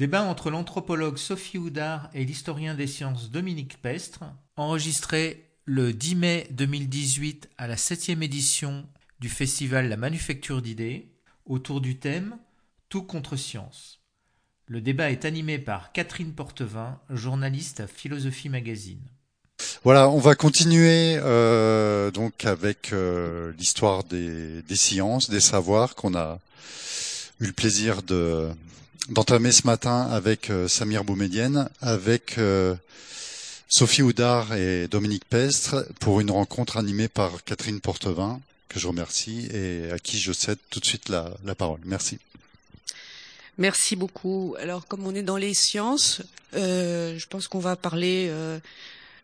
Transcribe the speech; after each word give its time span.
Débat 0.00 0.22
entre 0.22 0.48
l'anthropologue 0.48 1.18
Sophie 1.18 1.58
Houdard 1.58 2.08
et 2.14 2.24
l'historien 2.24 2.74
des 2.74 2.86
sciences 2.86 3.30
Dominique 3.30 3.82
Pestre, 3.82 4.24
enregistré 4.56 5.50
le 5.66 5.92
10 5.92 6.14
mai 6.14 6.48
2018 6.52 7.50
à 7.58 7.66
la 7.66 7.76
septième 7.76 8.22
édition 8.22 8.86
du 9.18 9.28
festival 9.28 9.90
La 9.90 9.98
Manufacture 9.98 10.62
d'idées, 10.62 11.12
autour 11.44 11.82
du 11.82 11.98
thème 11.98 12.38
Tout 12.88 13.02
contre 13.02 13.36
science. 13.36 14.00
Le 14.64 14.80
débat 14.80 15.10
est 15.10 15.26
animé 15.26 15.58
par 15.58 15.92
Catherine 15.92 16.32
Portevin, 16.32 16.98
journaliste 17.10 17.80
à 17.80 17.86
Philosophie 17.86 18.48
Magazine. 18.48 19.04
Voilà, 19.84 20.08
on 20.08 20.18
va 20.18 20.34
continuer 20.34 21.18
euh, 21.18 22.10
donc 22.10 22.46
avec 22.46 22.94
euh, 22.94 23.52
l'histoire 23.58 24.04
des, 24.04 24.62
sciences, 24.70 25.28
des 25.28 25.40
savoirs 25.40 25.94
qu'on 25.94 26.14
a 26.14 26.38
eu 27.38 27.48
le 27.48 27.52
plaisir 27.52 28.02
de 28.02 28.48
d'entamer 29.08 29.52
ce 29.52 29.66
matin 29.66 30.02
avec 30.10 30.50
euh, 30.50 30.68
Samir 30.68 31.04
Boumedienne, 31.04 31.68
avec 31.80 32.38
euh, 32.38 32.74
Sophie 33.68 34.02
Houdard 34.02 34.54
et 34.54 34.88
Dominique 34.88 35.24
Pestre 35.24 35.86
pour 36.00 36.20
une 36.20 36.30
rencontre 36.30 36.76
animée 36.76 37.08
par 37.08 37.42
Catherine 37.44 37.80
Portevin, 37.80 38.40
que 38.68 38.78
je 38.78 38.86
remercie 38.86 39.48
et 39.52 39.90
à 39.90 39.98
qui 39.98 40.18
je 40.18 40.32
cède 40.32 40.58
tout 40.70 40.80
de 40.80 40.84
suite 40.84 41.08
la, 41.08 41.54
parole. 41.54 41.80
Merci. 41.84 42.18
Merci 43.58 43.96
beaucoup. 43.96 44.54
Alors, 44.60 44.86
comme 44.86 45.06
on 45.06 45.14
est 45.14 45.22
dans 45.22 45.36
les 45.36 45.54
sciences, 45.54 46.22
euh, 46.54 47.18
je 47.18 47.26
pense 47.26 47.48
qu'on 47.48 47.58
va 47.58 47.76
parler 47.76 48.28
euh, 48.30 48.58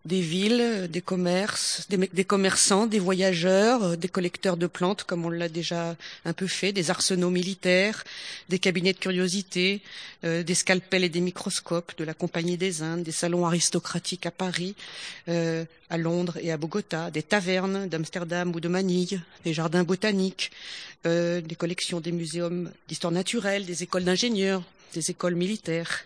des 0.07 0.21
villes, 0.21 0.89
des 0.91 1.03
commerces, 1.03 1.87
des, 1.89 2.25
commerçants, 2.25 2.87
des 2.87 2.99
voyageurs, 2.99 3.83
euh, 3.83 3.97
des 3.97 4.09
collecteurs 4.09 4.57
de 4.57 4.67
plantes, 4.67 5.05
comme 5.05 5.25
on 5.27 5.31
l'a 5.31 5.49
déjà 5.49 5.97
un 6.25 6.33
peu 6.33 6.47
fait, 6.47 6.73
des 6.73 6.91
arsenaux 6.91 7.31
militaires, 7.31 8.05
des 8.49 8.59
cabinets 8.59 8.93
de 8.93 8.99
curiosité, 8.99 9.83
euh, 10.25 10.43
des 10.43 10.55
scalpels 10.55 11.05
et 11.05 11.09
des 11.09 11.21
microscopes, 11.21 11.93
de 11.99 12.05
la 12.05 12.15
Compagnie 12.15 12.57
des 12.57 12.83
Indes, 12.83 13.03
des 13.03 13.13
salons 13.13 13.45
aristocratiques 13.45 14.27
à 14.27 14.31
Paris, 14.31 14.75
euh, 15.29 15.65
à 15.91 15.99
Londres 15.99 16.39
et 16.41 16.53
à 16.53 16.57
Bogota, 16.57 17.11
des 17.11 17.23
tavernes 17.23 17.89
d'Amsterdam 17.89 18.55
ou 18.55 18.61
de 18.61 18.69
Manille, 18.69 19.21
des 19.45 19.53
jardins 19.53 19.85
botaniques, 19.85 20.51
euh, 21.07 21.41
des 21.41 21.55
collections 21.55 22.01
des 22.01 22.13
muséums 22.13 22.71
d'histoire 22.89 23.13
naturelle, 23.13 23.67
des 23.67 23.83
écoles 23.83 24.05
d'ingénieurs, 24.05 24.63
des 24.95 25.11
écoles 25.11 25.35
militaires, 25.35 26.05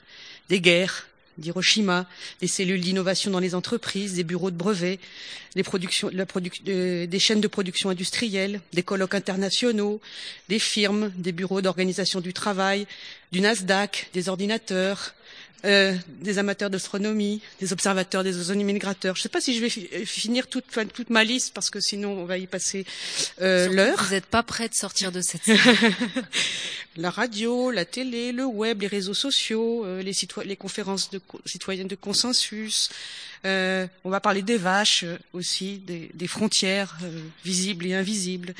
des 0.48 0.60
guerres, 0.60 1.06
d'Hiroshima, 1.40 2.06
des 2.40 2.46
cellules 2.46 2.80
d'innovation 2.80 3.30
dans 3.30 3.40
les 3.40 3.54
entreprises, 3.54 4.14
des 4.14 4.24
bureaux 4.24 4.50
de 4.50 4.56
brevets, 4.56 5.00
de, 5.56 7.06
des 7.06 7.18
chaînes 7.18 7.40
de 7.40 7.48
production 7.48 7.90
industrielle, 7.90 8.60
des 8.72 8.82
colloques 8.82 9.14
internationaux, 9.14 10.00
des 10.48 10.58
firmes, 10.58 11.10
des 11.16 11.32
bureaux 11.32 11.60
d'organisation 11.60 12.20
du 12.20 12.32
travail, 12.32 12.86
du 13.32 13.40
Nasdaq, 13.40 14.10
des 14.12 14.28
ordinateurs, 14.28 15.14
euh, 15.64 15.94
des 16.20 16.38
amateurs 16.38 16.70
d'astronomie, 16.70 17.42
des 17.60 17.72
observateurs 17.72 18.24
des 18.24 18.38
ozonies 18.38 18.64
migrateurs. 18.64 19.14
Je 19.16 19.20
ne 19.20 19.22
sais 19.24 19.28
pas 19.28 19.40
si 19.40 19.54
je 19.54 19.60
vais 19.60 19.68
fi 19.68 19.88
finir 20.06 20.46
toute, 20.46 20.64
toute, 20.92 21.10
ma 21.10 21.24
liste 21.24 21.52
parce 21.54 21.70
que 21.70 21.80
sinon 21.80 22.12
on 22.12 22.24
va 22.24 22.38
y 22.38 22.46
passer 22.46 22.86
euh, 23.40 23.68
l'heure. 23.68 24.02
Vous 24.02 24.14
n'êtes 24.14 24.26
pas 24.26 24.42
prêt 24.42 24.68
de 24.68 24.74
sortir 24.74 25.12
de 25.12 25.20
cette 25.20 25.50
La 26.96 27.10
radio, 27.10 27.70
la 27.70 27.84
télé, 27.84 28.32
le 28.32 28.44
web, 28.44 28.80
les 28.82 28.88
réseaux 28.88 29.14
sociaux, 29.14 29.84
euh, 29.84 30.02
les, 30.02 30.12
les, 30.44 30.56
conférences 30.56 31.10
de 31.10 31.20
citoyennes 31.46 31.86
de 31.86 31.94
consensus, 31.94 32.90
euh, 33.46 33.86
on 34.04 34.10
va 34.10 34.20
parler 34.20 34.42
des 34.42 34.58
vaches 34.58 35.04
euh, 35.04 35.16
aussi, 35.32 35.78
des, 35.78 36.26
frontières 36.26 36.98
euh, 37.02 37.20
visibles 37.44 37.86
et 37.86 37.94
invisibles, 37.94 38.54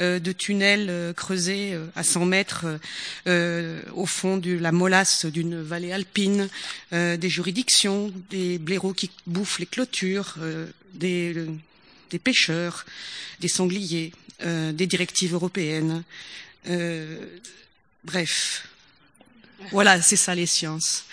euh, 0.00 0.18
de 0.18 0.32
tunnels 0.32 1.14
creusés 1.16 1.78
à 1.94 2.02
100 2.02 2.26
mètres 2.26 2.66
au 3.26 4.06
fond 4.06 4.36
de 4.36 4.52
la 4.58 4.72
molasse 4.72 5.26
d'une 5.26 5.60
vallée 5.62 5.92
alpine, 5.92 6.48
des 6.92 7.28
juridictions, 7.28 8.12
des 8.30 8.58
blaireaux 8.58 8.92
qui 8.92 9.10
bouffent 9.26 9.58
les 9.58 9.66
clôtures, 9.66 10.36
des 10.94 11.48
pêcheurs, 12.22 12.86
des 13.40 13.48
sangliers, 13.48 14.12
des 14.44 14.86
directives 14.86 15.34
européennes. 15.34 16.02
bref, 18.04 18.68
voilà, 19.70 20.00
c'est 20.02 20.16
ça 20.16 20.34
les 20.34 20.46
sciences. 20.46 21.04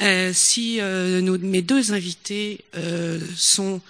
Euh, 0.00 0.32
si 0.32 0.80
euh, 0.80 1.38
mes 1.38 1.60
deux 1.62 1.92
invités 1.92 2.64
euh, 2.74 3.20
sont 3.36 3.82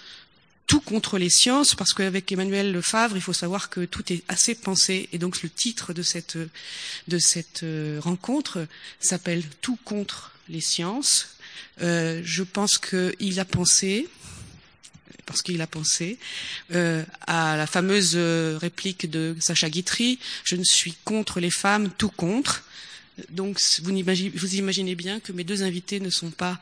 tout 0.67 0.81
contre 0.81 1.17
les 1.17 1.29
sciences, 1.29 1.75
parce 1.75 1.93
qu'avec 1.93 2.31
Emmanuel 2.31 2.71
Lefavre, 2.71 3.15
il 3.15 3.21
faut 3.21 3.33
savoir 3.33 3.69
que 3.69 3.85
tout 3.85 4.11
est 4.11 4.23
assez 4.27 4.55
pensé, 4.55 5.09
et 5.11 5.17
donc 5.17 5.41
le 5.41 5.49
titre 5.49 5.93
de 5.93 6.01
cette, 6.01 7.65
rencontre 7.99 8.67
s'appelle 8.99 9.43
Tout 9.61 9.77
contre 9.83 10.31
les 10.47 10.61
sciences. 10.61 11.35
Je 11.79 12.43
pense 12.43 12.77
qu'il 12.77 13.39
a 13.41 13.43
pensé, 13.43 14.07
parce 15.25 15.41
qu'il 15.41 15.61
a 15.61 15.67
pensé, 15.67 16.17
à 16.69 17.57
la 17.57 17.67
fameuse 17.67 18.15
réplique 18.15 19.09
de 19.09 19.35
Sacha 19.41 19.69
Guitry, 19.69 20.19
je 20.45 20.55
ne 20.55 20.63
suis 20.63 20.93
contre 21.03 21.41
les 21.41 21.51
femmes, 21.51 21.89
tout 21.97 22.11
contre. 22.11 22.63
Donc 23.29 23.59
vous 23.83 23.91
imaginez, 23.91 24.95
bien 24.95 25.19
que 25.19 25.31
mes 25.31 25.43
deux 25.43 25.63
invités 25.63 25.99
ne 25.99 26.09
sont 26.09 26.31
pas 26.31 26.59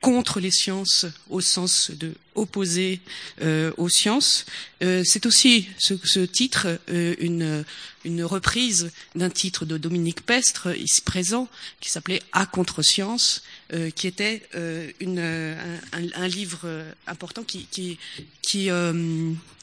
contre 0.00 0.40
les 0.40 0.50
sciences 0.50 1.06
au 1.30 1.40
sens 1.40 1.90
de 1.90 2.12
opposé 2.34 3.00
euh, 3.40 3.72
aux 3.76 3.88
sciences. 3.88 4.44
Euh, 4.82 5.02
c'est 5.04 5.26
aussi 5.26 5.68
ce, 5.78 6.20
titre 6.20 6.78
euh, 6.90 7.14
une, 7.18 7.64
une 8.04 8.22
reprise 8.22 8.92
d'un 9.14 9.30
titre 9.30 9.64
de 9.64 9.78
Dominique 9.78 10.24
Pestre 10.24 10.76
ici 10.76 11.00
présent 11.00 11.48
qui 11.80 11.90
s'appelait 11.90 12.22
À 12.32 12.46
contre 12.46 12.82
science, 12.82 13.42
euh, 13.72 13.90
qui 13.90 14.06
était 14.06 14.42
euh, 14.54 14.90
une, 15.00 15.18
un, 15.18 16.22
un, 16.22 16.28
livre 16.28 16.66
important 17.06 17.42
qui, 17.42 17.66
qui, 17.66 17.98
qui 18.42 18.68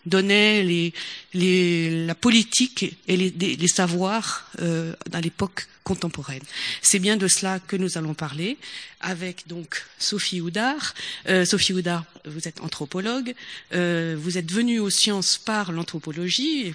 donnait 0.06 0.64
les, 0.64 0.94
les, 1.34 2.06
la 2.06 2.16
politique 2.16 2.98
et 3.08 3.18
les, 3.18 3.30
les 3.32 3.68
savoirs 3.68 4.52
dans 4.60 5.20
l'époque 5.22 5.68
contemporaine. 5.84 6.42
C'est 6.82 7.00
bien 7.00 7.18
de 7.18 7.28
cela 7.28 7.60
que 7.60 7.76
nous 7.76 7.98
allons 7.98 8.14
parler 8.14 8.58
avec 9.04 9.48
donc 9.48 9.86
Sophie 10.00 10.42
Houdard. 10.42 10.94
Euh, 11.28 11.46
Sophie 11.46 11.74
Houdard, 11.74 12.06
vous 12.26 12.48
êtes 12.48 12.62
anthropologue, 12.62 13.36
euh, 13.74 14.16
vous 14.18 14.38
êtes 14.38 14.52
venue 14.52 14.80
aux 14.80 14.90
sciences 14.90 15.38
par 15.38 15.72
l'anthropologie, 15.72 16.74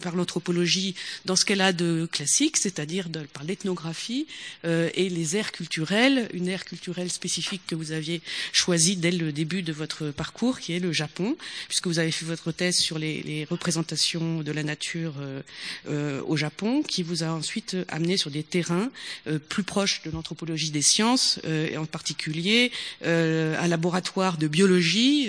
par 0.00 0.14
l'anthropologie 0.14 0.94
dans 1.24 1.36
ce 1.36 1.44
qu'elle 1.44 1.62
a 1.62 1.72
de 1.72 2.06
classique, 2.12 2.58
c'est-à-dire 2.58 3.08
par 3.32 3.44
l'ethnographie 3.44 4.26
euh, 4.64 4.90
et 4.94 5.08
les 5.08 5.36
aires 5.36 5.52
culturelles, 5.52 6.28
une 6.34 6.48
aire 6.48 6.64
culturelle 6.70 7.10
spécifique 7.10 7.62
que 7.66 7.74
vous 7.74 7.90
aviez 7.90 8.22
choisie 8.52 8.94
dès 8.94 9.10
le 9.10 9.32
début 9.32 9.62
de 9.62 9.72
votre 9.72 10.12
parcours, 10.12 10.60
qui 10.60 10.72
est 10.72 10.78
le 10.78 10.92
Japon, 10.92 11.36
puisque 11.66 11.88
vous 11.88 11.98
avez 11.98 12.12
fait 12.12 12.24
votre 12.24 12.52
thèse 12.52 12.76
sur 12.76 12.96
les, 12.96 13.22
les 13.22 13.44
représentations 13.44 14.42
de 14.42 14.52
la 14.52 14.62
nature 14.62 15.14
euh, 15.18 15.42
euh, 15.88 16.22
au 16.26 16.36
Japon, 16.36 16.82
qui 16.82 17.02
vous 17.02 17.24
a 17.24 17.30
ensuite 17.40 17.76
amené 17.88 18.16
sur 18.16 18.30
des 18.30 18.44
terrains 18.44 18.88
euh, 19.26 19.40
plus 19.40 19.64
proches 19.64 20.02
de 20.04 20.12
l'anthropologie 20.12 20.70
des 20.70 20.82
sciences, 20.82 21.40
et 21.44 21.76
en 21.76 21.86
particulier 21.86 22.70
un 23.04 23.66
laboratoire 23.66 24.36
de 24.38 24.46
biologie 24.46 25.28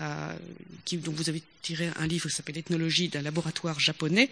à, 0.00 0.34
qui, 0.84 0.96
dont 0.98 1.12
vous 1.12 1.28
avez 1.28 1.42
tiré 1.66 1.90
un 1.96 2.06
livre 2.06 2.28
qui 2.28 2.34
s'appelle 2.34 2.58
Ethnologie 2.58 3.08
d'un 3.08 3.22
laboratoire 3.22 3.80
japonais, 3.80 4.30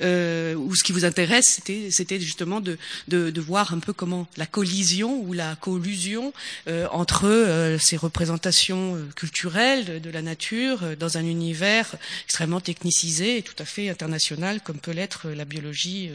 euh, 0.00 0.54
où 0.54 0.74
ce 0.74 0.82
qui 0.82 0.90
vous 0.90 1.04
intéresse, 1.04 1.60
c'était 1.90 2.20
justement 2.20 2.60
de, 2.60 2.76
de, 3.06 3.30
de, 3.30 3.40
voir 3.40 3.72
un 3.72 3.78
peu 3.78 3.92
comment 3.92 4.26
la 4.36 4.46
collision 4.46 5.20
ou 5.22 5.32
la 5.32 5.54
collusion 5.54 6.32
euh, 6.66 6.88
entre 6.90 7.28
euh, 7.28 7.78
ces 7.78 7.96
représentations 7.96 8.96
euh, 8.96 9.08
culturelles 9.14 10.02
de, 10.02 10.10
la 10.10 10.22
nature 10.22 10.82
euh, 10.82 10.96
dans 10.96 11.18
un 11.18 11.24
univers 11.24 11.94
extrêmement 12.24 12.60
technicisé 12.60 13.38
et 13.38 13.42
tout 13.42 13.60
à 13.60 13.64
fait 13.64 13.88
international, 13.88 14.60
comme 14.60 14.78
peut 14.78 14.90
l'être 14.90 15.28
la 15.28 15.44
biologie, 15.44 16.10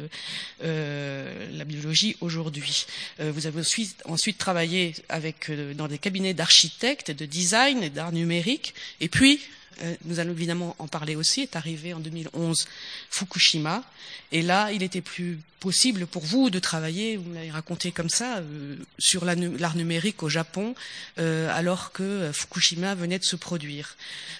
la 0.61 1.65
biologie 1.65 2.17
aujourd'hui. 2.21 2.85
vous 3.19 3.47
avez 3.47 3.61
ensuite, 4.05 4.37
travaillé 4.37 4.95
avec, 5.07 5.49
dans 5.75 5.87
des 5.87 5.97
cabinets 5.97 6.33
d'architectes, 6.33 7.11
de 7.11 7.25
design 7.25 7.83
et 7.83 7.89
d'art 7.89 8.11
numérique, 8.11 8.73
et 8.99 9.07
puis 9.07 9.39
euh, 9.66 9.66
nous 10.05 10.19
allons 10.19 10.31
évidemment 10.31 10.75
en 10.79 10.87
parler 10.87 11.15
aussi, 11.15 11.41
est 11.41 11.55
arrivé 11.55 11.93
en 11.93 11.99
2011 11.99 12.67
Fukushima. 13.09 13.83
Et 14.31 14.41
là, 14.41 14.71
il 14.71 14.83
était 14.83 15.01
plus 15.01 15.39
possible 15.59 16.05
pour 16.05 16.23
vous 16.23 16.49
de 16.49 16.59
travailler, 16.59 17.17
vous 17.17 17.33
l'avez 17.33 17.49
raconté 17.51 17.91
comme 17.91 18.09
ça, 18.09 18.37
euh, 18.37 18.75
sur 18.99 19.25
l'art 19.25 19.75
numérique 19.75 20.21
au 20.23 20.29
Japon, 20.29 20.75
euh, 21.17 21.49
alors 21.53 21.91
que 21.91 22.31
Fukushima 22.31 22.95
venait 22.95 23.19
de 23.19 23.23
se 23.23 23.35
produire. 23.35 23.95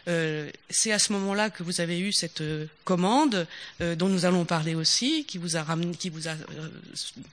Euh, 0.08 0.50
C'est 0.70 0.92
à 0.92 1.00
ce 1.00 1.14
moment-là 1.14 1.50
que 1.50 1.64
vous 1.64 1.82
avez 1.82 2.00
eu 2.00 2.12
cette 2.12 2.42
euh, 2.42 2.68
commande, 2.84 3.48
euh, 3.82 3.96
dont 3.96 4.10
nous 4.10 4.26
allons 4.26 4.46
parler 4.46 4.76
aussi, 4.76 5.26
qui 5.26 5.38
vous 5.38 5.58
a, 5.58 5.64
ramené, 5.64 5.96
qui 5.96 6.10
vous 6.10 6.28
a 6.28 6.36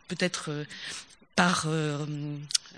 peut-être 0.08 0.50
par 1.36 1.66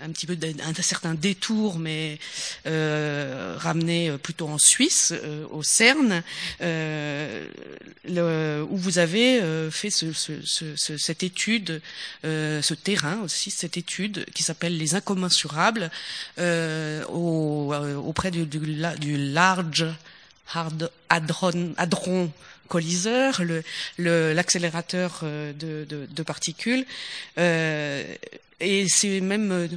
un 0.01 0.09
petit 0.09 0.25
peu 0.25 0.35
d'un 0.35 0.73
certain 0.81 1.13
détour, 1.13 1.79
mais 1.79 2.19
euh, 2.65 3.55
ramené 3.57 4.11
plutôt 4.17 4.47
en 4.47 4.57
Suisse, 4.57 5.13
euh, 5.13 5.45
au 5.51 5.63
CERN, 5.63 6.23
euh, 6.61 7.45
où 8.69 8.77
vous 8.77 8.99
avez 8.99 9.41
euh, 9.41 9.71
fait 9.71 9.89
ce, 9.89 10.13
ce, 10.13 10.33
ce, 10.45 10.97
cette 10.97 11.23
étude, 11.23 11.81
euh, 12.25 12.61
ce 12.61 12.73
terrain 12.73 13.19
aussi, 13.23 13.51
cette 13.51 13.77
étude 13.77 14.25
qui 14.33 14.43
s'appelle 14.43 14.77
les 14.77 14.95
incommensurables, 14.95 15.91
au, 16.37 17.73
auprès 18.05 18.31
du, 18.31 18.45
du, 18.45 18.59
du 18.99 19.17
Large 19.17 19.85
Hard 20.53 20.91
Hadron, 21.09 21.73
Hadron 21.77 22.31
colliseur, 22.67 23.41
l'accélérateur 23.97 25.19
le, 25.23 25.53
de, 25.53 25.85
de, 25.85 26.05
de, 26.05 26.23
particules. 26.23 26.85
Euh, 27.37 28.03
et 28.59 28.87
c'est 28.87 29.21
même 29.21 29.51
euh, 29.51 29.67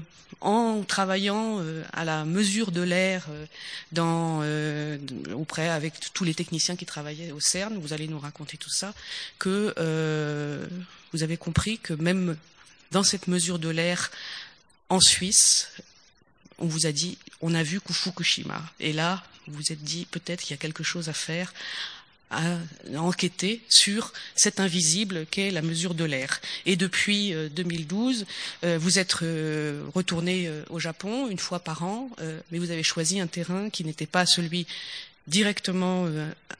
en 0.41 0.83
travaillant 0.83 1.59
euh, 1.61 1.83
à 1.93 2.05
la 2.05 2.25
mesure 2.25 2.73
de 2.73 2.81
l'air 2.81 3.27
euh, 3.31 3.47
dans 3.93 4.41
auprès 5.35 5.69
avec 5.69 5.95
tous 6.15 6.25
les 6.25 6.35
techniciens 6.35 6.77
qui 6.77 6.87
travaillaient 6.87 7.33
au 7.33 7.41
CERN, 7.41 7.79
vous 7.79 7.93
allez 7.93 8.09
nous 8.09 8.19
raconter 8.19 8.57
tout 8.57 8.71
ça, 8.71 8.95
que 9.39 9.75
vous 11.13 11.23
avez 11.23 11.37
compris 11.37 11.79
que 11.79 11.93
même 11.95 12.37
dans 12.91 13.03
cette 13.03 13.27
mesure 13.27 13.59
de 13.59 13.69
l'air 13.69 14.11
en 14.89 15.01
Suisse, 15.01 15.73
on 16.59 16.67
vous 16.67 16.87
a 16.87 16.93
dit, 16.93 17.19
on 17.41 17.55
a 17.55 17.63
vu 17.63 17.81
Fukushima. 17.91 18.63
Et 18.81 18.93
là, 18.93 19.23
vous 19.47 19.55
vous 19.55 19.73
êtes 19.73 19.83
dit, 19.83 20.07
peut-être 20.11 20.43
qu'il 20.43 20.53
y 20.53 20.55
a 20.55 20.59
quelque 20.59 20.83
chose 20.83 21.09
à 21.09 21.13
faire 21.13 21.53
à 22.31 22.59
enquêter 22.97 23.61
sur 23.69 24.13
cet 24.35 24.61
invisible 24.61 25.27
qu'est 25.31 25.51
la 25.51 25.63
mesure 25.63 25.95
de 25.95 26.05
l'air. 26.05 26.41
Et 26.65 26.77
depuis 26.77 27.35
2012, 27.55 28.23
euh, 28.65 28.67
euh, 28.67 28.79
vous 28.79 28.99
êtes 28.99 29.17
euh, 29.23 29.85
retourné 29.95 30.51
au 30.71 30.79
Japon 30.79 31.29
une 31.29 31.39
fois 31.39 31.61
par 31.61 31.83
an, 31.83 32.11
mais 32.51 32.59
vous 32.59 32.71
avez 32.71 32.83
choisi 32.83 33.21
un 33.21 33.27
terrain 33.27 33.71
qui 33.71 33.85
n'était 33.85 34.07
pas 34.07 34.27
celui 34.27 34.67
directement 35.27 36.07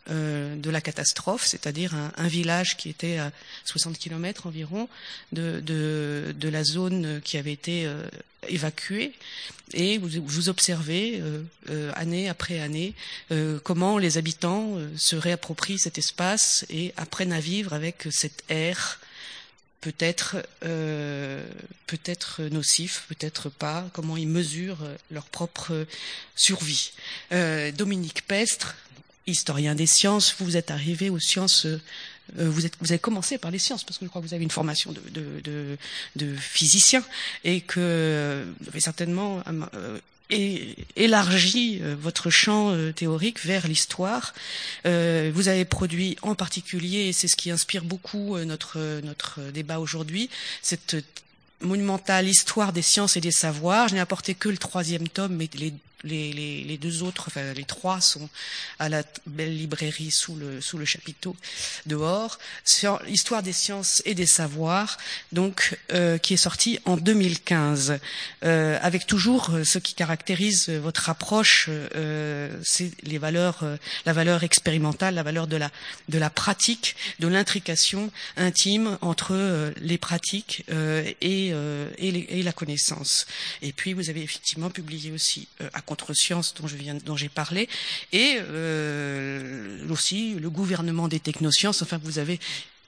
de 0.09 0.71
la 0.71 0.81
catastrophe, 0.81 1.47
c'est-à-dire 1.47 1.95
un, 1.95 2.29
village 2.29 2.77
qui 2.77 2.89
était 2.89 3.19
à 3.19 3.33
60 3.65 3.99
km 3.99 4.47
environ 4.47 4.89
de, 5.33 5.61
de, 5.61 6.49
la 6.49 6.65
zone 6.65 7.21
qui 7.23 7.37
avait 7.37 7.53
été 7.53 7.89
évacuée. 8.49 9.13
Et 9.73 9.99
vous, 9.99 10.09
vous 10.25 10.49
observez 10.49 11.21
euh, 11.21 11.43
euh, 11.71 11.93
année 11.95 12.29
après 12.29 12.61
année 12.61 12.95
euh, 13.31 13.59
comment 13.63 13.99
les 13.99 14.19
habitants 14.19 14.79
se 14.97 15.17
réapproprient 15.17 15.79
cet 15.79 15.99
espace 15.99 16.65
et 16.71 16.93
apprennent 16.97 17.33
à 17.33 17.41
vivre 17.41 17.73
avec 17.73 18.09
cet 18.11 18.45
air 18.49 18.99
peut-être 19.81 20.37
peut-être 21.87 22.43
nocif, 22.43 23.05
peut-être 23.09 23.49
pas, 23.49 23.89
comment 23.93 24.17
ils 24.17 24.29
mesurent 24.29 24.87
leur 25.11 25.25
propre 25.25 25.87
survie. 26.37 26.93
Dominique 27.31 28.27
Pestre, 28.27 28.77
historien 29.27 29.75
des 29.75 29.87
sciences, 29.87 30.35
vous 30.39 30.57
êtes 30.57 30.71
arrivé 30.71 31.11
aux 31.11 31.19
sciences 31.19 31.67
euh, 32.39 32.49
vous, 32.49 32.67
êtes, 32.67 32.75
vous 32.81 32.93
avez 32.93 32.99
commencé 32.99 33.39
par 33.39 33.51
les 33.51 33.59
sciences, 33.59 33.85
parce 33.85 33.99
que 33.99 34.05
je 34.05 34.09
crois 34.09 34.23
que 34.23 34.27
vous 34.27 34.35
avez 34.35 34.45
une 34.45 34.51
formation 34.51 34.93
de, 34.93 35.01
de, 35.11 35.41
de, 35.41 35.77
de 36.17 36.37
physicien, 36.37 37.03
et 37.45 37.61
que 37.61 38.47
vous 38.61 38.69
avez 38.69 38.81
certainement 38.81 39.43
euh, 40.33 40.75
élargi 40.97 41.81
euh, 41.83 41.97
votre 41.99 42.31
champ 42.31 42.75
théorique 42.95 43.45
vers 43.45 43.67
l'histoire. 43.67 44.35
vous 44.85 45.49
avez 45.49 45.65
produit 45.65 46.17
en 46.23 46.35
particulier, 46.35 47.09
et 47.09 47.13
c'est 47.13 47.29
ce 47.29 47.37
qui 47.37 47.51
inspire 47.51 47.85
beaucoup 47.85 48.39
notre, 48.39 49.01
notre 49.03 49.41
débat 49.53 49.79
aujourd'hui, 49.79 50.31
cette 50.63 50.97
monumentale 51.63 52.29
histoire 52.29 52.73
des 52.73 52.83
sciences 52.83 53.17
et 53.17 53.21
des 53.21 53.31
savoirs. 53.31 53.89
Je 53.89 53.95
n'ai 53.95 54.01
apporté 54.01 54.35
que 54.35 54.49
le 54.49 54.59
troisième 54.59 55.09
tome, 55.09 55.37
mais 55.37 55.49
les 55.55 55.75
les, 56.05 56.33
les, 56.33 56.65
les, 56.65 56.79
deux 56.79 57.03
autres, 57.03 57.25
enfin 57.29 57.53
les 57.53 57.65
trois 57.65 58.01
sont 58.01 58.29
à 58.79 58.89
la 58.89 59.03
belle 59.27 59.57
librairie 59.57 60.11
sous 60.11 60.37
le, 60.37 60.61
sous 60.61 60.79
le 60.79 60.85
chapiteau 60.85 61.37
dehors. 61.87 62.39
Histoire 63.09 63.43
des 63.43 63.53
sciences 63.53 64.03
et 64.05 64.15
des 64.15 64.27
savoirs, 64.27 64.97
donc 65.33 65.79
euh, 65.93 66.19
qui 66.19 66.35
est 66.35 66.39
sorti 66.39 66.79
en 66.85 66.97
2015, 66.97 67.99
euh, 68.45 68.79
avec 68.83 69.07
toujours 69.07 69.51
euh, 69.51 69.65
ce 69.65 69.79
qui 69.79 69.95
caractérise 69.95 70.71
votre 70.71 71.11
approche, 71.11 71.69
euh, 71.69 72.59
c'est 72.63 72.91
les 73.03 73.19
valeurs, 73.19 73.59
euh, 73.63 73.77
la 74.07 74.13
valeur 74.13 74.45
expérimentale, 74.45 75.15
la 75.15 75.23
valeur 75.23 75.47
de 75.47 75.57
la 75.57 75.71
de 76.09 76.19
la 76.19 76.31
pratique, 76.31 76.97
de 77.19 77.29
l'intrication 77.29 78.11
intime 78.37 78.99
entre 79.01 79.33
euh, 79.33 79.73
les 79.81 79.99
pratiques 79.99 80.65
et 80.69 81.51
et, 82.01 82.11
les, 82.11 82.27
et, 82.29 82.43
la 82.43 82.53
connaissance. 82.53 83.27
Et 83.63 83.73
puis 83.73 83.93
vous 83.93 84.11
avez 84.11 84.23
effectivement 84.23 84.71
publié 84.71 85.13
aussi 85.13 85.49
à 85.73 85.81
viens, 86.77 86.95
dont 86.95 87.17
j'ai 87.17 87.29
parlé, 87.29 87.69
et 88.13 88.39
euh, 88.39 89.89
aussi 89.91 90.35
le 90.35 90.51
gouvernement 90.51 91.09
des 91.09 91.21
technosciences. 91.21 91.83
Enfin, 91.83 91.99
vous 92.03 92.19
avez 92.19 92.39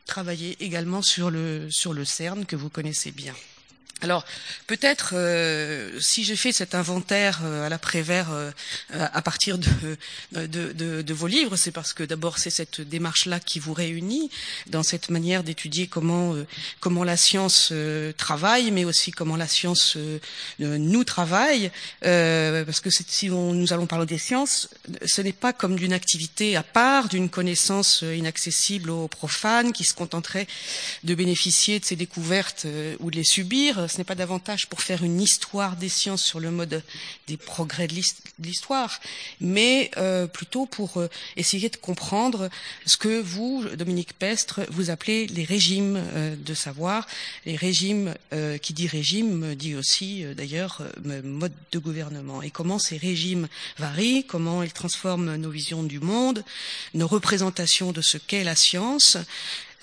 travaillé 0.06 0.56
également 0.60 1.02
sur 1.02 1.30
le 1.30 1.68
sur 1.70 1.92
le 1.92 2.04
CERN 2.04 2.44
que 2.44 2.56
vous 2.56 2.70
connaissez 2.70 3.12
bien. 3.12 3.34
Alors 4.02 4.24
peut-être 4.66 5.12
euh, 5.14 6.00
si 6.00 6.24
j'ai 6.24 6.34
fait 6.34 6.50
cet 6.50 6.74
inventaire 6.74 7.42
euh, 7.44 7.64
à 7.64 7.68
l'après-vert 7.68 8.32
euh, 8.32 8.50
à 8.90 9.22
partir 9.22 9.58
de, 9.58 11.12
vos 11.12 11.26
livres, 11.28 11.54
c'est 11.54 11.70
parce 11.70 11.92
que 11.92 12.02
d'abord 12.02 12.38
c'est 12.38 12.50
cette 12.50 12.80
démarche-là 12.80 13.38
qui 13.38 13.60
vous 13.60 13.72
réunit 13.72 14.28
dans 14.66 14.82
cette 14.82 15.08
manière 15.08 15.44
d'étudier 15.44 15.86
comment 15.86 16.34
la 17.04 17.16
science 17.16 17.72
travaille, 18.16 18.72
mais 18.72 18.84
aussi 18.84 19.12
comment 19.12 19.36
la 19.36 19.46
science 19.46 19.96
nous 20.58 21.04
travaille, 21.04 21.70
parce 22.00 22.80
que 22.80 22.90
si 22.90 23.28
nous 23.28 23.72
allons 23.72 23.86
parler 23.86 24.06
des 24.06 24.18
sciences, 24.18 24.68
ce 25.04 25.20
n'est 25.20 25.32
pas 25.32 25.52
comme 25.52 25.76
d'une 25.76 25.92
activité 25.92 26.56
à 26.56 26.62
part, 26.62 27.08
d'une 27.08 27.28
connaissance 27.28 28.02
inaccessible 28.02 28.90
aux 28.90 29.08
profanes 29.08 29.72
qui 29.72 29.84
se 29.84 29.94
contenteraient 29.94 30.48
de 31.04 31.14
bénéficier 31.14 31.78
de 31.78 31.84
ces 31.84 31.96
découvertes 31.96 32.66
ou 33.00 33.10
de 33.10 33.16
les 33.16 33.24
subir 33.24 33.88
ce 33.92 33.98
n'est 33.98 34.04
pas 34.04 34.14
davantage 34.14 34.68
pour 34.68 34.80
faire 34.80 35.04
une 35.04 35.20
histoire 35.20 35.76
des 35.76 35.90
sciences 35.90 36.24
sur 36.24 36.40
le 36.40 36.50
mode 36.50 36.82
des 37.26 37.36
progrès 37.36 37.86
de 37.86 38.02
l'histoire, 38.38 39.00
mais 39.40 39.90
euh, 39.98 40.26
plutôt 40.26 40.66
pour 40.66 40.96
euh, 40.96 41.08
essayer 41.36 41.68
de 41.68 41.76
comprendre 41.76 42.48
ce 42.86 42.96
que 42.96 43.20
vous, 43.20 43.64
Dominique 43.76 44.14
Pestre, 44.14 44.62
vous 44.70 44.88
appelez 44.88 45.26
les 45.26 45.44
régimes 45.44 46.02
euh, 46.14 46.34
de 46.36 46.54
savoir. 46.54 47.06
Les 47.44 47.56
régimes, 47.56 48.14
euh, 48.32 48.56
qui 48.56 48.72
dit 48.72 48.86
régime, 48.86 49.54
dit 49.54 49.74
aussi 49.74 50.24
d'ailleurs 50.34 50.82
mode 51.04 51.52
de 51.70 51.78
gouvernement. 51.78 52.42
Et 52.42 52.50
comment 52.50 52.78
ces 52.78 52.96
régimes 52.96 53.48
varient, 53.78 54.24
comment 54.24 54.62
ils 54.62 54.72
transforment 54.72 55.36
nos 55.36 55.50
visions 55.50 55.82
du 55.82 56.00
monde, 56.00 56.44
nos 56.94 57.06
représentations 57.06 57.92
de 57.92 58.00
ce 58.00 58.16
qu'est 58.16 58.44
la 58.44 58.56
science. 58.56 59.18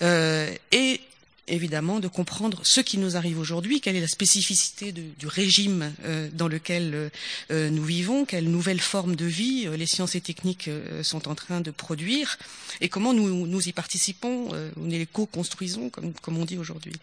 et 0.00 1.00
évidemment 1.50 2.00
de 2.00 2.08
comprendre 2.08 2.60
ce 2.62 2.80
qui 2.80 2.98
nous 2.98 3.16
arrive 3.16 3.38
aujourd'hui, 3.38 3.80
quelle 3.80 3.96
est 3.96 4.00
la 4.00 4.08
spécificité 4.08 4.92
du 4.92 5.26
régime 5.26 5.92
euh, 6.04 6.28
dans 6.32 6.48
lequel 6.48 6.94
euh, 6.94 7.08
euh, 7.50 7.70
nous 7.70 7.84
vivons, 7.84 8.24
quelle 8.24 8.48
nouvelle 8.50 8.80
forme 8.80 9.16
de 9.16 9.24
vie 9.24 9.68
les 9.76 9.86
sciences 9.86 10.14
et 10.14 10.20
techniques 10.20 10.70
sont 11.02 11.28
en 11.28 11.34
train 11.34 11.60
de 11.60 11.70
produire, 11.70 12.38
et 12.80 12.88
comment 12.88 13.12
nous, 13.12 13.46
nous 13.46 13.68
y 13.68 13.72
participons, 13.72 14.50
nous 14.76 14.90
les 14.90 15.06
co-construisons, 15.06 15.90
comme, 15.90 16.12
comme 16.14 16.38
on 16.38 16.44
dit 16.44 16.58
aujourd'hui. 16.58 16.94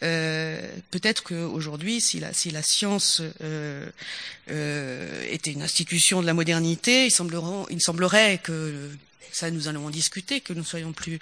Peut-être 0.00 1.22
qu'aujourd'hui, 1.22 2.00
si 2.00 2.20
la, 2.20 2.32
si 2.32 2.50
la 2.50 2.62
science 2.62 3.22
était 4.48 5.52
une 5.52 5.62
institution 5.62 6.20
de 6.20 6.26
la 6.26 6.34
modernité, 6.34 7.06
il 7.06 7.12
il 7.70 7.80
semblerait 7.80 8.38
que 8.42 8.90
ça 9.32 9.50
nous 9.50 9.68
allons 9.68 9.86
en 9.86 9.90
discuter, 9.90 10.40
que 10.40 10.52
nous 10.52 10.64
soyons 10.64 10.92
plus 10.92 11.18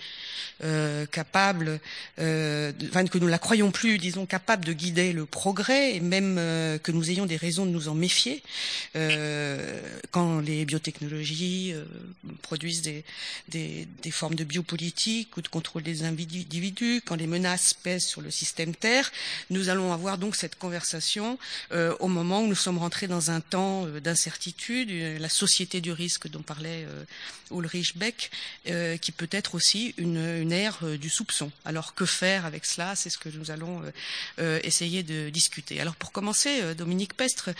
euh, 0.65 1.07
capables, 1.07 1.81
euh, 2.19 2.73
que 2.73 3.19
nous 3.19 3.27
la 3.27 3.39
croyons 3.39 3.71
plus, 3.71 3.99
disons, 3.99 4.27
capable 4.27 4.65
de 4.65 4.73
guider 4.73 5.13
le 5.13 5.27
progrès, 5.27 5.97
et 5.97 6.01
même 6.01 6.37
euh, 6.39 6.79
que 6.79 6.93
nous 6.93 7.11
ayons 7.11 7.27
des 7.27 7.37
raisons 7.37 7.67
de 7.67 7.71
nous 7.71 7.89
en 7.89 7.95
méfier 7.95 8.43
euh, 8.97 9.81
quand 10.11 10.41
les 10.41 10.65
biotechnologies 10.65 11.75
produisent 12.43 12.83
des, 12.83 13.05
des, 13.49 14.11
formes 14.11 14.35
de 14.35 14.45
biopolitique 14.45 15.37
ou 15.37 15.43
de 15.43 15.49
contrôle 15.49 15.83
des 15.83 16.05
individus, 16.05 17.03
quand 17.05 17.17
les 17.17 17.27
menaces 17.27 17.75
pèsent 17.75 18.07
sur 18.07 18.21
le 18.21 18.31
système 18.31 18.75
Terre. 18.75 19.11
Nous 19.51 19.69
allons 19.69 19.93
avoir 19.93 20.19
donc 20.19 20.37
cette 20.37 20.57
conversation 20.57 21.39
au 22.01 22.09
moment 22.09 22.43
où 22.43 22.47
nous 22.47 22.55
sommes 22.55 22.79
rentrés 22.79 23.09
dans 23.09 23.31
un 23.31 23.41
temps 23.41 23.87
d'incertitude, 23.87 24.91
la 25.21 25.29
société 25.29 25.81
du 25.81 25.93
risque 25.93 26.29
dont 26.29 26.43
parlait 26.43 26.87
Ulrich 27.51 27.92
Beck, 27.97 28.31
qui 29.01 29.13
peut 29.13 29.29
être 29.31 29.55
aussi 29.55 29.95
une, 29.97 30.41
une 30.41 30.53
ère 30.53 30.79
euh, 30.83 30.97
du 30.99 31.11
soupçon. 31.11 31.51
Alors 31.65 31.95
que 31.95 32.07
faire 32.07 32.47
avec 32.47 32.65
cela? 32.67 32.95
C'est 32.97 33.11
ce 33.11 33.19
que 33.19 33.29
nous 33.29 33.51
allons 33.51 33.83
euh, 33.83 33.91
euh, 34.39 34.61
essayer 34.65 35.03
de 35.03 35.31
discuter. 35.31 35.81
Alors 35.81 35.97
pour 35.97 36.13
commencer, 36.13 36.75
Dominique 36.75 37.15
Pestre, 37.15 37.51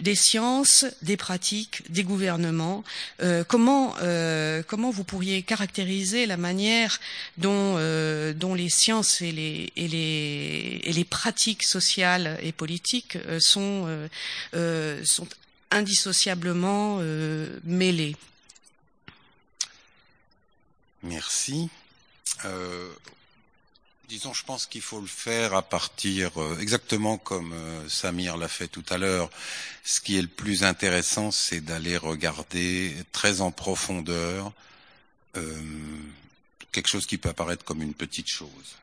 des 0.00 0.16
sciences, 0.16 0.86
des 1.02 1.16
pratiques, 1.16 1.88
des 1.88 2.02
gouvernements. 2.02 2.82
Euh, 3.22 3.44
comment 3.44 3.94
euh, 4.02 4.62
comment 4.66 4.90
vous 4.90 5.04
pourriez 5.04 5.42
caractériser 5.42 6.26
la 6.26 6.36
manière 6.36 6.98
dont 7.38 7.76
euh, 7.76 8.32
dont 8.32 8.54
les 8.54 8.70
sciences 8.70 9.20
et 9.20 9.30
les 9.30 9.72
et 9.76 9.86
les 9.86 10.80
et 10.82 10.92
les 10.92 11.04
pratiques 11.04 11.62
sociales 11.62 12.38
et 12.42 12.50
politiques 12.50 13.16
euh, 13.28 13.38
sont 13.40 14.08
euh, 14.54 15.04
sont 15.04 15.28
indissociablement 15.70 16.98
mêlées? 17.64 18.16
Merci. 21.04 21.68
Euh, 22.46 22.90
disons, 24.08 24.32
je 24.32 24.42
pense 24.44 24.64
qu'il 24.66 24.80
faut 24.80 25.00
le 25.00 25.06
faire 25.06 25.54
à 25.54 25.62
partir, 25.62 26.40
euh, 26.40 26.58
exactement 26.58 27.18
comme 27.18 27.52
euh, 27.52 27.88
Samir 27.90 28.38
l'a 28.38 28.48
fait 28.48 28.68
tout 28.68 28.84
à 28.88 28.96
l'heure. 28.96 29.30
Ce 29.84 30.00
qui 30.00 30.16
est 30.16 30.22
le 30.22 30.28
plus 30.28 30.64
intéressant, 30.64 31.30
c'est 31.30 31.60
d'aller 31.60 31.98
regarder 31.98 32.94
très 33.12 33.42
en 33.42 33.50
profondeur 33.50 34.52
euh, 35.36 35.62
quelque 36.72 36.88
chose 36.88 37.06
qui 37.06 37.18
peut 37.18 37.28
apparaître 37.28 37.64
comme 37.64 37.82
une 37.82 37.94
petite 37.94 38.28
chose. 38.28 38.76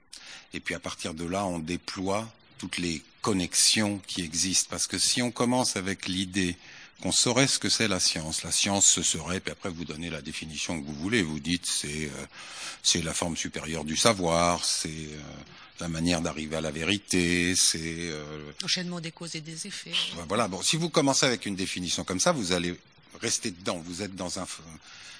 Et 0.53 0.59
puis 0.59 0.75
à 0.75 0.79
partir 0.79 1.15
de 1.15 1.25
là, 1.25 1.45
on 1.45 1.57
déploie 1.57 2.31
toutes 2.59 2.77
les 2.77 3.01
connexions 3.21 3.99
qui 4.05 4.21
existent. 4.21 4.67
Parce 4.69 4.85
que 4.85 4.99
si 4.99 5.23
on 5.23 5.31
commence 5.31 5.75
avec 5.75 6.07
l'idée 6.07 6.55
qu'on 7.01 7.11
saurait 7.11 7.47
ce 7.47 7.59
que 7.59 7.69
c'est 7.69 7.87
la 7.87 7.99
science. 7.99 8.43
La 8.43 8.51
science, 8.51 8.85
ce 8.85 9.03
serait, 9.03 9.39
puis 9.39 9.51
après 9.51 9.69
vous 9.69 9.85
donnez 9.85 10.09
la 10.09 10.21
définition 10.21 10.79
que 10.79 10.85
vous 10.85 10.95
voulez. 10.95 11.21
Vous 11.21 11.39
dites 11.39 11.65
c'est 11.65 12.05
euh, 12.05 12.25
c'est 12.83 13.01
la 13.01 13.13
forme 13.13 13.37
supérieure 13.37 13.83
du 13.83 13.95
savoir, 13.95 14.63
c'est 14.65 14.89
euh, 14.89 15.21
la 15.79 15.87
manière 15.87 16.21
d'arriver 16.21 16.55
à 16.55 16.61
la 16.61 16.71
vérité, 16.71 17.55
c'est 17.55 17.79
euh, 17.79 18.23
l'enchaînement 18.61 18.99
des 18.99 19.11
causes 19.11 19.35
et 19.35 19.41
des 19.41 19.67
effets. 19.67 19.93
Voilà. 20.27 20.47
Bon, 20.47 20.61
si 20.61 20.77
vous 20.77 20.89
commencez 20.89 21.25
avec 21.25 21.45
une 21.45 21.55
définition 21.55 22.03
comme 22.03 22.19
ça, 22.19 22.31
vous 22.31 22.51
allez 22.51 22.75
rester 23.19 23.51
dedans. 23.51 23.81
Vous 23.85 24.01
êtes 24.01 24.15
dans 24.15 24.39
un 24.39 24.47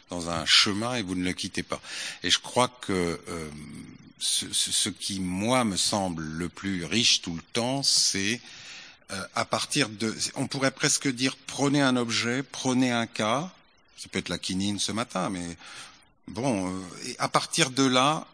dans 0.10 0.30
un 0.30 0.46
chemin 0.46 0.96
et 0.96 1.02
vous 1.02 1.16
ne 1.16 1.24
le 1.24 1.34
quittez 1.34 1.64
pas. 1.64 1.82
Et 2.24 2.30
je 2.30 2.40
crois 2.40 2.68
que 2.68 3.20
euh, 3.28 3.50
ce, 4.20 4.46
ce, 4.52 4.90
qui 4.90 5.20
moi 5.20 5.64
me 5.64 5.78
semble 5.78 6.24
le 6.24 6.50
plus 6.50 6.86
riche 6.86 7.22
tout 7.22 7.34
le 7.36 7.42
temps, 7.54 7.82
c'est 7.82 8.40
à 9.36 9.46
partir 9.46 9.90
de, 9.90 10.16
on 10.36 10.48
pourrait 10.48 10.72
presque 10.72 11.08
dire, 11.08 11.36
prenez 11.48 11.82
un 11.82 11.98
objet, 11.98 12.44
prenez 12.44 12.92
un 12.92 13.08
cas, 13.08 13.52
ça 13.98 14.10
peut 14.10 14.20
être 14.20 14.30
la 14.30 14.40
quinine 14.40 14.80
ce 14.80 14.92
matin, 14.92 15.30
mais 15.30 15.58
bon, 16.28 16.68
euh, 16.68 16.82
et 17.06 17.16
à 17.20 17.28
partir 17.28 17.70
de 17.70 17.84
là, 17.84 18.26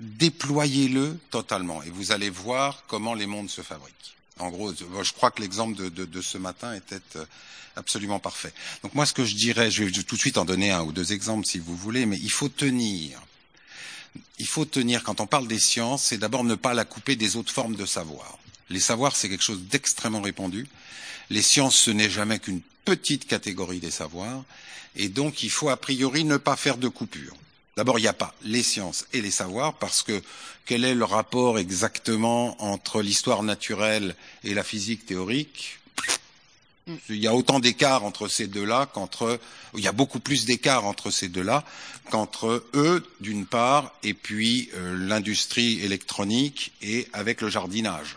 déployez-le 0.00 1.18
totalement 1.30 1.82
et 1.82 1.90
vous 1.90 2.12
allez 2.12 2.30
voir 2.30 2.84
comment 2.86 3.14
les 3.14 3.26
mondes 3.26 3.50
se 3.50 3.60
fabriquent. 3.60 4.16
En 4.38 4.50
gros, 4.50 4.72
je 4.72 5.12
crois 5.12 5.30
que 5.30 5.42
l'exemple 5.42 5.76
de, 5.76 5.88
de, 5.90 6.06
de, 6.06 6.22
ce 6.22 6.38
matin 6.38 6.74
était 6.74 7.02
euh, 7.16 7.26
absolument 7.76 8.18
parfait. 8.18 8.54
Donc 8.82 8.94
moi, 8.94 9.04
ce 9.04 9.12
que 9.12 9.24
je 9.24 9.34
dirais, 9.34 9.70
je 9.70 9.84
vais 9.84 9.90
tout 9.90 10.14
de 10.16 10.20
suite 10.20 10.38
en 10.38 10.46
donner 10.46 10.70
un 10.70 10.82
ou 10.82 10.92
deux 10.92 11.12
exemples 11.12 11.46
si 11.46 11.58
vous 11.58 11.76
voulez, 11.76 12.06
mais 12.06 12.18
il 12.18 12.30
faut 12.30 12.48
tenir. 12.48 13.20
Il 14.38 14.46
faut 14.46 14.64
tenir, 14.64 15.04
quand 15.04 15.20
on 15.20 15.26
parle 15.26 15.46
des 15.46 15.58
sciences, 15.58 16.04
c'est 16.04 16.18
d'abord 16.18 16.44
ne 16.44 16.54
pas 16.54 16.72
la 16.72 16.86
couper 16.86 17.14
des 17.14 17.36
autres 17.36 17.52
formes 17.52 17.76
de 17.76 17.84
savoir. 17.84 18.38
Les 18.70 18.80
savoirs, 18.80 19.16
c'est 19.16 19.28
quelque 19.28 19.44
chose 19.44 19.62
d'extrêmement 19.62 20.22
répandu. 20.22 20.66
Les 21.28 21.42
sciences, 21.42 21.76
ce 21.76 21.90
n'est 21.90 22.10
jamais 22.10 22.38
qu'une 22.38 22.60
petite 22.84 23.26
catégorie 23.26 23.80
des 23.80 23.90
savoirs. 23.90 24.44
Et 24.96 25.08
donc, 25.08 25.42
il 25.42 25.50
faut 25.50 25.68
a 25.68 25.76
priori 25.76 26.24
ne 26.24 26.36
pas 26.36 26.56
faire 26.56 26.76
de 26.76 26.88
coupure. 26.88 27.34
D'abord, 27.76 27.98
il 27.98 28.02
n'y 28.02 28.08
a 28.08 28.12
pas 28.12 28.34
les 28.42 28.62
sciences 28.62 29.06
et 29.12 29.20
les 29.20 29.30
savoirs, 29.30 29.74
parce 29.74 30.02
que 30.02 30.22
quel 30.66 30.84
est 30.84 30.94
le 30.94 31.04
rapport 31.04 31.58
exactement 31.58 32.62
entre 32.62 33.02
l'histoire 33.02 33.42
naturelle 33.42 34.14
et 34.44 34.54
la 34.54 34.64
physique 34.64 35.06
théorique? 35.06 35.78
Il 37.08 37.16
y 37.16 37.26
a 37.26 37.34
autant 37.34 37.60
d'écart 37.60 38.04
entre 38.04 38.26
ces 38.26 38.48
deux-là 38.48 38.86
qu'entre, 38.92 39.38
il 39.74 39.80
y 39.80 39.88
a 39.88 39.92
beaucoup 39.92 40.18
plus 40.18 40.44
d'écart 40.44 40.84
entre 40.84 41.10
ces 41.10 41.28
deux-là 41.28 41.64
qu'entre 42.10 42.64
eux, 42.74 43.06
d'une 43.20 43.46
part, 43.46 43.94
et 44.02 44.14
puis 44.14 44.70
euh, 44.74 44.96
l'industrie 44.98 45.80
électronique 45.80 46.72
et 46.82 47.08
avec 47.12 47.40
le 47.40 47.48
jardinage. 47.48 48.16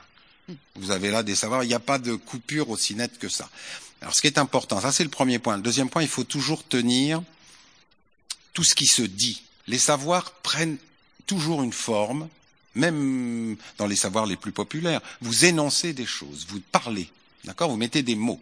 Vous 0.76 0.92
avez 0.92 1.12
là 1.12 1.24
des 1.24 1.36
savoirs. 1.36 1.64
Il 1.64 1.68
n'y 1.68 1.74
a 1.74 1.80
pas 1.80 2.00
de 2.00 2.16
coupure 2.16 2.70
aussi 2.70 2.96
nette 2.96 3.18
que 3.18 3.30
ça. 3.30 3.50
Alors, 4.02 4.14
ce 4.14 4.22
qui 4.22 4.28
est 4.28 4.38
important, 4.38 4.82
ça 4.82 4.92
c'est 4.92 5.04
le 5.04 5.10
premier 5.10 5.40
point. 5.40 5.56
Le 5.56 5.64
deuxième 5.64 5.90
point, 5.90 6.02
il 6.02 6.10
faut 6.10 6.26
toujours 6.26 6.68
tenir 6.68 7.24
tout 8.54 8.64
ce 8.64 8.76
qui 8.76 8.88
se 8.88 9.02
dit. 9.02 9.44
Les 9.68 9.78
savoirs 9.80 10.32
prennent 10.32 10.78
toujours 11.26 11.64
une 11.64 11.74
forme, 11.74 12.28
même 12.76 13.56
dans 13.78 13.88
les 13.88 13.96
savoirs 13.96 14.26
les 14.26 14.36
plus 14.36 14.52
populaires. 14.52 15.02
Vous 15.22 15.46
énoncez 15.46 15.94
des 15.94 16.06
choses, 16.06 16.46
vous 16.50 16.60
parlez, 16.72 17.10
d'accord 17.46 17.70
Vous 17.70 17.78
mettez 17.78 18.04
des 18.04 18.16
mots. 18.16 18.42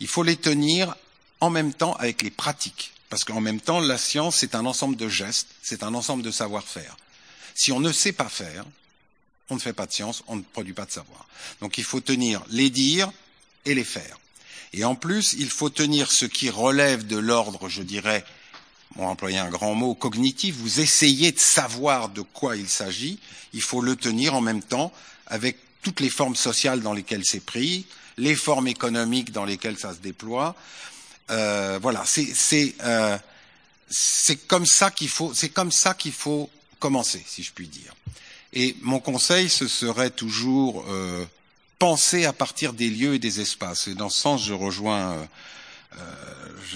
Il 0.00 0.06
faut 0.06 0.22
les 0.22 0.36
tenir 0.36 0.94
en 1.40 1.50
même 1.50 1.74
temps 1.74 1.94
avec 1.94 2.22
les 2.22 2.30
pratiques. 2.30 2.92
Parce 3.08 3.24
qu'en 3.24 3.40
même 3.40 3.60
temps, 3.60 3.80
la 3.80 3.98
science, 3.98 4.36
c'est 4.36 4.54
un 4.54 4.64
ensemble 4.64 4.96
de 4.96 5.08
gestes, 5.08 5.48
c'est 5.62 5.82
un 5.82 5.92
ensemble 5.94 6.22
de 6.22 6.30
savoir-faire. 6.30 6.96
Si 7.54 7.70
on 7.72 7.80
ne 7.80 7.92
sait 7.92 8.12
pas 8.12 8.28
faire, 8.28 8.64
on 9.50 9.54
ne 9.54 9.60
fait 9.60 9.72
pas 9.72 9.86
de 9.86 9.92
science, 9.92 10.22
on 10.26 10.36
ne 10.36 10.42
produit 10.42 10.72
pas 10.72 10.86
de 10.86 10.90
savoir. 10.90 11.26
Donc 11.60 11.78
il 11.78 11.84
faut 11.84 12.00
tenir 12.00 12.42
les 12.50 12.70
dire 12.70 13.10
et 13.64 13.74
les 13.74 13.84
faire. 13.84 14.18
Et 14.72 14.84
en 14.84 14.94
plus, 14.94 15.34
il 15.38 15.50
faut 15.50 15.70
tenir 15.70 16.10
ce 16.10 16.24
qui 16.24 16.48
relève 16.48 17.06
de 17.06 17.18
l'ordre, 17.18 17.68
je 17.68 17.82
dirais, 17.82 18.24
on 18.96 19.06
employer 19.06 19.38
un 19.38 19.50
grand 19.50 19.74
mot, 19.74 19.94
cognitif, 19.94 20.56
vous 20.56 20.80
essayez 20.80 21.32
de 21.32 21.38
savoir 21.38 22.08
de 22.08 22.22
quoi 22.22 22.56
il 22.56 22.68
s'agit, 22.68 23.18
il 23.52 23.62
faut 23.62 23.80
le 23.80 23.96
tenir 23.96 24.34
en 24.34 24.40
même 24.40 24.62
temps 24.62 24.92
avec 25.26 25.58
toutes 25.82 26.00
les 26.00 26.10
formes 26.10 26.36
sociales 26.36 26.80
dans 26.80 26.92
lesquelles 26.92 27.24
c'est 27.24 27.44
pris, 27.44 27.86
les 28.18 28.34
formes 28.34 28.68
économiques 28.68 29.32
dans 29.32 29.44
lesquelles 29.44 29.78
ça 29.78 29.94
se 29.94 29.98
déploie. 29.98 30.54
Euh, 31.30 31.78
voilà, 31.80 32.04
c'est 32.06 32.74
euh, 32.82 33.18
comme 34.46 34.66
ça 34.66 34.90
qu'il 34.90 35.08
faut, 35.08 35.32
c'est 35.34 35.48
comme 35.48 35.72
ça 35.72 35.94
qu'il 35.94 36.12
faut 36.12 36.50
commencer, 36.78 37.24
si 37.26 37.42
je 37.42 37.52
puis 37.52 37.68
dire. 37.68 37.94
Et 38.52 38.76
mon 38.82 39.00
conseil, 39.00 39.48
ce 39.48 39.66
serait 39.66 40.10
toujours 40.10 40.84
euh, 40.88 41.24
penser 41.78 42.26
à 42.26 42.32
partir 42.32 42.72
des 42.74 42.90
lieux 42.90 43.14
et 43.14 43.18
des 43.18 43.40
espaces. 43.40 43.88
Et 43.88 43.94
dans 43.94 44.10
ce 44.10 44.20
sens, 44.20 44.44
je 44.44 44.52
rejoins, 44.52 45.26
euh, 45.96 46.04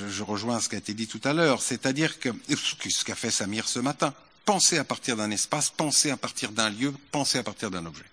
je, 0.09 0.23
rejoins 0.23 0.61
ce 0.61 0.69
qui 0.69 0.75
a 0.75 0.79
été 0.79 0.95
dit 0.95 1.07
tout 1.07 1.21
à 1.25 1.33
l'heure, 1.33 1.61
c'est-à-dire 1.61 2.19
que 2.19 2.31
ce 2.49 3.05
qu'a 3.05 3.15
fait 3.15 3.31
Samir 3.31 3.69
ce 3.69 3.79
matin, 3.79 4.15
penser 4.47 4.79
à 4.79 4.85
partir 4.85 5.17
d'un 5.17 5.31
espace, 5.31 5.69
penser 5.69 6.11
à 6.11 6.17
partir 6.17 6.53
d'un 6.53 6.71
lieu, 6.71 6.95
penser 7.11 7.39
à 7.39 7.43
partir 7.43 7.71
d'un 7.71 7.85
objet. 7.85 8.05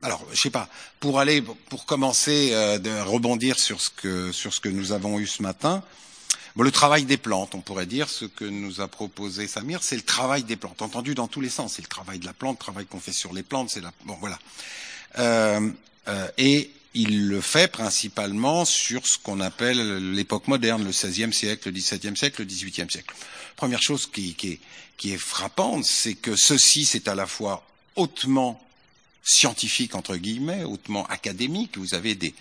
Alors, 0.00 0.24
je 0.32 0.40
sais 0.40 0.50
pas, 0.50 0.68
pour 1.00 1.18
aller, 1.18 1.42
pour 1.42 1.86
commencer, 1.86 2.50
euh, 2.52 2.78
de 2.78 2.90
rebondir 3.00 3.58
sur 3.58 3.80
ce 3.80 3.90
que 3.90 4.32
sur 4.32 4.52
ce 4.52 4.60
que 4.60 4.68
nous 4.68 4.92
avons 4.92 5.18
eu 5.18 5.26
ce 5.26 5.42
matin. 5.42 5.82
Bon, 6.56 6.62
le 6.62 6.70
travail 6.70 7.04
des 7.04 7.16
plantes, 7.16 7.54
on 7.54 7.60
pourrait 7.60 7.86
dire, 7.86 8.08
ce 8.08 8.26
que 8.26 8.44
nous 8.44 8.80
a 8.80 8.86
proposé 8.86 9.48
Samir, 9.48 9.82
c'est 9.82 9.96
le 9.96 10.02
travail 10.02 10.44
des 10.44 10.54
plantes, 10.54 10.82
entendu 10.82 11.14
dans 11.16 11.26
tous 11.26 11.40
les 11.40 11.48
sens. 11.48 11.74
C'est 11.74 11.82
le 11.82 11.88
travail 11.88 12.20
de 12.20 12.26
la 12.26 12.32
plante, 12.32 12.58
le 12.60 12.64
travail 12.64 12.86
qu'on 12.86 13.00
fait 13.00 13.12
sur 13.12 13.32
les 13.32 13.42
plantes, 13.42 13.70
c'est 13.70 13.80
la... 13.80 13.92
Bon, 14.04 14.16
voilà. 14.20 14.38
Euh, 15.18 15.68
euh, 16.06 16.28
et 16.38 16.70
il 16.94 17.26
le 17.26 17.40
fait 17.40 17.66
principalement 17.66 18.64
sur 18.64 19.04
ce 19.04 19.18
qu'on 19.18 19.40
appelle 19.40 20.12
l'époque 20.12 20.46
moderne, 20.46 20.84
le 20.84 20.90
XVIe 20.90 21.32
siècle, 21.32 21.70
le 21.70 21.74
XVIIe 21.74 22.16
siècle, 22.16 22.42
le 22.42 22.46
XVIIIe 22.46 22.88
siècle. 22.88 23.12
Première 23.56 23.82
chose 23.82 24.06
qui, 24.06 24.34
qui, 24.34 24.52
est, 24.52 24.60
qui 24.96 25.12
est 25.12 25.18
frappante, 25.18 25.84
c'est 25.84 26.14
que 26.14 26.36
ceci, 26.36 26.84
c'est 26.84 27.08
à 27.08 27.16
la 27.16 27.26
fois 27.26 27.66
hautement 27.96 28.64
scientifique, 29.24 29.96
entre 29.96 30.16
guillemets, 30.16 30.62
hautement 30.62 31.04
académique. 31.06 31.78
Vous 31.78 31.94
avez 31.94 32.14
des, 32.14 32.32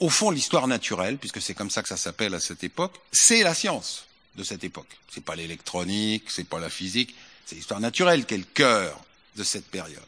au 0.00 0.10
fond, 0.10 0.30
l'histoire 0.30 0.66
naturelle, 0.66 1.18
puisque 1.18 1.40
c'est 1.40 1.54
comme 1.54 1.70
ça 1.70 1.82
que 1.82 1.88
ça 1.88 1.96
s'appelle 1.96 2.34
à 2.34 2.40
cette 2.40 2.64
époque, 2.64 2.94
c'est 3.12 3.42
la 3.42 3.54
science 3.54 4.06
de 4.36 4.42
cette 4.42 4.64
époque. 4.64 4.98
C'est 5.12 5.24
pas 5.24 5.36
l'électronique, 5.36 6.24
c'est 6.28 6.48
pas 6.48 6.58
la 6.58 6.70
physique, 6.70 7.14
c'est 7.46 7.54
l'histoire 7.56 7.80
naturelle 7.80 8.26
qui 8.26 8.34
est 8.34 8.38
le 8.38 8.44
cœur 8.44 9.00
de 9.36 9.44
cette 9.44 9.66
période. 9.66 10.02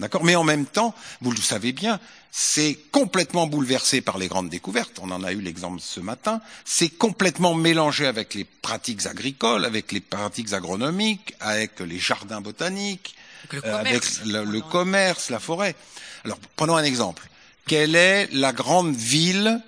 D'accord? 0.00 0.24
Mais 0.24 0.34
en 0.34 0.44
même 0.44 0.66
temps, 0.66 0.94
vous 1.20 1.30
le 1.30 1.40
savez 1.40 1.72
bien, 1.72 2.00
c'est 2.32 2.76
complètement 2.90 3.46
bouleversé 3.46 4.00
par 4.00 4.18
les 4.18 4.26
grandes 4.26 4.48
découvertes. 4.48 4.98
On 5.00 5.10
en 5.12 5.22
a 5.22 5.32
eu 5.32 5.40
l'exemple 5.40 5.80
ce 5.80 6.00
matin. 6.00 6.40
C'est 6.64 6.88
complètement 6.88 7.54
mélangé 7.54 8.06
avec 8.06 8.34
les 8.34 8.44
pratiques 8.44 9.06
agricoles, 9.06 9.64
avec 9.64 9.92
les 9.92 10.00
pratiques 10.00 10.52
agronomiques, 10.52 11.34
avec 11.38 11.78
les 11.78 12.00
jardins 12.00 12.40
botaniques, 12.40 13.14
avec 13.44 13.52
le 13.52 13.70
commerce, 13.70 14.18
avec 14.20 14.32
le, 14.32 14.44
le 14.44 14.60
commerce 14.62 15.30
la 15.30 15.38
forêt. 15.38 15.76
Alors, 16.24 16.38
prenons 16.56 16.74
un 16.74 16.82
exemple. 16.82 17.28
Quelle 17.66 17.96
est 17.96 18.28
la 18.32 18.52
grande 18.52 18.94
ville 18.94 19.60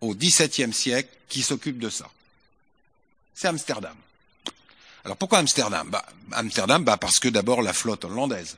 au 0.00 0.14
XVIIe 0.14 0.72
siècle 0.72 1.10
qui 1.28 1.42
s'occupe 1.42 1.78
de 1.78 1.90
ça? 1.90 2.08
C'est 3.34 3.48
Amsterdam. 3.48 3.96
Alors 5.04 5.16
pourquoi 5.16 5.38
Amsterdam? 5.38 5.88
Bah, 5.90 6.06
Amsterdam, 6.32 6.84
bah 6.84 6.96
parce 6.96 7.18
que 7.18 7.28
d'abord 7.28 7.62
la 7.62 7.72
flotte 7.72 8.04
hollandaise. 8.04 8.56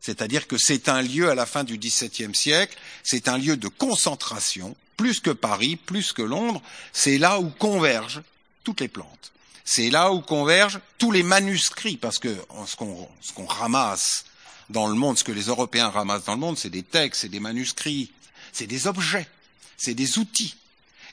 C'est-à-dire 0.00 0.46
que 0.46 0.58
c'est 0.58 0.88
un 0.88 1.02
lieu 1.02 1.30
à 1.30 1.34
la 1.34 1.46
fin 1.46 1.64
du 1.64 1.78
XVIIe 1.78 2.34
siècle, 2.34 2.76
c'est 3.02 3.28
un 3.28 3.38
lieu 3.38 3.56
de 3.56 3.68
concentration, 3.68 4.76
plus 4.96 5.20
que 5.20 5.30
Paris, 5.30 5.76
plus 5.76 6.12
que 6.12 6.22
Londres, 6.22 6.62
c'est 6.92 7.18
là 7.18 7.40
où 7.40 7.50
convergent 7.50 8.22
toutes 8.64 8.80
les 8.80 8.88
plantes. 8.88 9.32
C'est 9.64 9.90
là 9.90 10.12
où 10.12 10.20
convergent 10.20 10.80
tous 10.98 11.10
les 11.10 11.22
manuscrits, 11.22 11.96
parce 11.96 12.18
que 12.18 12.36
ce 12.66 12.76
qu'on 12.76 13.08
qu 13.34 13.42
ramasse 13.48 14.26
dans 14.70 14.86
le 14.86 14.94
monde, 14.94 15.18
ce 15.18 15.24
que 15.24 15.32
les 15.32 15.44
Européens 15.44 15.88
ramassent 15.88 16.24
dans 16.24 16.34
le 16.34 16.40
monde, 16.40 16.58
c'est 16.58 16.70
des 16.70 16.82
textes, 16.82 17.22
c'est 17.22 17.28
des 17.28 17.40
manuscrits, 17.40 18.10
c'est 18.52 18.66
des 18.66 18.86
objets. 18.86 19.28
c'est 19.76 19.94
des 19.94 20.18
outils. 20.18 20.56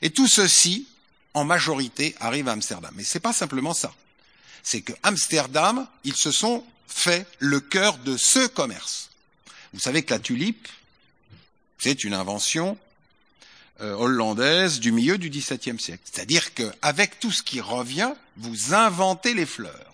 Et 0.02 0.10
tout 0.10 0.26
ceci, 0.26 0.86
en 1.34 1.44
majorité, 1.44 2.14
arrive 2.18 2.48
à 2.48 2.52
Amsterdam. 2.52 2.92
Mais 2.96 3.04
c'est 3.04 3.20
pas 3.20 3.32
simplement 3.32 3.74
ça. 3.74 3.94
C'est 4.62 4.80
que 4.80 4.92
Amsterdam, 5.02 5.86
ils 6.04 6.16
se 6.16 6.32
sont 6.32 6.64
fait 6.88 7.26
le 7.38 7.60
cœur 7.60 7.98
de 7.98 8.16
ce 8.16 8.46
commerce. 8.46 9.10
Vous 9.72 9.80
savez 9.80 10.02
que 10.02 10.14
la 10.14 10.20
tulipe, 10.20 10.68
c'est 11.78 12.04
une 12.04 12.14
invention 12.14 12.78
euh, 13.80 13.92
hollandaise 13.94 14.80
du 14.80 14.92
milieu 14.92 15.18
du 15.18 15.28
XVIIe 15.28 15.80
siècle. 15.80 16.02
C'est-à-dire 16.04 16.54
qu'avec 16.54 17.18
tout 17.18 17.32
ce 17.32 17.42
qui 17.42 17.60
revient, 17.60 18.12
vous 18.36 18.72
inventez 18.72 19.34
les 19.34 19.46
fleurs. 19.46 19.93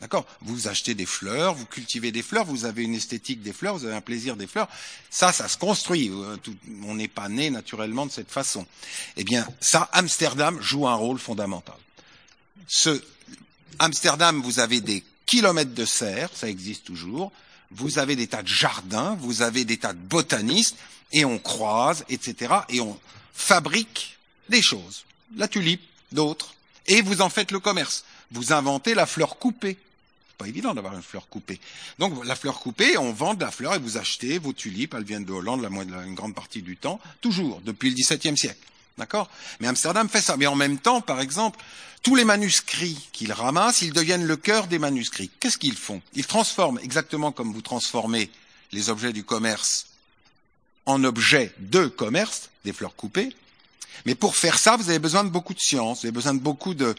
D'accord? 0.00 0.26
Vous 0.42 0.68
achetez 0.68 0.94
des 0.94 1.06
fleurs, 1.06 1.54
vous 1.54 1.66
cultivez 1.66 2.12
des 2.12 2.22
fleurs, 2.22 2.44
vous 2.44 2.64
avez 2.64 2.84
une 2.84 2.94
esthétique 2.94 3.42
des 3.42 3.52
fleurs, 3.52 3.76
vous 3.76 3.84
avez 3.84 3.96
un 3.96 4.00
plaisir 4.00 4.36
des 4.36 4.46
fleurs. 4.46 4.68
Ça, 5.10 5.32
ça 5.32 5.48
se 5.48 5.58
construit. 5.58 6.08
Euh, 6.10 6.36
on 6.84 6.94
n'est 6.94 7.08
pas 7.08 7.28
né 7.28 7.50
naturellement 7.50 8.06
de 8.06 8.12
cette 8.12 8.30
façon. 8.30 8.64
Eh 9.16 9.24
bien, 9.24 9.46
ça, 9.60 9.88
Amsterdam 9.92 10.60
joue 10.62 10.86
un 10.86 10.94
rôle 10.94 11.18
fondamental. 11.18 11.74
Ce, 12.68 13.02
Amsterdam, 13.80 14.40
vous 14.40 14.60
avez 14.60 14.80
des 14.80 15.02
kilomètres 15.26 15.74
de 15.74 15.84
serre, 15.84 16.30
ça 16.32 16.48
existe 16.48 16.84
toujours. 16.84 17.32
Vous 17.72 17.98
avez 17.98 18.14
des 18.14 18.28
tas 18.28 18.42
de 18.42 18.48
jardins, 18.48 19.16
vous 19.16 19.42
avez 19.42 19.64
des 19.64 19.78
tas 19.78 19.94
de 19.94 19.98
botanistes, 19.98 20.76
et 21.12 21.24
on 21.24 21.38
croise, 21.38 22.04
etc. 22.08 22.54
Et 22.68 22.80
on 22.80 22.98
fabrique 23.32 24.18
des 24.48 24.62
choses. 24.62 25.04
La 25.36 25.48
tulipe, 25.48 25.82
d'autres. 26.12 26.54
Et 26.86 27.02
vous 27.02 27.20
en 27.20 27.28
faites 27.28 27.50
le 27.50 27.60
commerce. 27.60 28.04
Vous 28.30 28.52
inventez 28.52 28.94
la 28.94 29.06
fleur 29.06 29.38
coupée 29.38 29.76
pas 30.38 30.48
évident 30.48 30.72
d'avoir 30.72 30.94
une 30.94 31.02
fleur 31.02 31.28
coupée. 31.28 31.60
Donc 31.98 32.24
la 32.24 32.36
fleur 32.36 32.60
coupée, 32.60 32.96
on 32.96 33.12
vend 33.12 33.34
de 33.34 33.40
la 33.44 33.50
fleur 33.50 33.74
et 33.74 33.78
vous 33.78 33.98
achetez 33.98 34.38
vos 34.38 34.52
tulipes, 34.52 34.94
elles 34.94 35.04
viennent 35.04 35.24
de 35.24 35.32
Hollande 35.32 35.62
la, 35.62 35.68
une 36.04 36.14
grande 36.14 36.34
partie 36.34 36.62
du 36.62 36.76
temps, 36.76 37.00
toujours, 37.20 37.60
depuis 37.64 37.90
le 37.90 37.96
XVIIe 37.96 38.38
siècle. 38.38 38.66
D'accord? 38.96 39.30
Mais 39.60 39.68
Amsterdam 39.68 40.08
fait 40.08 40.20
ça. 40.20 40.36
Mais 40.36 40.46
en 40.46 40.56
même 40.56 40.78
temps, 40.78 41.00
par 41.00 41.20
exemple, 41.20 41.60
tous 42.02 42.16
les 42.16 42.24
manuscrits 42.24 43.08
qu'ils 43.12 43.32
ramassent, 43.32 43.82
ils 43.82 43.92
deviennent 43.92 44.26
le 44.26 44.36
cœur 44.36 44.66
des 44.66 44.78
manuscrits. 44.78 45.30
Qu'est-ce 45.40 45.58
qu'ils 45.58 45.76
font? 45.76 46.00
Ils 46.14 46.26
transforment, 46.26 46.80
exactement 46.82 47.30
comme 47.30 47.52
vous 47.52 47.62
transformez 47.62 48.30
les 48.72 48.90
objets 48.90 49.12
du 49.12 49.24
commerce 49.24 49.86
en 50.86 51.04
objets 51.04 51.52
de 51.58 51.86
commerce, 51.86 52.48
des 52.64 52.72
fleurs 52.72 52.96
coupées. 52.96 53.34
Mais 54.06 54.14
pour 54.14 54.36
faire 54.36 54.58
ça, 54.58 54.76
vous 54.76 54.88
avez 54.88 54.98
besoin 54.98 55.22
de 55.22 55.28
beaucoup 55.28 55.52
de 55.52 55.60
science, 55.60 56.00
vous 56.00 56.06
avez 56.06 56.12
besoin 56.12 56.32
de 56.32 56.40
beaucoup 56.40 56.72
de, 56.72 56.94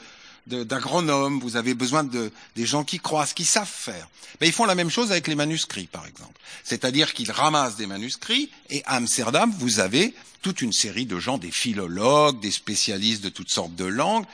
d'agronomes, 0.47 1.39
vous 1.39 1.55
avez 1.55 1.73
besoin 1.73 2.03
de 2.03 2.31
des 2.55 2.65
gens 2.65 2.83
qui 2.83 2.99
croisent, 2.99 3.33
qui 3.33 3.45
savent 3.45 3.67
faire. 3.67 4.07
Mais 4.39 4.47
ils 4.47 4.53
font 4.53 4.65
la 4.65 4.75
même 4.75 4.89
chose 4.89 5.11
avec 5.11 5.27
les 5.27 5.35
manuscrits, 5.35 5.87
par 5.87 6.05
exemple. 6.05 6.39
C'est-à-dire 6.63 7.13
qu'ils 7.13 7.31
ramassent 7.31 7.75
des 7.75 7.87
manuscrits 7.87 8.49
et 8.69 8.83
à 8.85 8.95
Amsterdam, 8.95 9.53
vous 9.59 9.79
avez 9.79 10.13
toute 10.41 10.61
une 10.61 10.73
série 10.73 11.05
de 11.05 11.19
gens, 11.19 11.37
des 11.37 11.51
philologues, 11.51 12.39
des 12.39 12.51
spécialistes 12.51 13.23
de 13.23 13.29
toutes 13.29 13.51
sortes 13.51 13.75
de 13.75 13.85
langues. 13.85 14.25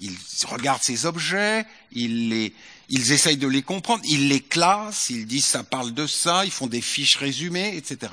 Ils 0.00 0.16
regardent 0.46 0.82
ces 0.82 1.06
objets, 1.06 1.66
ils 1.92 2.28
les 2.28 2.54
ils 2.90 3.12
essayent 3.12 3.36
de 3.36 3.48
les 3.48 3.62
comprendre, 3.62 4.02
ils 4.06 4.28
les 4.28 4.40
classent, 4.40 5.10
ils 5.10 5.26
disent 5.26 5.44
ça 5.44 5.62
parle 5.62 5.92
de 5.92 6.06
ça, 6.06 6.44
ils 6.44 6.50
font 6.50 6.66
des 6.66 6.80
fiches 6.80 7.16
résumées, 7.16 7.76
etc. 7.76 8.12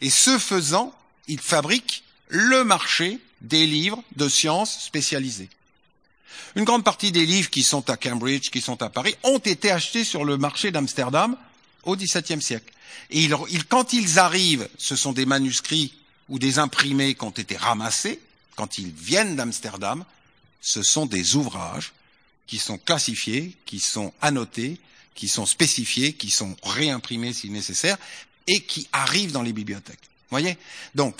Et 0.00 0.10
ce 0.10 0.38
faisant, 0.38 0.94
ils 1.26 1.40
fabriquent 1.40 2.04
le 2.28 2.64
marché 2.64 3.18
des 3.40 3.66
livres 3.66 4.02
de 4.16 4.28
sciences 4.28 4.84
spécialisés. 4.84 5.48
Une 6.56 6.64
grande 6.64 6.84
partie 6.84 7.12
des 7.12 7.26
livres 7.26 7.50
qui 7.50 7.62
sont 7.62 7.88
à 7.90 7.96
Cambridge, 7.96 8.50
qui 8.50 8.60
sont 8.60 8.82
à 8.82 8.90
Paris, 8.90 9.14
ont 9.22 9.38
été 9.38 9.70
achetés 9.70 10.04
sur 10.04 10.24
le 10.24 10.36
marché 10.36 10.70
d'Amsterdam 10.70 11.36
au 11.84 11.96
XVIIe 11.96 12.42
siècle. 12.42 12.72
Et 13.10 13.28
quand 13.68 13.92
ils 13.92 14.18
arrivent, 14.18 14.68
ce 14.78 14.96
sont 14.96 15.12
des 15.12 15.26
manuscrits 15.26 15.94
ou 16.28 16.38
des 16.38 16.58
imprimés 16.58 17.14
qui 17.14 17.24
ont 17.24 17.30
été 17.30 17.56
ramassés. 17.56 18.20
Quand 18.56 18.78
ils 18.78 18.90
viennent 18.90 19.36
d'Amsterdam, 19.36 20.04
ce 20.60 20.82
sont 20.82 21.06
des 21.06 21.36
ouvrages 21.36 21.92
qui 22.46 22.58
sont 22.58 22.78
classifiés, 22.78 23.56
qui 23.66 23.80
sont 23.80 24.12
annotés, 24.20 24.78
qui 25.14 25.28
sont 25.28 25.46
spécifiés, 25.46 26.12
qui 26.12 26.30
sont 26.30 26.56
réimprimés 26.62 27.32
si 27.32 27.50
nécessaire, 27.50 27.96
et 28.46 28.60
qui 28.60 28.88
arrivent 28.92 29.32
dans 29.32 29.42
les 29.42 29.52
bibliothèques. 29.52 29.98
Voyez? 30.30 30.56
Donc, 30.94 31.16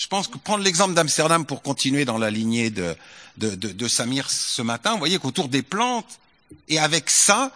je 0.00 0.06
pense 0.06 0.28
que 0.28 0.38
prendre 0.38 0.64
l'exemple 0.64 0.94
d'Amsterdam 0.94 1.44
pour 1.44 1.60
continuer 1.60 2.06
dans 2.06 2.16
la 2.16 2.30
lignée 2.30 2.70
de, 2.70 2.96
de, 3.36 3.54
de, 3.54 3.68
de 3.68 3.88
Samir 3.88 4.30
ce 4.30 4.62
matin, 4.62 4.92
vous 4.92 4.98
voyez 4.98 5.18
qu'autour 5.18 5.48
des 5.48 5.60
plantes, 5.60 6.18
et 6.68 6.78
avec 6.78 7.10
ça, 7.10 7.52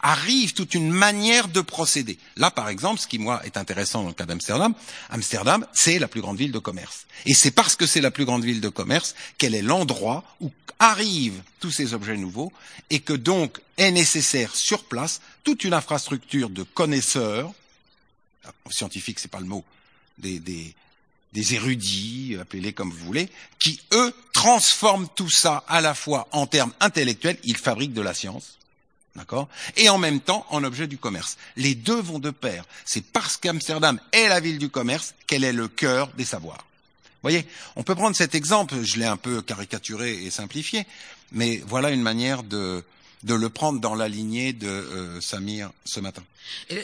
arrive 0.00 0.54
toute 0.54 0.74
une 0.74 0.90
manière 0.92 1.48
de 1.48 1.60
procéder. 1.60 2.18
Là, 2.36 2.52
par 2.52 2.68
exemple, 2.68 3.00
ce 3.00 3.08
qui, 3.08 3.18
moi, 3.18 3.44
est 3.44 3.56
intéressant 3.56 4.02
dans 4.02 4.08
le 4.08 4.14
cas 4.14 4.26
d'Amsterdam, 4.26 4.74
Amsterdam, 5.10 5.66
c'est 5.72 5.98
la 5.98 6.06
plus 6.06 6.20
grande 6.20 6.38
ville 6.38 6.52
de 6.52 6.60
commerce. 6.60 7.06
Et 7.26 7.34
c'est 7.34 7.50
parce 7.50 7.74
que 7.74 7.84
c'est 7.84 8.00
la 8.00 8.12
plus 8.12 8.26
grande 8.26 8.44
ville 8.44 8.60
de 8.60 8.68
commerce 8.68 9.16
qu'elle 9.36 9.54
est 9.54 9.60
l'endroit 9.60 10.22
où 10.40 10.52
arrivent 10.78 11.42
tous 11.58 11.72
ces 11.72 11.94
objets 11.94 12.16
nouveaux 12.16 12.52
et 12.90 13.00
que 13.00 13.12
donc 13.12 13.60
est 13.76 13.90
nécessaire 13.90 14.54
sur 14.54 14.84
place 14.84 15.20
toute 15.42 15.64
une 15.64 15.74
infrastructure 15.74 16.48
de 16.48 16.62
connaisseurs, 16.62 17.52
scientifiques, 18.70 19.18
c'est 19.18 19.30
pas 19.30 19.40
le 19.40 19.46
mot, 19.46 19.64
des, 20.18 20.38
des, 20.38 20.74
des 21.32 21.54
érudits, 21.54 22.36
appelez-les 22.40 22.72
comme 22.72 22.90
vous 22.90 23.04
voulez, 23.04 23.28
qui, 23.58 23.80
eux, 23.92 24.12
transforment 24.32 25.08
tout 25.14 25.30
ça 25.30 25.64
à 25.68 25.80
la 25.80 25.94
fois 25.94 26.28
en 26.32 26.46
termes 26.46 26.72
intellectuels, 26.80 27.38
ils 27.44 27.56
fabriquent 27.56 27.94
de 27.94 28.02
la 28.02 28.14
science, 28.14 28.58
d'accord, 29.16 29.48
et 29.76 29.88
en 29.88 29.98
même 29.98 30.20
temps 30.20 30.46
en 30.50 30.62
objet 30.64 30.86
du 30.86 30.98
commerce. 30.98 31.36
Les 31.56 31.74
deux 31.74 32.00
vont 32.00 32.18
de 32.18 32.30
pair. 32.30 32.64
C'est 32.84 33.04
parce 33.04 33.36
qu'Amsterdam 33.36 33.98
est 34.12 34.28
la 34.28 34.40
ville 34.40 34.58
du 34.58 34.68
commerce 34.68 35.14
qu'elle 35.26 35.44
est 35.44 35.52
le 35.52 35.68
cœur 35.68 36.08
des 36.16 36.24
savoirs. 36.24 36.66
Voyez, 37.22 37.46
on 37.76 37.84
peut 37.84 37.94
prendre 37.94 38.16
cet 38.16 38.34
exemple, 38.34 38.82
je 38.82 38.98
l'ai 38.98 39.06
un 39.06 39.16
peu 39.16 39.42
caricaturé 39.42 40.24
et 40.24 40.30
simplifié, 40.30 40.86
mais 41.30 41.62
voilà 41.66 41.90
une 41.90 42.02
manière 42.02 42.42
de, 42.42 42.84
de 43.22 43.34
le 43.34 43.48
prendre 43.48 43.80
dans 43.80 43.94
la 43.94 44.08
lignée 44.08 44.52
de 44.52 44.66
euh, 44.66 45.20
Samir 45.20 45.70
ce 45.84 46.00
matin. 46.00 46.24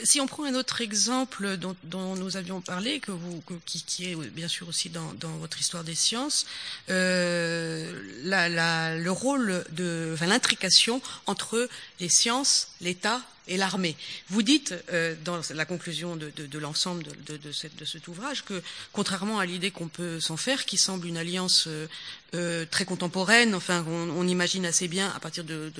Si 0.04 0.20
on 0.20 0.26
prend 0.26 0.44
un 0.44 0.54
autre 0.54 0.80
exemple 0.80 1.56
dont, 1.56 1.76
dont 1.84 2.16
nous 2.16 2.36
avions 2.36 2.60
parlé, 2.60 3.00
que 3.00 3.12
vous, 3.12 3.40
que, 3.42 3.54
qui, 3.64 3.82
qui, 3.82 4.10
est 4.10 4.16
bien 4.30 4.48
sûr 4.48 4.68
aussi 4.68 4.90
dans, 4.90 5.12
dans 5.14 5.36
votre 5.38 5.60
histoire 5.60 5.84
des 5.84 5.94
sciences, 5.94 6.46
euh, 6.90 8.00
la, 8.22 8.48
la, 8.48 8.96
le 8.96 9.10
rôle 9.10 9.64
de, 9.70 10.12
enfin, 10.14 10.26
l'intrication 10.26 11.00
entre 11.26 11.68
les 12.00 12.08
sciences, 12.08 12.68
l'État 12.80 13.22
et 13.48 13.56
l'armée. 13.56 13.96
Vous 14.28 14.42
dites 14.42 14.74
euh, 14.92 15.14
dans 15.24 15.40
la 15.54 15.64
conclusion 15.64 16.16
de, 16.16 16.30
de, 16.36 16.46
de 16.46 16.58
l'ensemble 16.58 17.04
de, 17.26 17.36
de, 17.36 17.52
cet 17.52 18.08
ouvrage 18.08 18.44
que, 18.44 18.62
contrairement 18.92 19.38
à 19.38 19.46
l'idée 19.46 19.70
qu'on 19.70 19.88
peut 19.88 20.20
s'en 20.20 20.36
faire, 20.36 20.64
qui 20.64 20.76
semble 20.76 21.06
une 21.06 21.16
alliance 21.16 21.64
euh, 21.66 21.86
euh, 22.34 22.66
très 22.70 22.84
contemporaine, 22.84 23.54
enfin 23.54 23.84
on, 23.88 24.10
on, 24.10 24.28
imagine 24.28 24.66
assez 24.66 24.86
bien 24.86 25.10
à 25.16 25.20
partir 25.20 25.44
de, 25.44 25.72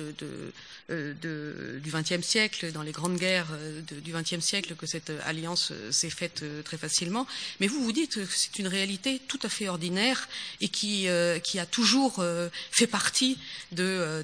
euh, 0.89 1.79
du 1.79 1.91
XXe 1.91 2.25
siècle, 2.25 2.71
dans 2.71 2.81
les 2.81 2.91
grandes 2.91 3.17
guerres 3.17 3.47
euh, 3.51 3.81
du 3.81 4.11
XXe 4.11 4.39
siècle, 4.39 4.75
que 4.75 4.85
cette 4.85 5.11
alliance 5.25 5.71
s'est 5.91 6.09
faite 6.09 6.43
très 6.63 6.77
facilement. 6.77 7.27
Mais 7.59 7.67
vous 7.67 7.83
vous 7.83 7.91
dites 7.91 8.15
que 8.15 8.25
c'est 8.25 8.59
une 8.59 8.67
réalité 8.67 9.21
tout 9.27 9.39
à 9.43 9.49
fait 9.49 9.69
ordinaire 9.69 10.27
et 10.61 10.69
qui, 10.69 11.07
qui 11.43 11.59
a 11.59 11.65
toujours 11.65 12.23
fait 12.71 12.87
partie 12.87 13.37
de, 13.71 14.23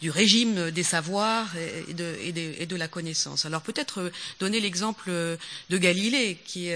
du 0.00 0.10
régime 0.10 0.70
des 0.70 0.82
savoirs 0.82 1.48
et 1.88 1.94
de, 1.94 2.16
et 2.20 2.62
et 2.62 2.66
de 2.66 2.76
la 2.76 2.88
connaissance. 2.88 3.44
Alors 3.44 3.62
peut-être 3.62 4.10
donner 4.40 4.60
l'exemple 4.60 5.10
de 5.10 5.78
Galilée, 5.78 6.38
qui, 6.44 6.70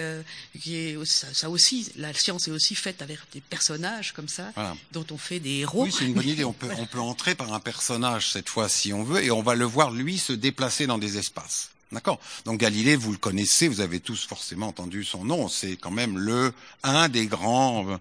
qui 0.60 0.76
est 0.76 0.98
ça 1.04 1.50
aussi, 1.50 1.90
la 1.96 2.12
science 2.14 2.48
est 2.48 2.50
aussi 2.50 2.74
faite 2.74 3.02
avec 3.02 3.18
des 3.32 3.40
personnages 3.40 4.12
comme 4.12 4.28
ça 4.28 4.50
voilà. 4.54 4.76
dont 4.92 5.06
on 5.10 5.18
fait 5.18 5.40
des 5.40 5.58
héros. 5.58 5.84
Oui, 5.84 5.92
c'est 5.96 6.06
une 6.06 6.14
bonne 6.14 6.28
idée. 6.28 6.44
On 6.44 6.52
peut, 6.52 6.68
on 6.78 6.86
peut 6.86 7.00
entrer 7.00 7.34
par 7.34 7.52
un 7.52 7.60
personnage 7.60 8.30
cette 8.30 8.48
fois 8.48 8.68
si 8.80 8.94
on 8.94 9.02
veut, 9.02 9.22
et 9.22 9.30
on 9.30 9.42
va 9.42 9.54
le 9.54 9.66
voir 9.66 9.90
lui 9.90 10.16
se 10.18 10.32
déplacer 10.32 10.86
dans 10.86 10.96
des 10.96 11.18
espaces. 11.18 11.70
D'accord? 11.92 12.18
Donc 12.46 12.60
Galilée, 12.60 12.96
vous 12.96 13.12
le 13.12 13.18
connaissez, 13.18 13.68
vous 13.68 13.80
avez 13.80 14.00
tous 14.00 14.24
forcément 14.24 14.68
entendu 14.68 15.04
son 15.04 15.24
nom. 15.24 15.48
C'est 15.48 15.76
quand 15.76 15.90
même 15.90 16.16
le 16.16 16.54
un 16.82 17.08
des 17.08 17.26
grands 17.26 17.86
euh, 17.90 17.96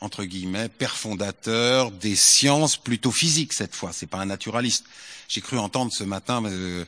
entre 0.00 0.24
guillemets 0.24 0.68
père 0.68 0.96
fondateur 0.96 1.90
des 1.90 2.14
sciences 2.14 2.76
plutôt 2.76 3.10
physiques 3.10 3.54
cette 3.54 3.74
fois. 3.74 3.92
C'est 3.92 4.06
pas 4.06 4.18
un 4.18 4.26
naturaliste. 4.26 4.84
J'ai 5.28 5.40
cru 5.40 5.58
entendre 5.58 5.92
ce 5.92 6.04
matin 6.04 6.44
euh, 6.44 6.84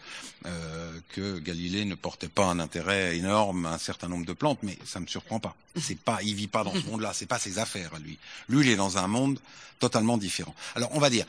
euh, 0.47 0.99
que 1.09 1.39
Galilée 1.39 1.85
ne 1.85 1.95
portait 1.95 2.29
pas 2.29 2.47
un 2.47 2.61
intérêt 2.61 3.17
énorme 3.17 3.67
à 3.67 3.73
un 3.75 3.79
certain 3.79 4.09
nombre 4.09 4.27
de 4.27 4.35
plantes, 4.35 4.59
mais 4.63 4.79
ça 4.85 5.01
me 5.01 5.07
surprend 5.07 5.41
pas. 5.41 5.57
C'est 5.81 5.99
pas, 5.99 6.19
il 6.23 6.35
vit 6.35 6.49
pas 6.49 6.65
dans 6.65 6.75
ce 6.75 6.87
monde-là. 6.87 7.13
C'est 7.15 7.27
pas 7.27 7.39
ses 7.39 7.59
affaires 7.59 7.93
lui. 7.99 8.19
Lui, 8.49 8.67
il 8.67 8.73
est 8.73 8.77
dans 8.77 8.99
un 8.99 9.07
monde 9.09 9.39
totalement 9.79 10.19
différent. 10.19 10.55
Alors, 10.77 10.91
on 10.93 11.01
va 11.01 11.11
dire. 11.11 11.27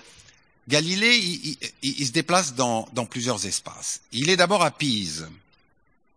Galilée, 0.68 1.18
il, 1.18 1.58
il, 1.82 2.00
il 2.00 2.08
se 2.08 2.12
déplace 2.12 2.56
dans, 2.56 2.88
dans 2.94 3.06
plusieurs 3.06 3.46
espaces. 3.46 4.02
Il 4.12 4.30
est 4.30 4.38
d'abord 4.38 4.64
à 4.64 4.72
Pise. 4.72 5.28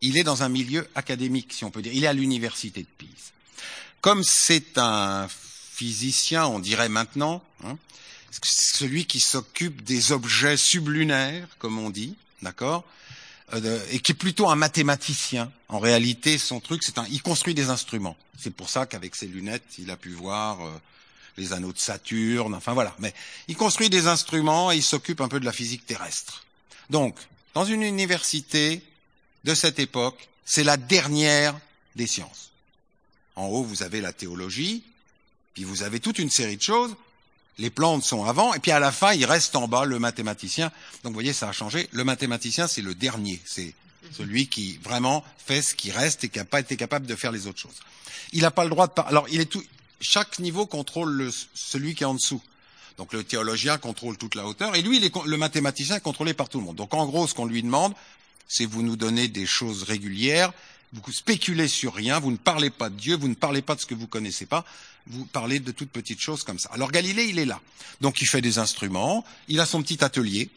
Il 0.01 0.17
est 0.17 0.25
dans 0.25 0.43
un 0.43 0.49
milieu 0.49 0.89
académique, 0.95 1.53
si 1.53 1.65
on 1.65 1.71
peut 1.71 1.83
dire. 1.83 1.93
Il 1.93 2.05
est 2.05 2.09
à 2.09 2.13
l'université 2.13 2.83
de 2.83 2.89
Pise. 2.99 3.33
Comme 4.01 4.23
c'est 4.23 4.79
un 4.79 5.27
physicien, 5.29 6.47
on 6.47 6.59
dirait 6.59 6.89
maintenant, 6.89 7.43
hein, 7.65 7.77
celui 8.43 9.05
qui 9.07 9.21
s'occupe 9.21 9.83
des 9.83 10.13
objets 10.13 10.57
sublunaires, 10.57 11.49
comme 11.59 11.79
on 11.79 11.91
dit, 11.91 12.15
d'accord 12.43 12.85
euh, 13.55 13.81
et 13.91 14.01
qui 14.01 14.13
est 14.13 14.17
plutôt 14.17 14.49
un 14.49 14.57
mathématicien. 14.57 15.53
En 15.69 15.79
réalité, 15.79 16.39
son 16.39 16.61
truc, 16.61 16.83
c'est 16.83 16.99
un, 16.99 17.07
il 17.11 17.23
construit 17.23 17.55
des 17.55 17.71
instruments. 17.71 18.17
C'est 18.39 18.51
pour 18.51 18.69
ça 18.69 18.87
qu'avec 18.87 19.15
ses 19.15 19.27
lunettes, 19.27 19.65
il 19.79 19.91
a 19.91 19.97
pu 19.97 20.11
voir 20.11 20.65
euh, 20.65 20.71
les 21.37 21.53
anneaux 21.53 21.73
de 21.73 21.79
Saturne. 21.79 22.55
Enfin 22.55 22.73
voilà. 22.73 22.95
Mais 22.99 23.15
il 23.49 23.57
construit 23.57 23.91
des 23.91 24.07
instruments 24.07 24.73
et 24.73 24.77
il 24.77 24.83
s'occupe 24.83 25.21
un 25.21 25.29
peu 25.29 25.41
de 25.41 25.45
la 25.45 25.53
physique 25.53 25.87
terrestre. 25.87 26.45
Donc, 26.91 27.17
dans 27.55 27.65
une 27.65 27.83
université 27.83 28.83
de 29.45 29.55
cette 29.55 29.79
époque, 29.79 30.29
c'est 30.45 30.65
la 30.65 30.77
dernière 30.77 31.59
des 31.95 32.07
sciences. 32.07 32.51
En 33.35 33.47
haut, 33.47 33.63
vous 33.63 33.83
avez 33.83 34.01
la 34.01 34.13
théologie, 34.13 34.83
puis 35.55 35.65
vous 35.65 35.83
avez 35.83 36.01
toute 36.01 36.19
une 36.19 36.31
série 36.31 36.57
de 36.57 36.63
choses. 36.63 36.95
Les 37.59 37.71
plantes 37.71 38.05
sont 38.05 38.25
avant, 38.25 38.53
et 38.55 38.59
puis 38.59 38.71
à 38.71 38.79
la 38.79 38.93
fin, 38.93 39.15
il 39.15 39.25
reste 39.25 39.57
en 39.57 39.67
bas 39.67 39.85
le 39.85 39.99
mathématicien. 39.99 40.71
Donc 41.03 41.13
vous 41.13 41.15
voyez, 41.15 41.33
ça 41.33 41.49
a 41.49 41.53
changé. 41.53 41.89
Le 41.93 42.05
mathématicien, 42.05 42.67
c'est 42.67 42.83
le 42.83 42.95
dernier. 42.95 43.41
C'est 43.45 43.75
celui 44.13 44.49
qui 44.49 44.79
vraiment 44.83 45.25
fait 45.39 45.63
ce 45.63 45.75
qui 45.75 45.91
reste 45.91 46.25
et 46.25 46.29
qui 46.29 46.39
n'a 46.39 46.45
pas 46.45 46.61
été 46.61 46.77
capable 46.77 47.07
de 47.07 47.17
faire 47.17 47.33
les 47.33 47.47
autres 47.47 47.59
choses. 47.59 47.81
Il 48.33 48.43
n'a 48.43 48.51
pas 48.51 48.65
le 48.65 48.71
droit 48.71 48.87
de 48.87 48.93
parler. 48.93 49.11
Alors, 49.11 49.27
il 49.31 49.41
est 49.41 49.47
tout. 49.47 49.63
Chaque 50.01 50.39
niveau 50.39 50.67
contrôle 50.67 51.13
le, 51.13 51.31
celui 51.55 51.95
qui 51.95 52.03
est 52.03 52.07
en 52.07 52.15
dessous. 52.15 52.43
Donc 52.99 53.13
le 53.13 53.25
théologien 53.25 53.79
contrôle 53.79 54.17
toute 54.17 54.35
la 54.35 54.47
hauteur, 54.47 54.75
et 54.75 54.83
lui, 54.83 55.01
le 55.01 55.37
mathématicien 55.37 55.97
est 55.97 56.01
contrôlé 56.01 56.35
par 56.35 56.49
tout 56.49 56.59
le 56.59 56.65
monde. 56.65 56.77
Donc 56.77 56.95
en 56.95 57.07
gros, 57.07 57.27
ce 57.27 57.35
qu'on 57.35 57.45
lui 57.45 57.63
demande, 57.63 57.95
c'est 58.49 58.65
vous 58.65 58.83
nous 58.83 58.97
donner 58.97 59.29
des 59.29 59.47
choses 59.47 59.83
régulières, 59.83 60.53
vous 60.93 61.13
spéculez 61.13 61.69
sur 61.69 61.95
rien, 61.95 62.19
vous 62.21 62.31
ne 62.31 62.37
parlez 62.37 62.71
pas 62.71 62.89
de 62.89 62.95
Dieu, 62.95 63.17
vous 63.17 63.29
ne 63.29 63.35
parlez 63.35 63.61
pas 63.61 63.75
de 63.75 63.81
ce 63.81 63.87
que 63.87 63.95
vous 63.95 64.07
connaissez 64.07 64.47
pas, 64.47 64.65
vous 65.07 65.27
parlez 65.27 65.61
de 65.61 65.73
toutes 65.73 65.91
petites 65.91 66.21
choses 66.21 66.43
comme 66.43 66.59
ça. 66.59 66.71
Alors 66.73 66.91
Galilée, 66.91 67.25
il 67.25 67.39
est 67.39 67.45
là. 67.45 67.61
Donc 68.01 68.21
il 68.21 68.27
fait 68.27 68.41
des 68.41 68.59
instruments, 68.59 69.25
il 69.49 69.61
a 69.61 69.67
son 69.67 69.83
petit 69.83 70.03
atelier, 70.03 70.49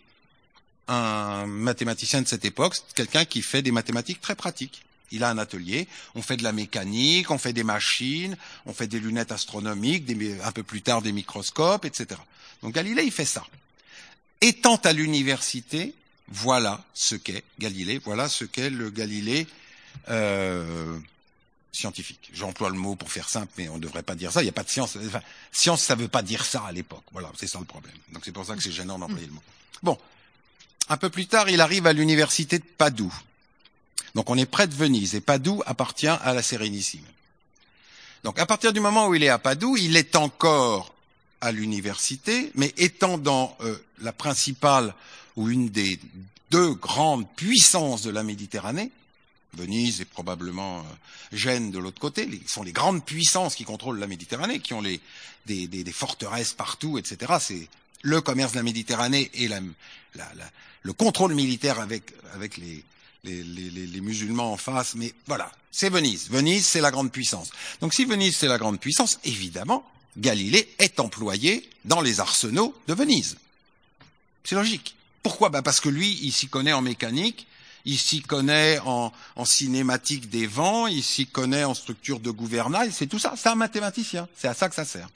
un 0.88 1.46
mathématicien 1.46 2.22
de 2.22 2.28
cette 2.28 2.46
époque, 2.46 2.76
quelqu'un 2.96 3.26
qui 3.26 3.42
fait 3.42 3.62
des 3.62 3.72
mathématiques 3.72 4.22
très 4.22 4.36
pratiques. 4.36 4.84
Il 5.12 5.24
a 5.24 5.30
un 5.30 5.38
atelier, 5.38 5.88
on 6.16 6.22
fait 6.22 6.38
de 6.38 6.44
la 6.44 6.52
mécanique, 6.52 7.32
on 7.32 7.38
fait 7.38 7.54
des 7.54 7.64
machines, 7.64 8.38
on 8.66 8.74
fait 8.74 8.88
des 8.88 9.00
lunettes 9.00 9.32
astronomiques, 9.32 10.06
un 10.44 10.52
peu 10.52 10.64
plus 10.64 10.82
tard 10.82 11.02
des 11.02 11.12
microscopes, 11.12 11.86
etc. 11.86 12.20
Donc 12.62 12.74
Galilée, 12.74 13.04
il 13.04 13.12
fait 13.12 13.26
ça. 13.26 13.46
Étant 14.42 14.78
à 14.78 14.94
l'université, 14.94 15.94
voilà 16.28 16.84
ce 16.94 17.16
qu'est 17.16 17.44
Galilée, 17.60 18.00
voilà 18.04 18.30
ce 18.30 18.46
qu'est 18.46 18.70
le 18.70 18.90
Galilée 18.90 19.48
euh, 20.10 20.98
scientifique. 21.72 22.30
J'emploie 22.34 22.70
le 22.70 22.78
mot 22.78 22.96
pour 22.96 23.12
faire 23.12 23.30
simple, 23.30 23.52
mais 23.58 23.70
on 23.70 23.76
ne 23.76 23.82
devrait 23.82 24.04
pas 24.04 24.16
dire 24.16 24.32
ça. 24.32 24.42
Il 24.42 24.46
n'y 24.46 24.50
a 24.50 24.54
pas 24.54 24.64
de 24.64 24.70
science. 24.70 24.98
Science, 25.52 25.82
ça 25.82 25.96
ne 25.96 26.02
veut 26.02 26.08
pas 26.08 26.22
dire 26.22 26.46
ça 26.46 26.64
à 26.66 26.72
l'époque. 26.72 27.04
Voilà, 27.12 27.32
c'est 27.38 27.48
ça 27.48 27.60
le 27.60 27.66
problème. 27.66 27.96
Donc 28.14 28.24
c'est 28.26 28.32
pour 28.32 28.46
ça 28.46 28.56
que 28.56 28.64
c'est 28.64 28.72
gênant 28.72 29.00
d'employer 29.00 29.28
le 29.28 29.34
mot. 29.34 29.44
Bon, 29.84 29.98
un 30.90 30.98
peu 30.98 31.10
plus 31.10 31.28
tard, 31.28 31.50
il 31.50 31.62
arrive 31.62 31.86
à 31.88 31.94
l'université 31.94 32.60
de 32.60 32.64
Padoue. 32.64 33.14
Donc 34.16 34.30
on 34.30 34.38
est 34.38 34.46
près 34.46 34.68
de 34.68 34.74
Venise, 34.74 35.16
et 35.16 35.22
Padoue 35.22 35.62
appartient 35.66 36.08
à 36.08 36.34
la 36.34 36.42
Sérénissime. 36.42 37.06
Donc 38.24 38.40
à 38.40 38.46
partir 38.46 38.74
du 38.74 38.80
moment 38.80 39.08
où 39.08 39.16
il 39.16 39.24
est 39.24 39.30
à 39.30 39.40
Padoue, 39.40 39.78
il 39.78 39.96
est 39.96 40.16
encore 40.16 40.94
à 41.42 41.52
l'université, 41.52 42.52
mais 42.56 42.74
étant 42.78 43.18
dans 43.18 43.56
euh, 43.62 43.78
la 44.02 44.12
principale 44.12 44.94
ou 45.36 45.50
une 45.50 45.70
des 45.70 46.00
deux 46.52 46.74
grandes 46.74 47.30
puissances 47.36 48.02
de 48.02 48.10
la 48.10 48.24
Méditerranée, 48.24 48.92
Venise 49.54 50.02
et 50.02 50.06
probablement 50.06 50.80
euh, 50.80 50.84
Gênes 51.32 51.72
de 51.72 51.80
l'autre 51.80 52.00
côté, 52.00 52.26
les, 52.26 52.42
sont 52.48 52.64
les 52.64 52.72
grandes 52.72 53.06
puissances 53.06 53.56
qui 53.56 53.64
contrôlent 53.64 54.00
la 54.00 54.08
Méditerranée, 54.08 54.60
qui 54.60 54.74
ont 54.74 54.82
des, 54.82 55.00
forteresses 55.94 56.54
partout, 56.54 56.98
etc. 56.98 57.34
C'est 57.40 57.68
le 58.02 58.22
commerce 58.22 58.52
de 58.52 58.58
la 58.58 58.64
Méditerranée 58.64 59.30
et 59.34 59.48
la, 59.48 59.62
le 60.84 60.94
contrôle 60.94 61.36
militaire 61.36 61.80
avec 61.80 62.58
les, 62.58 62.84
les, 63.24 63.44
les, 63.44 63.70
les, 63.70 64.02
musulmans 64.02 64.54
en 64.54 64.58
face, 64.58 64.96
mais 64.96 65.14
voilà, 65.28 65.52
c'est 65.72 65.90
Venise. 65.90 66.30
Venise, 66.30 66.66
c'est 66.66 66.82
la 66.82 66.92
grande 66.92 67.12
puissance. 67.12 67.52
Donc 67.82 67.94
si 67.94 68.06
Venise, 68.06 68.36
c'est 68.36 68.48
la 68.48 68.58
grande 68.58 68.80
puissance, 68.80 69.20
évidemment, 69.24 69.86
Galilée 70.18 70.74
est 70.80 71.00
employé 71.00 71.70
dans 71.86 72.02
les 72.02 72.20
arsenaux 72.20 72.74
de 72.88 72.94
Venise. 72.94 73.38
C'est 74.44 74.56
logique. 74.56 74.96
Pourquoi? 75.22 75.50
Bah 75.50 75.62
Parce 75.62 75.82
que 75.82 75.90
lui, 75.90 76.18
il 76.22 76.32
s'y 76.32 76.48
connaît 76.48 76.74
en 76.74 76.82
mécanique, 76.82 77.46
il 77.86 77.98
s'y 77.98 78.22
connaît 78.22 78.80
en, 78.86 79.12
en, 79.36 79.46
cinématique 79.46 80.30
des 80.30 80.48
vents, 80.48 80.88
il 80.88 81.04
s'y 81.04 81.28
connaît 81.28 81.64
en 81.64 81.74
structure 81.74 82.20
de 82.20 82.32
gouvernail, 82.32 82.92
c'est 82.92 83.08
tout 83.08 83.20
ça, 83.20 83.34
c'est 83.36 83.50
un 83.50 83.56
mathématicien, 83.56 84.28
c'est 84.36 84.48
à 84.48 84.54
ça 84.54 84.70
que 84.70 84.76
ça 84.76 84.86
sert. 84.86 85.10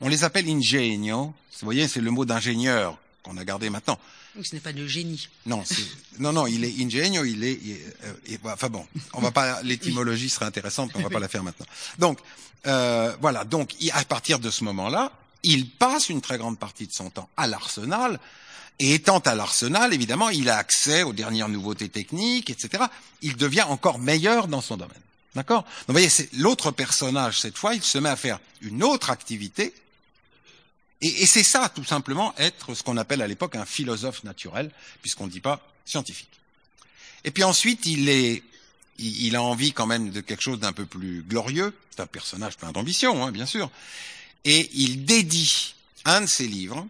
On 0.00 0.08
les 0.08 0.24
appelle 0.24 0.48
ingegno, 0.48 1.34
vous 1.60 1.64
voyez, 1.64 1.88
c'est 1.88 2.00
le 2.00 2.10
mot 2.10 2.24
d'ingénieur 2.24 2.98
qu'on 3.22 3.36
a 3.36 3.44
gardé 3.44 3.70
maintenant. 3.70 3.98
Donc 4.34 4.46
ce 4.46 4.54
n'est 4.54 4.60
pas 4.60 4.72
de 4.72 4.86
génie. 4.86 5.28
Non, 5.46 5.62
non, 6.18 6.32
non, 6.32 6.46
il 6.46 6.64
est 6.64 6.82
ingegno, 6.82 7.24
il 7.24 7.44
est, 7.44 7.58
il 7.62 7.72
est 7.72 8.44
euh, 8.44 8.52
enfin 8.52 8.68
bon, 8.68 8.86
on 9.12 9.20
va 9.20 9.30
pas, 9.30 9.62
l'étymologie 9.64 10.28
serait 10.28 10.46
intéressante, 10.46 10.92
mais 10.94 11.00
on 11.00 11.04
va 11.04 11.10
pas 11.10 11.20
la 11.20 11.28
faire 11.28 11.42
maintenant. 11.42 11.66
Donc, 11.98 12.18
euh, 12.66 13.16
voilà, 13.20 13.44
donc 13.44 13.74
à 13.92 14.04
partir 14.04 14.38
de 14.38 14.50
ce 14.50 14.64
moment-là, 14.64 15.12
il 15.42 15.70
passe 15.70 16.08
une 16.08 16.20
très 16.20 16.38
grande 16.38 16.58
partie 16.58 16.86
de 16.86 16.92
son 16.92 17.10
temps 17.10 17.28
à 17.36 17.46
l'arsenal, 17.46 18.18
et 18.80 18.94
étant 18.94 19.18
à 19.18 19.34
l'arsenal, 19.34 19.92
évidemment, 19.92 20.28
il 20.28 20.48
a 20.48 20.56
accès 20.56 21.02
aux 21.02 21.12
dernières 21.12 21.48
nouveautés 21.48 21.88
techniques, 21.88 22.50
etc. 22.50 22.84
Il 23.22 23.36
devient 23.36 23.62
encore 23.62 23.98
meilleur 23.98 24.46
dans 24.46 24.60
son 24.60 24.76
domaine. 24.76 25.00
D'accord? 25.34 25.62
Donc 25.62 25.88
vous 25.88 25.94
voyez, 25.94 26.08
c'est 26.08 26.32
l'autre 26.34 26.70
personnage, 26.70 27.40
cette 27.40 27.58
fois, 27.58 27.74
il 27.74 27.82
se 27.82 27.98
met 27.98 28.08
à 28.08 28.16
faire 28.16 28.38
une 28.60 28.82
autre 28.82 29.10
activité. 29.10 29.74
Et, 31.00 31.22
et 31.22 31.26
c'est 31.26 31.44
ça, 31.44 31.68
tout 31.68 31.84
simplement, 31.84 32.34
être 32.38 32.74
ce 32.74 32.82
qu'on 32.82 32.96
appelle 32.96 33.22
à 33.22 33.26
l'époque 33.26 33.56
un 33.56 33.64
philosophe 33.64 34.24
naturel, 34.24 34.70
puisqu'on 35.00 35.26
ne 35.26 35.30
dit 35.30 35.40
pas 35.40 35.60
scientifique. 35.84 36.28
Et 37.24 37.30
puis 37.30 37.44
ensuite, 37.44 37.86
il 37.86 38.08
est, 38.08 38.42
il, 38.98 39.36
a 39.36 39.42
envie 39.42 39.72
quand 39.72 39.86
même 39.86 40.10
de 40.10 40.20
quelque 40.20 40.42
chose 40.42 40.58
d'un 40.58 40.72
peu 40.72 40.86
plus 40.86 41.22
glorieux. 41.22 41.74
C'est 41.90 42.02
un 42.02 42.06
personnage 42.06 42.56
plein 42.56 42.72
d'ambition, 42.72 43.24
hein, 43.24 43.32
bien 43.32 43.46
sûr. 43.46 43.70
Et 44.44 44.70
il 44.74 45.04
dédie 45.04 45.74
un 46.04 46.22
de 46.22 46.26
ses 46.26 46.46
livres 46.46 46.86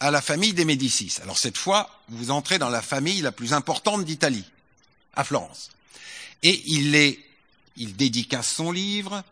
à 0.00 0.10
la 0.10 0.20
famille 0.20 0.52
des 0.52 0.64
Médicis. 0.64 1.14
Alors 1.22 1.38
cette 1.38 1.56
fois, 1.56 2.02
vous 2.08 2.30
entrez 2.30 2.58
dans 2.58 2.70
la 2.70 2.82
famille 2.82 3.20
la 3.20 3.32
plus 3.32 3.52
importante 3.52 4.04
d'Italie, 4.04 4.44
à 5.14 5.24
Florence. 5.24 5.70
Et 6.42 6.62
il 6.66 6.94
est, 6.94 7.20
il 7.76 7.96
dédicace 7.96 8.52
son 8.52 8.72
livre 8.72 9.22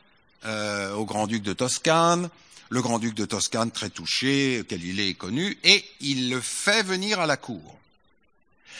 euh, 0.44 0.94
au 0.94 1.04
grand-duc 1.04 1.42
de 1.42 1.52
Toscane. 1.52 2.30
Le 2.70 2.82
grand-duc 2.82 3.14
de 3.14 3.24
Toscane, 3.24 3.70
très 3.70 3.90
touché, 3.90 4.64
il 4.70 5.00
est 5.00 5.14
connu, 5.14 5.58
et 5.64 5.84
il 6.00 6.30
le 6.30 6.40
fait 6.40 6.82
venir 6.82 7.20
à 7.20 7.26
la 7.26 7.36
cour. 7.36 7.78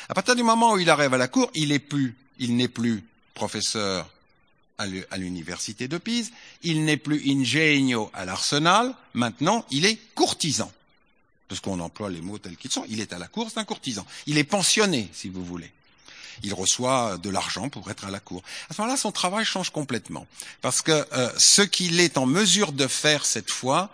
À 0.08 0.14
partir 0.14 0.34
du 0.34 0.42
moment 0.42 0.72
où 0.72 0.78
il 0.78 0.88
arrive 0.88 1.12
à 1.12 1.18
la 1.18 1.28
cour, 1.28 1.50
il 1.54 1.68
n'est 1.68 1.78
plus, 1.78 2.16
il 2.38 2.56
n'est 2.56 2.68
plus 2.68 3.04
professeur 3.34 4.08
à 4.78 5.18
l'université 5.18 5.88
de 5.88 5.98
Pise, 5.98 6.32
il 6.62 6.84
n'est 6.84 6.96
plus 6.96 7.20
ingegno 7.30 8.10
à 8.14 8.24
l'Arsenal, 8.24 8.94
maintenant 9.12 9.66
il 9.70 9.84
est 9.84 9.98
courtisan 10.14 10.72
parce 11.50 11.60
qu'on 11.60 11.80
emploie 11.80 12.08
les 12.10 12.20
mots 12.20 12.38
tels 12.38 12.56
qu'ils 12.56 12.70
sont. 12.70 12.86
Il 12.88 13.00
est 13.00 13.12
à 13.12 13.18
la 13.18 13.26
cour, 13.26 13.50
c'est 13.50 13.58
un 13.58 13.64
courtisan. 13.64 14.06
Il 14.26 14.38
est 14.38 14.44
pensionné, 14.44 15.08
si 15.12 15.28
vous 15.28 15.44
voulez. 15.44 15.68
Il 16.42 16.54
reçoit 16.54 17.18
de 17.18 17.30
l'argent 17.30 17.68
pour 17.68 17.90
être 17.90 18.04
à 18.04 18.10
la 18.10 18.20
cour. 18.20 18.42
À 18.68 18.74
ce 18.74 18.80
moment-là, 18.80 18.96
son 18.96 19.12
travail 19.12 19.44
change 19.44 19.70
complètement. 19.70 20.26
Parce 20.62 20.82
que 20.82 21.06
euh, 21.12 21.30
ce 21.36 21.62
qu'il 21.62 22.00
est 22.00 22.18
en 22.18 22.26
mesure 22.26 22.72
de 22.72 22.86
faire 22.86 23.24
cette 23.24 23.50
fois, 23.50 23.90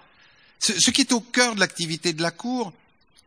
ce, 0.59 0.91
qui 0.91 1.01
est 1.01 1.13
au 1.13 1.21
cœur 1.21 1.55
de 1.55 1.61
l'activité 1.61 2.13
de 2.13 2.23
la 2.23 2.31
cour, 2.31 2.73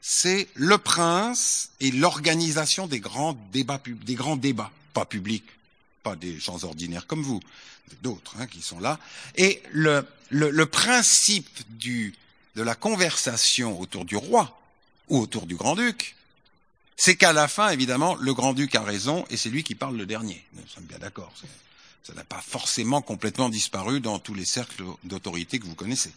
c'est 0.01 0.47
le 0.55 0.77
prince 0.77 1.69
et 1.79 1.91
l'organisation 1.91 2.88
des 2.88 2.99
grands 2.99 3.38
débats, 3.51 3.82
des 3.86 4.15
grands 4.15 4.38
débats, 4.38 4.71
pas 4.93 5.05
publics, 5.05 5.45
pas 6.03 6.15
des 6.15 6.39
gens 6.39 6.63
ordinaires 6.63 7.05
comme 7.05 7.21
vous, 7.21 7.41
d'autres 8.01 8.36
hein, 8.39 8.47
qui 8.47 8.62
sont 8.62 8.79
là. 8.79 8.99
Et 9.36 9.62
le, 9.71 10.05
le, 10.29 10.49
le 10.49 10.65
principe 10.65 11.49
du, 11.69 12.15
de 12.55 12.63
la 12.63 12.75
conversation 12.75 13.79
autour 13.79 14.05
du 14.05 14.15
roi 14.15 14.60
ou 15.10 15.19
autour 15.19 15.45
du 15.45 15.55
grand-duc, 15.55 16.15
c'est 17.00 17.16
qu'à 17.16 17.32
la 17.32 17.48
fin, 17.48 17.70
évidemment, 17.70 18.16
le 18.16 18.34
grand-duc 18.34 18.76
a 18.76 18.82
raison 18.82 19.26
et 19.30 19.38
c'est 19.38 19.48
lui 19.48 19.64
qui 19.64 19.74
parle 19.74 19.96
le 19.96 20.06
dernier. 20.06 20.44
Nous 20.54 20.68
sommes 20.68 20.84
bien 20.84 21.00
d'accord. 21.00 21.32
Ça 22.04 22.14
n'a 22.14 22.26
pas 22.26 22.42
forcément 22.46 23.02
complètement 23.02 23.48
disparu 23.48 24.02
dans 24.02 24.20
tous 24.20 24.34
les 24.34 24.44
cercles 24.44 24.84
d'autorité 25.06 25.60
que 25.60 25.66
vous 25.66 25.76
connaissez. 25.76 26.12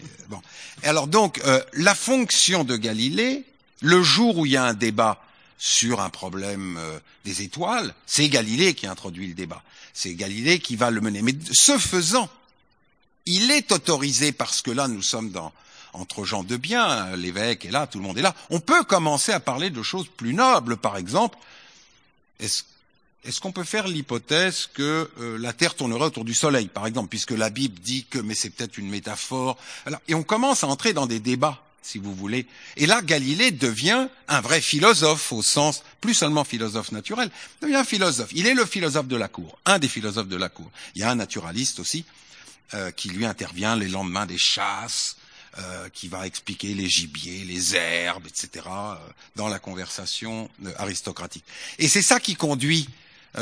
Euh, 0.00 0.06
bon. 0.28 0.40
Alors 0.84 1.08
donc, 1.08 1.40
euh, 1.44 1.60
la 1.72 1.96
fonction 1.96 2.62
de 2.62 2.76
Galilée, 2.76 3.44
le 3.80 4.00
jour 4.00 4.38
où 4.38 4.46
il 4.46 4.52
y 4.52 4.56
a 4.56 4.64
un 4.64 4.74
débat 4.74 5.20
sur 5.58 6.00
un 6.00 6.08
problème 6.08 6.76
euh, 6.78 7.00
des 7.24 7.42
étoiles, 7.42 7.92
c'est 8.06 8.28
Galilée 8.28 8.74
qui 8.74 8.86
introduit 8.86 9.26
le 9.26 9.34
débat. 9.34 9.64
C'est 9.92 10.14
Galilée 10.14 10.60
qui 10.60 10.76
va 10.76 10.92
le 10.92 11.00
mener. 11.00 11.20
Mais 11.22 11.34
ce 11.50 11.76
faisant, 11.78 12.30
il 13.26 13.50
est 13.50 13.72
autorisé 13.72 14.30
parce 14.30 14.62
que 14.62 14.70
là, 14.70 14.86
nous 14.86 15.02
sommes 15.02 15.32
dans, 15.32 15.52
entre 15.92 16.24
gens 16.24 16.42
de 16.42 16.56
bien, 16.56 17.14
l'évêque 17.16 17.64
est 17.64 17.70
là, 17.70 17.86
tout 17.86 17.98
le 17.98 18.04
monde 18.04 18.18
est 18.18 18.22
là. 18.22 18.34
On 18.50 18.60
peut 18.60 18.84
commencer 18.84 19.32
à 19.32 19.40
parler 19.40 19.70
de 19.70 19.82
choses 19.82 20.08
plus 20.08 20.34
nobles, 20.34 20.76
par 20.76 20.96
exemple. 20.96 21.38
Est-ce 22.40 22.64
est 23.24 23.38
qu'on 23.38 23.52
peut 23.52 23.64
faire 23.64 23.86
l'hypothèse 23.86 24.68
que 24.74 25.10
euh, 25.20 25.38
la 25.38 25.52
Terre 25.52 25.74
tournerait 25.74 26.06
autour 26.06 26.24
du 26.24 26.34
Soleil, 26.34 26.66
par 26.66 26.86
exemple, 26.86 27.08
puisque 27.08 27.30
la 27.30 27.50
Bible 27.50 27.78
dit 27.78 28.04
que, 28.10 28.18
mais 28.18 28.34
c'est 28.34 28.50
peut-être 28.50 28.78
une 28.78 28.88
métaphore. 28.88 29.58
Et 30.08 30.14
on 30.14 30.24
commence 30.24 30.64
à 30.64 30.66
entrer 30.66 30.92
dans 30.92 31.06
des 31.06 31.20
débats 31.20 31.62
si 31.82 31.98
vous 31.98 32.14
voulez. 32.14 32.46
Et 32.76 32.86
là, 32.86 33.02
Galilée 33.02 33.50
devient 33.50 34.08
un 34.28 34.40
vrai 34.40 34.60
philosophe 34.60 35.32
au 35.32 35.42
sens, 35.42 35.82
plus 36.00 36.14
seulement 36.14 36.44
philosophe 36.44 36.92
naturel, 36.92 37.30
devient 37.60 37.82
philosophe. 37.84 38.30
Il 38.32 38.46
est 38.46 38.54
le 38.54 38.64
philosophe 38.64 39.08
de 39.08 39.16
la 39.16 39.28
cour, 39.28 39.58
un 39.66 39.78
des 39.78 39.88
philosophes 39.88 40.28
de 40.28 40.36
la 40.36 40.48
cour. 40.48 40.70
Il 40.94 41.00
y 41.00 41.04
a 41.04 41.10
un 41.10 41.16
naturaliste 41.16 41.80
aussi 41.80 42.04
euh, 42.74 42.90
qui 42.92 43.08
lui 43.08 43.26
intervient 43.26 43.76
les 43.76 43.88
lendemains 43.88 44.26
des 44.26 44.38
chasses, 44.38 45.16
euh, 45.58 45.88
qui 45.90 46.08
va 46.08 46.26
expliquer 46.26 46.74
les 46.74 46.88
gibiers, 46.88 47.44
les 47.44 47.74
herbes, 47.74 48.26
etc., 48.26 48.66
euh, 48.66 48.94
dans 49.36 49.48
la 49.48 49.58
conversation 49.58 50.48
aristocratique. 50.76 51.44
Et 51.78 51.88
c'est 51.88 52.02
ça 52.02 52.20
qui 52.20 52.34
conduit 52.36 52.88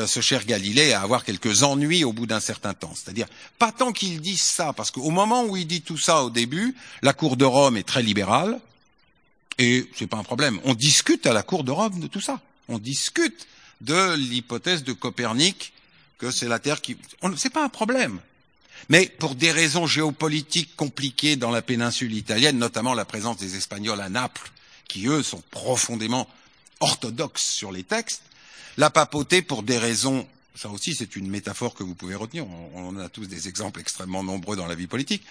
ce 0.06 0.20
cher 0.20 0.44
Galilée 0.44 0.92
à 0.92 1.00
avoir 1.00 1.24
quelques 1.24 1.64
ennuis 1.64 2.04
au 2.04 2.12
bout 2.12 2.26
d'un 2.26 2.38
certain 2.38 2.74
temps. 2.74 2.92
C'est-à-dire, 2.94 3.26
pas 3.58 3.72
tant 3.72 3.90
qu'il 3.90 4.20
dise 4.20 4.40
ça, 4.40 4.72
parce 4.72 4.92
qu'au 4.92 5.10
moment 5.10 5.44
où 5.44 5.56
il 5.56 5.66
dit 5.66 5.82
tout 5.82 5.98
ça 5.98 6.22
au 6.22 6.30
début, 6.30 6.76
la 7.02 7.12
cour 7.12 7.36
de 7.36 7.44
Rome 7.44 7.76
est 7.76 7.82
très 7.82 8.00
libérale, 8.00 8.60
et 9.58 9.90
c'est 9.96 10.06
pas 10.06 10.16
un 10.16 10.22
problème. 10.22 10.58
On 10.64 10.74
discute 10.74 11.26
à 11.26 11.32
la 11.32 11.42
cour 11.42 11.64
de 11.64 11.70
Rome 11.70 12.00
de 12.00 12.06
tout 12.06 12.20
ça. 12.20 12.40
On 12.68 12.78
discute 12.78 13.46
de 13.80 14.14
l'hypothèse 14.14 14.84
de 14.84 14.92
Copernic 14.92 15.72
que 16.18 16.30
c'est 16.30 16.48
la 16.48 16.58
Terre 16.58 16.80
qui. 16.80 16.96
C'est 17.36 17.52
pas 17.52 17.64
un 17.64 17.68
problème. 17.68 18.20
Mais 18.88 19.06
pour 19.06 19.34
des 19.34 19.52
raisons 19.52 19.86
géopolitiques 19.86 20.74
compliquées 20.76 21.36
dans 21.36 21.50
la 21.50 21.62
péninsule 21.62 22.14
italienne, 22.14 22.58
notamment 22.58 22.94
la 22.94 23.04
présence 23.04 23.36
des 23.36 23.56
Espagnols 23.56 24.00
à 24.00 24.08
Naples, 24.08 24.50
qui 24.88 25.06
eux 25.06 25.22
sont 25.22 25.42
profondément 25.50 26.28
orthodoxes 26.80 27.46
sur 27.46 27.70
les 27.70 27.84
textes, 27.84 28.22
la 28.76 28.90
papauté, 28.90 29.42
pour 29.42 29.62
des 29.62 29.78
raisons, 29.78 30.26
ça 30.54 30.68
aussi 30.70 30.94
c'est 30.94 31.16
une 31.16 31.28
métaphore 31.28 31.74
que 31.74 31.82
vous 31.82 31.94
pouvez 31.94 32.14
retenir, 32.14 32.46
on, 32.74 32.96
a 32.98 33.08
tous 33.08 33.26
des 33.26 33.48
exemples 33.48 33.80
extrêmement 33.80 34.22
nombreux 34.22 34.56
dans 34.56 34.66
la 34.66 34.74
vie 34.74 34.86
politique, 34.86 35.22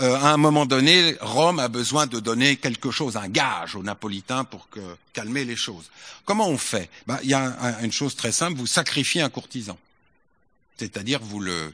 euh, 0.00 0.16
à 0.16 0.32
un 0.32 0.36
moment 0.36 0.64
donné, 0.64 1.16
Rome 1.20 1.58
a 1.58 1.68
besoin 1.68 2.06
de 2.06 2.20
donner 2.20 2.56
quelque 2.56 2.90
chose, 2.90 3.16
un 3.16 3.28
gage 3.28 3.74
aux 3.74 3.82
Napolitains 3.82 4.44
pour 4.44 4.68
que, 4.70 4.80
calmer 5.12 5.44
les 5.44 5.56
choses. 5.56 5.90
Comment 6.24 6.48
on 6.48 6.58
fait? 6.58 6.88
Ben, 7.06 7.18
Il 7.22 7.30
y 7.30 7.34
a 7.34 7.78
une 7.82 7.92
chose 7.92 8.16
très 8.16 8.32
simple, 8.32 8.58
vous 8.58 8.66
sacrifiez 8.66 9.20
un 9.20 9.30
courtisan. 9.30 9.76
C'est-à-dire 10.78 11.20
vous 11.20 11.40
le 11.40 11.72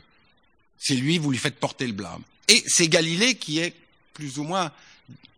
c'est 0.85 0.95
lui, 0.95 1.17
vous 1.17 1.31
lui 1.31 1.39
faites 1.39 1.59
porter 1.59 1.87
le 1.87 1.95
blâme. 1.95 2.21
Et 2.49 2.63
c'est 2.67 2.89
Galilée 2.89 3.37
qui 3.37 3.59
est 3.59 3.75
plus 4.13 4.39
ou 4.39 4.43
moins 4.43 4.71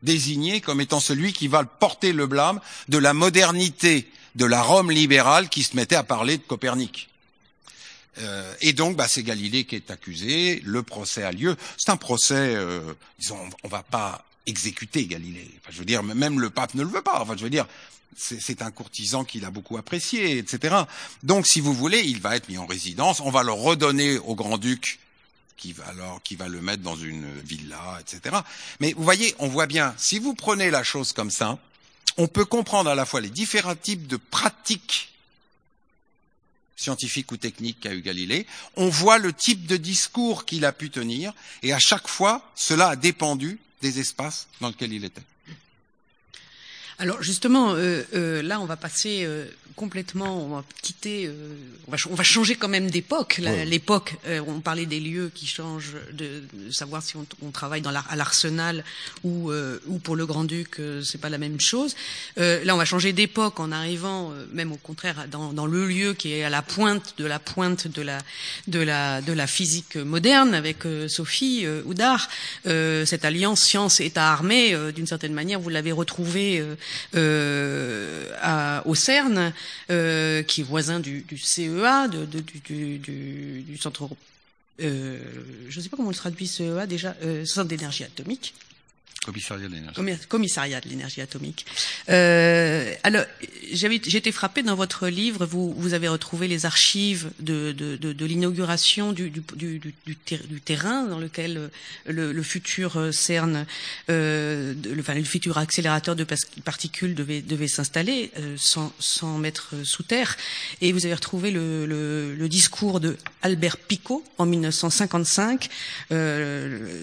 désigné 0.02 0.60
comme 0.60 0.80
étant 0.80 0.98
celui 0.98 1.32
qui 1.32 1.46
va 1.46 1.62
porter 1.62 2.12
le 2.12 2.26
blâme 2.26 2.60
de 2.88 2.98
la 2.98 3.14
modernité 3.14 4.10
de 4.34 4.44
la 4.44 4.60
Rome 4.60 4.90
libérale 4.90 5.48
qui 5.48 5.62
se 5.62 5.76
mettait 5.76 5.94
à 5.94 6.02
parler 6.02 6.36
de 6.36 6.42
Copernic. 6.42 7.08
Euh, 8.18 8.52
et 8.60 8.72
donc, 8.72 8.96
bah, 8.96 9.06
c'est 9.06 9.22
Galilée 9.22 9.64
qui 9.64 9.76
est 9.76 9.92
accusé. 9.92 10.60
Le 10.64 10.82
procès 10.82 11.22
a 11.22 11.30
lieu. 11.30 11.56
C'est 11.76 11.90
un 11.90 11.96
procès, 11.96 12.34
euh, 12.56 12.94
disons, 13.20 13.38
on 13.62 13.68
va 13.68 13.84
pas 13.84 14.24
exécuter 14.46 15.06
Galilée. 15.06 15.48
Je 15.70 15.78
veux 15.78 15.84
dire, 15.84 16.02
même 16.02 16.40
le 16.40 16.50
pape 16.50 16.74
ne 16.74 16.82
le 16.82 16.88
veut 16.88 17.02
pas. 17.02 17.20
Enfin, 17.20 17.36
je 17.36 17.44
veux 17.44 17.50
dire, 17.50 17.66
c'est 18.16 18.62
un 18.62 18.72
courtisan 18.72 19.24
qu'il 19.24 19.44
a 19.44 19.50
beaucoup 19.50 19.76
apprécié, 19.76 20.38
etc. 20.38 20.74
Donc, 21.22 21.46
si 21.46 21.60
vous 21.60 21.72
voulez, 21.72 22.00
il 22.00 22.20
va 22.20 22.34
être 22.34 22.48
mis 22.48 22.58
en 22.58 22.66
résidence. 22.66 23.20
On 23.20 23.30
va 23.30 23.44
le 23.44 23.52
redonner 23.52 24.18
au 24.18 24.34
grand-duc 24.34 24.98
qui 25.56 25.72
va 25.72 25.86
alors 25.86 26.22
qui 26.22 26.36
va 26.36 26.48
le 26.48 26.60
mettre 26.60 26.82
dans 26.82 26.96
une 26.96 27.40
villa, 27.40 27.98
etc. 28.00 28.36
Mais 28.80 28.92
vous 28.92 29.02
voyez, 29.02 29.34
on 29.38 29.48
voit 29.48 29.66
bien, 29.66 29.94
si 29.96 30.18
vous 30.18 30.34
prenez 30.34 30.70
la 30.70 30.82
chose 30.82 31.12
comme 31.12 31.30
ça, 31.30 31.58
on 32.18 32.28
peut 32.28 32.44
comprendre 32.44 32.90
à 32.90 32.94
la 32.94 33.04
fois 33.04 33.20
les 33.20 33.30
différents 33.30 33.76
types 33.76 34.06
de 34.06 34.16
pratiques 34.16 35.12
scientifiques 36.76 37.32
ou 37.32 37.36
techniques 37.36 37.80
qu'a 37.80 37.94
eu 37.94 38.02
Galilée, 38.02 38.46
on 38.76 38.88
voit 38.88 39.18
le 39.18 39.32
type 39.32 39.66
de 39.66 39.76
discours 39.76 40.44
qu'il 40.44 40.64
a 40.64 40.72
pu 40.72 40.90
tenir, 40.90 41.32
et 41.62 41.72
à 41.72 41.78
chaque 41.78 42.06
fois, 42.06 42.50
cela 42.54 42.88
a 42.90 42.96
dépendu 42.96 43.58
des 43.80 43.98
espaces 43.98 44.46
dans 44.60 44.68
lesquels 44.68 44.92
il 44.92 45.04
était. 45.04 45.22
Alors 46.98 47.22
justement, 47.22 47.74
euh, 47.74 48.02
euh, 48.14 48.42
là, 48.42 48.58
on 48.60 48.64
va 48.64 48.76
passer 48.76 49.24
euh, 49.24 49.44
complètement, 49.76 50.42
on 50.42 50.48
va 50.56 50.64
quitter, 50.82 51.26
euh, 51.26 51.54
on, 51.86 51.90
va, 51.90 51.98
on, 52.10 52.14
va, 52.14 52.24
changer 52.24 52.56
quand 52.56 52.68
même 52.68 52.90
d'époque. 52.90 53.40
L'époque, 53.66 54.16
euh, 54.26 54.40
on 54.48 54.60
parlait 54.60 54.86
des 54.86 54.98
lieux 54.98 55.30
qui 55.32 55.46
changent, 55.46 55.96
de, 56.12 56.42
de 56.54 56.70
savoir 56.72 57.02
si 57.02 57.16
on, 57.16 57.26
on 57.42 57.50
travaille 57.50 57.82
dans 57.82 57.94
à 57.94 58.16
l'Arsenal 58.16 58.82
ou, 59.22 59.50
euh, 59.50 59.78
ou 59.86 59.98
pour 59.98 60.16
le 60.16 60.24
Grand-Duc, 60.26 60.80
c'est 61.04 61.20
pas 61.20 61.28
la 61.28 61.38
même 61.38 61.60
chose. 61.60 61.94
là, 62.36 62.74
on 62.74 62.78
va 62.78 62.84
changer 62.86 63.12
d'époque 63.12 63.60
en 63.60 63.70
arrivant, 63.70 64.32
même 64.52 64.72
au 64.72 64.76
contraire, 64.76 65.26
dans, 65.30 65.52
dans, 65.52 65.66
le 65.66 65.86
lieu 65.86 66.14
qui 66.14 66.32
est 66.32 66.44
à 66.44 66.50
la 66.50 66.62
pointe 66.62 67.14
de 67.18 67.26
la 67.26 67.38
pointe 67.38 67.86
de 67.86 68.02
la 68.02 68.18
de 68.66 68.80
la 68.80 69.20
de 69.20 69.32
la 69.32 69.46
physique 69.46 69.96
moderne 69.96 70.54
avec 70.54 70.78
Sophie 71.08 71.66
Houdard. 71.84 72.28
cette 72.64 73.24
alliance 73.24 73.60
science-État-armée, 73.62 74.92
d'une 74.94 75.06
certaine 75.06 75.34
manière, 75.34 75.60
vous 75.60 75.68
l'avez 75.68 75.92
retrouvée 75.92 76.64
au 77.14 78.94
CERN. 78.94 79.52
Euh, 79.90 80.42
qui 80.42 80.60
est 80.60 80.64
voisin 80.64 81.00
du, 81.00 81.20
du 81.22 81.38
CEA, 81.38 82.08
du, 82.08 82.42
du, 82.98 82.98
du, 82.98 83.78
centre 83.78 84.08
euh, 84.82 85.18
je 85.68 85.78
ne 85.78 85.82
sais 85.82 85.88
pas 85.88 85.96
comment 85.96 86.08
on 86.08 86.10
le 86.10 86.16
traduit 86.16 86.46
CEA 86.46 86.86
déjà, 86.86 87.14
euh, 87.22 87.44
centre 87.44 87.68
d'énergie 87.68 88.04
atomique. 88.04 88.54
Commissariat 89.26 89.68
de 89.68 89.74
l'énergie. 89.74 90.26
Commissariat 90.28 90.80
de 90.80 90.88
l'énergie 90.88 91.20
atomique. 91.20 91.66
Euh, 92.08 92.94
alors, 93.02 93.24
j'ai 93.72 94.16
été 94.16 94.30
frappé 94.30 94.62
dans 94.62 94.76
votre 94.76 95.08
livre, 95.08 95.46
vous, 95.46 95.74
vous 95.74 95.94
avez 95.94 96.06
retrouvé 96.06 96.46
les 96.46 96.64
archives 96.64 97.32
de, 97.40 97.72
de, 97.72 97.96
de, 97.96 98.12
de 98.12 98.24
l'inauguration 98.24 99.12
du, 99.12 99.30
du, 99.30 99.42
du, 99.56 99.80
du, 100.06 100.60
terrain 100.60 101.06
dans 101.06 101.18
lequel 101.18 101.56
euh, 101.56 101.68
le, 102.06 102.32
le 102.32 102.42
futur 102.44 102.98
euh, 102.98 103.10
CERN, 103.10 103.66
euh, 104.10 104.74
le, 104.84 105.00
enfin, 105.00 105.14
le 105.14 105.24
futur 105.24 105.58
accélérateur 105.58 106.14
de 106.14 106.24
particules 106.64 107.16
devait, 107.16 107.42
devait 107.42 107.66
s'installer 107.66 108.30
euh, 108.38 108.54
sans, 108.56 108.92
sans 109.00 109.38
mettre 109.38 109.74
sous 109.82 110.04
terre. 110.04 110.36
Et 110.80 110.92
vous 110.92 111.04
avez 111.04 111.14
retrouvé 111.14 111.50
le, 111.50 111.84
le, 111.86 112.36
le 112.36 112.48
discours 112.48 113.00
de 113.00 113.16
Albert 113.42 113.78
Picot 113.78 114.22
en 114.38 114.46
1955 114.46 115.68
euh, 116.12 117.00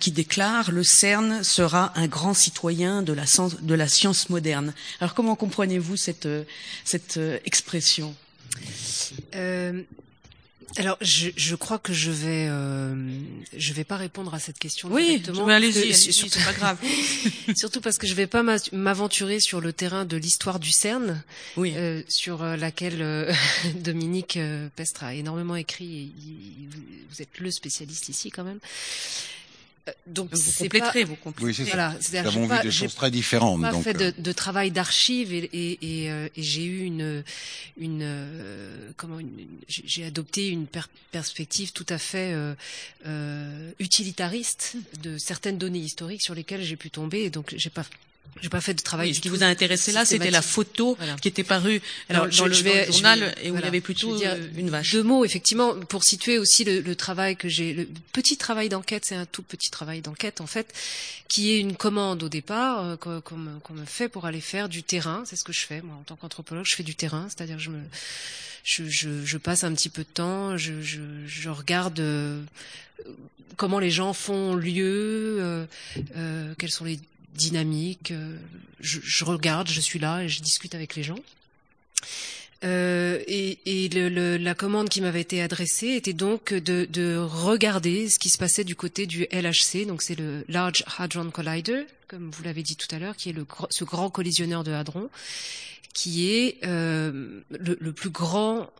qui 0.00 0.10
déclare 0.10 0.72
le 0.80 0.84
CERN 0.84 1.44
sera 1.44 1.92
un 1.94 2.06
grand 2.06 2.32
citoyen 2.32 3.02
de 3.02 3.12
la, 3.12 3.24
de 3.60 3.74
la 3.74 3.86
science 3.86 4.30
moderne. 4.30 4.72
Alors 5.00 5.12
comment 5.12 5.36
comprenez-vous 5.36 5.98
cette, 5.98 6.24
euh, 6.24 6.44
cette 6.86 7.18
euh, 7.18 7.38
expression? 7.44 8.14
Euh, 9.34 9.82
alors, 10.78 10.96
je, 11.02 11.28
je, 11.36 11.54
crois 11.54 11.78
que 11.78 11.92
je 11.92 12.10
vais, 12.10 12.46
euh, 12.48 12.94
je 13.54 13.74
vais 13.74 13.84
pas 13.84 13.98
répondre 13.98 14.32
à 14.32 14.38
cette 14.38 14.58
question 14.58 14.88
oui, 14.90 15.22
allez-y, 15.48 15.92
c'est 15.92 16.44
pas 16.44 16.54
grave. 16.54 16.78
surtout 17.56 17.82
parce 17.82 17.98
que 17.98 18.06
je 18.06 18.14
vais 18.14 18.26
pas 18.26 18.42
m'aventurer 18.72 19.38
sur 19.38 19.60
le 19.60 19.74
terrain 19.74 20.06
de 20.06 20.16
l'histoire 20.16 20.60
du 20.60 20.70
CERN, 20.70 21.22
oui. 21.58 21.74
euh, 21.76 22.02
sur 22.08 22.42
laquelle 22.42 23.34
Dominique 23.74 24.38
Pestre 24.76 25.04
a 25.04 25.14
énormément 25.14 25.56
écrit. 25.56 26.04
Et, 26.04 26.68
vous 27.10 27.20
êtes 27.20 27.38
le 27.38 27.50
spécialiste 27.50 28.08
ici, 28.08 28.30
quand 28.30 28.44
même. 28.44 28.60
Euh, 29.90 29.92
donc 30.06 30.32
vous 30.34 30.52
compléterez, 30.52 31.04
vous 31.04 31.16
compléterez. 31.16 31.46
Oui, 31.46 31.54
c'est 31.54 31.66
ça. 31.66 32.22
Nous 32.22 32.28
avons 32.28 32.46
vu 32.46 32.62
des 32.62 32.70
choses 32.70 32.94
très 32.94 33.10
différentes. 33.10 33.60
Pas 33.62 33.72
donc, 33.72 33.84
fait 33.84 33.94
de, 33.94 34.12
de 34.16 34.32
travail 34.32 34.70
d'archives 34.70 35.32
et, 35.32 35.38
et, 35.52 36.04
et, 36.04 36.10
euh, 36.10 36.28
et 36.36 36.42
j'ai 36.42 36.64
eu 36.64 36.84
une, 36.84 37.22
une 37.78 38.02
euh, 38.02 38.90
comment, 38.96 39.18
j'ai 39.68 40.04
adopté 40.04 40.48
une 40.48 40.66
per 40.66 40.82
perspective 41.12 41.72
tout 41.72 41.86
à 41.88 41.98
fait 41.98 42.32
euh, 42.32 42.54
euh, 43.06 43.70
utilitariste 43.78 44.76
de 45.02 45.18
certaines 45.18 45.58
données 45.58 45.80
historiques 45.80 46.22
sur 46.22 46.34
lesquelles 46.34 46.62
j'ai 46.62 46.76
pu 46.76 46.90
tomber. 46.90 47.22
Et 47.24 47.30
donc 47.30 47.54
j'ai 47.56 47.70
pas 47.70 47.84
j'ai 48.40 48.48
pas 48.48 48.60
fait 48.60 48.74
de 48.74 48.82
travail. 48.82 49.14
ce 49.14 49.20
qui 49.20 49.28
vous 49.28 49.42
a 49.42 49.46
intéressé 49.46 49.92
là, 49.92 50.04
c'était 50.04 50.30
la 50.30 50.42
photo 50.42 50.96
qui 51.20 51.28
était 51.28 51.44
parue 51.44 51.80
Alors, 52.08 52.28
dans, 52.28 52.46
le, 52.46 52.52
journal 52.52 53.34
et 53.42 53.50
où 53.50 53.56
il 53.56 53.60
y 53.62 53.64
avait 53.64 53.80
plutôt 53.80 54.16
dire, 54.16 54.36
une 54.56 54.70
vache. 54.70 54.92
Deux 54.92 55.02
mots, 55.02 55.24
effectivement, 55.24 55.74
pour 55.74 56.04
situer 56.04 56.38
aussi 56.38 56.64
le, 56.64 56.80
le 56.80 56.96
travail 56.96 57.36
que 57.36 57.48
j'ai, 57.48 57.72
le 57.72 57.88
petit 58.12 58.36
travail 58.36 58.68
d'enquête, 58.68 59.04
c'est 59.04 59.14
un 59.14 59.26
tout 59.26 59.42
petit 59.42 59.70
travail 59.70 60.00
d'enquête 60.00 60.40
en 60.40 60.46
fait, 60.46 60.72
qui 61.28 61.52
est 61.52 61.60
une 61.60 61.76
commande 61.76 62.22
au 62.22 62.28
départ 62.28 62.98
euh, 63.06 63.20
qu'on 63.20 63.36
me 63.36 63.84
fait 63.86 64.08
pour 64.08 64.26
aller 64.26 64.40
faire 64.40 64.68
du 64.68 64.82
terrain. 64.82 65.22
C'est 65.26 65.36
ce 65.36 65.44
que 65.44 65.52
je 65.52 65.60
fais 65.60 65.82
moi 65.82 65.96
en 65.96 66.02
tant 66.02 66.16
qu'anthropologue, 66.16 66.66
je 66.66 66.74
fais 66.74 66.82
du 66.82 66.94
terrain, 66.94 67.26
c'est-à-dire 67.28 67.58
je 67.58 67.70
me, 67.70 67.80
je, 68.64 68.84
je, 68.88 69.24
je, 69.24 69.38
passe 69.38 69.64
un 69.64 69.72
petit 69.74 69.88
peu 69.88 70.02
de 70.02 70.08
temps, 70.08 70.56
je, 70.56 70.80
je, 70.80 71.00
je 71.26 71.48
regarde. 71.48 72.00
Euh, 72.00 72.42
comment 73.60 73.78
les 73.78 73.90
gens 73.90 74.14
font 74.14 74.54
lieu, 74.54 75.36
euh, 75.40 75.66
euh, 76.16 76.54
quels 76.58 76.70
sont 76.70 76.86
les 76.86 76.98
dynamique. 77.34 78.10
Euh, 78.10 78.36
je, 78.80 79.00
je, 79.02 79.24
regarde, 79.24 79.68
je 79.68 79.80
suis 79.80 79.98
là 79.98 80.22
et 80.22 80.28
je 80.28 80.40
discute 80.40 80.74
avec 80.74 80.96
les 80.96 81.02
gens. 81.02 81.18
Euh, 82.62 83.22
et, 83.26 83.58
et 83.64 83.88
le, 83.88 84.10
le, 84.10 84.36
la 84.36 84.54
commande 84.54 84.90
qui 84.90 85.00
m'avait 85.00 85.22
été 85.22 85.40
adressée 85.40 85.88
était 85.88 86.12
donc 86.12 86.52
de, 86.52 86.86
de, 86.90 87.16
regarder 87.16 88.10
ce 88.10 88.18
qui 88.18 88.28
se 88.28 88.36
passait 88.36 88.64
du 88.64 88.76
côté 88.76 89.06
du 89.06 89.26
LHC, 89.32 89.86
donc 89.86 90.02
c'est 90.02 90.14
le 90.14 90.44
Large 90.46 90.84
Hadron 90.98 91.30
Collider, 91.30 91.86
comme 92.06 92.30
vous 92.30 92.42
l'avez 92.42 92.62
dit 92.62 92.76
tout 92.76 92.94
à 92.94 92.98
l'heure, 92.98 93.16
qui 93.16 93.30
est 93.30 93.32
le, 93.32 93.46
ce 93.70 93.84
grand 93.84 94.10
collisionneur 94.10 94.62
de 94.62 94.72
hadrons, 94.72 95.08
qui 95.94 96.30
est 96.30 96.58
euh, 96.64 97.40
le, 97.50 97.78
le, 97.80 97.92
plus 97.92 98.10
grand 98.10 98.70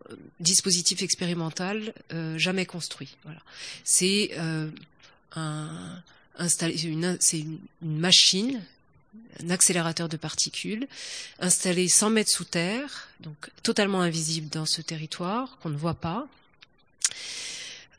dispositif 0.41 1.03
expérimental 1.03 1.95
euh, 2.13 2.37
jamais 2.39 2.67
construit. 2.67 3.17
Voilà. 3.25 3.41
C'est 3.85 4.33
euh, 4.37 4.69
un 5.35 6.03
c'est 6.49 6.85
une, 6.85 7.59
machine, 7.83 8.63
un 9.43 9.51
accélérateur 9.51 10.09
de 10.09 10.17
particules, 10.17 10.87
installé 11.39 11.89
100 11.89 12.11
mètres 12.11 12.31
sous 12.31 12.45
terre, 12.45 13.09
donc 13.21 13.51
totalement 13.63 14.01
invisible 14.01 14.49
dans 14.49 14.67
ce 14.67 14.81
territoire, 14.83 15.59
qu'on 15.63 15.71
ne 15.71 15.77
voit 15.77 15.95
pas, 15.95 16.27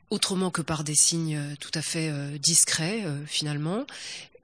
autrement 0.10 0.52
que 0.52 0.62
par 0.62 0.84
des 0.84 0.96
signes 0.96 1.38
euh, 1.38 1.56
tout 1.60 1.72
à 1.74 1.82
fait 1.82 2.10
euh, 2.10 2.38
discrets 2.38 3.04
euh, 3.06 3.26
finalement, 3.26 3.86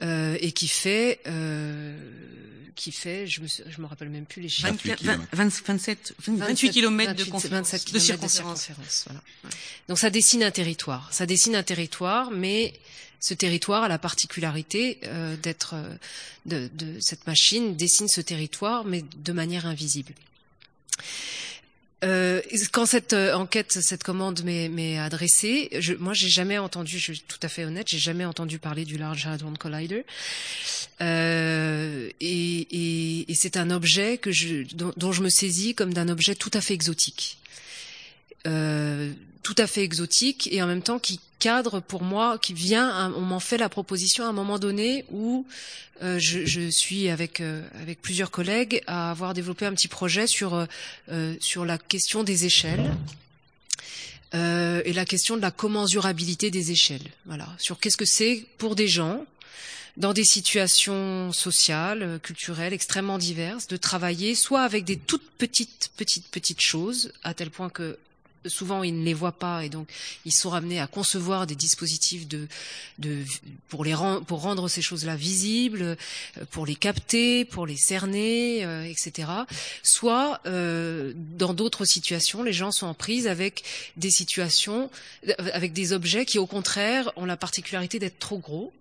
euh, 0.04 0.38
et 0.40 0.52
qui 0.52 0.68
fait, 0.68 1.20
euh, 1.28 1.98
qui 2.76 2.92
fait, 2.92 3.28
je 3.28 3.42
me, 3.42 3.48
je 3.48 3.82
me 3.82 3.88
rappelle 3.88 4.10
même 4.10 4.26
plus 4.26 4.42
les 4.42 4.50
chiffres. 4.50 4.70
28 4.70 4.96
kilomètres. 4.96 5.30
27, 5.34 6.14
28 6.28 6.70
km 6.70 7.14
de 7.14 7.18
28, 7.24 7.30
conférence, 7.32 7.52
27 7.72 7.80
de 7.80 7.86
kilomètres 7.86 8.06
circonférence. 8.06 8.62
circonférence, 8.62 9.06
voilà. 9.08 9.22
Donc 9.90 10.00
ça 10.00 10.10
dessine 10.10 10.44
un 10.44 10.52
territoire. 10.52 11.10
Ça 11.12 11.26
dessine 11.26 11.56
un 11.56 11.64
territoire, 11.64 12.32
mais 12.32 12.74
ce 13.20 13.34
territoire 13.34 13.84
a 13.84 13.88
la 13.88 13.98
particularité 13.98 15.00
euh, 15.06 15.36
d'être 15.38 15.74
euh, 15.74 15.96
de, 16.46 16.70
de 16.74 17.00
cette 17.00 17.26
machine 17.26 17.76
dessine 17.76 18.08
ce 18.08 18.22
territoire, 18.22 18.86
mais 18.86 19.04
de 19.16 19.34
manière 19.34 19.66
invisible. 19.66 20.14
Euh, 22.04 22.42
quand 22.72 22.86
cette 22.86 23.14
euh, 23.14 23.34
enquête, 23.34 23.72
cette 23.72 24.04
commande 24.04 24.44
m'est 24.44 25.00
adressée, 25.00 25.70
je, 25.80 25.94
moi 25.96 26.14
j'ai 26.14 26.30
jamais 26.30 26.60
entendu, 26.60 27.00
je 27.00 27.14
suis 27.14 27.22
tout 27.22 27.40
à 27.42 27.48
fait 27.48 27.66
honnête, 27.66 27.88
j'ai 27.90 27.98
jamais 27.98 28.26
entendu 28.26 28.60
parler 28.60 28.86
du 28.86 28.98
Large 28.98 29.26
Hadron 29.26 29.54
Collider. 29.56 30.06
Euh, 31.02 32.10
et 32.20 32.68
et, 32.72 33.32
et 33.32 33.36
c'est 33.36 33.58
un 33.58 33.72
objet 33.72 34.18
que 34.20 34.32
je, 34.32 34.64
dont, 34.76 34.94
dont 34.96 35.12
je 35.12 35.24
me 35.24 35.30
saisis 35.30 35.74
comme 35.74 35.94
d'un 35.94 36.10
objet 36.10 36.36
tout 36.36 36.52
à 36.54 36.62
fait 36.62 36.76
exotique. 36.76 37.40
Euh, 38.46 39.12
tout 39.42 39.56
à 39.58 39.66
fait 39.66 39.82
exotique 39.82 40.50
et 40.52 40.62
en 40.62 40.68
même 40.68 40.82
temps 40.84 41.00
qui 41.00 41.20
cadre 41.40 41.80
pour 41.80 42.04
moi, 42.04 42.38
qui 42.38 42.54
vient, 42.54 43.14
on 43.16 43.22
m'en 43.22 43.40
fait 43.40 43.58
la 43.58 43.70
proposition 43.70 44.26
à 44.26 44.28
un 44.28 44.34
moment 44.34 44.60
donné 44.60 45.06
où 45.12 45.46
euh, 46.04 46.20
je, 46.20 46.46
je 46.46 46.70
suis 46.70 47.10
avec 47.10 47.42
euh, 47.42 47.62
avec 47.82 48.02
plusieurs 48.02 48.30
collègues 48.32 48.82
à 48.88 49.12
avoir 49.12 49.34
développé 49.34 49.66
un 49.66 49.74
petit 49.74 49.88
projet 49.88 50.28
sur 50.28 50.54
euh, 50.54 50.66
euh, 51.12 51.36
sur 51.40 51.66
la 51.66 51.78
question 51.78 52.24
des 52.24 52.46
échelles. 52.46 52.92
euh, 54.34 54.82
et 54.86 54.94
la 54.94 55.06
question 55.06 55.38
de 55.38 55.42
la 55.42 55.52
commensurabilité 55.52 56.52
des 56.52 56.72
échelles. 56.72 57.08
Voilà, 57.26 57.48
sur 57.58 57.80
qu'est-ce 57.80 57.98
que 57.98 58.06
c'est 58.06 58.46
pour 58.58 58.76
des 58.76 58.88
gens 58.88 59.26
dans 59.96 60.14
des 60.14 60.26
situations 60.26 61.32
sociales, 61.34 62.04
euh, 62.04 62.20
culturelles 62.20 62.74
extrêmement 62.74 63.18
diverses, 63.18 63.68
de 63.68 63.78
travailler 63.78 64.36
soit 64.36 64.62
avec 64.62 64.84
des 64.86 64.98
toutes 64.98 65.28
petites, 65.38 65.92
petites, 65.98 66.28
petites 66.28 66.62
choses, 66.62 67.12
à 67.24 67.34
tel 67.34 67.50
point 67.50 67.70
que 67.70 67.98
souvent 68.48 68.84
ils 68.84 68.98
ne 68.98 69.04
les 69.04 69.14
voient 69.14 69.32
pas 69.32 69.66
et 69.66 69.70
donc 69.70 69.88
ils 70.26 70.34
sont 70.34 70.50
ramenés 70.50 70.80
à 70.80 70.88
concevoir 70.88 71.48
des 71.48 71.56
dispositifs 71.56 72.28
de, 72.28 72.48
de 73.00 73.24
pour 73.70 73.84
les 73.84 73.96
pour 74.28 74.42
rendre 74.42 74.68
ces 74.68 74.82
choses-là 74.82 75.16
visibles, 75.16 75.82
euh, 75.82 75.96
pour 76.52 76.66
les 76.66 76.76
capter, 76.76 77.46
pour 77.46 77.66
les 77.66 77.78
cerner, 77.78 78.64
euh, 78.66 78.84
etc. 78.84 79.30
Soit 79.84 80.40
euh, 80.46 81.14
dans 81.16 81.54
d'autres 81.54 81.86
situations, 81.86 82.44
les 82.44 82.54
gens 82.54 82.72
sont 82.72 82.88
en 82.88 82.94
prise 82.94 83.28
avec 83.28 83.64
des 83.96 84.12
situations, 84.12 84.90
euh, 85.28 85.34
avec 85.54 85.74
des 85.74 85.94
objets 85.94 86.26
qui 86.26 86.40
au 86.40 86.46
contraire 86.46 87.12
ont 87.16 87.26
la 87.26 87.38
particularité 87.38 88.00
d'être 88.00 88.20
trop 88.20 88.38
gros. 88.38 88.74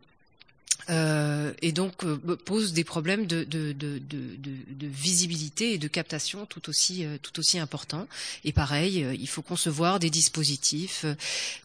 Euh, 0.88 1.52
et 1.62 1.72
donc 1.72 2.04
euh, 2.04 2.16
pose 2.44 2.72
des 2.72 2.84
problèmes 2.84 3.26
de, 3.26 3.42
de, 3.42 3.72
de, 3.72 3.98
de, 3.98 4.86
visibilité 4.86 5.72
et 5.72 5.78
de 5.78 5.88
captation 5.88 6.46
tout 6.46 6.68
aussi, 6.68 7.04
euh, 7.04 7.18
tout 7.20 7.38
aussi 7.40 7.58
importants. 7.58 8.06
Et 8.44 8.52
pareil, 8.52 9.02
euh, 9.02 9.14
il 9.14 9.28
faut 9.28 9.42
concevoir 9.42 9.98
des 9.98 10.10
dispositifs, 10.10 11.02
euh, 11.04 11.14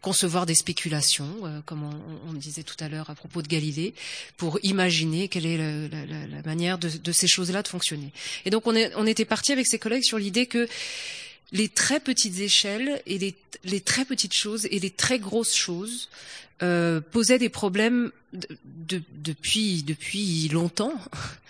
concevoir 0.02 0.46
des 0.48 0.56
spéculations, 0.56 1.36
euh, 1.44 1.60
comme 1.66 1.84
on, 2.28 2.34
disait 2.34 2.64
tout 2.64 2.76
à 2.80 2.90
l'heure 2.90 3.12
à 3.12 3.16
propos 3.16 3.44
de 3.44 3.48
Galilée, 3.48 3.94
pour 4.38 4.58
imaginer 4.64 5.28
quelle 5.28 5.46
est 5.46 5.58
la, 5.58 5.88
la, 5.90 6.28
la- 6.28 6.42
manière 6.42 6.80
de, 6.80 6.90
de 6.90 7.12
ces 7.12 7.28
choses-là 7.28 7.62
de 7.62 7.68
fonctionner. 7.68 8.12
Et 8.46 8.50
donc 8.50 8.66
on, 8.66 8.76
est, 8.76 8.92
on 8.96 9.06
était 9.06 9.26
parti 9.26 9.52
avec 9.52 9.68
ses 9.68 9.78
collègues 9.78 10.04
sur 10.04 10.18
l'idée 10.18 10.48
que 10.48 10.68
les 11.52 11.70
très 11.70 12.00
petites 12.00 12.40
échelles 12.40 13.02
et 13.06 13.18
les, 13.64 13.82
très 13.82 14.06
petites 14.06 14.34
choses 14.34 14.66
et 14.72 14.80
les 14.80 14.90
très 14.90 15.20
grosses 15.20 15.56
choses 15.56 16.10
euh, 16.64 17.02
posaient 17.02 17.40
des 17.40 17.50
problèmes 17.50 18.12
de, 18.34 18.48
de- 18.64 19.04
depuis 19.16 19.84
depuis 19.84 20.48
longtemps 20.50 20.94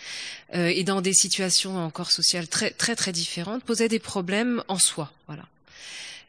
euh, 0.56 0.68
et 0.68 0.84
dans 0.84 1.02
des 1.02 1.14
situations 1.14 1.78
encore 1.78 2.12
sociales 2.12 2.48
très 2.48 2.72
très 2.72 2.96
très 2.96 3.12
différentes 3.12 3.64
posaient 3.64 3.90
des 3.90 4.00
problèmes 4.00 4.64
en 4.68 4.80
soi. 4.80 5.12
Voilà. 5.28 5.46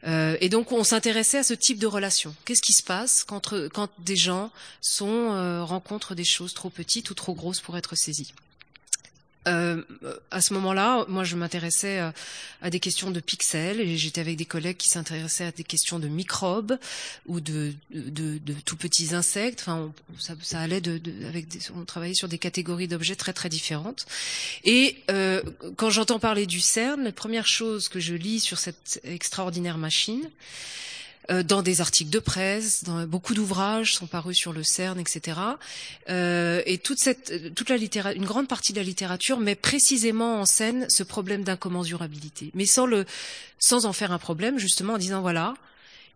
Euh, 0.05 0.35
et 0.41 0.49
donc 0.49 0.71
on 0.71 0.83
s'intéressait 0.83 1.37
à 1.39 1.43
ce 1.43 1.53
type 1.53 1.79
de 1.79 1.87
relation. 1.87 2.35
Qu'est-ce 2.45 2.61
qui 2.61 2.73
se 2.73 2.83
passe 2.83 3.23
quand, 3.23 3.53
quand 3.69 3.89
des 3.99 4.17
gens 4.17 4.51
sont 4.81 5.63
rencontrent 5.65 6.13
des 6.13 6.25
choses 6.25 6.53
trop 6.53 6.69
petites 6.69 7.09
ou 7.09 7.13
trop 7.13 7.33
grosses 7.33 7.61
pour 7.61 7.77
être 7.77 7.95
saisies 7.95 8.33
euh, 9.47 9.81
à 10.31 10.41
ce 10.41 10.53
moment-là, 10.53 11.05
moi, 11.07 11.23
je 11.23 11.35
m'intéressais 11.35 11.99
euh, 11.99 12.11
à 12.61 12.69
des 12.69 12.79
questions 12.79 13.11
de 13.11 13.19
pixels 13.19 13.79
et 13.79 13.97
j'étais 13.97 14.21
avec 14.21 14.37
des 14.37 14.45
collègues 14.45 14.77
qui 14.77 14.89
s'intéressaient 14.89 15.45
à 15.45 15.51
des 15.51 15.63
questions 15.63 15.99
de 15.99 16.07
microbes 16.07 16.77
ou 17.25 17.39
de, 17.41 17.73
de, 17.93 18.37
de 18.37 18.53
tout 18.65 18.77
petits 18.77 19.13
insectes. 19.13 19.61
Enfin, 19.61 19.91
on- 19.91 20.19
ça, 20.19 20.35
ça 20.41 20.59
allait 20.59 20.81
de, 20.81 21.01
avec 21.27 21.47
des, 21.47 21.59
on 21.75 21.85
travaillait 21.85 22.15
sur 22.15 22.27
des 22.27 22.37
catégories 22.37 22.87
d'objets 22.87 23.15
très 23.15 23.33
très 23.33 23.49
différentes. 23.49 24.05
Et 24.63 24.97
euh, 25.11 25.41
quand 25.75 25.89
j'entends 25.89 26.19
parler 26.19 26.45
du 26.45 26.59
CERN, 26.61 27.03
la 27.03 27.11
première 27.11 27.47
chose 27.47 27.89
que 27.89 27.99
je 27.99 28.13
lis 28.13 28.39
sur 28.39 28.59
cette 28.59 29.01
extraordinaire 29.03 29.77
machine, 29.77 30.29
dans 31.29 31.61
des 31.61 31.79
articles 31.81 32.09
de 32.09 32.19
presse, 32.19 32.83
dans 32.83 33.05
beaucoup 33.05 33.33
d'ouvrages 33.33 33.93
sont 33.95 34.07
parus 34.07 34.37
sur 34.37 34.53
le 34.53 34.63
CERN, 34.63 34.99
etc. 34.99 35.39
Euh, 36.09 36.61
et 36.65 36.77
toute 36.77 36.99
cette, 36.99 37.53
toute 37.55 37.69
la 37.69 37.77
littérature, 37.77 38.19
une 38.19 38.27
grande 38.27 38.47
partie 38.47 38.73
de 38.73 38.77
la 38.77 38.83
littérature 38.83 39.39
met 39.39 39.55
précisément 39.55 40.41
en 40.41 40.45
scène 40.45 40.85
ce 40.89 41.03
problème 41.03 41.43
d'incommensurabilité, 41.43 42.51
mais 42.53 42.65
sans 42.65 42.85
le, 42.85 43.05
sans 43.59 43.85
en 43.85 43.93
faire 43.93 44.11
un 44.11 44.19
problème, 44.19 44.59
justement 44.59 44.93
en 44.93 44.97
disant 44.97 45.21
voilà, 45.21 45.53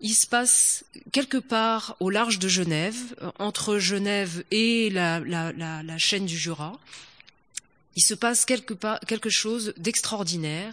il 0.01 0.13
se 0.13 0.27
passe 0.27 0.83
quelque 1.11 1.37
part 1.37 1.95
au 1.99 2.09
large 2.09 2.39
de 2.39 2.47
Genève, 2.47 2.97
euh, 3.21 3.31
entre 3.39 3.77
Genève 3.77 4.43
et 4.51 4.89
la, 4.89 5.19
la, 5.19 5.51
la, 5.53 5.83
la 5.83 5.97
chaîne 5.97 6.25
du 6.25 6.37
Jura, 6.37 6.79
il 7.95 8.03
se 8.03 8.13
passe 8.13 8.45
quelque, 8.45 8.75
part, 8.75 8.99
quelque 9.01 9.31
chose 9.31 9.73
d'extraordinaire. 9.77 10.71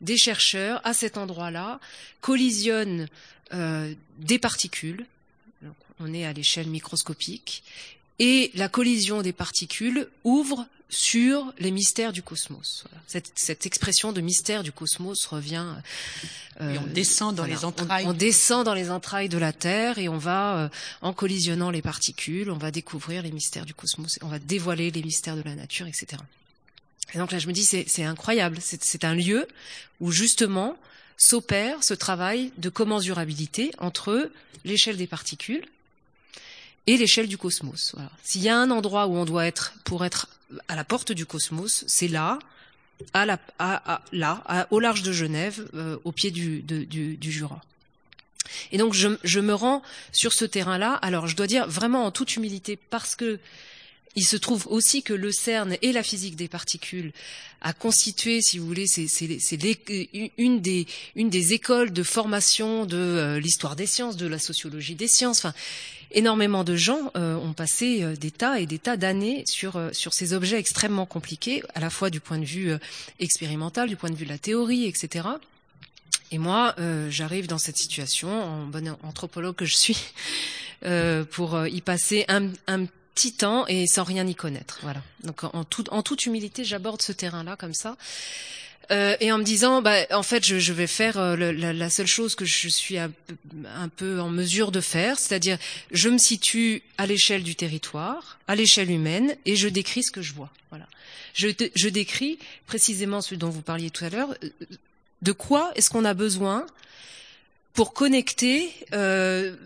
Des 0.00 0.16
chercheurs, 0.16 0.80
à 0.82 0.92
cet 0.92 1.16
endroit-là, 1.16 1.78
collisionnent 2.20 3.02
euh, 3.02 3.06
des 3.52 4.38
particules. 4.38 5.06
Donc, 5.62 5.74
on 6.00 6.12
est 6.12 6.24
à 6.24 6.32
l'échelle 6.32 6.68
microscopique. 6.68 7.62
Et 8.18 8.50
la 8.54 8.68
collision 8.68 9.22
des 9.22 9.32
particules 9.32 10.08
ouvre 10.22 10.66
sur 10.88 11.52
les 11.58 11.70
mystères 11.70 12.12
du 12.12 12.22
cosmos. 12.22 12.84
Voilà. 12.88 13.02
Cette, 13.06 13.32
cette 13.34 13.66
expression 13.66 14.12
de 14.12 14.20
mystère 14.20 14.62
du 14.62 14.70
cosmos 14.70 15.26
revient. 15.26 15.66
Et 16.60 16.78
on 16.78 16.86
descend 16.86 17.34
dans 17.34 17.44
les 17.44 17.64
entrailles 17.64 18.06
On, 18.06 18.12
descend 18.12 18.64
dans 18.64 18.74
les 18.74 18.90
entrailles 18.90 19.28
de 19.28 19.38
la 19.38 19.52
Terre 19.52 19.98
et 19.98 20.08
on 20.08 20.18
va, 20.18 20.56
euh, 20.56 20.68
en 21.02 21.12
collisionnant 21.12 21.70
les 21.70 21.82
particules, 21.82 22.48
on 22.50 22.58
va 22.58 22.70
découvrir 22.70 23.22
les 23.22 23.32
mystères 23.32 23.64
du 23.64 23.74
cosmos, 23.74 24.18
on 24.22 24.28
va 24.28 24.38
dévoiler 24.38 24.92
les 24.92 25.02
mystères 25.02 25.36
de 25.36 25.42
la 25.42 25.56
nature, 25.56 25.88
etc. 25.88 26.22
Et 27.12 27.18
donc 27.18 27.32
là, 27.32 27.38
je 27.38 27.48
me 27.48 27.52
dis, 27.52 27.64
c'est 27.64 28.04
incroyable. 28.04 28.58
C'est 28.60 29.04
un 29.04 29.14
lieu 29.14 29.48
où 30.00 30.12
justement 30.12 30.76
s'opère 31.16 31.82
ce 31.82 31.94
travail 31.94 32.52
de 32.58 32.68
commensurabilité 32.68 33.72
entre 33.78 34.30
l'échelle 34.64 34.96
des 34.96 35.06
particules 35.06 35.66
et 36.86 36.96
l'échelle 36.96 37.28
du 37.28 37.38
cosmos. 37.38 37.92
Voilà. 37.94 38.10
S'il 38.22 38.42
y 38.42 38.48
a 38.48 38.58
un 38.58 38.70
endroit 38.70 39.06
où 39.06 39.16
on 39.16 39.24
doit 39.24 39.46
être 39.46 39.74
pour 39.84 40.04
être 40.04 40.28
à 40.68 40.76
la 40.76 40.84
porte 40.84 41.12
du 41.12 41.26
cosmos, 41.26 41.84
c'est 41.86 42.08
là, 42.08 42.38
à 43.12 43.26
la, 43.26 43.38
à, 43.58 44.02
là, 44.12 44.66
au 44.70 44.80
large 44.80 45.02
de 45.02 45.12
Genève, 45.12 45.68
euh, 45.74 45.96
au 46.04 46.12
pied 46.12 46.30
du, 46.30 46.62
du 46.62 47.32
Jura. 47.32 47.60
Et 48.72 48.78
donc 48.78 48.94
je, 48.94 49.08
je 49.24 49.40
me 49.40 49.54
rends 49.54 49.82
sur 50.12 50.32
ce 50.32 50.44
terrain-là. 50.44 50.92
Alors 50.94 51.26
je 51.26 51.36
dois 51.36 51.46
dire 51.46 51.66
vraiment 51.68 52.04
en 52.04 52.10
toute 52.10 52.36
humilité 52.36 52.76
parce 52.76 53.16
que 53.16 53.38
il 54.16 54.24
se 54.26 54.36
trouve 54.36 54.66
aussi 54.68 55.02
que 55.02 55.12
le 55.12 55.32
CERN 55.32 55.76
et 55.82 55.92
la 55.92 56.02
physique 56.02 56.36
des 56.36 56.48
particules 56.48 57.12
a 57.60 57.72
constitué, 57.72 58.42
si 58.42 58.58
vous 58.58 58.66
voulez, 58.66 58.86
c'est 58.86 59.56
l'é- 59.56 60.30
une 60.38 60.60
des 60.60 60.86
une 61.16 61.30
des 61.30 61.52
écoles 61.54 61.92
de 61.92 62.02
formation 62.02 62.84
de 62.86 62.96
euh, 62.96 63.40
l'histoire 63.40 63.74
des 63.74 63.86
sciences, 63.86 64.16
de 64.16 64.26
la 64.26 64.38
sociologie 64.38 64.94
des 64.94 65.08
sciences. 65.08 65.38
Enfin, 65.38 65.54
énormément 66.12 66.62
de 66.62 66.76
gens 66.76 67.10
euh, 67.16 67.34
ont 67.36 67.54
passé 67.54 68.02
euh, 68.02 68.14
des 68.14 68.30
tas 68.30 68.60
et 68.60 68.66
des 68.66 68.78
tas 68.78 68.96
d'années 68.96 69.42
sur 69.46 69.76
euh, 69.76 69.90
sur 69.92 70.12
ces 70.14 70.32
objets 70.32 70.58
extrêmement 70.58 71.06
compliqués, 71.06 71.62
à 71.74 71.80
la 71.80 71.90
fois 71.90 72.10
du 72.10 72.20
point 72.20 72.38
de 72.38 72.44
vue 72.44 72.70
euh, 72.70 72.78
expérimental, 73.18 73.88
du 73.88 73.96
point 73.96 74.10
de 74.10 74.14
vue 74.16 74.26
de 74.26 74.30
la 74.30 74.38
théorie, 74.38 74.84
etc. 74.84 75.26
Et 76.30 76.38
moi, 76.38 76.74
euh, 76.78 77.10
j'arrive 77.10 77.46
dans 77.46 77.58
cette 77.58 77.76
situation, 77.78 78.28
en 78.30 78.66
bonne 78.66 78.96
anthropologue 79.02 79.54
que 79.56 79.64
je 79.64 79.76
suis, 79.76 79.98
euh, 80.84 81.24
pour 81.24 81.54
euh, 81.54 81.68
y 81.68 81.80
passer 81.80 82.24
un, 82.28 82.50
un 82.66 82.86
temps 83.32 83.66
et 83.68 83.86
sans 83.86 84.04
rien 84.04 84.26
y 84.26 84.34
connaître. 84.34 84.78
Voilà. 84.82 85.02
Donc 85.22 85.44
en, 85.44 85.64
tout- 85.64 85.88
en 85.90 86.02
toute 86.02 86.26
humilité, 86.26 86.64
j'aborde 86.64 87.00
ce 87.02 87.12
terrain-là 87.12 87.56
comme 87.56 87.74
ça. 87.74 87.96
Euh, 88.90 89.16
et 89.20 89.32
en 89.32 89.38
me 89.38 89.44
disant, 89.44 89.80
bah, 89.80 89.96
en 90.10 90.22
fait, 90.22 90.44
je, 90.44 90.58
je 90.58 90.72
vais 90.74 90.86
faire 90.86 91.16
euh, 91.16 91.36
la, 91.36 91.72
la 91.72 91.88
seule 91.90 92.06
chose 92.06 92.34
que 92.34 92.44
je 92.44 92.68
suis 92.68 92.98
un, 92.98 93.10
peu- 93.96 94.20
en 94.20 94.28
mesure 94.28 94.72
de 94.72 94.80
faire, 94.82 95.18
c'est-à-dire, 95.18 95.56
je 95.90 96.10
me 96.10 96.18
situe 96.18 96.82
à 96.98 97.06
l'échelle 97.06 97.42
du 97.42 97.54
territoire, 97.56 98.38
à 98.46 98.54
l'échelle 98.54 98.90
humaine, 98.90 99.36
et 99.46 99.56
je 99.56 99.68
décris 99.68 100.02
ce 100.02 100.10
que 100.10 100.20
je 100.20 100.34
vois. 100.34 100.50
Voilà. 100.68 100.86
Je, 101.32 101.48
je 101.74 101.88
décris 101.88 102.38
précisément 102.66 103.22
ce 103.22 103.34
dont 103.34 103.48
vous 103.48 103.62
parliez 103.62 103.88
tout 103.88 104.04
à 104.04 104.10
l'heure. 104.10 104.34
euh, 104.44 104.50
De 105.22 105.32
quoi 105.32 105.72
est-ce 105.76 105.88
qu'on 105.88 106.04
a 106.04 106.12
besoin 106.12 106.66
pour 107.72 107.94
connecter, 107.94 108.70
euh, 108.92 109.56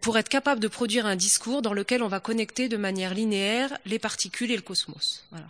pour 0.00 0.18
être 0.18 0.28
capable 0.28 0.60
de 0.60 0.68
produire 0.68 1.06
un 1.06 1.16
discours 1.16 1.62
dans 1.62 1.72
lequel 1.72 2.02
on 2.02 2.08
va 2.08 2.20
connecter 2.20 2.68
de 2.68 2.76
manière 2.76 3.14
linéaire 3.14 3.76
les 3.86 3.98
particules 3.98 4.50
et 4.50 4.56
le 4.56 4.62
cosmos. 4.62 5.24
Voilà. 5.30 5.46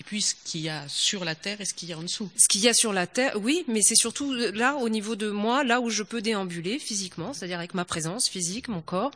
Et 0.00 0.04
puis 0.04 0.22
ce 0.22 0.34
qu'il 0.44 0.62
y 0.62 0.68
a 0.68 0.82
sur 0.88 1.24
la 1.24 1.36
Terre 1.36 1.60
et 1.60 1.64
ce 1.64 1.74
qu'il 1.74 1.88
y 1.88 1.92
a 1.92 1.98
en 1.98 2.02
dessous. 2.02 2.28
Ce 2.36 2.48
qu'il 2.48 2.60
y 2.60 2.68
a 2.68 2.74
sur 2.74 2.92
la 2.92 3.06
Terre, 3.06 3.36
oui, 3.40 3.64
mais 3.68 3.82
c'est 3.82 3.94
surtout 3.94 4.32
là, 4.32 4.74
au 4.76 4.88
niveau 4.88 5.14
de 5.14 5.30
moi, 5.30 5.62
là 5.62 5.80
où 5.80 5.90
je 5.90 6.02
peux 6.02 6.20
déambuler 6.20 6.80
physiquement, 6.80 7.32
c'est-à-dire 7.32 7.58
avec 7.58 7.74
ma 7.74 7.84
présence 7.84 8.28
physique, 8.28 8.66
mon 8.66 8.80
corps, 8.80 9.12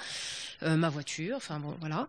euh, 0.63 0.77
ma 0.77 0.89
voiture, 0.89 1.37
enfin 1.37 1.59
bon, 1.59 1.75
voilà. 1.81 2.07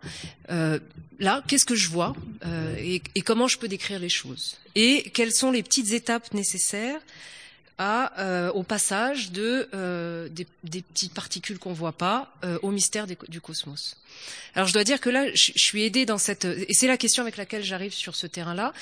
Euh, 0.51 0.80
là, 1.19 1.43
qu'est-ce 1.47 1.65
que 1.65 1.75
je 1.75 1.89
vois 1.89 2.15
euh, 2.45 2.75
et, 2.78 3.01
et 3.15 3.21
comment 3.21 3.47
je 3.47 3.57
peux 3.57 3.67
décrire 3.67 3.99
les 3.99 4.09
choses? 4.09 4.57
Et 4.75 5.09
quelles 5.09 5.34
sont 5.34 5.49
les 5.49 5.63
petites 5.63 5.91
étapes 5.93 6.34
nécessaires 6.34 7.01
à, 7.78 8.19
euh, 8.19 8.51
au 8.53 8.63
passage 8.63 9.32
de, 9.32 9.69
euh, 9.73 10.30
des, 10.30 10.47
des 10.63 10.82
petites 10.82 11.13
particules 11.13 11.59
qu'on 11.59 11.73
voit 11.73 11.91
pas 11.91 12.34
euh, 12.43 12.57
au 12.63 12.71
mystère 12.71 13.05
des- 13.07 13.17
du 13.28 13.39
cosmos. 13.39 13.95
Alors 14.55 14.67
je 14.67 14.73
dois 14.73 14.84
dire 14.84 14.99
que 14.99 15.11
là, 15.11 15.28
je, 15.36 15.51
suis 15.55 15.84
aidée 15.84 16.05
dans 16.07 16.17
cette 16.17 16.45
et 16.45 16.73
c'est 16.73 16.88
la 16.88 16.97
question 16.97 17.21
avec 17.21 17.38
laquelle 17.38 17.63
j'arrive 17.63 17.93
sur 17.93 18.15
ce 18.15 18.25
terrain-là, 18.25 18.73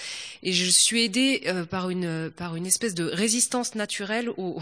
et 0.44 0.54
je 0.54 0.70
suis 0.70 1.04
aidée 1.04 1.42
euh, 1.48 1.66
par 1.66 1.90
une 1.90 2.32
par 2.32 2.56
une 2.56 2.66
espèce 2.66 2.94
de 2.94 3.04
résistance 3.04 3.76
naturelle 3.76 4.30
au 4.38 4.62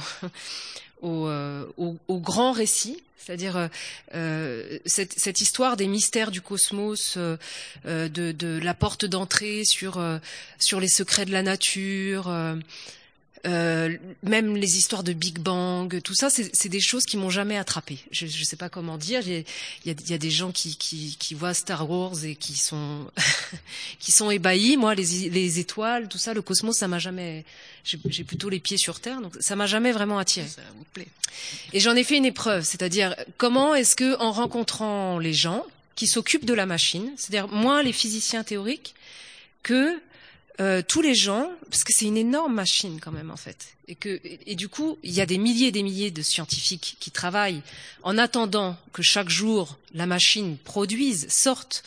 au, 1.04 1.28
euh, 1.28 1.66
au, 1.78 1.98
au 2.08 2.18
grand 2.20 2.54
récit, 2.54 3.04
c'est-à-dire 3.20 3.56
euh, 3.58 3.68
euh, 4.16 4.80
cette, 4.88 5.20
cette 5.20 5.42
histoire 5.42 5.78
des 5.78 5.86
mystères 5.88 6.32
du 6.32 6.42
cosmos, 6.42 7.16
euh, 7.18 7.38
de, 7.86 8.32
de 8.32 8.60
la 8.64 8.74
porte 8.74 9.06
d'entrée 9.06 9.66
sur 9.66 10.00
euh, 10.00 10.18
sur 10.58 10.80
les 10.80 10.88
secrets 10.90 11.26
de 11.26 11.32
la 11.34 11.44
nature. 11.44 12.34
Euh, 13.46 13.98
même 14.24 14.56
les 14.56 14.78
histoires 14.78 15.04
de 15.04 15.12
Big 15.14 15.40
Bang, 15.40 16.02
tout 16.02 16.14
ça, 16.14 16.30
c'est 16.30 16.70
des 16.70 16.80
choses 16.80 17.04
qui 17.06 17.18
m'ont 17.18 17.30
jamais 17.30 17.58
attrapé. 17.58 18.00
Je 18.12 18.26
ne 18.26 18.44
sais 18.44 18.56
pas 18.56 18.70
comment 18.70 18.98
dire. 18.98 19.22
Il 19.28 19.34
y 19.34 19.46
y 19.86 19.92
a- 19.92 19.96
il 20.00 20.10
y 20.10 20.14
a 20.14 20.18
des 20.18 20.32
gens 20.32 20.52
qui, 20.52 20.78
qui, 20.78 21.18
qui 21.20 21.34
voient 21.34 21.54
Star 21.54 21.90
Wars 21.90 22.24
et 22.24 22.36
qui 22.36 22.56
sont 22.56 23.12
qui 24.00 24.12
sont 24.12 24.32
ébahis. 24.32 24.78
Moi, 24.78 24.96
les, 24.96 25.30
les 25.30 25.60
étoiles, 25.60 26.08
tout 26.08 26.18
ça, 26.18 26.34
le 26.34 26.42
cosmos, 26.42 26.78
ça 26.78 26.88
m'a 26.88 27.00
jamais. 27.00 27.44
J'ai 27.84 28.00
j'ai 28.06 28.24
plutôt 28.24 28.48
les 28.50 28.60
pieds 28.62 28.78
sur 28.78 29.00
terre, 29.02 29.20
donc 29.20 29.36
ça 29.40 29.56
m'a 29.58 29.68
jamais 29.68 29.92
vraiment 29.92 30.18
attiré. 30.20 30.48
Ça 30.48 30.62
vous 30.78 30.86
plaît. 30.94 31.08
Et 31.74 31.80
j'en 31.80 31.96
ai 31.96 32.04
fait 32.06 32.16
une 32.18 32.26
épreuve, 32.26 32.64
c'est-à-dire 32.64 33.16
comment 33.38 33.76
est-ce 33.76 33.96
que, 33.96 34.18
en 34.20 34.32
rencontrant 34.32 35.20
les 35.20 35.34
gens 35.34 35.66
qui 35.96 36.08
s'occupent 36.08 36.46
de 36.46 36.54
la 36.54 36.66
machine, 36.66 37.12
c'est-à-dire 37.18 37.48
moins 37.50 37.84
les 37.84 37.92
physiciens 37.94 38.44
théoriques 38.44 38.94
que 39.64 40.00
euh, 40.60 40.82
tous 40.88 41.02
les 41.02 41.16
gens, 41.16 41.50
parce 41.70 41.84
que 41.84 41.94
c'est 41.96 42.06
une 42.06 42.18
énorme 42.18 42.54
machine 42.54 43.00
quand 43.00 43.12
même 43.12 43.32
en 43.32 43.38
fait, 43.38 43.76
et 43.88 43.96
que 43.96 44.22
et, 44.24 44.56
du 44.56 44.70
coup 44.70 45.00
il 45.02 45.12
y 45.12 45.22
a 45.22 45.26
des 45.26 45.40
milliers 45.40 45.68
et 45.68 45.72
des 45.72 45.84
milliers 45.84 46.12
de 46.12 46.22
scientifiques 46.22 46.98
qui 47.00 47.10
travaillent 47.10 47.64
en 48.04 48.18
attendant 48.18 48.78
que 48.92 49.02
chaque 49.02 49.30
jour 49.30 49.80
la 49.94 50.06
machine 50.06 50.58
produise, 50.58 51.28
sorte 51.30 51.84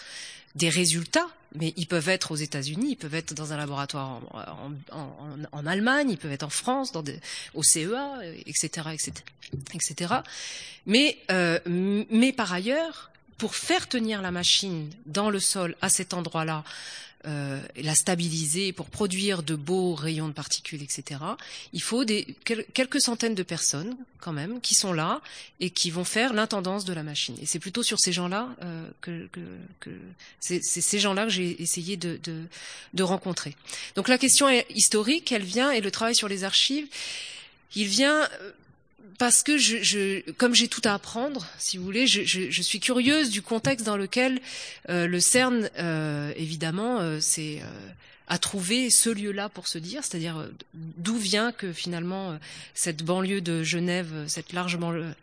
des 0.54 0.68
résultats. 0.68 1.28
Mais 1.58 1.72
ils 1.78 1.86
peuvent 1.86 2.10
être 2.10 2.32
aux 2.32 2.36
États-Unis, 2.36 2.90
ils 2.90 2.96
peuvent 2.96 3.14
être 3.14 3.32
dans 3.32 3.54
un 3.54 3.56
laboratoire 3.56 4.20
en, 4.30 4.72
en, 4.92 4.98
en, 4.98 5.38
en 5.52 5.66
Allemagne, 5.66 6.10
ils 6.10 6.18
peuvent 6.18 6.32
être 6.32 6.42
en 6.42 6.50
France, 6.50 6.92
dans 6.92 7.02
des, 7.02 7.18
au 7.54 7.62
CEA, 7.62 8.18
etc., 8.44 8.88
etc., 8.92 9.12
etc. 9.72 10.14
Mais, 10.84 11.16
euh, 11.30 11.58
mais 12.10 12.32
par 12.32 12.52
ailleurs, 12.52 13.10
pour 13.38 13.54
faire 13.54 13.88
tenir 13.88 14.20
la 14.20 14.30
machine 14.30 14.90
dans 15.06 15.30
le 15.30 15.40
sol 15.40 15.76
à 15.80 15.88
cet 15.88 16.12
endroit-là, 16.12 16.62
euh, 17.27 17.61
la 17.77 17.95
stabiliser 17.95 18.72
pour 18.72 18.87
produire 18.87 19.43
de 19.43 19.55
beaux 19.55 19.95
rayons 19.95 20.29
de 20.29 20.33
particules, 20.33 20.83
etc. 20.83 21.20
Il 21.72 21.83
faut 21.83 22.05
des, 22.05 22.37
quel- 22.45 22.64
quelques 22.72 23.01
centaines 23.01 23.35
de 23.35 23.43
personnes 23.43 23.97
quand 24.20 24.33
même 24.33 24.61
qui 24.61 24.74
sont 24.74 24.93
là 24.93 25.20
et 25.61 25.70
qui 25.70 25.91
vont 25.91 26.05
faire 26.05 26.33
l'intendance 26.33 26.85
de 26.85 26.93
la 26.93 27.03
machine. 27.03 27.37
Et 27.41 27.47
c'est 27.47 27.59
plutôt 27.59 27.83
sur 27.83 27.99
ces 28.01 28.12
gens-là 28.12 28.49
euh, 28.62 28.89
que, 29.01 29.27
que, 29.33 29.41
que 29.81 29.91
c'est 30.41 30.62
ces 30.62 30.99
gens-là 30.99 31.24
que 31.24 31.31
j'ai 31.31 31.61
essayé 31.62 31.97
de, 31.97 32.18
de, 32.22 32.43
de 32.95 33.03
rencontrer. 33.03 33.57
Donc 33.97 34.09
la 34.09 34.18
question 34.18 34.49
est 34.49 34.66
historique, 34.70 35.31
elle 35.33 35.45
vient 35.45 35.70
et 35.70 35.81
le 35.81 35.91
travail 35.91 36.14
sur 36.14 36.29
les 36.29 36.45
archives, 36.45 36.87
il 37.74 37.87
vient 37.87 38.22
euh, 38.22 38.53
parce 39.18 39.42
que 39.42 39.57
je, 39.59 40.30
comme 40.32 40.54
j'ai 40.54 40.68
tout 40.68 40.82
à 40.84 40.94
apprendre, 40.94 41.46
si 41.59 41.78
vous 41.78 41.84
voulez, 41.84 42.07
je, 42.07 42.62
suis 42.62 42.80
curieuse 42.80 43.30
du 43.30 43.42
contexte 43.42 43.86
dans 43.86 43.96
lequel 43.96 44.40
euh, 44.88 45.07
le 45.07 45.20
CERN, 45.20 45.70
euh, 45.78 46.32
évidemment, 46.36 47.00
euh, 47.00 47.18
c'est 47.20 47.61
euh, 47.62 47.88
a 48.28 48.38
trouvé 48.38 48.90
ce 48.90 49.09
lieu-là 49.09 49.48
pour 49.48 49.68
se 49.68 49.78
dire, 49.78 50.02
c'est-à-dire 50.04 50.48
d'où 50.74 51.16
vient 51.16 51.52
que 51.52 51.72
finalement 51.72 52.36
cette 52.74 53.04
banlieue 53.04 53.40
de 53.40 53.62
Genève, 53.62 54.24
cette 54.26 54.52
large 54.52 54.76
banlieue, 54.78 55.14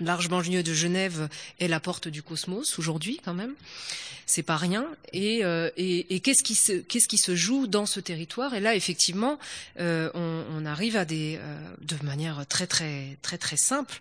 large 0.00 0.28
banlieue 0.28 0.62
de 0.62 0.74
Genève 0.74 1.28
est 1.60 1.68
la 1.68 1.80
porte 1.80 2.08
du 2.08 2.22
cosmos 2.22 2.78
aujourd'hui 2.78 3.20
quand 3.24 3.34
même. 3.34 3.54
C'est 4.26 4.42
pas 4.42 4.58
rien. 4.58 4.86
Et, 5.14 5.42
euh, 5.42 5.70
qu'est-ce 5.76 6.42
qui 6.42 7.18
se 7.18 7.34
joue 7.34 7.66
dans 7.66 7.86
ce 7.86 7.98
territoire? 7.98 8.52
Et 8.54 8.60
là, 8.60 8.74
effectivement, 8.74 9.38
euh, 9.80 10.10
on, 10.14 10.66
arrive 10.66 10.96
à 10.96 11.06
des 11.06 11.38
euh, 11.40 11.74
de 11.80 11.96
manière 12.04 12.44
très 12.46 12.66
très 12.66 13.16
très 13.22 13.38
très 13.38 13.56
simple 13.56 14.00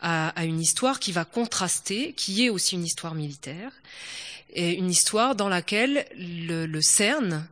à, 0.00 0.32
une 0.44 0.60
histoire 0.60 0.98
qui 0.98 1.12
va 1.12 1.26
contraster, 1.26 2.14
qui 2.14 2.46
est 2.46 2.48
aussi 2.48 2.74
une 2.74 2.84
histoire 2.84 3.14
militaire, 3.14 3.70
et 4.54 4.72
une 4.72 4.88
histoire 4.88 5.34
dans 5.34 5.50
laquelle 5.50 6.06
le, 6.16 6.64
le 6.64 6.80
CERN 6.80 7.46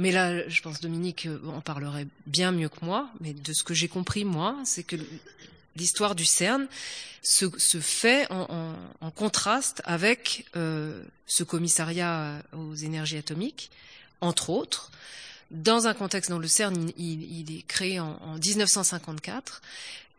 mais 0.00 0.12
là, 0.12 0.48
je 0.48 0.62
pense 0.62 0.80
Dominique 0.80 1.28
en 1.46 1.60
parlerait 1.60 2.06
bien 2.26 2.52
mieux 2.52 2.70
que 2.70 2.82
moi. 2.82 3.10
Mais 3.20 3.34
de 3.34 3.52
ce 3.52 3.62
que 3.62 3.74
j'ai 3.74 3.86
compris 3.86 4.24
moi, 4.24 4.56
c'est 4.64 4.82
que 4.82 4.96
l'histoire 5.80 6.14
du 6.14 6.24
CERN 6.24 6.68
se, 7.22 7.48
fait 7.80 8.26
en, 8.30 9.10
contraste 9.14 9.82
avec 9.84 10.46
euh, 10.56 11.02
ce 11.26 11.42
commissariat 11.42 12.42
aux 12.52 12.74
énergies 12.74 13.18
atomiques, 13.18 13.70
entre 14.20 14.50
autres, 14.50 14.90
dans 15.50 15.86
un 15.88 15.94
contexte 15.94 16.30
dans 16.30 16.38
le 16.38 16.46
CERN, 16.46 16.92
il, 16.96 17.58
est 17.58 17.66
créé 17.66 17.98
en, 17.98 18.18
en 18.22 18.34
1954 18.36 19.62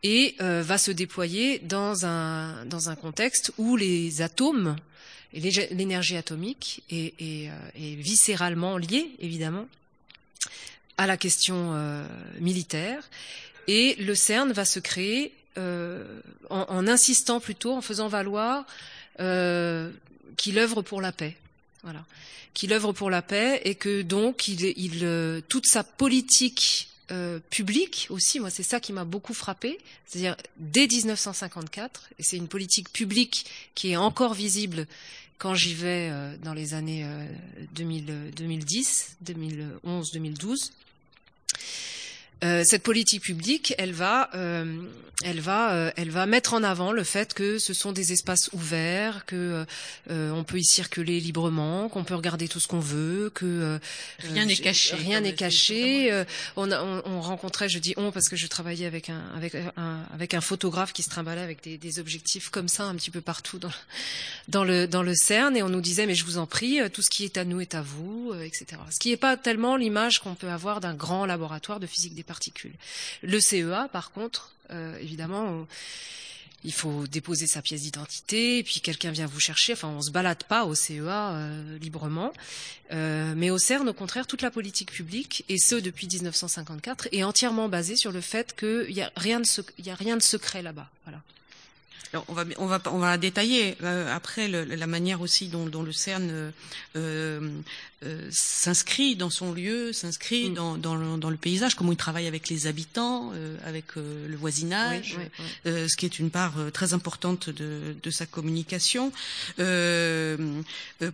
et 0.02 0.34
euh, 0.40 0.62
va 0.62 0.78
se 0.78 0.90
déployer 0.90 1.58
dans 1.60 2.04
un, 2.04 2.66
dans 2.66 2.90
un 2.90 2.96
contexte 2.96 3.52
où 3.56 3.76
les 3.76 4.20
atomes 4.20 4.76
et 5.32 5.40
l'énergie 5.40 6.16
atomique 6.16 6.82
est, 6.90 7.14
est, 7.18 7.94
viscéralement 7.94 8.76
liée, 8.76 9.12
évidemment, 9.18 9.66
à 10.98 11.06
la 11.06 11.16
question 11.16 11.72
euh, 11.72 12.06
militaire. 12.38 13.08
Et 13.68 13.94
le 13.94 14.14
CERN 14.14 14.52
va 14.52 14.66
se 14.66 14.78
créer 14.78 15.32
euh, 15.58 16.20
en, 16.50 16.66
en, 16.68 16.88
insistant 16.88 17.40
plutôt, 17.40 17.72
en 17.72 17.80
faisant 17.80 18.08
valoir 18.08 18.64
euh, 19.20 19.90
qu'il 20.36 20.58
œuvre 20.58 20.82
pour 20.82 21.00
la 21.00 21.12
paix. 21.12 21.36
Voilà. 21.82 22.04
Qu'il 22.54 22.72
œuvre 22.72 22.92
pour 22.92 23.10
la 23.10 23.22
paix 23.22 23.60
et 23.64 23.74
que 23.74 24.02
donc 24.02 24.48
il, 24.48 24.62
il 24.76 25.42
toute 25.48 25.66
sa 25.66 25.84
politique 25.84 26.88
euh, 27.12 27.40
publique 27.50 28.06
aussi, 28.08 28.40
moi 28.40 28.48
c'est 28.48 28.62
ça 28.62 28.80
qui 28.80 28.92
m'a 28.94 29.04
beaucoup 29.04 29.34
frappé, 29.34 29.78
c'est-à-dire 30.06 30.34
dès 30.56 30.86
1954, 30.86 32.08
et 32.18 32.22
c'est 32.22 32.38
une 32.38 32.48
politique 32.48 32.90
publique 32.90 33.44
qui 33.74 33.90
est 33.90 33.96
encore 33.96 34.32
visible 34.32 34.86
quand 35.36 35.54
j'y 35.54 35.74
vais 35.74 36.08
euh, 36.10 36.34
dans 36.42 36.54
les 36.54 36.72
années 36.72 37.04
euh, 37.04 37.26
2000, 37.74 38.30
2010, 38.34 39.16
2011, 39.20 40.12
2012. 40.12 40.72
Euh, 42.42 42.64
cette 42.64 42.82
politique 42.82 43.22
publique, 43.22 43.74
elle 43.78 43.92
va, 43.92 44.30
euh, 44.34 44.82
elle 45.24 45.40
va, 45.40 45.72
euh, 45.72 45.90
elle 45.96 46.10
va 46.10 46.26
mettre 46.26 46.54
en 46.54 46.62
avant 46.62 46.92
le 46.92 47.04
fait 47.04 47.34
que 47.34 47.58
ce 47.58 47.74
sont 47.74 47.92
des 47.92 48.12
espaces 48.12 48.50
ouverts, 48.52 49.24
que 49.26 49.64
euh, 50.10 50.30
on 50.30 50.44
peut 50.44 50.58
y 50.58 50.64
circuler 50.64 51.20
librement, 51.20 51.88
qu'on 51.88 52.04
peut 52.04 52.14
regarder 52.14 52.48
tout 52.48 52.60
ce 52.60 52.68
qu'on 52.68 52.80
veut, 52.80 53.30
que 53.34 53.46
euh, 53.46 53.78
rien 54.18 54.46
n'est 54.46 54.56
caché. 54.56 54.96
Rien 54.96 55.20
n'est 55.20 55.34
caché. 55.34 56.12
Euh, 56.12 56.24
on, 56.56 56.70
a, 56.70 56.82
on, 56.82 57.02
on, 57.06 57.20
rencontrait, 57.20 57.68
je 57.68 57.78
dis 57.78 57.94
on 57.96 58.10
parce 58.10 58.28
que 58.28 58.36
je 58.36 58.46
travaillais 58.46 58.86
avec 58.86 59.10
un, 59.10 59.22
avec 59.36 59.54
un, 59.54 60.00
avec 60.12 60.34
un 60.34 60.40
photographe 60.40 60.92
qui 60.92 61.02
se 61.02 61.10
trimballait 61.10 61.42
avec 61.42 61.62
des, 61.62 61.78
des, 61.78 61.98
objectifs 61.98 62.48
comme 62.48 62.68
ça 62.68 62.84
un 62.84 62.94
petit 62.94 63.10
peu 63.10 63.20
partout 63.20 63.58
dans, 63.58 63.70
dans 64.48 64.64
le 64.64 64.86
dans 64.88 65.02
le 65.02 65.14
CERN 65.14 65.56
et 65.56 65.62
on 65.62 65.68
nous 65.68 65.80
disait 65.80 66.06
mais 66.06 66.14
je 66.14 66.24
vous 66.24 66.38
en 66.38 66.46
prie, 66.46 66.80
tout 66.92 67.02
ce 67.02 67.10
qui 67.10 67.24
est 67.24 67.36
à 67.36 67.44
nous 67.44 67.60
est 67.60 67.74
à 67.74 67.82
vous, 67.82 68.32
euh, 68.32 68.42
etc. 68.42 68.66
Ce 68.90 68.98
qui 68.98 69.10
n'est 69.10 69.16
pas 69.16 69.36
tellement 69.36 69.76
l'image 69.76 70.20
qu'on 70.20 70.34
peut 70.34 70.48
avoir 70.48 70.80
d'un 70.80 70.94
grand 70.94 71.26
laboratoire 71.26 71.80
de 71.80 71.86
physique 71.86 72.14
des 72.14 72.22
particules. 72.22 72.31
Le 73.22 73.40
CEA, 73.40 73.88
par 73.92 74.12
contre, 74.12 74.52
euh, 74.70 74.98
évidemment, 74.98 75.66
il 76.64 76.72
faut 76.72 77.06
déposer 77.06 77.46
sa 77.46 77.62
pièce 77.62 77.82
d'identité, 77.82 78.62
puis 78.62 78.80
quelqu'un 78.80 79.10
vient 79.10 79.26
vous 79.26 79.40
chercher. 79.40 79.72
Enfin, 79.72 79.88
on 79.88 80.00
se 80.00 80.10
balade 80.10 80.44
pas 80.44 80.64
au 80.64 80.74
CEA 80.74 81.32
euh, 81.32 81.78
librement, 81.78 82.32
euh, 82.92 83.34
mais 83.36 83.50
au 83.50 83.58
CERN, 83.58 83.88
au 83.88 83.92
contraire, 83.92 84.26
toute 84.26 84.42
la 84.42 84.50
politique 84.50 84.92
publique, 84.92 85.44
et 85.48 85.58
ce 85.58 85.74
depuis 85.74 86.06
1954, 86.06 87.08
est 87.12 87.24
entièrement 87.24 87.68
basée 87.68 87.96
sur 87.96 88.12
le 88.12 88.20
fait 88.20 88.54
qu'il 88.56 88.92
y 88.92 89.02
a 89.02 89.06
a 89.06 89.94
rien 89.94 90.16
de 90.16 90.22
secret 90.22 90.62
là-bas. 90.62 90.88
Voilà. 91.04 91.20
Alors 92.12 92.24
on 92.28 92.34
va 92.34 92.44
on 92.58 92.66
va 92.66 92.80
on 92.86 92.98
va 92.98 93.16
détailler 93.16 93.76
euh, 93.82 94.14
après 94.14 94.48
le, 94.48 94.64
la 94.64 94.86
manière 94.86 95.20
aussi 95.20 95.48
dont, 95.48 95.66
dont 95.66 95.82
le 95.82 95.92
CERN 95.92 96.52
euh, 96.96 97.62
euh, 98.04 98.28
s'inscrit 98.32 99.14
dans 99.14 99.30
son 99.30 99.52
lieu, 99.52 99.92
s'inscrit 99.92 100.50
mm. 100.50 100.54
dans, 100.54 100.76
dans, 100.76 100.96
le, 100.96 101.18
dans, 101.18 101.30
le, 101.30 101.36
paysage, 101.36 101.76
comment 101.76 101.92
il 101.92 101.96
travaille 101.96 102.26
avec 102.26 102.48
les 102.48 102.66
habitants, 102.66 103.30
euh, 103.34 103.56
avec 103.64 103.96
euh, 103.96 104.26
le 104.26 104.36
voisinage, 104.36 105.16
oui, 105.18 105.24
oui, 105.38 105.72
oui. 105.72 105.88
ce 105.88 105.96
qui 105.96 106.06
est 106.06 106.18
une 106.18 106.30
part 106.30 106.54
très 106.72 106.94
importante 106.94 107.48
de, 107.48 107.94
de 108.02 108.10
sa 108.10 108.26
communication. 108.26 109.12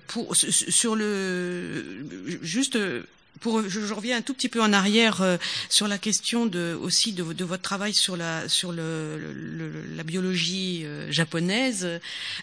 pour 0.07 0.35
sur 0.35 0.97
le 0.97 2.07
juste 2.41 2.79
pour, 3.41 3.63
je, 3.69 3.81
je, 3.81 3.95
reviens 3.95 4.17
un 4.17 4.23
tout 4.23 4.35
petit 4.35 4.49
peu 4.49 4.63
en 4.63 4.73
arrière 4.73 5.23
euh, 5.23 5.37
sur 5.69 5.89
la 5.89 5.99
question 5.99 6.47
de, 6.47 6.79
aussi 6.81 7.13
de, 7.13 7.23
de, 7.33 7.45
votre 7.45 7.63
travail 7.63 7.95
sur 7.95 8.17
la, 8.17 8.49
sur 8.49 8.73
le, 8.73 9.19
le, 9.19 9.73
la 9.97 10.03
biologie 10.03 10.83
euh, 10.85 11.11
japonaise. 11.11 11.89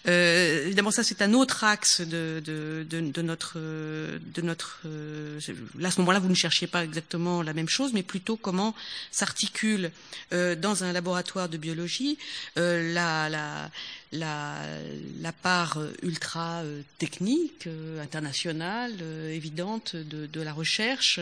Euh, 0.07 0.65
évidemment, 0.65 0.91
ça 0.91 1.03
c'est 1.03 1.21
un 1.21 1.33
autre 1.33 1.63
axe 1.63 2.01
de, 2.01 2.41
de, 2.45 3.21
notre, 3.21 3.57
de 3.57 4.41
notre. 4.41 4.81
Euh, 4.85 5.39
là, 5.77 5.89
à 5.89 5.91
ce 5.91 5.99
moment-là, 6.01 6.19
vous 6.19 6.29
ne 6.29 6.35
cherchiez 6.35 6.67
pas 6.67 6.83
exactement 6.83 7.41
la 7.41 7.53
même 7.53 7.69
chose, 7.69 7.91
mais 7.93 8.03
plutôt 8.03 8.37
comment 8.37 8.75
s'articule 9.11 9.91
euh, 10.33 10.55
dans 10.55 10.83
un 10.83 10.93
laboratoire 10.93 11.49
de 11.49 11.57
biologie 11.57 12.17
la, 12.55 13.29
la 13.29 13.69
la, 14.11 15.31
part 15.41 15.79
ultra 16.01 16.61
euh, 16.61 16.81
technique, 16.97 17.67
euh, 17.67 18.01
internationale, 18.01 18.93
euh, 19.01 19.31
évidente 19.31 19.95
de, 19.95 20.25
de, 20.25 20.41
la 20.41 20.53
recherche, 20.53 21.19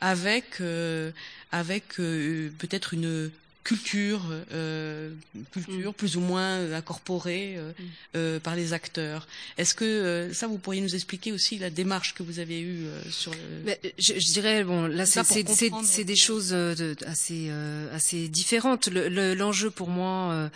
avec, 0.00 0.60
avec 1.52 1.96
peut-être 1.96 2.94
une 2.94 3.30
culture, 3.68 4.22
euh, 4.52 5.12
culture 5.52 5.90
mm. 5.90 5.94
plus 5.94 6.16
ou 6.16 6.20
moins 6.20 6.72
incorporée 6.72 7.56
euh, 7.58 7.70
mm. 7.70 7.84
euh, 8.16 8.40
par 8.40 8.56
les 8.56 8.72
acteurs. 8.72 9.28
Est-ce 9.58 9.74
que 9.74 10.30
ça, 10.32 10.46
vous 10.46 10.56
pourriez 10.56 10.80
nous 10.80 10.94
expliquer 10.94 11.32
aussi 11.32 11.58
la 11.58 11.68
démarche 11.68 12.14
que 12.14 12.22
vous 12.22 12.38
avez 12.38 12.62
eue 12.62 12.86
sur 13.10 13.30
le... 13.30 13.38
Mais 13.66 13.78
je, 13.98 14.14
je, 14.18 14.32
dirais, 14.32 14.64
bon, 14.64 14.86
là, 14.86 15.04
c'est 15.04 16.04
des 16.04 16.16
choses 16.16 16.48
de, 16.48 16.96
assez, 17.06 17.50
assez 17.92 18.28
différentes. 18.28 18.88
L'enjeu 18.88 19.66
le, 19.66 19.70
pour 19.70 19.88
moi 19.88 20.50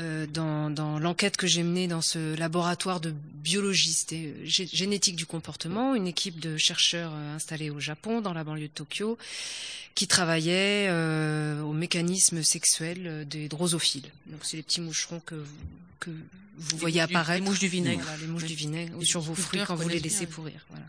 euh, 0.00 0.26
dans, 0.26 0.70
dans 0.70 1.00
l'enquête 1.00 1.36
que 1.36 1.48
j'ai 1.48 1.64
menée 1.64 1.88
dans 1.88 2.02
ce 2.02 2.36
laboratoire 2.36 3.00
de 3.00 3.12
biologistes 3.34 4.12
et 4.12 4.26
euh, 4.26 4.44
génétique 4.44 5.16
du 5.16 5.26
comportement, 5.26 5.96
une 5.96 6.06
équipe 6.06 6.38
de 6.38 6.56
chercheurs 6.56 7.10
euh, 7.12 7.34
installés 7.34 7.70
au 7.70 7.80
Japon, 7.80 8.20
dans 8.20 8.32
la 8.32 8.44
banlieue 8.44 8.68
de 8.68 8.72
Tokyo, 8.72 9.18
qui 9.96 10.06
travaillait 10.06 10.86
euh, 10.88 11.62
au 11.62 11.72
mécanisme 12.38 12.42
sexuel 12.42 13.26
des 13.28 13.48
drosophiles. 13.48 14.10
Donc 14.26 14.40
c'est 14.42 14.56
les 14.56 14.62
petits 14.62 14.80
moucherons 14.80 15.20
que 15.20 15.34
vous, 15.34 15.46
que 16.00 16.10
vous 16.56 16.76
voyez 16.76 17.00
apparaître. 17.00 17.42
les 17.42 17.48
mouches 17.48 17.60
du 17.60 17.68
vinaigre. 17.68 18.02
Voilà, 18.02 18.18
les 18.18 18.26
mouches 18.26 18.42
oui. 18.42 18.48
du 18.48 18.54
vinaigre 18.54 19.02
sur 19.02 19.20
vos 19.20 19.34
fruits 19.34 19.60
quand 19.66 19.76
vous 19.76 19.88
les 19.88 20.00
laissez 20.00 20.26
pourrir. 20.26 20.64
Voilà. 20.70 20.86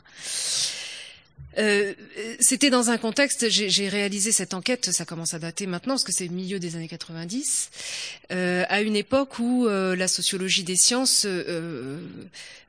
Euh, 1.58 1.94
c'était 2.40 2.70
dans 2.70 2.90
un 2.90 2.98
contexte, 2.98 3.50
j'ai 3.50 3.90
réalisé 3.90 4.32
cette 4.32 4.54
enquête, 4.54 4.92
ça 4.92 5.04
commence 5.04 5.34
à 5.34 5.40
dater 5.40 5.66
maintenant, 5.66 5.96
parce 5.96 6.04
que 6.04 6.12
c'est 6.12 6.28
milieu 6.30 6.60
des 6.60 6.76
années 6.76 6.88
90, 6.88 7.72
euh, 8.32 8.64
à 8.70 8.82
une 8.82 8.96
époque 8.96 9.40
où 9.40 9.68
euh, 9.68 9.96
la 9.96 10.08
sociologie 10.08 10.64
des 10.64 10.78
sciences 10.78 11.24
euh, 11.26 12.00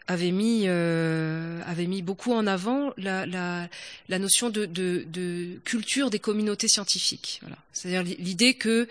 avait 0.08 0.32
mis 0.32 0.64
euh, 0.66 1.60
avait 1.66 1.86
mis 1.86 2.02
beaucoup 2.02 2.32
en 2.32 2.46
avant 2.46 2.92
la, 2.96 3.26
la, 3.26 3.68
la 4.08 4.18
notion 4.18 4.50
de, 4.50 4.64
de, 4.64 5.04
de, 5.06 5.60
culture 5.64 6.10
des 6.10 6.18
communautés 6.18 6.68
scientifiques. 6.68 7.38
Voilà. 7.42 7.56
C'est-à-dire 7.72 8.02
l'idée 8.18 8.54
que 8.54 8.88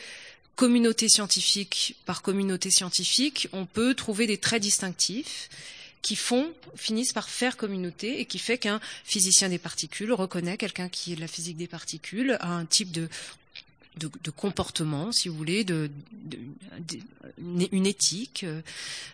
communauté 0.55 1.09
scientifique 1.09 1.95
par 2.05 2.21
communauté 2.21 2.69
scientifique, 2.69 3.49
on 3.53 3.65
peut 3.65 3.95
trouver 3.95 4.27
des 4.27 4.37
traits 4.37 4.61
distinctifs 4.61 5.49
qui 6.01 6.15
font, 6.15 6.53
finissent 6.75 7.13
par 7.13 7.29
faire 7.29 7.57
communauté 7.57 8.19
et 8.19 8.25
qui 8.25 8.39
fait 8.39 8.57
qu'un 8.57 8.79
physicien 9.03 9.49
des 9.49 9.57
particules 9.57 10.13
reconnaît 10.13 10.57
quelqu'un 10.57 10.89
qui 10.89 11.13
est 11.13 11.15
de 11.15 11.21
la 11.21 11.27
physique 11.27 11.57
des 11.57 11.67
particules 11.67 12.37
à 12.39 12.53
un 12.53 12.65
type 12.65 12.91
de 12.91 13.09
de, 13.97 14.09
de, 14.23 14.31
comportement, 14.31 15.11
si 15.11 15.27
vous 15.27 15.35
voulez, 15.35 15.63
de, 15.63 15.89
une 17.37 17.85
éthique, 17.85 18.45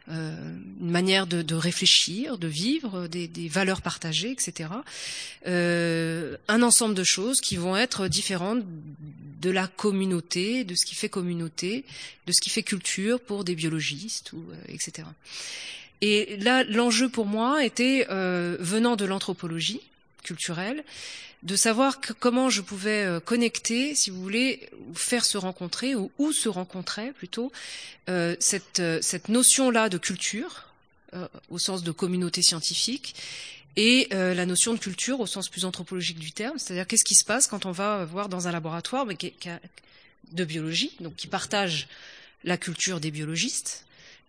euh, 0.10 0.58
une 0.80 0.92
manière 0.92 1.28
de, 1.28 1.56
réfléchir, 1.56 2.38
de 2.38 2.48
vivre, 2.48 3.08
des, 3.08 3.28
des 3.28 3.48
valeurs 3.48 3.82
partagées, 3.82 4.32
etc. 4.32 4.70
Euh, 5.48 6.38
un 6.48 6.62
ensemble 6.62 6.94
de 6.94 7.04
choses 7.04 7.42
qui 7.42 7.56
vont 7.56 7.76
être 7.76 8.08
différentes 8.08 8.64
de 9.42 9.50
la 9.50 9.68
communauté, 9.68 10.64
de 10.64 10.76
ce 10.76 10.86
qui 10.86 10.96
fait 10.96 11.10
communauté, 11.10 11.84
de 12.28 12.32
ce 12.32 12.42
qui 12.42 12.50
fait 12.50 12.64
culture 12.64 13.20
pour 13.20 13.44
des 13.44 13.56
biologistes, 13.56 14.34
ou, 14.34 14.44
euh, 14.52 14.56
etc. 14.68 15.08
Et 16.02 16.38
là, 16.38 16.64
l'enjeu 16.64 17.10
pour 17.10 17.26
moi 17.26 17.64
était, 17.64 18.08
euh, 18.10 18.58
venant 18.60 18.96
de 18.96 19.06
l'anthropologie 19.06 19.82
culturelle, 20.24 20.84
de 21.44 21.56
savoir 21.56 22.02
que, 22.02 22.12
comment 22.14 22.50
je 22.50 22.62
pouvais 22.62 23.04
euh, 23.04 23.20
connecter, 23.20 23.94
si 23.96 24.10
vous 24.10 24.22
voulez, 24.22 24.70
faire 24.96 25.26
se 25.26 25.38
rencontrer, 25.38 25.96
ou 25.96 26.12
où 26.18 26.32
se 26.32 26.50
rencontrait 26.50 27.14
plutôt, 27.14 27.52
euh, 28.10 28.36
cette, 28.40 28.80
euh, 28.80 29.00
cette 29.02 29.30
notion-là 29.30 29.90
de 29.90 29.98
culture, 29.98 30.66
euh, 31.14 31.28
au 31.50 31.60
sens 31.60 31.84
de 31.84 31.92
communauté 31.92 32.42
scientifique, 32.42 33.16
et 33.76 34.08
euh, 34.14 34.34
la 34.34 34.46
notion 34.46 34.74
de 34.74 34.80
culture 34.80 35.20
au 35.20 35.28
sens 35.28 35.50
plus 35.50 35.66
anthropologique 35.66 36.18
du 36.20 36.32
terme, 36.32 36.58
c'est-à-dire 36.58 36.88
qu'est-ce 36.88 37.04
qui 37.04 37.16
se 37.16 37.26
passe 37.26 37.48
quand 37.48 37.66
on 37.66 37.72
va 37.72 38.06
voir 38.06 38.30
dans 38.30 38.48
un 38.48 38.52
laboratoire 38.52 39.06
mais 39.06 39.16
qui, 39.16 39.32
qui 39.32 39.50
a, 39.50 39.60
de 40.32 40.46
biologie, 40.46 40.92
donc 41.00 41.16
qui 41.16 41.28
partage 41.28 41.88
la 42.44 42.58
culture 42.58 43.00
des 43.00 43.12
biologistes, 43.12 43.86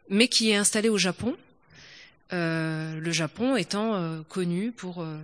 mais 0.08 0.28
qui 0.28 0.50
est 0.50 0.56
installé 0.56 0.88
au 0.88 0.98
Japon, 0.98 1.36
le 2.30 3.10
Japon 3.12 3.56
étant 3.56 3.94
euh, 3.94 4.22
connu 4.28 4.72
pour 4.72 5.02
euh, 5.02 5.18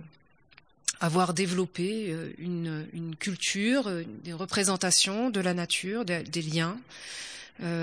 avoir 0.99 1.33
développé 1.33 2.07
euh, 2.09 2.31
une, 2.37 2.87
une, 2.93 3.15
culture, 3.15 3.91
des 4.23 4.33
représentations 4.33 5.29
de 5.29 5.39
la 5.39 5.53
nature, 5.53 6.05
des, 6.05 6.23
liens 6.41 6.77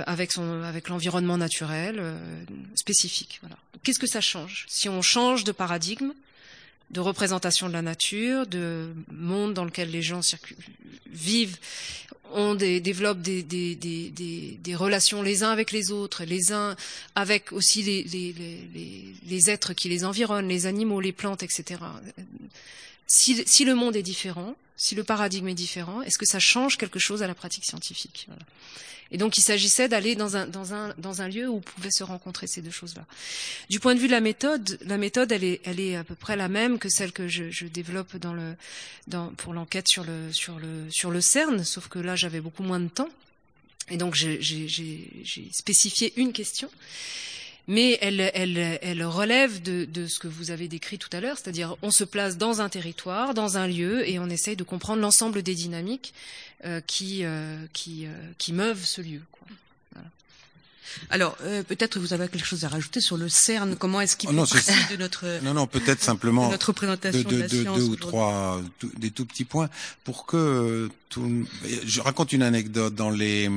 avec, 0.06 0.32
son, 0.32 0.62
avec 0.62 0.88
l'environnement 0.88 1.38
naturel 1.38 2.02
spécifique. 2.74 3.40
Qu'est-ce 3.82 4.00
que 4.00 4.08
ça 4.08 4.20
change? 4.20 4.66
Si 4.68 4.88
on 4.88 5.00
change 5.00 5.44
de 5.44 5.52
paradigme, 5.52 6.12
de 6.90 7.00
représentation 7.00 7.68
de 7.68 7.72
la 7.72 7.82
nature, 7.82 8.46
de 8.46 8.92
monde 9.10 9.54
dans 9.54 9.64
lequel 9.64 9.90
les 9.90 10.02
gens 10.02 10.20
vivent, 11.06 11.56
on 12.32 12.54
des, 12.54 12.80
développe 12.80 13.20
des, 13.20 14.74
relations 14.74 15.22
les 15.22 15.42
uns 15.42 15.50
avec 15.50 15.72
les 15.72 15.90
autres, 15.90 16.24
les 16.24 16.52
uns 16.52 16.76
avec 17.14 17.52
aussi 17.52 17.82
les 17.82 19.50
êtres 19.50 19.72
qui 19.72 19.88
les 19.88 20.04
environnent, 20.04 20.48
les 20.48 20.66
animaux, 20.66 21.00
les 21.00 21.12
plantes, 21.12 21.42
etc. 21.42 21.80
Si, 23.12 23.42
si 23.44 23.64
le 23.64 23.74
monde 23.74 23.96
est 23.96 24.04
différent, 24.04 24.54
si 24.76 24.94
le 24.94 25.02
paradigme 25.02 25.48
est 25.48 25.54
différent, 25.54 26.00
est-ce 26.02 26.16
que 26.16 26.24
ça 26.24 26.38
change 26.38 26.78
quelque 26.78 27.00
chose 27.00 27.24
à 27.24 27.26
la 27.26 27.34
pratique 27.34 27.64
scientifique. 27.64 28.28
Et 29.10 29.18
donc 29.18 29.36
il 29.36 29.40
s'agissait 29.40 29.88
d'aller 29.88 30.14
dans 30.14 30.36
un, 30.36 30.46
dans, 30.46 30.74
un, 30.74 30.94
dans 30.96 31.20
un 31.20 31.26
lieu 31.26 31.48
où 31.48 31.58
pouvaient 31.58 31.90
se 31.90 32.04
rencontrer 32.04 32.46
ces 32.46 32.62
deux 32.62 32.70
choses-là. 32.70 33.04
Du 33.68 33.80
point 33.80 33.96
de 33.96 33.98
vue 33.98 34.06
de 34.06 34.12
la 34.12 34.20
méthode, 34.20 34.78
la 34.86 34.96
méthode 34.96 35.32
elle 35.32 35.42
est, 35.42 35.60
elle 35.64 35.80
est 35.80 35.96
à 35.96 36.04
peu 36.04 36.14
près 36.14 36.36
la 36.36 36.46
même 36.46 36.78
que 36.78 36.88
celle 36.88 37.10
que 37.10 37.26
je, 37.26 37.50
je 37.50 37.66
développe 37.66 38.16
dans 38.16 38.32
le, 38.32 38.54
dans, 39.08 39.30
pour 39.30 39.54
l'enquête 39.54 39.88
sur 39.88 40.04
le, 40.04 40.32
sur, 40.32 40.60
le, 40.60 40.88
sur 40.88 41.10
le 41.10 41.20
CERN, 41.20 41.64
sauf 41.64 41.88
que 41.88 41.98
là 41.98 42.14
j'avais 42.14 42.40
beaucoup 42.40 42.62
moins 42.62 42.78
de 42.78 42.88
temps. 42.88 43.10
Et 43.88 43.96
donc 43.96 44.14
j'ai 44.14 45.50
spécifié 45.50 46.12
une 46.14 46.32
question 46.32 46.70
mais 47.70 47.98
elle, 48.00 48.32
elle, 48.34 48.80
elle 48.82 49.04
relève 49.04 49.62
de, 49.62 49.84
de, 49.84 50.08
ce 50.08 50.18
que 50.18 50.26
vous 50.26 50.50
avez 50.50 50.66
décrit 50.66 50.98
tout 50.98 51.08
à 51.12 51.20
l'heure, 51.20 51.38
c'est-à-dire 51.38 51.76
on 51.82 51.92
se 51.92 52.02
place 52.02 52.36
dans 52.36 52.60
un 52.60 52.68
territoire, 52.68 53.32
dans 53.32 53.58
un 53.58 53.68
lieu, 53.68 54.08
et 54.08 54.18
on 54.18 54.28
essaye 54.28 54.56
de 54.56 54.64
comprendre 54.64 55.00
l'ensemble 55.00 55.44
des 55.44 55.54
dynamiques 55.54 56.12
euh, 56.64 56.80
qui, 56.84 57.20
euh, 57.22 57.64
qui, 57.72 58.06
euh, 58.06 58.10
qui 58.38 58.52
meuvent 58.52 58.84
ce 58.84 59.00
lieu. 59.00 59.22
Quoi. 59.30 59.46
Voilà. 59.92 60.08
Alors, 61.10 61.36
euh, 61.42 61.62
peut-être 61.62 62.00
vous 62.00 62.12
avez 62.12 62.26
quelque 62.26 62.44
chose 62.44 62.64
à 62.64 62.68
rajouter 62.68 63.00
sur 63.00 63.16
le 63.16 63.28
CERN. 63.28 63.76
Comment 63.76 64.00
est-ce 64.00 64.16
qu'il 64.16 64.30
oh, 64.30 64.44
partie 64.44 64.72
de 64.90 64.96
notre 64.96 65.40
non 65.44 65.54
non 65.54 65.68
peut-être 65.68 66.02
simplement 66.02 66.46
de 66.46 66.50
notre 66.50 66.72
présentation 66.72 67.22
de, 67.22 67.36
de, 67.36 67.42
de, 67.42 67.58
de 67.58 67.62
deux 67.62 67.84
ou 67.84 67.94
trois 67.94 68.60
tout, 68.80 68.90
des 68.98 69.12
tout 69.12 69.26
petits 69.26 69.44
points 69.44 69.70
pour 70.02 70.26
que 70.26 70.90
tout. 71.08 71.46
Je 71.84 72.00
raconte 72.00 72.32
une 72.32 72.42
anecdote 72.42 72.96
dans 72.96 73.10
les 73.10 73.48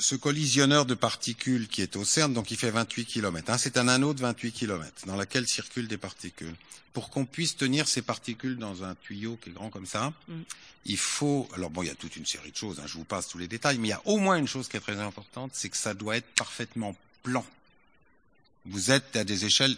ce 0.00 0.14
collisionneur 0.14 0.86
de 0.86 0.94
particules 0.94 1.68
qui 1.68 1.82
est 1.82 1.96
au 1.96 2.04
CERN, 2.04 2.32
donc 2.32 2.50
il 2.50 2.56
fait 2.56 2.70
28 2.70 3.04
km. 3.04 3.50
Hein, 3.50 3.58
c'est 3.58 3.76
un 3.76 3.88
anneau 3.88 4.14
de 4.14 4.20
28 4.20 4.52
km 4.52 5.06
dans 5.06 5.16
lequel 5.16 5.46
circulent 5.48 5.88
des 5.88 5.98
particules. 5.98 6.54
Pour 6.92 7.10
qu'on 7.10 7.24
puisse 7.24 7.56
tenir 7.56 7.88
ces 7.88 8.02
particules 8.02 8.58
dans 8.58 8.84
un 8.84 8.94
tuyau 8.94 9.36
qui 9.36 9.50
est 9.50 9.52
grand 9.52 9.70
comme 9.70 9.86
ça, 9.86 10.12
mm. 10.28 10.40
il 10.86 10.96
faut. 10.96 11.48
Alors 11.54 11.70
bon, 11.70 11.82
il 11.82 11.86
y 11.86 11.90
a 11.90 11.94
toute 11.94 12.16
une 12.16 12.26
série 12.26 12.52
de 12.52 12.56
choses. 12.56 12.80
Hein, 12.80 12.84
je 12.86 12.94
vous 12.94 13.04
passe 13.04 13.28
tous 13.28 13.38
les 13.38 13.48
détails, 13.48 13.78
mais 13.78 13.88
il 13.88 13.90
y 13.90 13.94
a 13.94 14.02
au 14.04 14.18
moins 14.18 14.36
une 14.36 14.48
chose 14.48 14.68
qui 14.68 14.76
est 14.76 14.80
très 14.80 14.98
importante, 14.98 15.50
c'est 15.54 15.68
que 15.68 15.76
ça 15.76 15.94
doit 15.94 16.16
être 16.16 16.28
parfaitement 16.34 16.94
plan. 17.22 17.44
Vous 18.66 18.90
êtes 18.90 19.16
à 19.16 19.24
des 19.24 19.44
échelles 19.44 19.76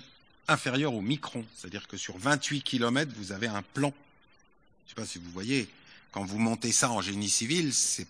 inférieures 0.49 0.95
au 0.95 1.01
micron, 1.01 1.45
c'est-à-dire 1.57 1.89
que 1.89 1.97
sur 1.97 2.19
28 2.19 2.63
km, 2.63 3.11
vous 3.17 3.33
avez 3.33 3.47
un 3.47 3.63
plan. 3.63 3.93
Je 3.93 4.85
ne 4.85 4.89
sais 4.89 4.95
pas 4.95 5.07
si 5.07 5.19
vous 5.19 5.31
voyez. 5.31 5.69
Quand 6.13 6.25
vous 6.25 6.39
montez 6.39 6.73
ça 6.73 6.91
en 6.91 7.01
génie 7.01 7.31
civil, 7.31 7.73
c'est 7.73 8.07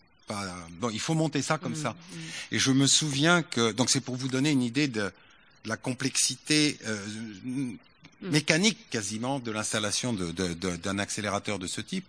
Bon, 0.72 0.90
il 0.90 1.00
faut 1.00 1.14
monter 1.14 1.42
ça 1.42 1.58
comme 1.58 1.72
mm, 1.72 1.82
ça. 1.82 1.90
Mm. 1.90 2.16
Et 2.52 2.58
je 2.58 2.72
me 2.72 2.86
souviens 2.86 3.42
que 3.42 3.72
donc 3.72 3.90
c'est 3.90 4.00
pour 4.00 4.16
vous 4.16 4.28
donner 4.28 4.50
une 4.50 4.62
idée 4.62 4.88
de, 4.88 5.12
la 5.64 5.76
complexité 5.76 6.78
euh, 6.86 7.06
mm. 7.44 7.76
mécanique 8.22 8.78
quasiment 8.90 9.38
de 9.38 9.50
l'installation 9.50 10.12
d'un 10.12 10.98
accélérateur 10.98 11.58
de 11.58 11.66
ce 11.66 11.80
type. 11.80 12.06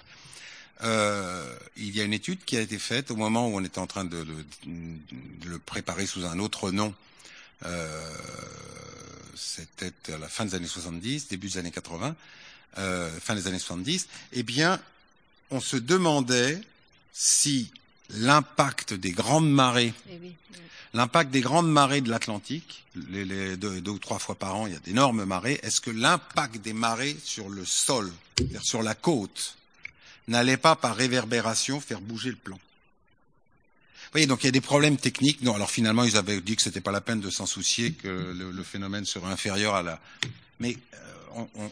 Euh, 0.83 1.55
il 1.77 1.95
y 1.95 2.01
a 2.01 2.03
une 2.03 2.13
étude 2.13 2.43
qui 2.43 2.57
a 2.57 2.61
été 2.61 2.79
faite 2.79 3.11
au 3.11 3.15
moment 3.15 3.47
où 3.47 3.55
on 3.55 3.63
était 3.63 3.79
en 3.79 3.87
train 3.87 4.05
de, 4.05 4.25
le 4.65 5.59
préparer 5.59 6.07
sous 6.07 6.25
un 6.25 6.39
autre 6.39 6.71
nom. 6.71 6.93
Euh, 7.63 8.09
c'était 9.35 9.93
à 10.11 10.17
la 10.17 10.27
fin 10.27 10.45
des 10.45 10.55
années 10.55 10.67
70, 10.67 11.27
début 11.27 11.49
des 11.49 11.57
années 11.59 11.71
80, 11.71 12.15
fin 12.75 13.35
des 13.35 13.47
années 13.47 13.59
70. 13.59 14.07
Eh 14.33 14.43
bien, 14.43 14.79
on 15.51 15.59
se 15.59 15.77
demandait 15.77 16.59
si 17.13 17.71
l'impact 18.15 18.93
des 18.93 19.11
grandes 19.11 19.49
marées, 19.49 19.93
eh 20.09 20.19
l'impact 20.93 21.31
des 21.31 21.41
grandes 21.41 21.71
marées 21.71 22.01
de 22.01 22.09
l'Atlantique, 22.09 22.83
les, 23.09 23.55
deux, 23.57 23.89
ou 23.89 23.99
trois 23.99 24.19
fois 24.19 24.35
par 24.35 24.55
an, 24.55 24.67
il 24.67 24.73
y 24.73 24.75
a 24.75 24.79
d'énormes 24.79 25.25
marées. 25.25 25.59
Est-ce 25.63 25.81
que 25.81 25.91
l'impact 25.91 26.57
des 26.57 26.73
marées 26.73 27.15
sur 27.23 27.49
le 27.49 27.65
sol, 27.65 28.11
sur 28.61 28.83
la 28.83 28.95
côte, 28.95 29.57
n'allait 30.27 30.57
pas 30.57 30.75
par 30.75 30.95
réverbération 30.95 31.79
faire 31.79 32.01
bouger 32.01 32.29
le 32.29 32.35
plan? 32.35 32.57
Vous 32.57 34.15
voyez, 34.15 34.27
donc 34.27 34.43
il 34.43 34.47
y 34.47 34.49
a 34.49 34.51
des 34.51 34.59
problèmes 34.59 34.97
techniques. 34.97 35.41
Non, 35.41 35.55
alors 35.55 35.71
finalement, 35.71 36.03
ils 36.03 36.17
avaient 36.17 36.41
dit 36.41 36.57
que 36.57 36.61
c'était 36.61 36.81
pas 36.81 36.91
la 36.91 36.99
peine 36.99 37.21
de 37.21 37.29
s'en 37.29 37.45
soucier, 37.45 37.93
que 37.93 38.09
le, 38.09 38.51
le, 38.51 38.63
phénomène 38.63 39.05
serait 39.05 39.31
inférieur 39.31 39.73
à 39.73 39.83
la. 39.83 40.01
Mais 40.59 40.77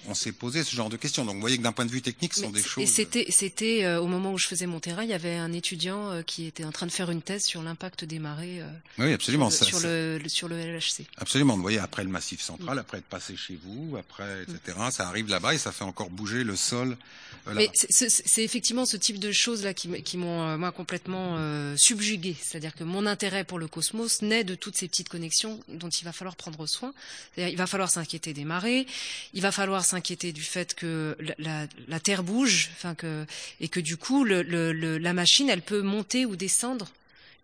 on, 0.07 0.13
s'est 0.13 0.31
posé 0.31 0.63
ce 0.63 0.75
genre 0.75 0.89
de 0.89 0.97
questions. 0.97 1.25
Donc 1.25 1.35
vous 1.35 1.41
voyez 1.41 1.57
que 1.57 1.63
d'un 1.63 1.71
point 1.71 1.85
de 1.85 1.91
vue 1.91 2.01
technique, 2.01 2.33
ce 2.33 2.41
sont 2.41 2.49
des 2.49 2.61
choses. 2.61 2.83
Et 2.83 2.87
c'était, 2.87 3.25
c'était 3.29 3.83
euh, 3.83 4.01
au 4.01 4.07
moment 4.07 4.33
où 4.33 4.37
je 4.37 4.47
faisais 4.47 4.65
mon 4.65 4.79
terrain, 4.79 5.03
il 5.03 5.09
y 5.09 5.13
avait 5.13 5.35
un 5.35 5.53
étudiant 5.53 6.11
euh, 6.11 6.21
qui 6.21 6.45
était 6.45 6.65
en 6.65 6.71
train 6.71 6.85
de 6.85 6.91
faire 6.91 7.11
une 7.11 7.21
thèse 7.21 7.45
sur 7.45 7.61
l'impact 7.61 8.05
des 8.05 8.19
marées. 8.19 8.61
Euh, 8.61 8.69
oui, 8.97 9.13
absolument. 9.13 9.49
Sur, 9.49 9.79
le, 9.81 10.19
sur, 10.27 10.47
le, 10.47 10.57
LHC. 10.57 11.05
Absolument. 11.17 11.55
Vous 11.55 11.61
voyez, 11.61 11.79
après 11.79 12.03
le 12.03 12.09
Massif 12.09 12.41
central, 12.41 12.75
mm. 12.75 12.79
après 12.79 12.97
être 12.99 13.05
passé 13.05 13.35
chez 13.35 13.57
vous, 13.63 13.97
après 13.97 14.43
etc. 14.43 14.77
Mm. 14.79 14.91
Ça 14.91 15.07
arrive 15.07 15.29
là-bas 15.29 15.53
et 15.53 15.57
ça 15.57 15.71
fait 15.71 15.83
encore 15.83 16.09
bouger 16.09 16.43
le 16.43 16.55
sol. 16.55 16.97
Mais 17.53 17.69
c'est 17.73 18.43
effectivement 18.43 18.85
ce 18.85 18.97
type 18.97 19.17
de 19.17 19.31
choses 19.31 19.63
là 19.63 19.73
qui, 19.73 19.89
qui 20.03 20.17
m'ont 20.17 20.57
moi 20.57 20.71
complètement 20.71 21.37
subjugué. 21.77 22.35
C'est-à-dire 22.39 22.75
que 22.75 22.83
mon 22.83 23.05
intérêt 23.05 23.43
pour 23.43 23.57
le 23.57 23.67
cosmos 23.67 24.21
naît 24.21 24.43
de 24.43 24.55
toutes 24.55 24.77
ces 24.77 24.87
petites 24.87 25.09
connexions 25.09 25.59
dont 25.67 25.89
il 25.89 26.03
va 26.03 26.11
falloir 26.11 26.35
prendre 26.35 26.67
soin. 26.67 26.93
Il 27.37 27.57
va 27.57 27.65
falloir 27.65 27.89
s'inquiéter 27.89 28.33
des 28.33 28.45
marées. 28.45 28.85
Il 29.33 29.41
va 29.41 29.48
falloir 29.51 29.85
s'inquiéter 29.85 30.31
du 30.31 30.41
fait 30.41 30.73
que 30.75 31.17
la, 31.37 31.99
Terre 31.99 32.23
bouge, 32.23 32.69
enfin 32.73 32.95
que 32.95 33.25
et 33.59 33.67
que 33.67 33.79
du 33.79 33.97
coup 33.97 34.23
la 34.23 35.13
machine 35.13 35.49
elle 35.49 35.61
peut 35.61 35.81
monter 35.81 36.25
ou 36.25 36.35
descendre. 36.35 36.87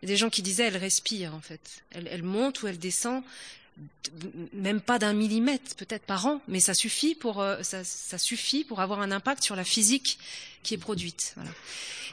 Il 0.02 0.10
y 0.10 0.12
a 0.12 0.14
des 0.14 0.18
gens 0.18 0.30
qui 0.30 0.42
disaient 0.42 0.66
elle 0.66 0.78
respire 0.78 1.34
en 1.34 1.42
fait, 1.42 1.84
elle, 1.92 2.24
monte 2.24 2.62
ou 2.64 2.68
elle 2.68 2.80
descend 2.80 3.24
même 4.54 4.80
pas 4.80 5.00
d'un 5.00 5.14
millimètre 5.14 5.76
peut-être 5.76 6.06
par 6.06 6.26
an, 6.26 6.42
mais 6.48 6.60
ça 6.60 6.74
suffit 6.74 7.16
pour 7.16 7.42
euh, 7.42 7.62
ça, 7.62 8.18
suffit 8.18 8.64
pour 8.64 8.80
avoir 8.80 9.02
un 9.02 9.12
impact 9.12 9.44
sur 9.44 9.56
la 9.56 9.66
physique 9.66 10.18
qui 10.66 10.74
est 10.74 10.80
produite. 10.80 11.36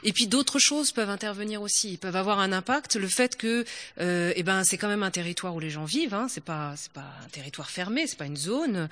Et 0.05 0.11
puis 0.11 0.27
d'autres 0.27 0.59
choses 0.59 0.91
peuvent 0.91 1.09
intervenir 1.09 1.61
aussi. 1.61 1.93
Ils 1.93 1.97
peuvent 1.97 2.15
avoir 2.15 2.39
un 2.39 2.51
impact. 2.51 2.95
Le 2.95 3.07
fait 3.07 3.37
que, 3.37 3.65
euh, 3.99 4.33
eh 4.35 4.43
ben, 4.43 4.63
c'est 4.63 4.77
quand 4.77 4.89
même 4.89 5.03
un 5.03 5.11
territoire 5.11 5.55
où 5.55 5.59
les 5.59 5.69
gens 5.69 5.85
vivent. 5.85 6.13
Hein, 6.13 6.27
c'est 6.29 6.43
pas, 6.43 6.73
c'est 6.75 6.91
pas 6.91 7.09
un 7.23 7.29
territoire 7.29 7.69
fermé, 7.69 8.05
c'est 8.05 8.17
pas 8.17 8.25
une 8.25 8.37
zone. 8.37 8.89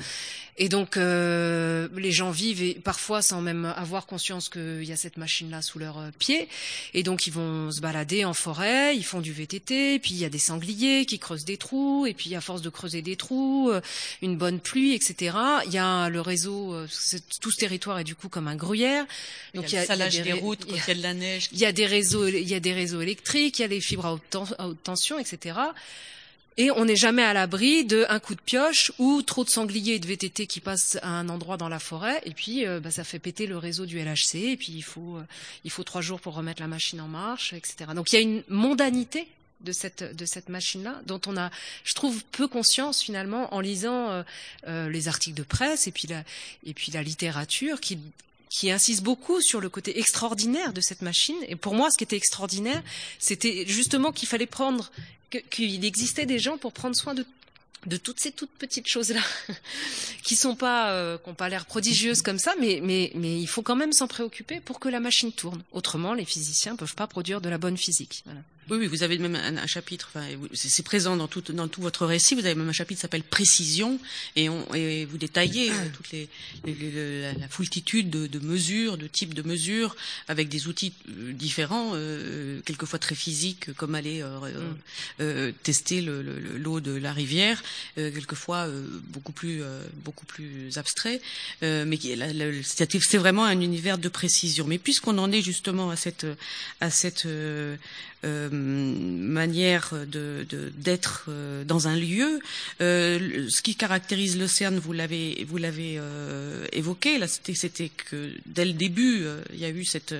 Et 0.57 0.69
donc 0.69 0.95
euh, 0.95 1.87
les 1.95 2.11
gens 2.11 2.31
vivent 2.31 2.61
et 2.61 2.75
parfois 2.75 3.21
sans 3.21 3.41
même 3.41 3.65
avoir 3.65 4.05
conscience 4.05 4.47
qu'il 4.47 4.83
y 4.83 4.91
a 4.91 4.95
cette 4.95 5.17
machine-là 5.17 5.61
sous 5.61 5.79
leurs 5.79 5.97
euh, 5.97 6.09
pieds. 6.17 6.47
Et 6.93 7.03
donc 7.03 7.27
ils 7.27 7.33
vont 7.33 7.71
se 7.71 7.81
balader 7.81 8.25
en 8.25 8.33
forêt, 8.33 8.95
ils 8.95 9.03
font 9.03 9.21
du 9.21 9.33
VTT. 9.33 9.99
Puis 9.99 10.11
il 10.11 10.17
y 10.17 10.25
a 10.25 10.29
des 10.29 10.39
sangliers 10.39 11.05
qui 11.05 11.19
creusent 11.19 11.45
des 11.45 11.57
trous. 11.57 12.05
Et 12.05 12.13
puis 12.13 12.35
à 12.35 12.41
force 12.41 12.61
de 12.61 12.69
creuser 12.69 13.01
des 13.01 13.15
trous, 13.15 13.69
euh, 13.71 13.81
une 14.21 14.37
bonne 14.37 14.59
pluie, 14.59 14.93
etc. 14.93 15.35
Il 15.65 15.73
y 15.73 15.77
a 15.77 16.09
le 16.09 16.21
réseau. 16.21 16.73
Euh, 16.73 16.87
tout 17.41 17.51
ce 17.51 17.57
territoire 17.57 17.99
est 17.99 18.03
du 18.03 18.15
coup 18.15 18.29
comme 18.29 18.47
un 18.47 18.55
gruyère. 18.55 19.05
Donc 19.53 19.71
il 19.71 19.75
y 19.75 19.77
a, 19.77 19.83
il 19.83 19.99
y 19.99 20.01
a, 20.01 20.09
des, 20.09 20.21
des 20.21 20.33
routes, 20.33 20.65
il 20.69 20.75
y 20.75 20.79
a 20.79 20.93
la 20.93 21.13
neige. 21.13 21.49
Il 21.51 21.59
y 21.59 21.65
a 21.65 21.71
des 21.71 21.85
réseaux, 21.85 22.27
il 22.27 22.47
y 22.47 22.53
a 22.53 22.59
des 22.59 22.73
réseaux 22.73 23.01
électriques, 23.01 23.59
il 23.59 23.61
y 23.63 23.65
a 23.65 23.67
les 23.67 23.81
fibres 23.81 24.05
à 24.05 24.13
haute, 24.13 24.83
tension, 24.83 25.19
etc. 25.19 25.55
Et 26.57 26.69
on 26.71 26.85
n'est 26.85 26.97
jamais 26.97 27.23
à 27.23 27.33
l'abri 27.33 27.85
d'un 27.85 28.19
coup 28.19 28.35
de 28.35 28.41
pioche 28.41 28.91
ou 28.99 29.21
trop 29.21 29.43
de 29.43 29.49
sangliers 29.49 29.95
et 29.95 29.99
de 29.99 30.07
VTT 30.07 30.47
qui 30.47 30.59
passent 30.59 30.97
à 31.01 31.07
un 31.07 31.29
endroit 31.29 31.55
dans 31.55 31.69
la 31.69 31.79
forêt 31.79 32.21
et 32.25 32.31
puis 32.31 32.65
euh, 32.65 32.79
bah, 32.81 32.91
ça 32.91 33.03
fait 33.03 33.19
péter 33.19 33.47
le 33.47 33.57
réseau 33.57 33.85
du 33.85 33.99
LHC 33.99 34.35
et 34.35 34.57
puis 34.57 34.73
il 34.73 34.83
faut 34.83 35.17
euh, 35.17 35.23
il 35.63 35.71
faut 35.71 35.83
trois 35.83 36.01
jours 36.01 36.19
pour 36.19 36.33
remettre 36.33 36.61
la 36.61 36.67
machine 36.67 36.99
en 36.99 37.07
marche, 37.07 37.53
etc. 37.53 37.91
Donc 37.95 38.11
il 38.11 38.15
y 38.15 38.19
a 38.19 38.21
une 38.21 38.43
mondanité 38.49 39.27
de 39.61 39.71
cette 39.71 40.15
de 40.15 40.25
cette 40.25 40.49
machine-là 40.49 41.01
dont 41.05 41.21
on 41.25 41.37
a, 41.37 41.51
je 41.85 41.93
trouve, 41.93 42.21
peu 42.31 42.49
conscience 42.49 43.01
finalement 43.01 43.53
en 43.53 43.61
lisant 43.61 44.23
euh, 44.67 44.89
les 44.89 45.07
articles 45.07 45.37
de 45.37 45.43
presse 45.43 45.87
et 45.87 45.91
puis 45.91 46.07
la 46.09 46.23
et 46.65 46.73
puis 46.73 46.91
la 46.91 47.01
littérature 47.01 47.79
qui 47.79 47.97
qui 48.51 48.69
insiste 48.69 49.01
beaucoup 49.01 49.41
sur 49.41 49.61
le 49.61 49.69
côté 49.69 49.97
extraordinaire 49.97 50.73
de 50.73 50.81
cette 50.81 51.01
machine. 51.01 51.37
Et 51.47 51.55
pour 51.55 51.73
moi, 51.73 51.89
ce 51.89 51.97
qui 51.97 52.03
était 52.03 52.17
extraordinaire, 52.17 52.83
c'était 53.17 53.63
justement 53.65 54.11
qu'il 54.11 54.27
fallait 54.27 54.45
prendre, 54.45 54.91
qu'il 55.49 55.85
existait 55.85 56.25
des 56.25 56.37
gens 56.37 56.57
pour 56.57 56.73
prendre 56.73 56.95
soin 56.95 57.15
de 57.15 57.97
toutes 57.97 58.19
ces 58.19 58.33
toutes 58.33 58.51
petites 58.51 58.89
choses-là, 58.89 59.21
qui 60.23 60.35
sont 60.35 60.55
pas, 60.55 60.91
euh, 60.91 61.17
qui 61.17 61.29
n'ont 61.29 61.35
pas 61.35 61.47
l'air 61.47 61.65
prodigieuses 61.65 62.21
comme 62.21 62.39
ça, 62.39 62.53
mais, 62.59 63.11
il 63.15 63.47
faut 63.47 63.61
quand 63.61 63.77
même 63.77 63.93
s'en 63.93 64.07
préoccuper 64.07 64.59
pour 64.59 64.81
que 64.81 64.89
la 64.89 64.99
machine 64.99 65.31
tourne. 65.31 65.63
Autrement, 65.71 66.13
les 66.13 66.25
physiciens 66.25 66.75
peuvent 66.75 66.95
pas 66.95 67.07
produire 67.07 67.39
de 67.39 67.47
la 67.47 67.57
bonne 67.57 67.77
physique. 67.77 68.25
Oui, 68.71 68.77
oui, 68.77 68.87
vous 68.87 69.03
avez 69.03 69.17
même 69.17 69.35
un, 69.35 69.67
chapitre, 69.67 70.09
enfin, 70.15 70.25
c'est 70.53 70.83
présent 70.85 71.17
dans 71.17 71.27
tout, 71.27 71.41
dans 71.51 71.67
tout 71.67 71.81
votre 71.81 72.05
récit, 72.05 72.35
vous 72.35 72.45
avez 72.45 72.55
même 72.55 72.69
un 72.69 72.71
chapitre 72.71 72.99
qui 72.99 73.01
s'appelle 73.01 73.21
Précision, 73.21 73.99
et, 74.37 74.47
on, 74.47 74.73
et 74.73 75.03
vous 75.03 75.17
détaillez 75.17 75.69
euh, 75.71 75.73
toutes 75.93 76.11
les, 76.11 76.29
la, 77.37 77.49
foultitude 77.49 78.09
de, 78.09 78.27
de, 78.27 78.39
mesures, 78.39 78.97
de 78.97 79.07
types 79.07 79.33
de 79.33 79.41
mesures, 79.41 79.97
avec 80.29 80.47
des 80.47 80.69
outils 80.69 80.93
euh, 81.09 81.33
différents, 81.33 81.91
euh, 81.95 82.61
quelquefois 82.63 82.97
très 82.97 83.13
physiques, 83.13 83.73
comme 83.73 83.93
aller 83.93 84.23
euh, 85.19 85.51
tester 85.63 85.99
l'eau 85.99 86.79
de 86.79 86.93
la 86.93 87.11
rivière, 87.11 87.61
quelquefois 87.97 88.69
beaucoup 89.09 89.33
plus 89.33 89.63
beaucoup 90.05 90.25
plus 90.25 90.77
abstrait, 90.77 91.19
mais 91.61 91.99
c'est 92.63 93.17
vraiment 93.17 93.43
un 93.43 93.59
univers 93.59 93.97
de 93.97 94.07
précision. 94.07 94.65
Mais 94.65 94.77
puisqu'on 94.77 95.17
en 95.17 95.29
est 95.29 95.41
justement 95.41 95.89
à 95.89 95.97
cette 95.97 96.25
à 96.79 96.89
cette 96.89 97.27
euh, 98.23 98.51
manière 98.61 99.93
de 100.07 100.45
d'être 100.77 101.25
euh, 101.29 101.63
dans 101.63 101.87
un 101.87 101.95
lieu. 101.95 102.39
Euh, 102.81 103.47
ce 103.49 103.61
qui 103.61 103.75
caractérise 103.75 104.37
le 104.37 104.47
CERN, 104.47 104.77
vous 104.77 104.93
l'avez 104.93 105.45
vous 105.47 105.57
l'avez 105.57 105.99
évoqué, 106.71 107.19
c'était 107.27 107.89
que 107.89 108.31
dès 108.45 108.65
le 108.65 108.73
début, 108.73 109.25
il 109.53 109.59
y 109.59 109.65
a 109.65 109.69
eu 109.69 109.85
cette 109.85 110.15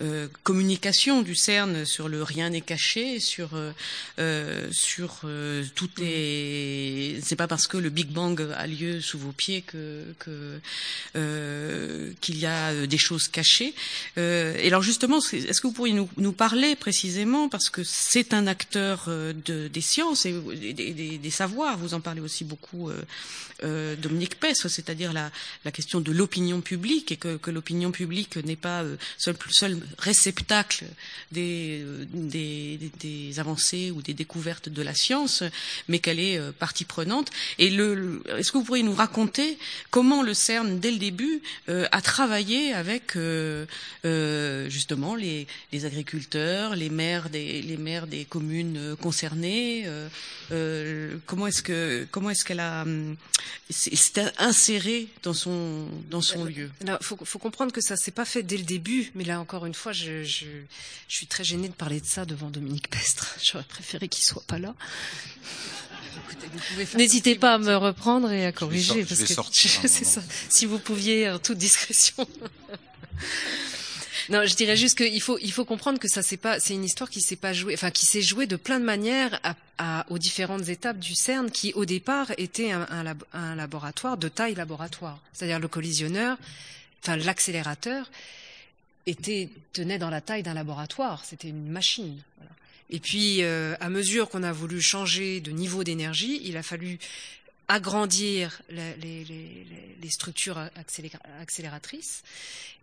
euh, 0.00 0.28
communication 0.44 1.22
du 1.22 1.34
CERN 1.34 1.84
sur 1.84 2.08
le 2.08 2.22
rien 2.22 2.50
n'est 2.50 2.60
caché, 2.60 3.18
sur 3.18 3.54
euh, 3.54 3.72
euh 4.20 4.68
sur 4.70 5.22
euh, 5.24 5.64
toutes 5.74 5.98
les. 5.98 7.18
C'est 7.20 7.34
pas 7.34 7.48
parce 7.48 7.66
que 7.66 7.76
le 7.76 7.90
Big 7.90 8.08
Bang 8.08 8.40
a 8.56 8.66
lieu 8.68 9.00
sous 9.00 9.18
vos 9.18 9.32
pieds 9.32 9.62
que 9.62 10.04
que 10.20 10.60
qu'il 12.20 12.38
y 12.38 12.46
a 12.46 12.86
des 12.86 12.98
choses 12.98 13.26
cachées. 13.26 13.74
et 14.16 14.66
alors 14.66 14.82
justement, 14.82 15.18
est-ce 15.18 15.60
que 15.60 15.66
vous 15.66 15.72
pourriez 15.72 15.94
nous, 15.94 16.08
nous 16.16 16.32
parler 16.32 16.76
précisément 16.76 17.48
parce 17.48 17.70
que 17.70 17.82
c'est 17.82 18.34
un 18.34 18.46
acteur 18.46 19.06
de, 19.08 19.68
des 19.68 19.80
sciences 19.80 20.26
et 20.26 20.32
des, 20.32 20.72
des, 20.72 21.18
des, 21.18 21.30
savoirs. 21.30 21.76
Vous 21.76 21.94
en 21.94 22.00
parlez 22.00 22.20
aussi 22.20 22.44
beaucoup, 22.44 22.90
Dominique 23.62 24.38
Pestre, 24.38 24.68
c'est-à-dire 24.68 25.12
la, 25.12 25.30
la 25.64 25.72
question 25.72 26.00
de 26.00 26.12
l'opinion 26.12 26.60
publique 26.60 27.10
et 27.10 27.16
que, 27.16 27.36
que 27.36 27.50
l'opinion 27.50 27.90
publique 27.90 28.36
n'est 28.36 28.56
pas 28.56 28.84
seul, 29.16 29.36
seul 29.50 29.80
réceptacle 29.98 30.84
des, 31.32 31.84
des, 32.12 32.78
des, 33.00 33.40
avancées 33.40 33.90
ou 33.90 34.02
des 34.02 34.14
découvertes 34.14 34.68
de 34.68 34.82
la 34.82 34.94
science, 34.94 35.42
mais 35.88 35.98
qu'elle 35.98 36.20
est 36.20 36.40
partie 36.58 36.84
prenante. 36.84 37.30
Et 37.58 37.70
le, 37.70 38.22
est-ce 38.36 38.52
que 38.52 38.58
vous 38.58 38.64
pourriez 38.64 38.82
nous 38.82 38.94
raconter 38.94 39.58
comment 39.90 40.22
le 40.22 40.34
CERN, 40.34 40.78
dès 40.80 40.90
le 40.90 40.98
début, 40.98 41.42
a 41.68 42.02
travaillé 42.02 42.72
avec 42.72 43.16
justement 44.68 45.14
les, 45.14 45.46
les, 45.72 45.84
agriculteurs, 45.84 46.76
les 46.76 46.90
maires 46.90 47.30
des, 47.30 47.62
les 47.62 47.76
maires 47.76 48.06
des 48.06 48.24
communes 48.24 48.96
concernées 49.00 49.86
Comment 51.26 51.46
est-ce 51.46 51.62
que 51.62 52.06
comment 52.10 52.30
est-ce 52.30 52.44
qu'elle 52.44 52.60
a 52.60 52.84
s'est 53.70 54.32
insérée 54.38 55.08
dans 55.22 55.34
son 55.34 55.86
dans 56.10 56.20
son 56.20 56.44
lieu? 56.44 56.70
Il 56.80 56.96
faut, 57.00 57.18
faut 57.22 57.38
comprendre 57.38 57.72
que 57.72 57.80
ça 57.80 57.96
s'est 57.96 58.10
pas 58.10 58.24
fait 58.24 58.42
dès 58.42 58.56
le 58.56 58.64
début, 58.64 59.10
mais 59.14 59.24
là 59.24 59.40
encore 59.40 59.66
une 59.66 59.74
fois, 59.78 59.92
je, 59.92 60.24
je, 60.24 60.46
je 61.08 61.16
suis 61.16 61.26
très 61.26 61.44
gênée 61.44 61.68
de 61.68 61.74
parler 61.74 62.00
de 62.00 62.06
ça 62.06 62.24
devant 62.24 62.50
Dominique 62.50 62.88
Pestre. 62.90 63.36
J'aurais 63.42 63.64
préféré 63.64 64.08
qu'il 64.08 64.24
soit 64.24 64.44
pas 64.46 64.58
là. 64.58 64.74
N'hésitez 66.94 67.36
pas 67.36 67.54
à 67.54 67.58
me 67.58 67.74
reprendre 67.76 68.30
et 68.32 68.44
à 68.44 68.52
corriger 68.52 69.04
parce 69.04 69.20
que 69.22 69.26
c'est 69.88 70.04
ça. 70.04 70.22
Si 70.48 70.66
vous 70.66 70.78
pouviez 70.78 71.30
en 71.30 71.38
toute 71.38 71.58
discrétion. 71.58 72.28
Non, 74.28 74.44
je 74.44 74.54
dirais 74.56 74.76
juste 74.76 74.98
qu'il 74.98 75.22
faut 75.22 75.38
il 75.40 75.52
faut 75.52 75.64
comprendre 75.64 75.98
que 75.98 76.06
ça 76.06 76.22
c'est 76.22 76.36
pas 76.36 76.60
c'est 76.60 76.74
une 76.74 76.84
histoire 76.84 77.08
qui 77.08 77.22
s'est 77.22 77.36
pas 77.36 77.54
jouée, 77.54 77.72
enfin 77.72 77.90
qui 77.90 78.04
s'est 78.04 78.20
jouée 78.20 78.46
de 78.46 78.56
plein 78.56 78.78
de 78.78 78.84
manières 78.84 79.40
à, 79.42 79.54
à, 79.78 80.06
aux 80.10 80.18
différentes 80.18 80.68
étapes 80.68 80.98
du 80.98 81.14
CERN, 81.14 81.50
qui 81.50 81.72
au 81.72 81.86
départ 81.86 82.30
était 82.36 82.72
un, 82.72 82.86
un, 82.90 83.16
un 83.32 83.54
laboratoire 83.54 84.18
de 84.18 84.28
taille 84.28 84.54
laboratoire, 84.54 85.18
c'est-à-dire 85.32 85.58
le 85.58 85.68
collisionneur, 85.68 86.36
enfin 87.02 87.16
l'accélérateur 87.16 88.10
tenait 89.14 89.98
dans 89.98 90.10
la 90.10 90.20
taille 90.20 90.42
d'un 90.42 90.54
laboratoire, 90.54 91.24
c'était 91.24 91.48
une 91.48 91.68
machine. 91.68 92.20
Et 92.90 93.00
puis, 93.00 93.42
euh, 93.42 93.74
à 93.80 93.90
mesure 93.90 94.30
qu'on 94.30 94.42
a 94.42 94.52
voulu 94.52 94.80
changer 94.80 95.40
de 95.40 95.50
niveau 95.50 95.84
d'énergie, 95.84 96.40
il 96.44 96.56
a 96.56 96.62
fallu 96.62 96.98
agrandir 97.68 98.62
les, 98.70 99.26
structures 100.08 100.58
accélératrices. 101.38 102.22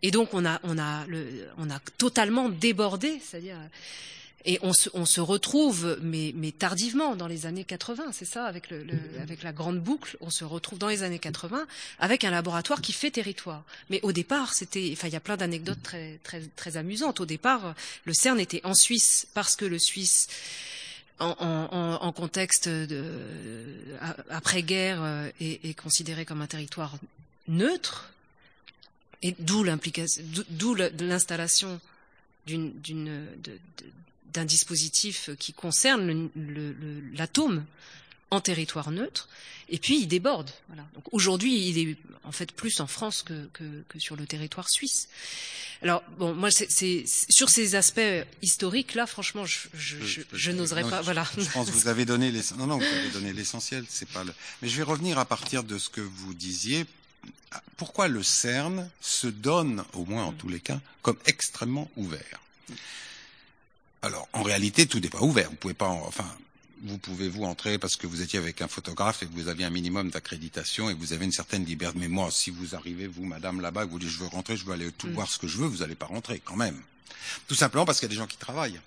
Et 0.04 0.12
donc, 0.12 0.34
on 0.34 0.46
a, 0.46 0.60
on 0.64 0.78
a 0.78 1.80
totalement 1.98 2.50
débordé, 2.50 3.20
c'est-à-dire 3.20 3.58
et 4.46 4.60
on 4.62 4.74
se, 4.74 4.90
on 4.94 5.06
se 5.06 5.22
retrouve, 5.22 5.98
mais, 6.02 6.32
mais, 6.36 6.52
tardivement, 6.52 7.16
dans 7.16 7.28
les 7.28 7.46
années 7.46 7.64
80, 7.64 8.12
c'est 8.14 8.26
ça, 8.26 8.46
avec, 8.46 8.70
le, 8.70 8.84
le, 8.84 8.94
avec 9.22 9.42
la 9.42 9.52
grande 9.52 9.80
boucle, 9.80 10.18
on 10.22 10.30
se 10.30 10.44
retrouve 10.44 10.78
dans 10.78 10.88
les 10.88 11.04
années 11.04 11.20
80 11.20 11.66
avec 12.00 12.24
un 12.24 12.30
laboratoire 12.30 12.82
qui 12.82 12.94
fait 12.94 13.12
territoire. 13.12 13.64
Mais 13.90 14.00
au 14.04 14.12
départ, 14.12 14.54
c'était, 14.54 14.90
enfin, 14.94 15.08
il 15.08 15.14
y 15.14 15.18
a 15.18 15.20
plein 15.20 15.38
d'anecdotes 15.38 15.82
très, 15.82 16.20
très, 16.24 16.42
très 16.56 16.78
amusantes. 16.78 17.20
Au 17.20 17.26
départ, 17.26 17.74
le 18.06 18.14
CERN 18.14 18.40
était 18.40 18.62
en 18.64 18.76
Suisse 18.76 19.28
parce 19.34 19.56
que 19.56 19.66
le 19.66 19.80
Suisse, 19.80 20.28
en, 21.20 21.36
en, 21.40 22.06
en 22.06 22.12
contexte 22.12 22.70
de, 22.70 23.04
après-guerre, 24.30 25.32
est, 25.42 25.66
est 25.66 25.74
considéré 25.74 26.26
comme 26.26 26.42
un 26.42 26.48
territoire 26.48 26.98
neutre, 27.48 28.12
et 29.22 29.36
d'où 29.40 29.64
l'installation 29.64 31.80
d'une, 32.46 33.28
d'un 34.36 34.46
dispositif 34.46 35.30
qui 35.40 35.54
concerne 35.54 36.30
l'atome 37.14 37.66
en 38.32 38.42
territoire 38.42 38.92
neutre, 38.92 39.30
et 39.70 39.78
puis 39.78 40.02
il 40.02 40.08
déborde. 40.08 40.52
Voilà. 40.68 40.86
Aujourd'hui, 41.12 41.70
il 41.70 41.78
est 41.80 41.98
en 42.24 42.32
fait 42.32 42.52
plus 42.52 42.80
en 42.80 42.88
France 42.88 43.24
que, 43.24 43.48
que, 43.54 43.64
que 43.88 44.00
sur 44.00 44.16
le 44.16 44.26
territoire 44.26 44.70
suisse. 44.70 45.08
Alors 45.82 46.04
bon, 46.18 46.34
moi, 46.34 46.50
c'est 46.52 47.06
sur 47.30 47.50
ces 47.50 47.76
aspects 47.76 48.26
historiques 48.42 48.96
là, 48.96 49.06
franchement, 49.06 49.46
je, 49.46 49.60
je, 49.74 49.98
je, 50.04 50.22
je 50.34 50.52
n'oserais 50.52 50.84
pas. 50.84 51.02
Voilà. 51.02 51.26
Je 51.38 51.50
pense 51.50 51.70
que 51.70 51.76
vous 51.76 51.88
avez 51.88 52.06
donné 52.06 52.32
les, 52.32 52.42
non 52.58 52.68
non, 52.68 52.78
vous 52.78 52.84
avez 52.84 53.10
donné 53.12 53.32
l'essentiel. 53.32 53.86
C'est 53.90 54.10
pas 54.10 54.24
le. 54.24 54.34
Mais 54.62 54.68
je 54.68 54.76
vais 54.78 54.84
revenir 54.84 55.18
à 55.18 55.26
partir 55.26 55.64
de 55.64 55.78
ce 55.78 55.90
que 55.90 56.02
vous 56.02 56.34
disiez. 56.34 56.86
Pourquoi 57.78 58.08
le 58.08 58.22
CERN 58.22 58.90
se 59.02 59.28
donne, 59.28 59.84
au 59.94 60.06
moins 60.06 60.26
en 60.26 60.34
tous 60.34 60.50
les 60.50 60.60
cas, 60.60 60.80
comme 61.02 61.18
extrêmement 61.26 61.90
ouvert? 61.96 62.42
Alors, 64.06 64.28
en 64.34 64.44
réalité, 64.44 64.86
tout 64.86 65.00
n'est 65.00 65.10
pas 65.10 65.22
ouvert. 65.22 65.50
Vous 65.50 65.56
pouvez 65.56 65.74
pas, 65.74 65.88
en, 65.88 66.06
enfin, 66.06 66.28
vous 66.84 67.00
pouvez 67.00 67.28
vous 67.28 67.44
entrer 67.44 67.80
parce 67.80 67.96
que 67.96 68.06
vous 68.06 68.22
étiez 68.22 68.38
avec 68.38 68.62
un 68.62 68.68
photographe 68.68 69.24
et 69.24 69.26
que 69.26 69.34
vous 69.34 69.48
aviez 69.48 69.66
un 69.66 69.72
minimum 69.72 70.12
d'accréditation 70.12 70.92
et 70.92 70.94
vous 70.94 71.12
avez 71.12 71.26
une 71.26 71.32
certaine 71.32 71.66
liberté. 71.66 71.98
Mais 72.00 72.08
moi, 72.08 72.30
si 72.30 72.52
vous 72.52 72.76
arrivez, 72.76 73.08
vous, 73.08 73.26
madame, 73.26 73.62
là-bas, 73.62 73.86
vous 73.86 73.98
dites 73.98 74.10
je 74.10 74.20
veux 74.20 74.28
rentrer, 74.28 74.58
je 74.58 74.66
veux 74.66 74.74
aller 74.74 74.92
tout 74.92 75.08
mm. 75.08 75.14
voir 75.14 75.28
ce 75.28 75.40
que 75.40 75.48
je 75.48 75.58
veux, 75.58 75.66
vous 75.66 75.80
n'allez 75.80 75.96
pas 75.96 76.06
rentrer 76.06 76.40
quand 76.46 76.56
même. 76.56 76.80
Tout 77.48 77.56
simplement 77.56 77.84
parce 77.84 78.00
qu'il 78.00 78.08
y 78.08 78.12
a 78.12 78.14
des 78.14 78.20
gens 78.20 78.28
qui 78.28 78.38
travaillent. 78.38 78.80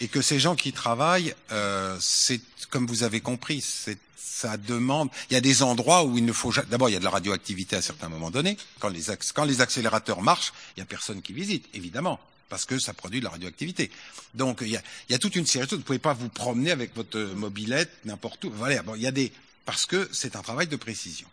Et 0.00 0.08
que 0.08 0.22
ces 0.22 0.40
gens 0.40 0.56
qui 0.56 0.72
travaillent, 0.72 1.34
euh, 1.52 1.98
c'est 2.00 2.40
comme 2.70 2.86
vous 2.86 3.02
avez 3.02 3.20
compris, 3.20 3.60
c'est 3.60 3.98
ça 4.16 4.56
demande. 4.56 5.10
Il 5.30 5.34
y 5.34 5.36
a 5.36 5.42
des 5.42 5.62
endroits 5.62 6.04
où 6.04 6.16
il 6.16 6.24
ne 6.24 6.32
faut 6.32 6.52
d'abord 6.70 6.88
il 6.88 6.92
y 6.92 6.96
a 6.96 6.98
de 6.98 7.04
la 7.04 7.10
radioactivité 7.10 7.76
à 7.76 7.82
certains 7.82 8.08
moments 8.08 8.30
donnés. 8.30 8.56
Quand 8.80 8.88
les, 8.88 9.04
quand 9.34 9.44
les 9.44 9.60
accélérateurs 9.60 10.22
marchent, 10.22 10.54
il 10.76 10.80
y 10.80 10.82
a 10.82 10.86
personne 10.86 11.20
qui 11.20 11.34
visite, 11.34 11.66
évidemment 11.74 12.18
parce 12.48 12.64
que 12.64 12.78
ça 12.78 12.94
produit 12.94 13.20
de 13.20 13.24
la 13.24 13.30
radioactivité. 13.30 13.90
Donc 14.34 14.58
il 14.62 14.68
y 14.68 14.76
a, 14.76 14.82
y 15.08 15.14
a 15.14 15.18
toute 15.18 15.36
une 15.36 15.46
série 15.46 15.64
de 15.64 15.70
choses. 15.70 15.78
Vous 15.78 15.82
ne 15.82 15.86
pouvez 15.86 15.98
pas 15.98 16.14
vous 16.14 16.28
promener 16.28 16.70
avec 16.70 16.94
votre 16.94 17.18
mobilette 17.18 17.92
n'importe 18.04 18.44
où. 18.44 18.50
Voilà, 18.50 18.82
bon, 18.82 18.94
il 18.94 19.02
y 19.02 19.06
a 19.06 19.12
des 19.12 19.32
parce 19.64 19.86
que 19.86 20.08
c'est 20.12 20.36
un 20.36 20.42
travail 20.42 20.68
de 20.68 20.76
précision. 20.76 21.28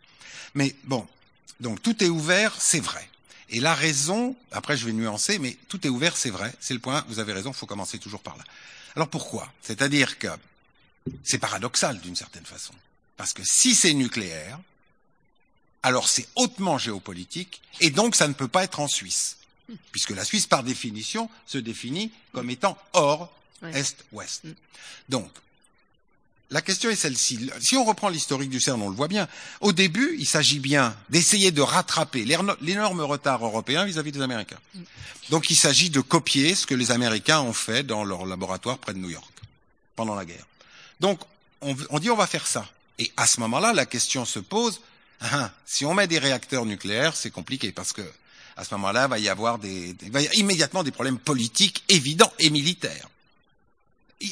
Mais 0.55 0.75
bon, 0.83 1.07
donc 1.59 1.81
tout 1.81 2.03
est 2.03 2.09
ouvert, 2.09 2.55
c'est 2.59 2.79
vrai. 2.79 3.07
Et 3.49 3.59
la 3.59 3.75
raison, 3.75 4.35
après 4.51 4.75
je 4.75 4.85
vais 4.85 4.93
nuancer, 4.93 5.37
mais 5.37 5.57
tout 5.67 5.85
est 5.85 5.89
ouvert, 5.89 6.17
c'est 6.17 6.31
vrai, 6.31 6.53
c'est 6.59 6.73
le 6.73 6.79
point, 6.79 7.05
vous 7.07 7.19
avez 7.19 7.33
raison, 7.33 7.51
il 7.51 7.55
faut 7.55 7.67
commencer 7.67 7.99
toujours 7.99 8.21
par 8.21 8.35
là. 8.37 8.43
Alors 8.95 9.07
pourquoi? 9.07 9.51
C'est-à-dire 9.61 10.17
que 10.17 10.27
c'est 11.23 11.37
paradoxal 11.37 11.99
d'une 11.99 12.15
certaine 12.15 12.45
façon. 12.45 12.73
Parce 13.17 13.33
que 13.33 13.43
si 13.43 13.75
c'est 13.75 13.93
nucléaire, 13.93 14.59
alors 15.83 16.09
c'est 16.09 16.27
hautement 16.35 16.77
géopolitique, 16.77 17.61
et 17.81 17.91
donc 17.91 18.15
ça 18.15 18.27
ne 18.27 18.33
peut 18.33 18.47
pas 18.47 18.63
être 18.63 18.79
en 18.79 18.87
Suisse 18.87 19.37
puisque 19.91 20.11
la 20.11 20.25
Suisse, 20.25 20.47
par 20.47 20.63
définition, 20.63 21.29
se 21.45 21.57
définit 21.57 22.11
comme 22.33 22.49
étant 22.49 22.77
hors 22.93 23.33
Est-Ouest. 23.73 24.43
Mm. 24.43 24.53
Donc, 25.09 25.29
la 26.51 26.61
question 26.61 26.89
est 26.89 26.95
celle-ci. 26.95 27.49
Si 27.61 27.75
on 27.77 27.83
reprend 27.83 28.09
l'historique 28.09 28.49
du 28.49 28.59
CERN, 28.59 28.81
on 28.81 28.89
le 28.89 28.95
voit 28.95 29.07
bien. 29.07 29.27
Au 29.61 29.71
début, 29.71 30.15
il 30.19 30.27
s'agit 30.27 30.59
bien 30.59 30.95
d'essayer 31.09 31.51
de 31.51 31.61
rattraper 31.61 32.25
l'énorme 32.25 33.01
retard 33.01 33.43
européen 33.43 33.85
vis-à-vis 33.85 34.11
-vis 34.11 34.15
des 34.15 34.21
Américains. 34.21 34.59
Mm. 34.75 34.81
Donc, 35.29 35.49
il 35.49 35.55
s'agit 35.55 35.89
de 35.89 36.01
copier 36.01 36.55
ce 36.55 36.65
que 36.67 36.75
les 36.75 36.91
Américains 36.91 37.41
ont 37.41 37.53
fait 37.53 37.83
dans 37.83 38.03
leur 38.03 38.25
laboratoire 38.25 38.77
près 38.77 38.93
de 38.93 38.99
New 38.99 39.09
York 39.09 39.33
pendant 39.95 40.15
la 40.15 40.25
guerre. 40.25 40.45
Donc, 40.99 41.19
on, 41.61 41.75
on 41.89 41.99
dit 41.99 42.09
on 42.09 42.15
va 42.17 42.27
faire 42.27 42.45
ça. 42.45 42.69
Et 42.99 43.11
à 43.17 43.25
ce 43.25 43.39
moment-là, 43.39 43.73
la 43.73 43.85
question 43.85 44.25
se 44.25 44.39
pose 44.39 44.81
hein, 45.21 45.51
si 45.65 45.85
on 45.85 45.93
met 45.93 46.07
des 46.07 46.19
réacteurs 46.19 46.65
nucléaires, 46.65 47.15
c'est 47.15 47.31
compliqué 47.31 47.71
parce 47.71 47.93
que 47.93 48.03
à 48.55 48.63
ce 48.63 48.73
moment-là, 48.75 49.07
va 49.07 49.19
y 49.19 49.29
avoir 49.29 49.59
des, 49.59 49.93
des, 49.93 50.09
va 50.09 50.21
y 50.21 50.29
immédiatement 50.35 50.83
des 50.83 50.91
problèmes 50.91 51.17
politiques 51.17 51.83
évidents 51.89 52.31
et 52.39 52.49
militaires. 52.49 53.09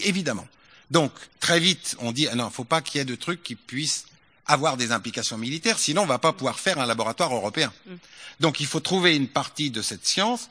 Évidemment. 0.04 0.48
Donc, 0.90 1.12
très 1.40 1.60
vite, 1.60 1.96
on 2.00 2.12
dit, 2.12 2.28
ah 2.28 2.36
non, 2.36 2.46
il 2.46 2.48
ne 2.48 2.54
faut 2.54 2.64
pas 2.64 2.82
qu'il 2.82 3.00
y 3.00 3.02
ait 3.02 3.06
de 3.06 3.16
trucs 3.16 3.44
qui 3.44 3.56
puissent 3.56 4.06
avoir 4.46 4.78
des 4.78 4.92
implications 4.92 5.38
militaires, 5.38 5.80
sinon 5.80 6.02
on 6.02 6.06
ne 6.06 6.10
va 6.10 6.20
pas 6.20 6.34
pouvoir 6.34 6.60
faire 6.60 6.80
un 6.80 6.86
laboratoire 6.86 7.34
européen. 7.34 7.72
Mm. 7.86 7.94
Donc, 8.42 8.60
il 8.60 8.66
faut 8.66 8.80
trouver 8.80 9.16
une 9.16 9.28
partie 9.28 9.72
de 9.72 9.82
cette 9.82 10.06
science 10.06 10.50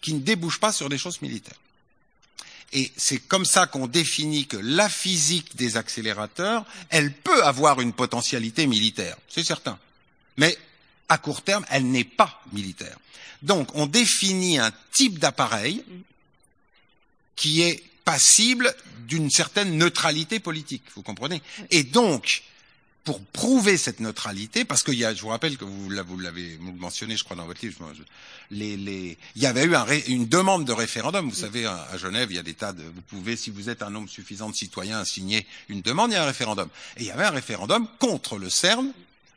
qui 0.00 0.14
ne 0.14 0.20
débouche 0.20 0.60
pas 0.60 0.72
sur 0.72 0.88
des 0.88 0.98
choses 0.98 1.20
militaires. 1.22 1.58
Et 2.72 2.92
c'est 2.96 3.18
comme 3.18 3.44
ça 3.44 3.66
qu'on 3.66 3.88
définit 3.88 4.46
que 4.46 4.56
la 4.56 4.88
physique 4.88 5.56
des 5.56 5.76
accélérateurs, 5.76 6.64
elle 6.88 7.12
peut 7.12 7.42
avoir 7.44 7.80
une 7.80 7.92
potentialité 7.92 8.66
militaire, 8.66 9.16
c'est 9.28 9.42
certain. 9.42 9.78
Mais 10.36 10.56
à 11.10 11.18
court 11.18 11.42
terme, 11.42 11.66
elle 11.68 11.90
n'est 11.90 12.04
pas 12.04 12.40
militaire. 12.52 12.96
Donc, 13.42 13.68
on 13.74 13.86
définit 13.86 14.58
un 14.58 14.72
type 14.92 15.18
d'appareil 15.18 15.84
qui 17.36 17.62
est 17.62 17.82
passible 18.04 18.74
d'une 19.06 19.28
certaine 19.28 19.76
neutralité 19.76 20.40
politique, 20.40 20.84
vous 20.94 21.02
comprenez? 21.02 21.42
Et 21.70 21.82
donc, 21.82 22.44
pour 23.02 23.20
prouver 23.20 23.76
cette 23.76 23.98
neutralité, 23.98 24.64
parce 24.64 24.82
qu'il 24.82 24.94
y 24.94 25.04
a, 25.04 25.14
je 25.14 25.22
vous 25.22 25.28
rappelle 25.28 25.56
que 25.56 25.64
vous 25.64 25.90
l'avez 25.90 26.58
mentionné, 26.58 27.16
je 27.16 27.24
crois 27.24 27.36
dans 27.36 27.46
votre 27.46 27.64
livre, 27.64 27.92
les, 28.50 28.76
les, 28.76 29.18
il 29.36 29.42
y 29.42 29.46
avait 29.46 29.64
eu 29.64 29.74
un 29.74 29.86
une 30.06 30.28
demande 30.28 30.64
de 30.64 30.72
référendum. 30.72 31.28
Vous 31.28 31.34
savez, 31.34 31.64
à, 31.64 31.88
à, 31.90 31.96
Genève, 31.96 32.30
il 32.30 32.36
y 32.36 32.38
a 32.38 32.42
des 32.42 32.54
tas 32.54 32.72
de, 32.72 32.82
vous 32.82 33.00
pouvez, 33.02 33.36
si 33.36 33.50
vous 33.50 33.68
êtes 33.68 33.82
un 33.82 33.90
nombre 33.90 34.08
suffisant 34.08 34.50
de 34.50 34.54
citoyens, 34.54 35.04
signer 35.04 35.46
une 35.68 35.80
demande, 35.80 36.10
il 36.10 36.14
y 36.14 36.16
a 36.16 36.22
un 36.22 36.26
référendum. 36.26 36.68
Et 36.98 37.00
il 37.00 37.06
y 37.06 37.10
avait 37.10 37.24
un 37.24 37.30
référendum 37.30 37.88
contre 37.98 38.38
le 38.38 38.50
CERN 38.50 38.92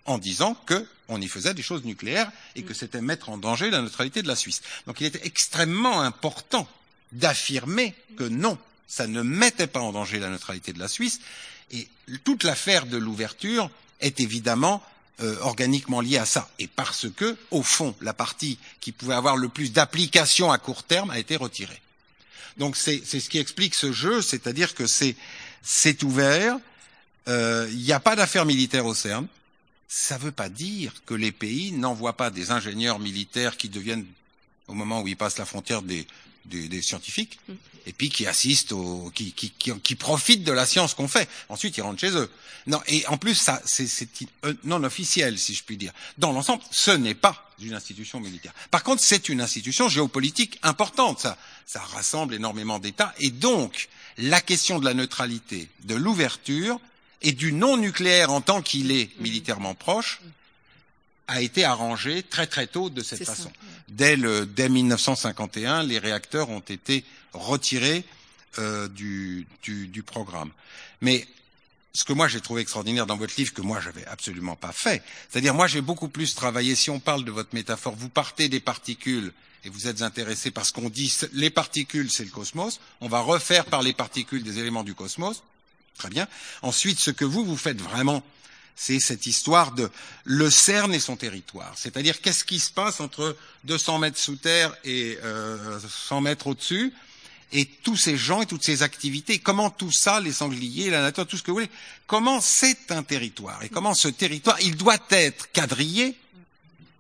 en 0.06 0.18
disant 0.18 0.56
qu'on 0.68 1.22
y 1.22 1.28
faisait 1.28 1.54
des 1.54 1.62
choses 1.62 1.84
nucléaires 1.86 2.32
et 2.56 2.64
que 2.64 2.74
c'était 2.74 3.01
mettre 3.01 3.30
en 3.30 3.38
danger 3.38 3.70
la 3.70 3.82
neutralité 3.82 4.22
de 4.22 4.28
la 4.28 4.36
Suisse. 4.36 4.62
Donc 4.88 5.01
il 5.01 5.08
était 5.08 5.26
extrêmement 5.26 6.01
important 6.01 6.68
d'affirmer 7.12 7.93
que 8.18 8.24
non, 8.24 8.58
ça 8.88 9.08
ne 9.08 9.22
mettait 9.22 9.68
pas 9.68 9.80
en 9.80 9.91
danger 9.91 10.20
la 10.20 10.30
neutralité 10.30 10.74
de 10.74 10.80
la 10.80 10.88
Suisse. 10.88 11.20
Et 11.72 11.88
toute 12.24 12.43
l'affaire 12.43 12.86
de 12.86 12.97
l'ouverture 12.97 13.70
est 14.01 14.20
évidemment 14.20 14.84
euh, 15.22 15.38
organiquement 15.41 16.01
lié 16.01 16.18
à 16.18 16.26
ça. 16.26 16.49
Et 16.60 16.68
parce 16.68 17.08
que, 17.16 17.38
au 17.51 17.64
fond, 17.64 17.95
la 18.01 18.14
partie 18.14 18.58
qui 18.82 18.91
pouvait 18.91 19.14
avoir 19.14 19.38
le 19.38 19.47
plus 19.47 19.72
d'application 19.72 20.51
à 20.51 20.58
court 20.58 20.84
terme 20.84 21.12
a 21.12 21.20
été 21.20 21.36
retirée. 21.36 21.80
Donc 22.58 22.76
c'est 22.78 23.04
ce 23.04 23.30
qui 23.30 23.39
explique 23.39 23.74
ce 23.74 23.91
jeu, 23.91 24.22
c'est-à-dire 24.22 24.76
que 24.76 24.86
c'est 24.86 25.16
c'est 25.64 26.04
ouvert, 26.04 26.58
euh, 27.28 27.68
il 27.72 27.80
n'y 27.80 27.93
a 27.93 27.99
pas 27.99 28.16
d'affaires 28.16 28.45
militaires 28.45 28.86
au 28.86 28.93
CERN. 28.93 29.28
Ça 29.96 30.18
ne 30.18 30.24
veut 30.24 30.32
pas 30.32 30.50
dire 30.50 30.91
que 31.06 31.14
les 31.14 31.32
pays 31.32 31.72
n'envoient 31.72 32.18
pas 32.18 32.32
des 32.32 32.50
ingénieurs 32.50 32.98
militaires 32.98 33.58
qui 33.58 33.70
deviennent, 33.70 34.08
au 34.68 34.74
moment 34.74 35.02
où 35.02 35.08
ils 35.08 35.16
passent 35.16 35.38
la 35.38 35.46
frontière, 35.46 35.84
des, 35.84 36.08
des, 36.46 36.68
des 36.68 36.82
scientifiques, 36.82 37.38
mm. 37.48 37.54
et 37.86 37.94
puis 37.94 38.10
qui 38.10 38.26
assistent, 38.26 38.72
au, 38.72 39.12
qui, 39.14 39.34
qui, 39.34 39.52
qui, 39.52 39.72
qui, 39.82 39.96
profitent 39.96 40.44
de 40.44 40.52
la 40.52 40.66
science 40.66 40.96
qu'on 40.96 41.08
fait. 41.08 41.30
Ensuite, 41.48 41.78
ils 41.78 41.82
rentrent 41.82 42.00
chez 42.02 42.10
eux. 42.10 42.28
Non, 42.66 42.82
et 42.88 43.06
en 43.06 43.20
plus, 43.20 43.36
ça, 43.36 43.62
c'est 43.66 43.88
non 44.64 44.84
officiel, 44.84 45.38
si 45.38 45.54
je 45.54 45.64
puis 45.64 45.78
dire. 45.78 45.94
Dans 46.18 46.32
l'ensemble, 46.32 46.64
ce 46.72 46.89
n'est 46.89 47.14
pas 47.14 47.52
une 47.62 47.76
institution 47.76 48.20
militaire. 48.20 48.54
Par 48.72 48.82
contre, 48.82 49.04
c'est 49.04 49.30
une 49.30 49.41
institution 49.41 49.89
géopolitique 49.89 50.58
importante. 50.64 51.20
Ça, 51.20 51.38
ça 51.68 51.82
rassemble 51.82 52.34
énormément 52.34 52.80
d'États, 52.80 53.14
et 53.20 53.30
donc 53.30 53.89
la 54.18 54.41
question 54.41 54.80
de 54.80 54.86
la 54.86 54.96
neutralité, 54.96 55.70
de 55.84 55.94
l'ouverture 55.94 56.80
et 57.24 57.32
du 57.32 57.54
non 57.54 57.78
nucléaire 57.78 58.32
en 58.32 58.42
tant 58.42 58.62
qu'il 58.62 58.92
est 58.92 59.10
militairement 59.20 59.74
proche 59.74 60.22
a 61.28 61.42
été 61.42 61.64
arrangée 61.64 62.22
très 62.22 62.48
très 62.48 62.68
tôt 62.68 62.90
de 62.90 63.02
cette 63.02 63.24
façon. 63.24 63.52
Dès, 63.88 64.16
le, 64.16 64.46
dès 64.46 64.70
1951, 64.70 65.84
les 65.84 65.98
réacteurs 65.98 66.50
ont 66.50 66.60
été 66.60 67.06
retirés 67.32 68.04
euh, 68.60 68.88
du, 68.88 69.48
du, 69.64 69.88
du, 69.88 70.04
programme. 70.04 70.52
Mais 71.02 71.26
ce 71.94 72.04
que 72.04 72.14
moi 72.14 72.28
j'ai 72.28 72.42
trouvé 72.42 72.62
extraordinaire 72.62 73.08
dans 73.08 73.18
votre 73.18 73.34
livre, 73.38 73.54
que 73.54 73.62
moi 73.62 73.80
j'avais 73.82 74.06
absolument 74.06 74.56
pas 74.56 74.72
fait, 74.72 75.02
c'est-à-dire 75.30 75.54
moi 75.54 75.68
j'ai 75.68 75.82
beaucoup 75.82 76.10
plus 76.10 76.36
travaillé, 76.36 76.76
si 76.76 76.90
on 76.90 77.00
parle 77.00 77.24
de 77.24 77.32
votre 77.32 77.56
métaphore, 77.56 77.96
vous 77.96 78.10
partez 78.10 78.50
des 78.50 78.60
particules 78.60 79.32
et 79.64 79.70
vous 79.70 79.88
êtes 79.88 80.02
intéressé 80.02 80.52
parce 80.52 80.72
qu'on 80.72 80.90
dit 80.90 81.12
les 81.32 81.50
particules 81.50 82.12
c'est 82.12 82.26
le 82.26 82.32
cosmos, 82.32 82.80
on 83.02 83.08
va 83.08 83.22
refaire 83.22 83.66
par 83.66 83.82
les 83.82 83.94
particules 83.94 84.44
des 84.44 84.60
éléments 84.60 84.84
du 84.84 84.94
cosmos, 84.94 85.42
très 85.98 86.10
bien. 86.10 86.28
Ensuite, 86.62 87.00
ce 87.00 87.12
que 87.12 87.26
vous, 87.26 87.46
vous 87.46 87.58
faites 87.58 87.82
vraiment, 87.82 88.24
c'est 88.76 89.00
cette 89.00 89.26
histoire 89.26 89.72
de 89.72 89.89
le 90.24 90.50
CERN 90.50 90.94
et 90.94 91.00
son 91.00 91.16
territoire. 91.16 91.74
C'est-à-dire 91.76 92.22
qu'est-ce 92.22 92.44
qui 92.44 92.60
se 92.60 92.72
passe 92.72 93.00
entre 93.00 93.36
200 93.66 94.00
mètres 94.00 94.18
sous 94.18 94.36
terre 94.36 94.76
et 94.84 95.18
euh, 95.24 95.80
100 96.08 96.22
mètres 96.22 96.48
au-dessus, 96.48 96.94
et 97.52 97.66
tous 97.66 97.98
ces 97.98 98.18
gens 98.18 98.41
et 98.41 98.48
toutes 98.48 98.64
ces 98.64 98.82
activités, 98.82 99.38
comment 99.38 99.70
tout 99.70 99.91
ça, 99.91 100.20
les 100.20 100.32
sangliers, 100.32 100.89
la 100.89 101.02
nature, 101.02 101.28
tout 101.28 101.38
ce 101.38 101.44
que 101.44 101.52
vous 101.52 101.58
voulez, 101.58 101.70
comment 102.08 102.41
c'est 102.41 102.91
un 102.91 103.04
territoire? 103.04 103.62
Et 103.64 103.70
comment 103.70 103.94
ce 103.94 104.08
territoire, 104.08 104.60
il 104.62 104.76
doit 104.76 104.98
être 105.12 105.52
quadrillé 105.52 106.18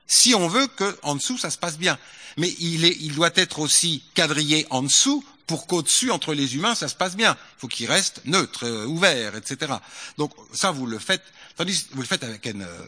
si 0.05 0.35
on 0.35 0.47
veut 0.47 0.67
qu'en 0.67 1.15
dessous 1.15 1.39
ça 1.39 1.49
se 1.49 1.57
passe 1.57 1.77
bien. 1.77 1.97
Mais 2.37 2.53
il, 2.59 2.85
est, 2.85 2.95
il 2.99 3.15
doit 3.15 3.31
être 3.35 3.59
aussi 3.59 4.03
quadrillé 4.13 4.67
en 4.69 4.83
dessous 4.83 5.23
pour 5.47 5.67
qu'au-dessus, 5.67 6.11
entre 6.11 6.33
les 6.33 6.55
humains, 6.55 6.75
ça 6.75 6.87
se 6.87 6.95
passe 6.95 7.15
bien. 7.15 7.37
Il 7.57 7.59
faut 7.59 7.67
qu'il 7.67 7.87
reste 7.87 8.21
neutre, 8.25 8.65
euh, 8.65 8.85
ouvert, 8.85 9.35
etc. 9.35 9.73
Donc 10.17 10.31
ça, 10.53 10.71
vous 10.71 10.85
le 10.85 10.99
faites, 10.99 11.23
tandis 11.55 11.87
vous 11.91 12.01
le 12.01 12.07
faites 12.07 12.23
avec 12.23 12.45
une, 12.45 12.63
euh, 12.63 12.85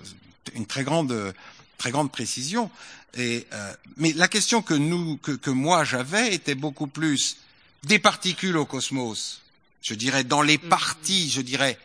une 0.53 0.66
très 0.66 0.84
grande, 0.84 1.34
très 1.78 1.91
grande 1.91 2.12
précision. 2.12 2.72
Et, 3.16 3.47
euh, 3.53 3.74
mais 3.97 4.14
la 4.14 4.28
question 4.28 4.62
que 4.62 4.74
nous, 4.74 5.18
que, 5.18 5.32
que 5.32 5.49
moi 5.49 5.84
j'avais 5.84 6.34
était 6.34 6.56
beaucoup 6.56 6.88
plus 6.88 7.38
des 7.84 7.99
particules 7.99 8.58
au 8.58 8.66
cosmos. 8.66 9.41
Je 9.82 9.93
dirais 9.93 10.24
dans 10.24 10.41
les 10.41 10.58
mm. 10.58 10.70
parties, 10.70 11.30
je 11.30 11.41
dirais 11.41 11.78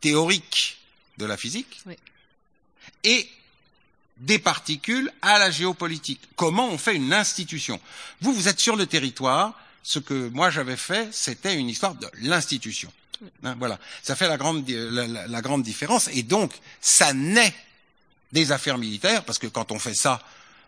théoriques 0.00 0.78
de 1.18 1.26
la 1.26 1.36
physique, 1.36 1.80
oui. 1.86 1.96
et 3.04 3.28
des 4.18 4.38
particules 4.38 5.12
à 5.22 5.38
la 5.38 5.50
géopolitique. 5.50 6.20
Comment 6.36 6.68
on 6.68 6.78
fait 6.78 6.94
une 6.94 7.12
institution? 7.12 7.80
Vous, 8.20 8.32
vous 8.32 8.48
êtes 8.48 8.60
sur 8.60 8.76
le 8.76 8.86
territoire. 8.86 9.54
Ce 9.88 9.98
que 9.98 10.28
moi 10.34 10.50
j'avais 10.50 10.76
fait, 10.76 11.08
c'était 11.12 11.54
une 11.54 11.70
histoire 11.70 11.94
de 11.94 12.06
l'institution. 12.20 12.92
Hein, 13.42 13.56
voilà, 13.58 13.78
ça 14.02 14.16
fait 14.16 14.28
la 14.28 14.36
grande, 14.36 14.68
la, 14.68 15.06
la, 15.06 15.26
la 15.26 15.40
grande 15.40 15.62
différence. 15.62 16.10
Et 16.12 16.22
donc, 16.22 16.52
ça 16.78 17.14
naît 17.14 17.54
des 18.30 18.52
affaires 18.52 18.76
militaires, 18.76 19.24
parce 19.24 19.38
que 19.38 19.46
quand 19.46 19.72
on 19.72 19.78
fait 19.78 19.94
ça 19.94 20.20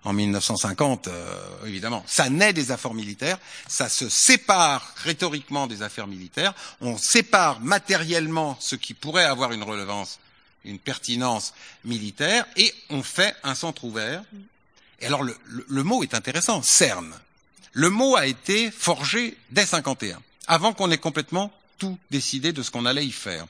en 0.04 0.14
1950, 0.14 1.08
euh, 1.08 1.66
évidemment, 1.66 2.02
ça 2.06 2.30
naît 2.30 2.54
des 2.54 2.70
affaires 2.70 2.94
militaires, 2.94 3.38
ça 3.68 3.90
se 3.90 4.08
sépare 4.08 4.94
rhétoriquement 4.96 5.66
des 5.66 5.82
affaires 5.82 6.06
militaires, 6.06 6.54
on 6.80 6.96
sépare 6.96 7.60
matériellement 7.60 8.56
ce 8.58 8.74
qui 8.74 8.94
pourrait 8.94 9.26
avoir 9.26 9.52
une 9.52 9.64
relevance 9.64 10.18
une 10.64 10.78
pertinence 10.78 11.52
militaire, 11.84 12.46
et 12.56 12.72
on 12.88 13.02
fait 13.02 13.36
un 13.42 13.54
centre 13.54 13.84
ouvert. 13.84 14.22
Et 15.00 15.06
alors 15.06 15.22
le, 15.22 15.36
le, 15.44 15.66
le 15.68 15.82
mot 15.82 16.02
est 16.02 16.14
intéressant, 16.14 16.62
CERN. 16.62 17.14
Le 17.72 17.90
mot 17.90 18.16
a 18.16 18.26
été 18.26 18.70
forgé 18.70 19.36
dès 19.50 19.66
51, 19.66 20.20
avant 20.46 20.72
qu'on 20.72 20.90
ait 20.90 20.98
complètement 20.98 21.52
tout 21.78 21.98
décidé 22.10 22.52
de 22.52 22.62
ce 22.62 22.70
qu'on 22.70 22.86
allait 22.86 23.06
y 23.06 23.12
faire. 23.12 23.46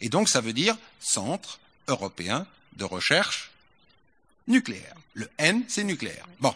Et 0.00 0.08
donc 0.08 0.28
ça 0.28 0.40
veut 0.40 0.52
dire 0.52 0.76
Centre 1.00 1.58
européen 1.88 2.46
de 2.76 2.84
recherche 2.84 3.50
nucléaire. 4.46 4.94
Le 5.14 5.28
N, 5.38 5.64
c'est 5.68 5.84
nucléaire. 5.84 6.26
Bon. 6.40 6.54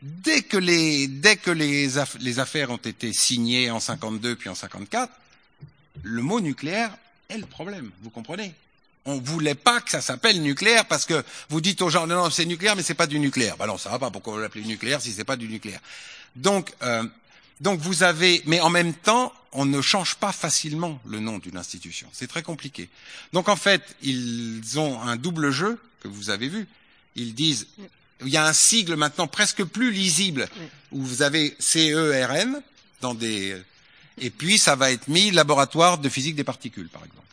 Dès 0.00 0.42
que 0.42 0.56
les, 0.56 1.08
dès 1.08 1.36
que 1.36 1.50
les, 1.50 1.90
les 2.20 2.38
affaires 2.38 2.70
ont 2.70 2.76
été 2.76 3.12
signées 3.12 3.70
en 3.70 3.80
52 3.80 4.36
puis 4.36 4.48
en 4.48 4.54
54, 4.54 5.12
le 6.04 6.22
mot 6.22 6.40
nucléaire 6.40 6.96
est 7.28 7.38
le 7.38 7.46
problème. 7.46 7.90
Vous 8.02 8.10
comprenez? 8.10 8.54
On 9.08 9.16
ne 9.16 9.20
voulait 9.20 9.54
pas 9.54 9.80
que 9.80 9.90
ça 9.90 10.00
s'appelle 10.00 10.42
nucléaire 10.42 10.86
parce 10.86 11.06
que 11.06 11.24
vous 11.48 11.60
dites 11.60 11.80
aux 11.80 11.88
gens 11.88 12.06
non, 12.06 12.16
non 12.16 12.30
c'est 12.30 12.44
nucléaire 12.44 12.76
mais 12.76 12.82
c'est 12.82 12.94
pas 12.94 13.06
du 13.06 13.18
nucléaire. 13.18 13.56
Ben 13.56 13.66
non, 13.66 13.78
ça 13.78 13.90
va 13.90 13.98
pas. 13.98 14.10
Pourquoi 14.10 14.34
vous 14.34 14.40
l'appelez 14.40 14.64
nucléaire 14.64 15.00
si 15.00 15.12
c'est 15.12 15.24
pas 15.24 15.36
du 15.36 15.48
nucléaire? 15.48 15.80
Donc, 16.36 16.72
euh, 16.82 17.04
donc 17.60 17.80
vous 17.80 18.02
avez, 18.02 18.42
mais 18.46 18.60
en 18.60 18.68
même 18.68 18.92
temps, 18.92 19.32
on 19.52 19.64
ne 19.64 19.80
change 19.80 20.16
pas 20.16 20.30
facilement 20.30 21.00
le 21.06 21.20
nom 21.20 21.38
d'une 21.38 21.56
institution. 21.56 22.06
C'est 22.12 22.26
très 22.26 22.42
compliqué. 22.42 22.90
Donc 23.32 23.48
en 23.48 23.56
fait, 23.56 23.82
ils 24.02 24.78
ont 24.78 25.00
un 25.00 25.16
double 25.16 25.50
jeu 25.50 25.78
que 26.02 26.08
vous 26.08 26.28
avez 26.28 26.48
vu. 26.48 26.68
Ils 27.16 27.34
disent, 27.34 27.66
il 28.20 28.28
y 28.28 28.36
a 28.36 28.46
un 28.46 28.52
sigle 28.52 28.96
maintenant 28.96 29.26
presque 29.26 29.64
plus 29.64 29.90
lisible 29.90 30.48
où 30.92 31.02
vous 31.02 31.22
avez 31.22 31.56
CERN 31.58 32.60
dans 33.00 33.14
des, 33.14 33.56
et 34.18 34.30
puis 34.30 34.58
ça 34.58 34.76
va 34.76 34.90
être 34.90 35.08
mis 35.08 35.30
laboratoire 35.30 35.98
de 35.98 36.08
physique 36.08 36.36
des 36.36 36.44
particules, 36.44 36.88
par 36.88 37.02
exemple. 37.04 37.27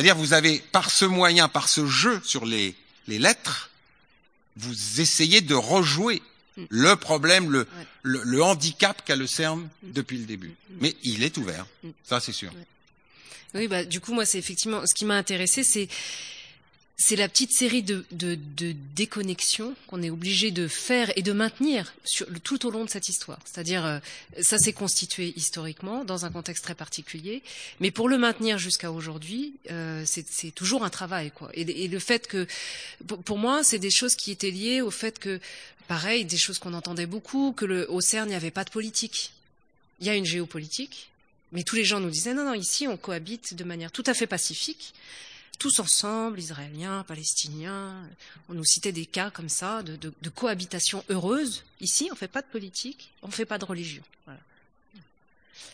C'est-à-dire 0.00 0.16
vous 0.16 0.32
avez, 0.32 0.60
par 0.72 0.90
ce 0.90 1.04
moyen, 1.04 1.46
par 1.48 1.68
ce 1.68 1.86
jeu 1.86 2.22
sur 2.24 2.46
les, 2.46 2.74
les 3.06 3.18
lettres, 3.18 3.68
vous 4.56 4.98
essayez 4.98 5.42
de 5.42 5.54
rejouer 5.54 6.22
mm. 6.56 6.64
le 6.70 6.96
problème, 6.96 7.50
le, 7.50 7.58
ouais. 7.58 7.66
le, 8.02 8.22
le 8.24 8.42
handicap 8.42 9.04
qu'a 9.04 9.14
le 9.14 9.26
CERN 9.26 9.60
mm. 9.60 9.92
depuis 9.92 10.16
le 10.16 10.24
début. 10.24 10.48
Mm. 10.48 10.74
Mais 10.80 10.96
il 11.02 11.22
est 11.22 11.36
ouvert, 11.36 11.66
ça 12.02 12.18
c'est 12.18 12.32
sûr. 12.32 12.50
Oui, 13.52 13.68
bah, 13.68 13.84
du 13.84 14.00
coup, 14.00 14.14
moi, 14.14 14.24
c'est 14.24 14.38
effectivement 14.38 14.86
ce 14.86 14.94
qui 14.94 15.04
m'a 15.04 15.16
intéressé, 15.16 15.64
c'est 15.64 15.86
c'est 17.02 17.16
la 17.16 17.30
petite 17.30 17.52
série 17.52 17.82
de, 17.82 18.04
de, 18.10 18.36
de 18.58 18.74
déconnexions 18.94 19.74
qu'on 19.86 20.02
est 20.02 20.10
obligé 20.10 20.50
de 20.50 20.68
faire 20.68 21.10
et 21.16 21.22
de 21.22 21.32
maintenir 21.32 21.94
sur, 22.04 22.26
tout 22.44 22.66
au 22.66 22.70
long 22.70 22.84
de 22.84 22.90
cette 22.90 23.08
histoire. 23.08 23.38
C'est-à-dire, 23.46 23.86
euh, 23.86 23.98
ça 24.42 24.58
s'est 24.58 24.74
constitué 24.74 25.32
historiquement 25.34 26.04
dans 26.04 26.26
un 26.26 26.30
contexte 26.30 26.62
très 26.62 26.74
particulier, 26.74 27.42
mais 27.80 27.90
pour 27.90 28.06
le 28.06 28.18
maintenir 28.18 28.58
jusqu'à 28.58 28.92
aujourd'hui, 28.92 29.54
euh, 29.70 30.04
c'est 30.04 30.54
toujours 30.54 30.84
un 30.84 30.90
travail. 30.90 31.30
Quoi. 31.30 31.48
Et, 31.54 31.88
le 31.88 31.98
fait 31.98 32.26
que, 32.26 32.46
pour, 33.06 33.22
pour 33.22 33.38
moi, 33.38 33.64
c'est 33.64 33.78
des 33.78 33.90
choses 33.90 34.14
qui 34.14 34.30
étaient 34.30 34.50
liées 34.50 34.82
au 34.82 34.90
fait 34.90 35.18
que, 35.18 35.40
pareil, 35.88 36.26
des 36.26 36.36
choses 36.36 36.58
qu'on 36.58 36.74
entendait 36.74 37.06
beaucoup, 37.06 37.52
que 37.52 37.64
le, 37.64 37.90
au 37.90 38.02
CERN, 38.02 38.26
il 38.26 38.32
n'y 38.32 38.36
avait 38.36 38.50
pas 38.50 38.64
de 38.64 38.70
politique. 38.70 39.32
Il 40.00 40.06
y 40.06 40.10
a 40.10 40.14
une 40.14 40.26
géopolitique, 40.26 41.08
mais 41.52 41.62
tous 41.62 41.76
les 41.76 41.84
gens 41.84 41.98
nous 41.98 42.10
disaient 42.10 42.34
non, 42.34 42.44
non, 42.44 42.54
ici 42.54 42.86
on 42.88 42.98
cohabite 42.98 43.54
de 43.54 43.64
manière 43.64 43.90
tout 43.90 44.04
à 44.06 44.12
fait 44.12 44.26
pacifique 44.26 44.92
tous 45.60 45.78
ensemble, 45.78 46.40
Israéliens, 46.40 47.04
Palestiniens. 47.06 47.94
On 48.48 48.54
nous 48.54 48.64
citait 48.64 48.92
des 48.92 49.04
cas 49.04 49.30
comme 49.30 49.50
ça 49.50 49.82
de, 49.82 50.28
cohabitation 50.30 51.04
heureuse. 51.10 51.62
Ici, 51.80 52.08
on 52.10 52.14
ne 52.14 52.18
fait 52.18 52.28
pas 52.28 52.40
de 52.40 52.46
politique, 52.46 53.10
on 53.22 53.28
ne 53.28 53.32
fait 53.32 53.44
pas 53.44 53.58
de 53.58 53.66
religion. 53.66 54.02
Voilà. 54.24 54.40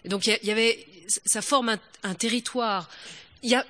Et 0.05 0.09
donc 0.09 0.27
il 0.27 0.39
y, 0.43 0.51
avait, 0.51 0.85
ça 1.25 1.41
forme 1.41 1.79
un, 2.03 2.15
territoire. 2.15 2.91
Il 3.45 3.51
y 3.51 3.55
a 3.55 3.65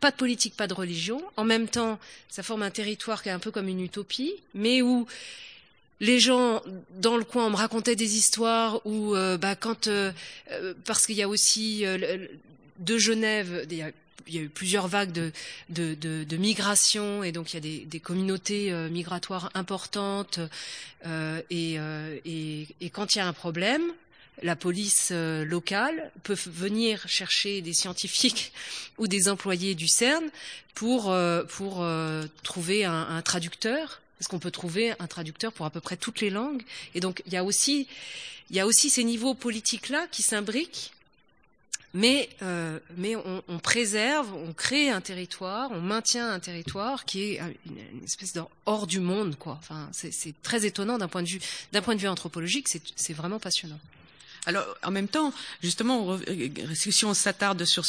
pas 0.00 0.10
de 0.10 0.16
politique, 0.16 0.54
pas 0.54 0.66
de 0.66 0.74
religion. 0.74 1.22
En 1.36 1.44
même 1.44 1.66
temps, 1.66 1.98
ça 2.28 2.42
forme 2.42 2.62
un 2.62 2.70
territoire 2.70 3.22
qui 3.22 3.30
est 3.30 3.32
un 3.32 3.38
peu 3.38 3.50
comme 3.50 3.68
une 3.68 3.80
utopie, 3.80 4.34
mais 4.52 4.82
où 4.82 5.06
les 6.00 6.20
gens 6.20 6.62
dans 6.90 7.16
le 7.16 7.24
coin 7.24 7.48
me 7.48 7.56
racontaient 7.56 7.96
des 7.96 8.16
histoires 8.16 8.86
où 8.86 9.16
euh, 9.16 9.38
bah, 9.38 9.56
quand 9.56 9.88
euh, 9.88 10.12
parce 10.84 11.06
qu'il 11.06 11.16
y 11.16 11.22
a 11.22 11.28
aussi 11.28 11.86
euh, 11.86 12.28
de 12.78 12.98
Genève 12.98 13.66
il 13.68 13.76
y 13.78 13.82
a 13.82 13.90
il 14.26 14.34
y 14.34 14.38
a 14.38 14.42
eu 14.42 14.48
plusieurs 14.48 14.88
vagues 14.88 15.12
de, 15.12 15.32
de, 15.68 15.94
de, 15.94 16.24
de 16.24 16.36
migration 16.36 17.22
et 17.22 17.32
donc 17.32 17.52
il 17.52 17.54
y 17.54 17.58
a 17.58 17.60
des, 17.60 17.78
des 17.84 18.00
communautés 18.00 18.72
euh, 18.72 18.88
migratoires 18.88 19.50
importantes 19.54 20.40
euh, 21.06 21.40
et, 21.50 21.78
euh, 21.78 22.18
et, 22.24 22.66
et 22.80 22.90
quand 22.90 23.14
il 23.14 23.18
y 23.18 23.20
a 23.20 23.26
un 23.26 23.32
problème, 23.32 23.82
la 24.42 24.56
police 24.56 25.08
euh, 25.12 25.44
locale 25.44 26.10
peut 26.22 26.36
venir 26.46 27.08
chercher 27.08 27.60
des 27.60 27.72
scientifiques 27.72 28.52
ou 28.98 29.06
des 29.06 29.28
employés 29.28 29.74
du 29.74 29.88
CERN 29.88 30.24
pour, 30.74 31.10
euh, 31.10 31.44
pour 31.44 31.84
trouver 32.42 32.84
un, 32.84 32.92
un, 33.08 33.22
traducteur, 33.22 34.00
parce 34.18 34.28
qu'on 34.28 34.38
peut 34.38 34.50
trouver 34.50 34.94
un 34.98 35.06
traducteur 35.06 35.52
pour 35.52 35.66
à 35.66 35.70
peu 35.70 35.80
près 35.80 35.96
toutes 35.96 36.20
les 36.20 36.30
langues. 36.30 36.62
Et 36.94 37.00
donc 37.00 37.22
il 37.26 37.32
y 37.32 37.36
a 37.36 37.44
aussi, 37.44 37.88
il 38.50 38.56
y 38.56 38.60
a 38.60 38.66
aussi 38.66 38.90
ces 38.90 39.04
niveaux 39.04 39.34
politiques-là 39.34 40.06
qui 40.10 40.22
s'imbriquent 40.22 40.92
mais, 41.94 42.28
euh, 42.42 42.78
mais 42.96 43.16
on, 43.16 43.42
on, 43.48 43.58
préserve, 43.58 44.32
on 44.34 44.52
crée 44.52 44.90
un 44.90 45.00
territoire, 45.00 45.70
on 45.72 45.80
maintient 45.80 46.30
un 46.30 46.40
territoire 46.40 47.04
qui 47.04 47.22
est 47.22 47.40
une, 47.66 47.78
une 47.94 48.04
espèce 48.04 48.32
de 48.34 48.42
hors 48.66 48.86
du 48.86 49.00
monde, 49.00 49.36
quoi. 49.36 49.56
Enfin, 49.58 49.88
c'est 49.92 50.34
très 50.42 50.66
étonnant 50.66 50.98
d'un 50.98 51.08
point 51.08 51.22
de 51.22 51.28
vue 51.28 51.40
d'un 51.72 51.82
point 51.82 51.94
de 51.94 52.00
vue 52.00 52.08
anthropologique, 52.08 52.68
c'est 52.68 53.12
vraiment 53.14 53.38
passionnant. 53.38 53.78
Alors, 54.46 54.64
en 54.82 54.90
même 54.90 55.08
temps, 55.08 55.32
justement, 55.62 56.18
si 56.74 57.04
on 57.04 57.14
s'attarde 57.14 57.64
sur, 57.64 57.84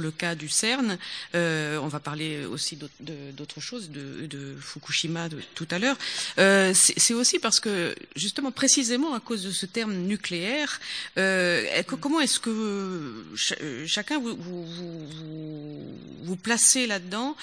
le 0.00 0.10
cas 0.10 0.34
du 0.34 0.48
CERN, 0.48 0.98
euh, 1.34 1.78
on 1.78 1.88
va 1.88 2.00
parler 2.00 2.44
aussi 2.44 2.78
d'autres 3.00 3.60
choses, 3.60 3.90
de, 3.90 4.56
Fukushima 4.60 5.28
tout 5.54 5.68
à 5.70 5.78
l'heure. 5.78 5.96
Euh, 6.38 6.72
C'est 6.74 7.14
aussi 7.14 7.38
parce 7.38 7.60
que, 7.60 7.94
justement, 8.16 8.50
précisément 8.50 9.14
à 9.14 9.20
cause 9.20 9.44
de 9.44 9.50
ce 9.50 9.66
terme 9.66 9.94
nucléaire, 9.94 10.80
euh, 11.18 11.82
comment 12.00 12.20
est-ce 12.20 12.40
que 12.40 13.24
chacun 13.86 14.18
vous, 14.18 14.36
vous 16.22 16.36
placez 16.36 16.86
là-dedans 16.86 17.36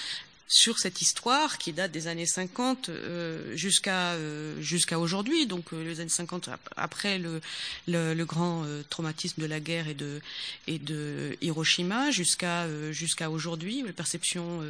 sur 0.52 0.78
cette 0.78 1.00
histoire 1.00 1.56
qui 1.56 1.72
date 1.72 1.92
des 1.92 2.08
années 2.08 2.26
50 2.26 2.90
euh, 2.90 3.56
jusqu'à 3.56 4.12
euh, 4.12 4.60
jusqu'à 4.60 4.98
aujourd'hui, 4.98 5.46
donc 5.46 5.72
euh, 5.72 5.82
les 5.82 6.00
années 6.00 6.10
50 6.10 6.50
après 6.76 7.18
le, 7.18 7.40
le, 7.88 8.12
le 8.12 8.24
grand 8.26 8.62
euh, 8.66 8.82
traumatisme 8.90 9.40
de 9.40 9.46
la 9.46 9.60
guerre 9.60 9.88
et 9.88 9.94
de 9.94 10.20
et 10.66 10.78
de 10.78 11.38
Hiroshima 11.40 12.10
jusqu'à 12.10 12.64
euh, 12.64 12.92
jusqu'à 12.92 13.30
aujourd'hui, 13.30 13.82
la 13.82 13.94
perception 13.94 14.60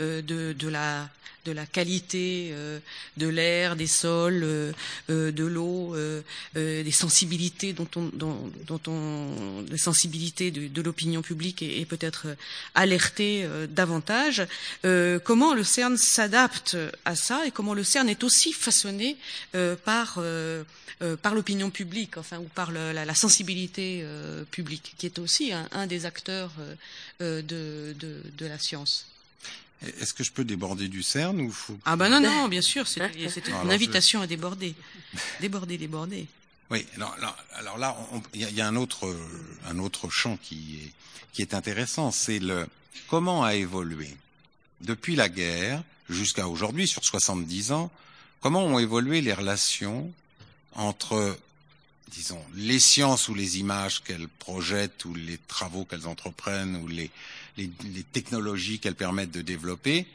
de, 0.00 0.20
de 0.52 0.68
la 0.68 1.08
de 1.46 1.52
la 1.52 1.64
qualité 1.64 2.52
de 3.16 3.26
l'air, 3.26 3.74
des 3.74 3.86
sols, 3.86 4.40
de 5.08 5.44
l'eau, 5.44 5.96
des 6.54 6.90
sensibilités 6.92 7.72
dont 7.72 7.88
on 7.96 8.10
dont, 8.12 8.50
dont 8.66 8.80
on 8.86 9.64
les 9.70 9.78
sensibilités 9.78 10.50
de, 10.50 10.68
de 10.68 10.82
l'opinion 10.82 11.22
publique 11.22 11.62
est, 11.62 11.80
est 11.80 11.86
peut-être 11.86 12.26
alertée 12.74 13.48
davantage. 13.70 14.46
Comment 15.24 15.54
le 15.54 15.64
CERN 15.64 15.96
s'adapte 15.96 16.76
à 17.04 17.16
ça 17.16 17.46
et 17.46 17.50
comment 17.50 17.74
le 17.74 17.84
CERN 17.84 18.08
est 18.08 18.24
aussi 18.24 18.52
façonné 18.52 19.16
euh, 19.54 19.76
par, 19.76 20.16
euh, 20.18 20.64
euh, 21.02 21.16
par 21.16 21.34
l'opinion 21.34 21.70
publique, 21.70 22.16
enfin, 22.16 22.38
ou 22.38 22.44
par 22.54 22.72
la, 22.72 22.92
la, 22.92 23.14
sensibilité 23.14 24.04
publique, 24.50 24.94
qui 24.98 25.06
est 25.06 25.18
aussi 25.18 25.52
un, 25.52 25.68
un 25.72 25.86
des 25.86 26.06
acteurs 26.06 26.52
de, 27.20 27.42
de, 27.42 27.94
de, 28.36 28.46
la 28.46 28.58
science. 28.58 29.06
Est-ce 30.00 30.12
que 30.12 30.24
je 30.24 30.30
peux 30.30 30.44
déborder 30.44 30.88
du 30.88 31.02
CERN 31.02 31.40
ou 31.40 31.50
faut... 31.50 31.78
Ah 31.84 31.96
ben 31.96 32.08
non, 32.08 32.20
non, 32.20 32.48
bien 32.48 32.62
sûr, 32.62 32.86
c'est 32.86 33.00
une 33.64 33.70
invitation 33.70 34.20
je... 34.20 34.24
à 34.24 34.26
déborder. 34.26 34.74
Déborder, 35.40 35.78
déborder. 35.78 36.26
Oui, 36.72 36.86
alors, 36.94 37.36
alors 37.54 37.78
là, 37.78 37.96
il 38.32 38.48
y, 38.48 38.52
y, 38.52 38.60
a 38.60 38.68
un 38.68 38.76
autre, 38.76 39.12
un 39.66 39.80
autre 39.80 40.08
champ 40.08 40.38
qui 40.40 40.76
est, 40.76 40.92
qui 41.32 41.42
est 41.42 41.52
intéressant, 41.52 42.12
c'est 42.12 42.38
le 42.38 42.64
comment 43.08 43.42
a 43.42 43.56
évolué 43.56 44.16
depuis 44.80 45.16
la 45.16 45.28
guerre 45.28 45.82
jusqu'à 46.08 46.48
aujourd'hui, 46.48 46.86
sur 46.86 47.04
70 47.04 47.72
ans, 47.72 47.90
comment 48.40 48.64
ont 48.64 48.78
évolué 48.78 49.20
les 49.20 49.32
relations 49.32 50.10
entre, 50.74 51.38
disons, 52.10 52.42
les 52.54 52.78
sciences 52.78 53.28
ou 53.28 53.34
les 53.34 53.58
images 53.58 54.02
qu'elles 54.02 54.28
projettent 54.28 55.04
ou 55.04 55.14
les 55.14 55.38
travaux 55.48 55.84
qu'elles 55.84 56.06
entreprennent 56.06 56.76
ou 56.76 56.88
les, 56.88 57.10
les, 57.56 57.70
les 57.84 58.02
technologies 58.02 58.78
qu'elles 58.78 58.94
permettent 58.94 59.32
de 59.32 59.42
développer 59.42 60.06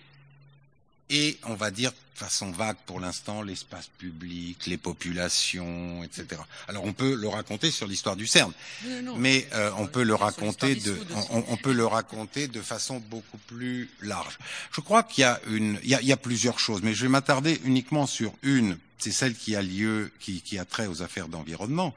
et, 1.09 1.37
on 1.43 1.55
va 1.55 1.71
dire, 1.71 1.91
de 1.91 2.19
façon 2.19 2.51
vague 2.51 2.77
pour 2.85 2.99
l'instant, 2.99 3.41
l'espace 3.41 3.87
public, 3.97 4.65
les 4.67 4.77
populations, 4.77 6.03
etc. 6.03 6.41
Alors 6.67 6.85
on 6.85 6.93
peut 6.93 7.13
le 7.13 7.27
raconter 7.27 7.71
sur 7.71 7.87
l'histoire 7.87 8.15
du 8.15 8.25
CERN, 8.25 8.51
non, 8.85 9.01
non, 9.01 9.15
mais 9.17 9.47
euh, 9.53 9.69
on 9.77 9.87
peut 9.87 10.03
le 10.03 10.15
raconter 10.15 10.75
de, 10.75 10.97
on, 11.29 11.43
on, 11.49 11.57
peut 11.57 11.73
le 11.73 11.85
raconter 11.85 12.47
de 12.47 12.61
façon 12.61 13.01
beaucoup 13.09 13.37
plus 13.37 13.89
large. 14.01 14.39
Je 14.71 14.81
crois 14.81 15.03
qu'il 15.03 15.23
y 15.23 15.25
a 15.25 15.39
une, 15.47 15.79
il 15.83 15.89
y 15.89 15.95
a, 15.95 16.01
il 16.01 16.07
y 16.07 16.13
a 16.13 16.17
plusieurs 16.17 16.57
choses, 16.57 16.81
mais 16.81 16.93
je 16.93 17.03
vais 17.03 17.09
m'attarder 17.09 17.59
uniquement 17.65 18.07
sur 18.07 18.33
une. 18.41 18.77
C'est 18.97 19.11
celle 19.11 19.35
qui 19.35 19.55
a 19.55 19.61
lieu, 19.61 20.11
qui, 20.19 20.41
qui 20.41 20.57
a 20.57 20.63
trait 20.63 20.87
aux 20.87 21.01
affaires 21.01 21.27
d'environnement. 21.27 21.93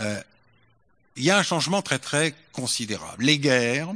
Euh, 0.00 0.20
il 1.16 1.24
y 1.24 1.30
a 1.30 1.38
un 1.38 1.42
changement 1.42 1.82
très 1.82 1.98
très 1.98 2.34
considérable. 2.52 3.24
Les 3.24 3.38
guerres, 3.38 3.94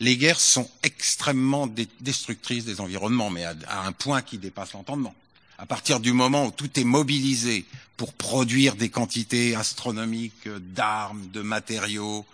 les 0.00 0.16
guerres 0.16 0.40
sont 0.40 0.68
extrêmement 0.82 1.68
destructrices 2.00 2.64
des 2.64 2.80
environnements, 2.80 3.30
mais 3.30 3.44
à, 3.44 3.82
un 3.84 3.92
point 3.92 4.22
qui 4.22 4.38
dépasse 4.38 4.72
l'entendement. 4.72 5.14
À 5.58 5.66
partir 5.66 6.00
du 6.00 6.14
moment 6.14 6.46
où 6.46 6.50
tout 6.50 6.80
est 6.80 6.84
mobilisé 6.84 7.66
pour 7.98 8.14
produire 8.14 8.76
des 8.76 8.88
quantités 8.88 9.54
astronomiques 9.54 10.48
d'armes, 10.48 11.28
de 11.32 11.42
matériaux, 11.42 12.24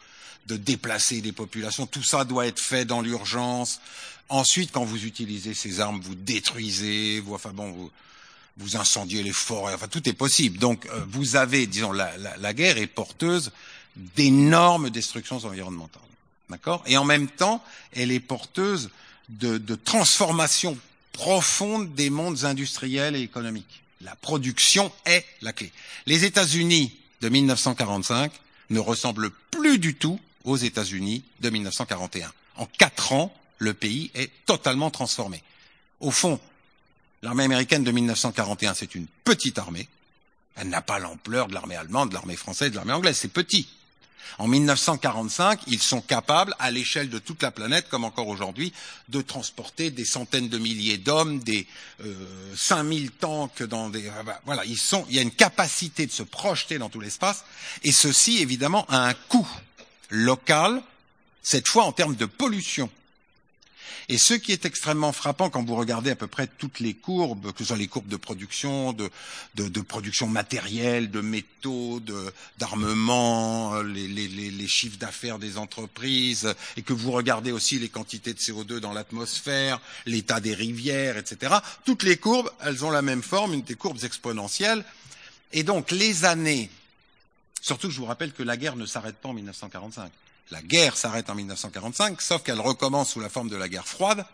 de 0.47 0.57
déplacer 0.57 1.21
des 1.21 1.33
populations, 1.33 1.87
tout 1.87 2.05
ça 2.05 2.25
doit 2.25 2.47
être 2.47 2.61
fait 2.61 2.85
dans 2.85 3.01
l'urgence. 3.01 3.81
Ensuite, 4.29 4.71
quand 4.71 4.85
vous 4.85 5.05
utilisez 5.05 5.55
ces 5.55 5.81
armes, 5.81 6.01
vous 6.01 6.15
détruisez, 6.15 7.19
vous, 7.19 7.35
enfin 7.35 7.51
bon, 7.53 7.73
vous, 7.73 7.91
vous 8.59 8.77
incendiez 8.77 9.25
les 9.25 9.33
forêts, 9.33 9.75
enfin 9.75 9.89
tout 9.89 10.09
est 10.09 10.13
possible. 10.13 10.59
Donc 10.59 10.87
euh, 10.87 11.05
vous 11.09 11.35
avez, 11.35 11.67
disons, 11.67 11.91
la, 11.91 12.17
la, 12.19 12.37
la 12.37 12.55
guerre 12.55 12.79
est 12.79 12.87
porteuse 12.87 13.51
d'énormes 13.97 14.91
destructions 14.91 15.45
environnementales. 15.45 16.03
D'accord? 16.49 16.83
Et 16.87 16.97
en 16.97 17.05
même 17.05 17.29
temps, 17.29 17.63
elle 17.93 18.13
est 18.13 18.21
porteuse 18.21 18.91
de, 19.29 19.59
de 19.59 19.75
transformation 19.75 20.79
profonde 21.13 21.95
des 21.95 22.11
mondes 22.11 22.45
industriels 22.45 23.17
et 23.17 23.23
économiques. 23.23 23.83
La 24.03 24.15
production 24.15 24.93
est 25.07 25.25
la 25.43 25.53
clé. 25.53 25.73
Les 26.07 26.25
États-Unis 26.25 26.95
de 27.23 27.29
1945 27.29 28.31
ne 28.71 28.79
ressemblent 28.79 29.31
plus 29.51 29.79
du 29.79 29.95
tout 29.95 30.21
aux 30.45 30.57
États-Unis 30.57 31.25
de 31.41 31.51
1941. 31.51 32.33
En 32.57 32.67
quatre 32.67 33.13
ans, 33.13 33.35
le 33.59 33.75
pays 33.75 34.11
est 34.15 34.31
totalement 34.45 34.91
transformé. 34.91 35.43
Au 36.01 36.11
fond, 36.11 36.39
l'armée 37.23 37.45
américaine 37.45 37.85
de 37.85 37.91
1941, 37.91 38.75
c'est 38.75 38.95
une 38.95 39.07
petite 39.25 39.59
armée. 39.59 39.89
Elle 40.57 40.69
n'a 40.69 40.83
pas 40.83 40.99
l'ampleur 40.99 41.49
de 41.49 41.55
l'armée 41.55 41.77
allemande, 41.77 42.11
de 42.11 42.15
l'armée 42.15 42.37
française, 42.37 42.71
de 42.71 42.77
l'armée 42.77 42.93
anglaise. 42.93 43.17
C'est 43.17 43.29
petit. 43.29 43.69
En 44.39 44.49
1945, 44.49 45.61
ils 45.67 45.83
sont 45.83 46.01
capables, 46.01 46.55
à 46.59 46.71
l'échelle 46.71 47.09
de 47.11 47.19
toute 47.19 47.43
la 47.43 47.51
planète, 47.51 47.89
comme 47.89 48.05
encore 48.05 48.29
aujourd'hui, 48.29 48.73
de 49.09 49.21
transporter 49.21 49.91
des 49.91 50.05
centaines 50.05 50.49
de 50.49 50.59
milliers 50.59 50.99
d'hommes, 50.99 51.41
des 51.41 51.67
euh, 52.05 52.55
5000 52.57 53.11
tanks 53.13 53.63
dans 53.63 53.89
des... 53.89 54.11
Voilà, 54.45 54.65
ils 54.65 54.79
sont, 54.79 55.05
il 55.09 55.17
y 55.17 55.19
a 55.19 55.23
une 55.23 55.31
capacité 55.31 56.07
de 56.07 56.13
se 56.13 56.23
projeter 56.23 56.79
dans 56.79 56.89
tout 56.89 57.01
l'espace, 57.01 57.45
et 57.83 57.93
ceci, 57.93 58.39
évidemment, 58.39 58.87
a 58.89 59.07
un 59.07 59.15
coût 59.15 59.49
local, 60.11 60.83
cette 61.43 61.69
fois 61.69 61.85
en 61.85 61.93
termes 61.93 62.17
de 62.17 62.27
pollution. 62.27 62.91
Et 64.09 64.19
ce 64.19 64.35
qui 64.35 64.53
est 64.53 64.65
extrêmement 64.65 65.13
frappant 65.13 65.51
quand 65.51 65.65
vous 65.65 65.75
regardez 65.75 66.11
à 66.11 66.17
peu 66.17 66.27
près 66.27 66.47
toutes 66.47 66.81
les 66.81 66.95
courbes, 66.95 67.53
que 67.53 67.59
ce 67.59 67.65
soit 67.65 67.77
les 67.77 67.89
courbes 67.89 68.09
de 68.09 68.17
production, 68.17 68.93
de, 68.93 69.11
production 69.81 70.27
matérielle, 70.27 71.11
de 71.11 71.21
métaux, 71.21 72.01
d'armement, 72.59 73.81
les, 73.83 74.09
les, 74.09 74.69
chiffres 74.69 74.99
d'affaires 74.99 75.39
des 75.39 75.59
entreprises, 75.59 76.55
et 76.77 76.83
que 76.83 76.93
vous 76.93 77.13
regardez 77.13 77.53
aussi 77.53 77.79
les 77.79 77.89
quantités 77.89 78.35
de 78.35 78.39
CO2 78.39 78.79
dans 78.79 78.93
l'atmosphère, 78.93 79.81
l'état 80.07 80.41
des 80.41 80.55
rivières, 80.55 81.17
etc., 81.17 81.55
toutes 81.85 82.03
les 82.03 82.17
courbes, 82.17 82.51
elles 82.61 82.85
ont 82.85 82.91
la 82.91 83.03
même 83.03 83.23
forme, 83.23 83.55
une 83.55 83.63
des 83.63 83.75
courbes 83.75 84.03
exponentielles. 84.05 84.85
Et 85.53 85.63
donc 85.63 85.91
les 85.91 86.25
années, 86.25 86.71
surtout 87.61 87.89
que 87.89 87.95
je 87.95 87.99
vous 87.99 88.07
rappelle 88.07 88.33
que 88.33 88.43
la 88.43 88.57
guerre 88.57 88.77
ne 88.77 88.87
s'arrête 88.87 89.17
pas 89.17 89.29
en 89.29 89.35
1945 89.35 90.11
la 90.51 90.63
guerre 90.63 90.97
s'arrête 90.97 91.29
en 91.31 91.35
1945, 91.35 92.21
sauf 92.21 92.43
qu'elle 92.43 92.61
recommence 92.61 93.13
sous 93.13 93.21
la 93.21 93.29
forme 93.29 93.49
de 93.49 93.57
la 93.57 93.69
guerre 93.69 93.87
froide 93.87 94.25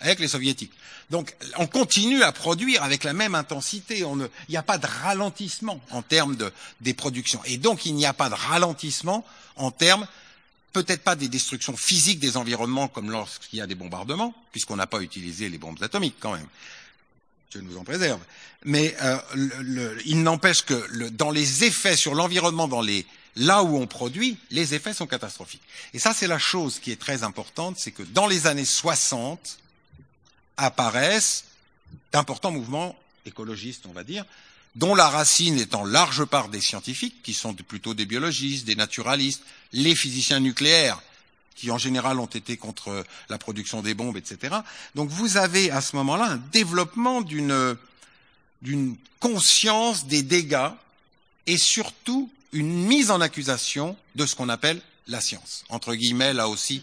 avec 0.00 0.18
les 0.18 0.28
soviétiques. 0.28 0.72
Donc 1.10 1.34
on 1.56 1.66
continue 1.66 2.22
à 2.22 2.32
produire 2.32 2.82
avec 2.82 3.04
la 3.04 3.12
même 3.12 3.34
intensité. 3.34 4.00
Il 4.00 4.28
n'y 4.48 4.56
a 4.56 4.62
pas 4.62 4.78
de 4.78 4.86
ralentissement 4.86 5.80
en 5.90 6.02
termes 6.02 6.36
de, 6.36 6.52
des 6.80 6.94
productions. 6.94 7.40
Et 7.44 7.56
donc 7.56 7.86
il 7.86 7.94
n'y 7.94 8.06
a 8.06 8.12
pas 8.12 8.28
de 8.28 8.34
ralentissement 8.34 9.24
en 9.56 9.70
termes 9.70 10.06
peut-être 10.74 11.02
pas 11.02 11.14
des 11.14 11.28
destructions 11.28 11.76
physiques 11.76 12.18
des 12.18 12.36
environnements 12.36 12.88
comme 12.88 13.10
lorsqu'il 13.10 13.60
y 13.60 13.62
a 13.62 13.66
des 13.66 13.76
bombardements, 13.76 14.34
puisqu'on 14.50 14.76
n'a 14.76 14.88
pas 14.88 15.00
utilisé 15.00 15.48
les 15.48 15.56
bombes 15.56 15.80
atomiques 15.80 16.16
quand 16.18 16.32
même. 16.32 16.48
Dieu 17.50 17.60
nous 17.60 17.78
en 17.78 17.84
préserve. 17.84 18.20
Mais 18.64 18.94
euh, 19.02 19.96
il 20.04 20.22
n'empêche 20.22 20.62
que 20.62 21.08
dans 21.10 21.30
les 21.30 21.64
effets 21.64 21.96
sur 21.96 22.14
l'environnement, 22.14 22.66
dans 22.66 22.80
les 22.80 23.06
là 23.36 23.62
où 23.62 23.76
on 23.76 23.86
produit, 23.86 24.38
les 24.50 24.74
effets 24.74 24.94
sont 24.94 25.06
catastrophiques. 25.06 25.62
Et 25.92 25.98
ça, 25.98 26.14
c'est 26.14 26.26
la 26.26 26.38
chose 26.38 26.78
qui 26.78 26.92
est 26.92 27.00
très 27.00 27.22
importante, 27.22 27.78
c'est 27.78 27.90
que 27.90 28.02
dans 28.02 28.26
les 28.26 28.46
années 28.46 28.64
60 28.64 29.58
apparaissent 30.56 31.44
d'importants 32.12 32.52
mouvements 32.52 32.96
écologistes, 33.26 33.86
on 33.86 33.92
va 33.92 34.04
dire, 34.04 34.24
dont 34.76 34.94
la 34.94 35.08
racine 35.08 35.58
est 35.58 35.74
en 35.74 35.84
large 35.84 36.24
part 36.24 36.48
des 36.48 36.60
scientifiques, 36.60 37.22
qui 37.22 37.32
sont 37.32 37.54
plutôt 37.54 37.94
des 37.94 38.06
biologistes, 38.06 38.66
des 38.66 38.74
naturalistes, 38.74 39.42
les 39.72 39.94
physiciens 39.94 40.40
nucléaires, 40.40 41.00
qui 41.54 41.70
en 41.70 41.78
général 41.78 42.18
ont 42.18 42.26
été 42.26 42.56
contre 42.56 43.04
la 43.28 43.38
production 43.38 43.82
des 43.82 43.94
bombes, 43.94 44.16
etc. 44.16 44.56
Donc 44.94 45.08
vous 45.08 45.36
avez 45.36 45.70
à 45.70 45.80
ce 45.80 45.94
moment-là 45.96 46.24
un 46.24 46.36
développement 46.36 47.20
d'une 47.20 47.76
d'une 48.62 48.96
conscience 49.20 50.06
des 50.06 50.22
dégâts 50.22 50.70
et 51.46 51.58
surtout 51.58 52.30
une 52.54 52.86
mise 52.86 53.10
en 53.10 53.20
accusation 53.20 53.96
de 54.14 54.24
ce 54.24 54.34
qu'on 54.34 54.48
appelle 54.48 54.80
la 55.08 55.20
science. 55.20 55.64
Entre 55.68 55.94
guillemets, 55.94 56.32
là 56.32 56.48
aussi, 56.48 56.82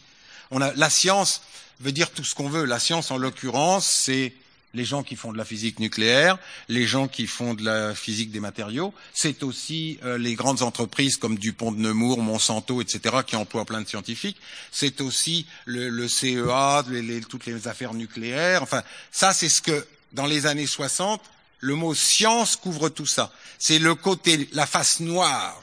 on 0.51 0.61
a, 0.61 0.74
la 0.74 0.89
science 0.89 1.41
veut 1.80 1.91
dire 1.91 2.11
tout 2.11 2.24
ce 2.24 2.36
qu'on 2.36 2.49
veut. 2.49 2.65
La 2.65 2.78
science, 2.78 3.09
en 3.09 3.17
l'occurrence, 3.17 3.88
c'est 3.88 4.34
les 4.74 4.86
gens 4.86 5.03
qui 5.03 5.15
font 5.15 5.34
de 5.34 5.38
la 5.38 5.45
physique 5.45 5.80
nucléaire, 5.80 6.38
les 6.69 6.86
gens 6.86 7.07
qui 7.07 7.28
font 7.28 7.53
de 7.53 7.63
la 7.63 7.93
physique 7.93 8.32
des 8.32 8.39
matériaux, 8.39 8.93
c'est 9.13 9.43
aussi 9.43 9.99
euh, 10.03 10.17
les 10.17 10.36
grandes 10.36 10.61
entreprises 10.61 11.17
comme 11.17 11.38
Dupont 11.38 11.72
de 11.72 11.80
Nemours, 11.80 12.22
Monsanto, 12.22 12.82
etc., 12.82 13.17
qui 13.26 13.36
emploient 13.36 13.65
plein 13.65 13.82
de 13.82 13.88
scientifiques, 13.88 14.38
c'est 14.72 15.01
aussi 15.01 15.45
le, 15.65 15.89
le 15.89 16.07
CEA, 16.07 16.86
les, 16.89 17.01
les, 17.01 17.22
toutes 17.22 17.45
les 17.45 17.67
affaires 17.67 17.93
nucléaires, 17.93 18.63
enfin, 18.63 18.84
ça 19.11 19.34
c'est 19.34 19.49
ce 19.49 19.61
que, 19.61 19.86
dans 20.13 20.26
les 20.26 20.45
années 20.45 20.67
60, 20.67 21.22
le 21.62 21.76
mot 21.76 21.95
science 21.95 22.55
couvre 22.57 22.89
tout 22.89 23.05
ça. 23.05 23.32
C'est 23.57 23.80
le 23.80 23.95
côté, 23.95 24.49
la 24.51 24.66
face 24.66 24.99
noire 24.99 25.62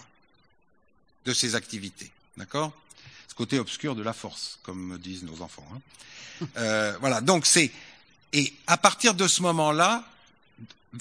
de 1.25 1.35
ces 1.35 1.55
activités, 1.55 2.11
d'accord? 2.37 2.73
Ce 3.29 3.35
côté 3.35 3.59
obscur 3.59 3.95
de 3.95 4.03
la 4.03 4.13
force, 4.13 4.59
comme 4.63 4.99
disent 4.99 5.25
nos 5.25 5.43
enfants. 5.43 5.69
Hein. 5.75 5.81
Euh, 6.57 6.97
voilà, 7.01 7.21
donc 7.21 7.47
c'est 7.47 7.73
et 8.33 8.53
à 8.67 8.77
partir 8.77 9.15
de 9.15 9.27
ce 9.27 9.43
moment-là, 9.43 10.05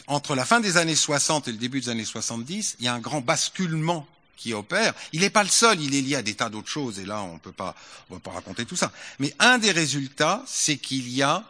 entre 0.07 0.35
la 0.35 0.45
fin 0.45 0.59
des 0.59 0.77
années 0.77 0.95
60 0.95 1.47
et 1.47 1.51
le 1.51 1.57
début 1.57 1.81
des 1.81 1.89
années 1.89 2.05
70, 2.05 2.77
il 2.79 2.85
y 2.85 2.87
a 2.87 2.93
un 2.93 2.99
grand 2.99 3.21
basculement 3.21 4.07
qui 4.35 4.53
opère. 4.53 4.93
Il 5.13 5.21
n'est 5.21 5.29
pas 5.29 5.43
le 5.43 5.49
seul, 5.49 5.81
il 5.81 5.95
est 5.95 6.01
lié 6.01 6.15
à 6.15 6.21
des 6.21 6.35
tas 6.35 6.49
d'autres 6.49 6.69
choses, 6.69 6.99
et 6.99 7.05
là, 7.05 7.21
on 7.21 7.37
peut 7.39 7.51
pas, 7.51 7.75
on 8.09 8.15
va 8.15 8.19
pas 8.19 8.31
raconter 8.31 8.65
tout 8.65 8.75
ça. 8.75 8.91
Mais 9.19 9.33
un 9.39 9.57
des 9.57 9.71
résultats, 9.71 10.43
c'est 10.47 10.77
qu'il 10.77 11.09
y 11.09 11.23
a 11.23 11.43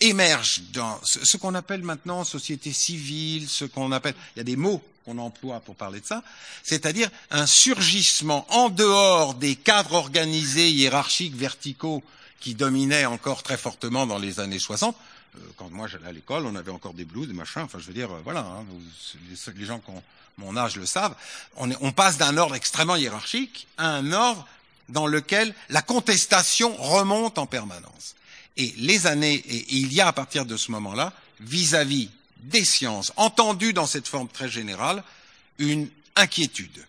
émerge 0.00 0.62
dans 0.72 1.00
ce, 1.02 1.36
qu'on 1.36 1.54
appelle 1.54 1.82
maintenant 1.82 2.24
société 2.24 2.72
civile, 2.72 3.48
ce 3.48 3.64
qu'on 3.64 3.92
appelle, 3.92 4.14
il 4.34 4.38
y 4.38 4.40
a 4.40 4.44
des 4.44 4.56
mots 4.56 4.82
qu'on 5.04 5.18
emploie 5.18 5.60
pour 5.60 5.74
parler 5.74 6.00
de 6.00 6.06
ça, 6.06 6.22
c'est-à-dire 6.62 7.10
un 7.30 7.46
surgissement 7.46 8.46
en 8.50 8.68
dehors 8.68 9.34
des 9.34 9.56
cadres 9.56 9.94
organisés, 9.94 10.70
hiérarchiques, 10.70 11.34
verticaux 11.34 12.02
qui 12.40 12.54
dominaient 12.54 13.06
encore 13.06 13.42
très 13.42 13.56
fortement 13.56 14.06
dans 14.06 14.18
les 14.18 14.40
années 14.40 14.58
60. 14.58 14.94
Euh, 15.36 15.40
quand 15.56 15.70
moi 15.70 15.88
j'allais 15.88 16.06
à 16.06 16.12
l'école, 16.12 16.46
on 16.46 16.54
avait 16.54 16.70
encore 16.70 16.94
des 16.94 17.04
blues, 17.04 17.26
des 17.26 17.34
machins. 17.34 17.62
Enfin, 17.62 17.78
je 17.78 17.86
veux 17.86 17.94
dire, 17.94 18.12
euh, 18.12 18.20
voilà, 18.22 18.40
hein, 18.40 18.64
les, 19.56 19.64
gens 19.64 19.78
qui 19.80 19.90
ont 19.90 20.02
mon 20.36 20.56
âge 20.56 20.76
le 20.76 20.86
savent. 20.86 21.16
On 21.56 21.90
passe 21.90 22.16
d'un 22.16 22.36
ordre 22.36 22.54
extrêmement 22.54 22.94
hiérarchique 22.94 23.66
à 23.76 23.88
un 23.88 24.12
ordre 24.12 24.46
dans 24.88 25.06
lequel 25.06 25.52
la 25.68 25.82
contestation 25.82 26.76
remonte 26.76 27.38
en 27.38 27.46
permanence. 27.46 28.14
Et 28.58 28.74
les 28.76 29.06
années, 29.06 29.36
et 29.48 29.64
il 29.70 29.92
y 29.92 30.00
a 30.00 30.08
à 30.08 30.12
partir 30.12 30.44
de 30.44 30.56
ce 30.56 30.70
moment-là, 30.72 31.12
vis-à-vis 31.40 32.10
des 32.42 32.64
sciences, 32.64 33.12
entendues 33.16 33.72
dans 33.72 33.86
cette 33.86 34.08
forme 34.08 34.28
très 34.28 34.48
générale, 34.48 35.02
une 35.58 35.88
inquiétude. 36.16 36.84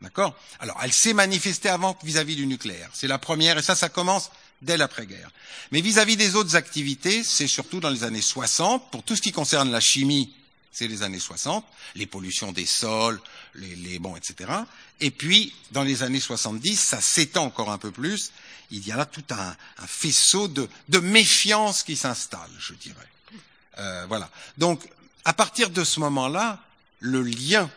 D'accord? 0.00 0.36
Alors, 0.60 0.78
elle 0.82 0.92
s'est 0.92 1.12
manifestée 1.12 1.68
avant 1.68 1.98
vis-à-vis 2.04 2.34
-vis 2.34 2.36
du 2.36 2.46
nucléaire. 2.46 2.90
C'est 2.92 3.08
la 3.08 3.18
première, 3.18 3.58
et 3.58 3.62
ça, 3.62 3.74
ça 3.74 3.88
commence 3.88 4.30
dès 4.62 4.76
l'après-guerre. 4.76 5.30
Mais 5.72 5.80
vis-à-vis 5.80 6.14
-vis 6.14 6.18
des 6.18 6.34
autres 6.36 6.54
activités, 6.54 7.24
c'est 7.24 7.48
surtout 7.48 7.80
dans 7.80 7.90
les 7.90 8.04
années 8.04 8.22
60, 8.22 8.90
pour 8.90 9.02
tout 9.02 9.16
ce 9.16 9.22
qui 9.22 9.32
concerne 9.32 9.70
la 9.72 9.80
chimie, 9.80 10.32
c'est 10.72 10.88
les 10.88 11.02
années 11.02 11.18
60, 11.18 11.64
les 11.94 12.06
pollutions 12.06 12.52
des 12.52 12.66
sols, 12.66 13.20
les, 13.54 13.74
les 13.76 13.98
bons, 13.98 14.16
etc. 14.16 14.50
Et 15.00 15.10
puis, 15.10 15.54
dans 15.72 15.82
les 15.82 16.02
années 16.02 16.20
70, 16.20 16.78
ça 16.78 17.00
s'étend 17.00 17.44
encore 17.44 17.70
un 17.70 17.78
peu 17.78 17.90
plus. 17.90 18.32
Il 18.70 18.86
y 18.86 18.92
a 18.92 18.96
là 18.96 19.06
tout 19.06 19.24
un, 19.30 19.56
un 19.78 19.86
faisceau 19.86 20.48
de, 20.48 20.68
de, 20.88 20.98
méfiance 20.98 21.82
qui 21.82 21.96
s'installe, 21.96 22.50
je 22.58 22.74
dirais. 22.74 23.08
Euh, 23.78 24.06
voilà. 24.06 24.30
Donc, 24.58 24.88
à 25.24 25.32
partir 25.32 25.70
de 25.70 25.84
ce 25.84 26.00
moment-là, 26.00 26.62
le 27.00 27.22
lien 27.22 27.70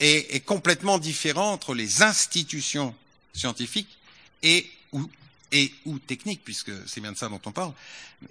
est, 0.00 0.44
complètement 0.44 0.98
différent 0.98 1.52
entre 1.52 1.74
les 1.74 2.02
institutions 2.02 2.94
scientifiques 3.34 3.98
et 4.42 4.70
ou 4.92 5.08
et 5.52 5.72
ou 5.84 5.98
technique, 5.98 6.42
puisque 6.42 6.72
c'est 6.88 7.00
bien 7.00 7.12
de 7.12 7.18
ça 7.18 7.28
dont 7.28 7.40
on 7.44 7.52
parle, 7.52 7.74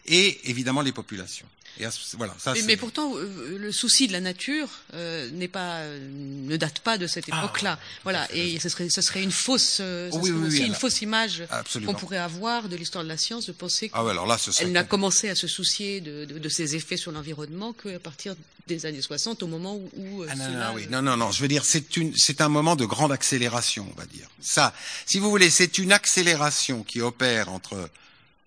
et 0.07 0.49
évidemment 0.49 0.81
les 0.81 0.91
populations. 0.91 1.45
Et 1.80 1.86
voilà, 2.13 2.36
ça, 2.38 2.53
mais, 2.53 2.61
mais, 2.63 2.78
pourtant, 2.78 3.15
euh, 3.15 3.57
le 3.57 3.72
souci 3.72 4.07
de 4.07 4.11
la 4.11 4.19
nature 4.19 4.67
euh, 4.93 5.30
n'est 5.32 5.47
pas, 5.47 5.78
euh, 5.80 5.99
ne 6.11 6.57
date 6.57 6.80
pas 6.80 6.97
de 6.97 7.07
cette 7.07 7.30
époque-là. 7.30 7.80
Ah, 7.82 7.86
voilà, 8.03 8.28
et 8.34 8.59
ce 8.59 8.69
serait, 8.69 8.89
ce 8.89 9.01
serait 9.01 9.24
une 9.24 9.32
fausse, 9.32 9.78
euh, 9.80 10.09
oui, 10.13 10.32
oui, 10.32 10.47
aussi 10.47 10.59
oui, 10.59 10.67
une 10.67 10.76
fausse 10.76 11.01
image 11.01 11.43
qu'on 11.86 11.93
pourrait 11.93 12.17
avoir 12.17 12.67
de 12.67 12.76
l'histoire 12.76 13.03
de 13.03 13.09
la 13.09 13.17
science, 13.17 13.45
de 13.45 13.51
penser 13.51 13.89
qu'elle 13.89 13.99
ah 13.99 14.03
ouais, 14.03 14.65
n'a 14.67 14.84
commencé 14.84 15.30
à 15.30 15.36
se 15.36 15.47
soucier 15.47 16.01
de, 16.01 16.26
de, 16.26 16.39
de 16.39 16.49
ses 16.49 16.76
effets 16.76 16.97
sur 16.97 17.11
l'environnement 17.11 17.74
qu'à 17.74 17.99
partir 17.99 18.36
des 18.67 18.86
années 18.86 19.01
60, 19.01 19.41
au 19.43 19.47
moment 19.47 19.76
où. 19.76 19.89
où 19.95 20.24
ah, 20.30 20.36
non, 20.36 20.49
non, 20.49 20.74
oui. 20.76 20.88
non, 20.89 21.01
non, 21.01 21.17
non. 21.17 21.32
Je 21.32 21.41
veux 21.41 21.47
dire, 21.47 21.65
c'est 21.65 21.97
une, 21.97 22.15
c'est 22.15 22.41
un 22.41 22.49
moment 22.49 22.76
de 22.76 22.86
grande 22.86 23.11
accélération, 23.11 23.88
on 23.95 23.99
va 23.99 24.05
dire. 24.05 24.28
Ça, 24.41 24.74
si 25.05 25.19
vous 25.19 25.30
voulez, 25.30 25.49
c'est 25.49 25.78
une 25.78 25.91
accélération 25.91 26.84
qui 26.84 27.01
opère 27.01 27.49
entre 27.49 27.89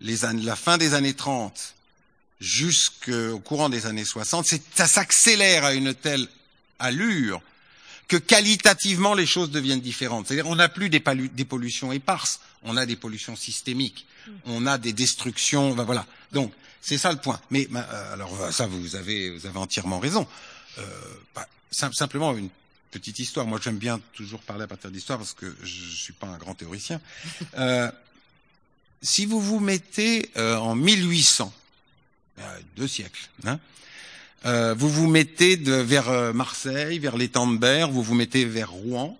les 0.00 0.24
années, 0.24 0.42
la 0.42 0.56
fin 0.56 0.78
des 0.78 0.94
années 0.94 1.14
30 1.14 1.74
jusqu'au 2.44 3.38
courant 3.40 3.70
des 3.70 3.86
années 3.86 4.04
60, 4.04 4.46
ça 4.74 4.86
s'accélère 4.86 5.64
à 5.64 5.72
une 5.72 5.94
telle 5.94 6.28
allure 6.78 7.42
que 8.06 8.16
qualitativement 8.18 9.14
les 9.14 9.26
choses 9.26 9.50
deviennent 9.50 9.80
différentes. 9.80 10.28
C'est-à-dire 10.28 10.46
on 10.46 10.56
n'a 10.56 10.68
plus 10.68 10.90
des, 10.90 11.02
des, 11.32 11.44
pollutions 11.44 11.90
éparses, 11.90 12.40
on 12.62 12.76
a 12.76 12.84
des 12.84 12.96
pollutions 12.96 13.34
systémiques, 13.34 14.06
on 14.44 14.66
a 14.66 14.76
des 14.76 14.92
destructions, 14.92 15.74
ben 15.74 15.84
voilà. 15.84 16.04
Donc 16.32 16.52
c'est 16.82 16.98
ça 16.98 17.10
le 17.12 17.18
point. 17.18 17.40
Mais 17.50 17.66
ben, 17.70 17.84
alors 18.12 18.52
ça 18.52 18.66
vous 18.66 18.94
avez 18.94 19.30
vous 19.30 19.46
avez 19.46 19.58
entièrement 19.58 19.98
raison. 19.98 20.26
Euh, 20.78 20.82
bah, 21.34 21.48
simplement 21.70 22.36
une 22.36 22.50
petite 22.90 23.18
histoire. 23.18 23.46
Moi 23.46 23.58
j'aime 23.62 23.78
bien 23.78 24.00
toujours 24.12 24.40
parler 24.40 24.64
à 24.64 24.66
partir 24.66 24.90
d'histoire 24.90 25.18
parce 25.18 25.32
que 25.32 25.56
je, 25.62 25.84
ne 25.86 25.90
suis 25.90 26.12
pas 26.12 26.26
un 26.26 26.36
grand 26.36 26.54
théoricien. 26.54 27.00
Euh, 27.56 27.90
si 29.00 29.24
vous 29.24 29.40
vous 29.40 29.60
mettez 29.60 30.30
euh, 30.36 30.56
en 30.56 30.74
1800 30.74 31.52
deux 32.76 32.88
siècles. 32.88 33.28
Hein 33.44 33.58
euh, 34.46 34.74
vous 34.74 34.90
vous 34.90 35.08
mettez 35.08 35.56
vers 35.56 36.34
Marseille, 36.34 36.98
vers 36.98 37.16
de 37.16 37.56
Berre, 37.56 37.90
vous 37.90 38.02
vous 38.02 38.14
mettez 38.14 38.44
vers 38.44 38.70
Rouen. 38.70 39.18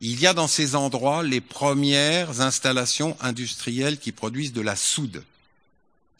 Il 0.00 0.20
y 0.20 0.26
a 0.26 0.32
dans 0.32 0.46
ces 0.46 0.74
endroits 0.76 1.22
les 1.22 1.40
premières 1.40 2.40
installations 2.40 3.16
industrielles 3.20 3.98
qui 3.98 4.12
produisent 4.12 4.52
de 4.52 4.60
la 4.60 4.76
soude 4.76 5.24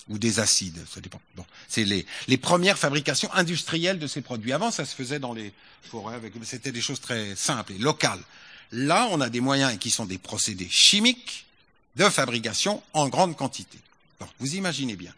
ou 0.09 0.19
des 0.19 0.41
acides, 0.41 0.85
ça 0.93 1.01
dépend. 1.01 1.21
C'est 1.69 1.85
les, 1.85 2.07
les 2.29 2.39
premières 2.39 2.79
fabrications 2.79 3.33
industrielles 3.35 3.99
de 3.99 4.07
ces 4.07 4.23
produits. 4.23 4.53
Avant, 4.53 4.71
ça 4.71 4.85
se 4.85 4.95
faisait 4.95 5.19
dans 5.19 5.35
les 5.35 5.53
forêts, 5.83 6.19
c'était 6.45 6.73
des 6.73 6.81
choses 6.81 7.01
très 7.01 7.37
simples 7.37 7.73
et 7.75 7.79
locales. 7.79 8.23
Là, 8.73 9.09
on 9.11 9.21
a 9.21 9.29
des 9.29 9.41
moyens 9.41 9.79
qui 9.79 9.91
sont 9.91 10.07
des 10.07 10.19
procédés 10.19 10.69
chimiques 10.71 11.47
de 11.97 12.05
fabrication 12.05 12.83
en 12.93 13.09
grande 13.09 13.37
quantité. 13.37 13.79
Vous 14.41 14.57
imaginez 14.57 14.97
bien 14.97 15.13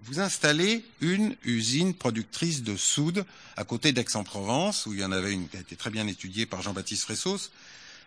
vous 0.00 0.20
installez 0.20 0.84
une 1.00 1.36
usine 1.44 1.94
productrice 1.94 2.62
de 2.62 2.76
soude 2.76 3.24
à 3.56 3.64
côté 3.64 3.92
d'Aix-en-Provence, 3.92 4.86
où 4.86 4.94
il 4.94 5.00
y 5.00 5.04
en 5.04 5.12
avait 5.12 5.32
une 5.32 5.48
qui 5.48 5.56
a 5.56 5.60
été 5.60 5.76
très 5.76 5.90
bien 5.90 6.06
étudiée 6.06 6.46
par 6.46 6.62
Jean-Baptiste 6.62 7.06
Ressos, 7.06 7.50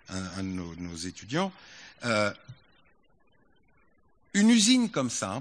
un, 0.10 0.44
de 0.44 0.48
nos, 0.48 0.76
nos 0.76 0.96
étudiants. 0.96 1.52
Euh, 2.06 2.34
une 4.34 4.50
usine 4.50 4.90
comme 4.90 5.10
ça, 5.10 5.40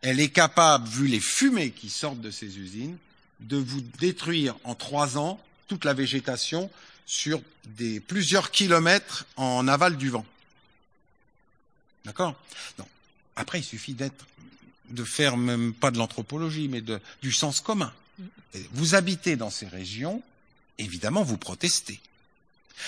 elle 0.00 0.20
est 0.20 0.30
capable, 0.30 0.88
vu 0.88 1.06
les 1.06 1.20
fumées 1.20 1.70
qui 1.70 1.88
sortent 1.90 2.20
de 2.20 2.30
ces 2.30 2.58
usines, 2.58 2.96
de 3.40 3.56
vous 3.56 3.80
détruire 3.98 4.56
en 4.64 4.74
trois 4.74 5.18
ans 5.18 5.40
toute 5.68 5.84
la 5.84 5.94
végétation 5.94 6.70
sur 7.06 7.40
des 7.64 8.00
plusieurs 8.00 8.50
kilomètres 8.50 9.26
en 9.36 9.68
aval 9.68 9.96
du 9.96 10.08
vent. 10.08 10.26
D'accord? 12.04 12.34
Après, 13.36 13.60
il 13.60 13.64
suffit 13.64 13.94
d'être 13.94 14.26
de 14.92 15.04
faire 15.04 15.36
même 15.36 15.72
pas 15.72 15.90
de 15.90 15.98
l'anthropologie, 15.98 16.68
mais 16.68 16.80
de, 16.80 17.00
du 17.22 17.32
sens 17.32 17.60
commun. 17.60 17.92
Vous 18.72 18.94
habitez 18.94 19.36
dans 19.36 19.50
ces 19.50 19.66
régions, 19.66 20.22
évidemment, 20.78 21.22
vous 21.22 21.38
protestez. 21.38 22.00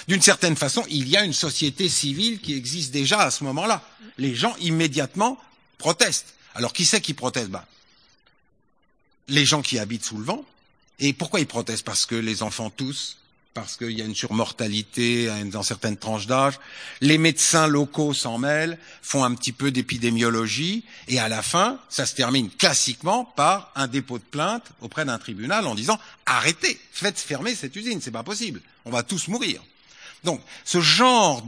D'une 0.08 0.22
certaine 0.22 0.56
façon, 0.56 0.84
il 0.88 1.08
y 1.08 1.16
a 1.16 1.24
une 1.24 1.32
société 1.32 1.88
civile 1.88 2.40
qui 2.40 2.54
existe 2.54 2.92
déjà 2.92 3.20
à 3.20 3.30
ce 3.30 3.44
moment-là. 3.44 3.86
Les 4.18 4.34
gens 4.34 4.54
immédiatement 4.56 5.38
protestent. 5.78 6.34
Alors 6.54 6.72
qui 6.72 6.84
c'est 6.84 7.00
qui 7.00 7.14
proteste? 7.14 7.48
Ben, 7.48 7.64
Les 9.28 9.44
gens 9.44 9.62
qui 9.62 9.78
habitent 9.78 10.04
sous 10.04 10.18
le 10.18 10.24
vent. 10.24 10.44
Et 10.98 11.12
pourquoi 11.12 11.40
ils 11.40 11.46
protestent? 11.46 11.84
Parce 11.84 12.06
que 12.06 12.14
les 12.14 12.42
enfants 12.42 12.70
tous, 12.70 13.18
parce 13.54 13.76
qu'il 13.76 13.92
y 13.92 14.02
a 14.02 14.04
une 14.04 14.16
surmortalité 14.16 15.30
dans 15.46 15.62
certaines 15.62 15.96
tranches 15.96 16.26
d'âge. 16.26 16.58
Les 17.00 17.18
médecins 17.18 17.68
locaux 17.68 18.12
s'en 18.12 18.36
mêlent, 18.36 18.78
font 19.00 19.22
un 19.24 19.32
petit 19.34 19.52
peu 19.52 19.70
d'épidémiologie, 19.70 20.84
et 21.06 21.20
à 21.20 21.28
la 21.28 21.40
fin, 21.40 21.78
ça 21.88 22.04
se 22.04 22.14
termine 22.14 22.50
classiquement 22.50 23.24
par 23.24 23.70
un 23.76 23.86
dépôt 23.86 24.18
de 24.18 24.24
plainte 24.24 24.64
auprès 24.80 25.04
d'un 25.04 25.18
tribunal 25.18 25.66
en 25.66 25.76
disant 25.76 25.98
arrêtez, 26.26 26.78
faites 26.92 27.18
fermer 27.18 27.54
cette 27.54 27.76
usine, 27.76 28.00
c'est 28.02 28.10
pas 28.10 28.24
possible, 28.24 28.60
on 28.84 28.90
va 28.90 29.04
tous 29.04 29.28
mourir. 29.28 29.62
Donc, 30.24 30.40
ce 30.64 30.80
genre 30.80 31.46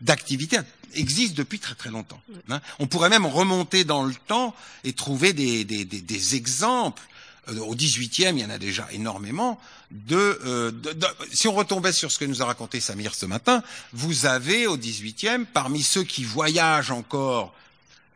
d'activité 0.00 0.58
existe 0.94 1.34
depuis 1.34 1.58
très 1.58 1.74
très 1.74 1.90
longtemps. 1.90 2.20
Hein. 2.50 2.60
On 2.78 2.86
pourrait 2.86 3.08
même 3.08 3.26
remonter 3.26 3.84
dans 3.84 4.04
le 4.04 4.14
temps 4.14 4.54
et 4.84 4.92
trouver 4.92 5.32
des, 5.32 5.64
des, 5.64 5.84
des, 5.84 6.00
des 6.00 6.34
exemples 6.34 7.02
au 7.56 7.74
18e, 7.74 8.36
il 8.36 8.40
y 8.40 8.44
en 8.44 8.50
a 8.50 8.58
déjà 8.58 8.86
énormément, 8.92 9.60
de, 9.90 10.38
euh, 10.44 10.70
de, 10.70 11.06
si 11.32 11.48
on 11.48 11.54
retombait 11.54 11.92
sur 11.92 12.12
ce 12.12 12.18
que 12.18 12.24
nous 12.24 12.42
a 12.42 12.44
raconté 12.44 12.80
Samir 12.80 13.14
ce 13.14 13.26
matin, 13.26 13.62
vous 13.92 14.26
avez 14.26 14.66
au 14.66 14.76
18e, 14.76 15.46
parmi 15.46 15.82
ceux 15.82 16.04
qui 16.04 16.24
voyagent 16.24 16.90
encore, 16.90 17.54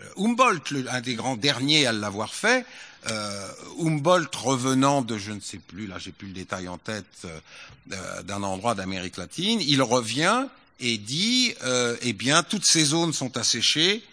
euh, 0.02 0.24
Humboldt, 0.24 0.70
le, 0.70 0.90
un 0.90 1.00
des 1.00 1.14
grands 1.14 1.36
derniers 1.36 1.86
à 1.86 1.92
l'avoir 1.92 2.34
fait, 2.34 2.66
euh, 3.10 3.48
Humboldt 3.80 4.36
revenant 4.36 5.02
de, 5.02 5.18
je 5.18 5.32
ne 5.32 5.40
sais 5.40 5.58
plus, 5.58 5.86
là 5.86 5.98
j'ai 5.98 6.12
plus 6.12 6.28
le 6.28 6.34
détail 6.34 6.68
en 6.68 6.78
tête, 6.78 7.06
euh, 7.24 8.22
d'un 8.22 8.42
endroit 8.42 8.74
d'Amérique 8.74 9.16
latine, 9.16 9.60
il 9.60 9.82
revient 9.82 10.46
et 10.78 10.98
dit, 10.98 11.54
euh, 11.64 11.96
eh 12.02 12.12
bien, 12.12 12.42
toutes 12.42 12.64
ces 12.64 12.84
zones 12.84 13.12
sont 13.12 13.36
asséchées, 13.36 14.04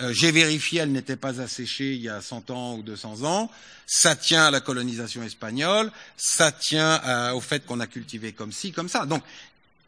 euh, 0.00 0.12
J'ai 0.12 0.32
vérifié, 0.32 0.80
elles 0.80 0.92
n'étaient 0.92 1.16
pas 1.16 1.40
asséchées 1.40 1.94
il 1.94 2.00
y 2.02 2.08
a 2.08 2.20
100 2.20 2.50
ans 2.50 2.76
ou 2.76 2.82
200 2.82 3.22
ans. 3.24 3.50
Ça 3.86 4.16
tient 4.16 4.46
à 4.46 4.50
la 4.50 4.60
colonisation 4.60 5.22
espagnole, 5.22 5.92
ça 6.16 6.52
tient 6.52 6.94
à, 7.02 7.34
au 7.34 7.40
fait 7.40 7.64
qu'on 7.66 7.80
a 7.80 7.86
cultivé 7.86 8.32
comme 8.32 8.52
ci, 8.52 8.72
comme 8.72 8.88
ça. 8.88 9.06
Donc, 9.06 9.22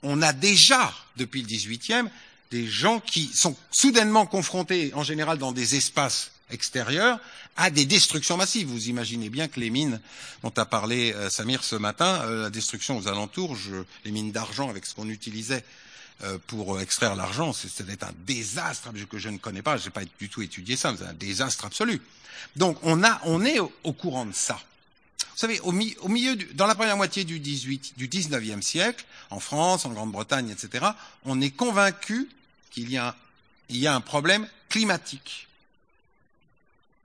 on 0.03 0.23
a 0.23 0.33
déjà, 0.33 0.93
depuis 1.17 1.43
le 1.43 1.49
18e, 1.49 2.09
des 2.51 2.67
gens 2.67 3.01
qui 3.01 3.27
sont 3.35 3.57
soudainement 3.71 4.27
confrontés, 4.27 4.93
en 4.95 5.03
général 5.03 5.39
dans 5.39 5.53
des 5.53 5.75
espaces 5.75 6.31
extérieurs, 6.51 7.19
à 7.57 7.71
des 7.71 7.87
destructions 7.87 8.37
massives. 8.37 8.69
Vous 8.69 8.89
imaginez 8.89 9.31
bien 9.31 9.49
que 9.49 9.59
les 9.59 9.71
mines 9.71 10.01
dont 10.43 10.53
a 10.57 10.65
parlé 10.65 11.13
euh, 11.15 11.29
Samir 11.31 11.65
ce 11.65 11.75
matin, 11.75 12.21
euh, 12.25 12.43
la 12.43 12.51
destruction 12.51 12.99
aux 12.99 13.09
alentours, 13.09 13.57
les 14.05 14.11
mines 14.13 14.31
d'argent 14.31 14.69
avec 14.71 14.87
ce 14.87 14.95
qu'on 14.95 15.09
utilisait 15.09 15.65
euh, 15.65 15.86
pour 16.47 16.81
extraire 16.81 17.15
l'argent, 17.15 17.53
c'était 17.53 18.03
un 18.05 18.13
désastre 18.27 18.91
que 19.09 19.19
je 19.19 19.29
ne 19.29 19.39
connais 19.39 19.63
pas, 19.63 19.77
je 19.77 19.85
n'ai 19.85 19.91
pas 19.91 20.05
du 20.19 20.29
tout 20.29 20.43
étudié 20.43 20.77
ça, 20.77 20.95
c'est 20.97 21.05
un 21.05 21.13
désastre 21.13 21.67
absolu. 21.67 22.01
Donc 22.55 22.79
on, 22.83 23.03
a, 23.05 23.21
on 23.25 23.45
est 23.45 23.59
au, 23.59 23.93
courant 23.93 24.27
de 24.27 24.33
ça. 24.33 24.59
Vous 25.19 25.39
savez, 25.39 25.61
au, 25.61 25.69
au 25.69 26.09
milieu, 26.09 26.37
du, 26.37 26.47
dans 26.55 26.67
la 26.67 26.75
première 26.75 26.97
moitié 26.97 27.25
du, 27.25 27.39
18, 27.39 27.95
du 27.99 28.09
19e 28.09 28.63
siècle, 28.63 29.05
en 29.31 29.41
France, 29.41 29.85
en 29.85 29.91
Grande-Bretagne, 29.91 30.51
etc., 30.51 30.87
on 31.25 31.41
est 31.41 31.51
convaincu 31.51 32.29
qu'il 32.71 32.91
y, 32.91 32.99
y 33.71 33.87
a 33.87 33.95
un 33.95 34.01
problème 34.01 34.49
climatique, 34.69 35.49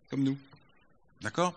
comme 0.10 0.24
nous. 0.24 0.38
D'accord? 1.22 1.54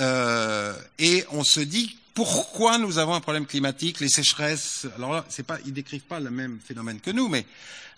Euh, 0.00 0.74
Et 0.98 1.24
on 1.30 1.44
se 1.44 1.60
dit 1.60 1.96
pourquoi 2.14 2.78
nous 2.78 2.98
avons 2.98 3.14
un 3.14 3.20
problème 3.20 3.44
climatique, 3.44 3.98
les 4.00 4.08
sécheresses? 4.08 4.86
Alors 4.96 5.12
là, 5.12 5.24
c'est 5.28 5.42
pas, 5.42 5.58
ils 5.66 5.72
décrivent 5.72 6.02
pas 6.02 6.20
le 6.20 6.30
même 6.30 6.60
phénomène 6.64 7.00
que 7.00 7.10
nous, 7.10 7.28
mais 7.28 7.44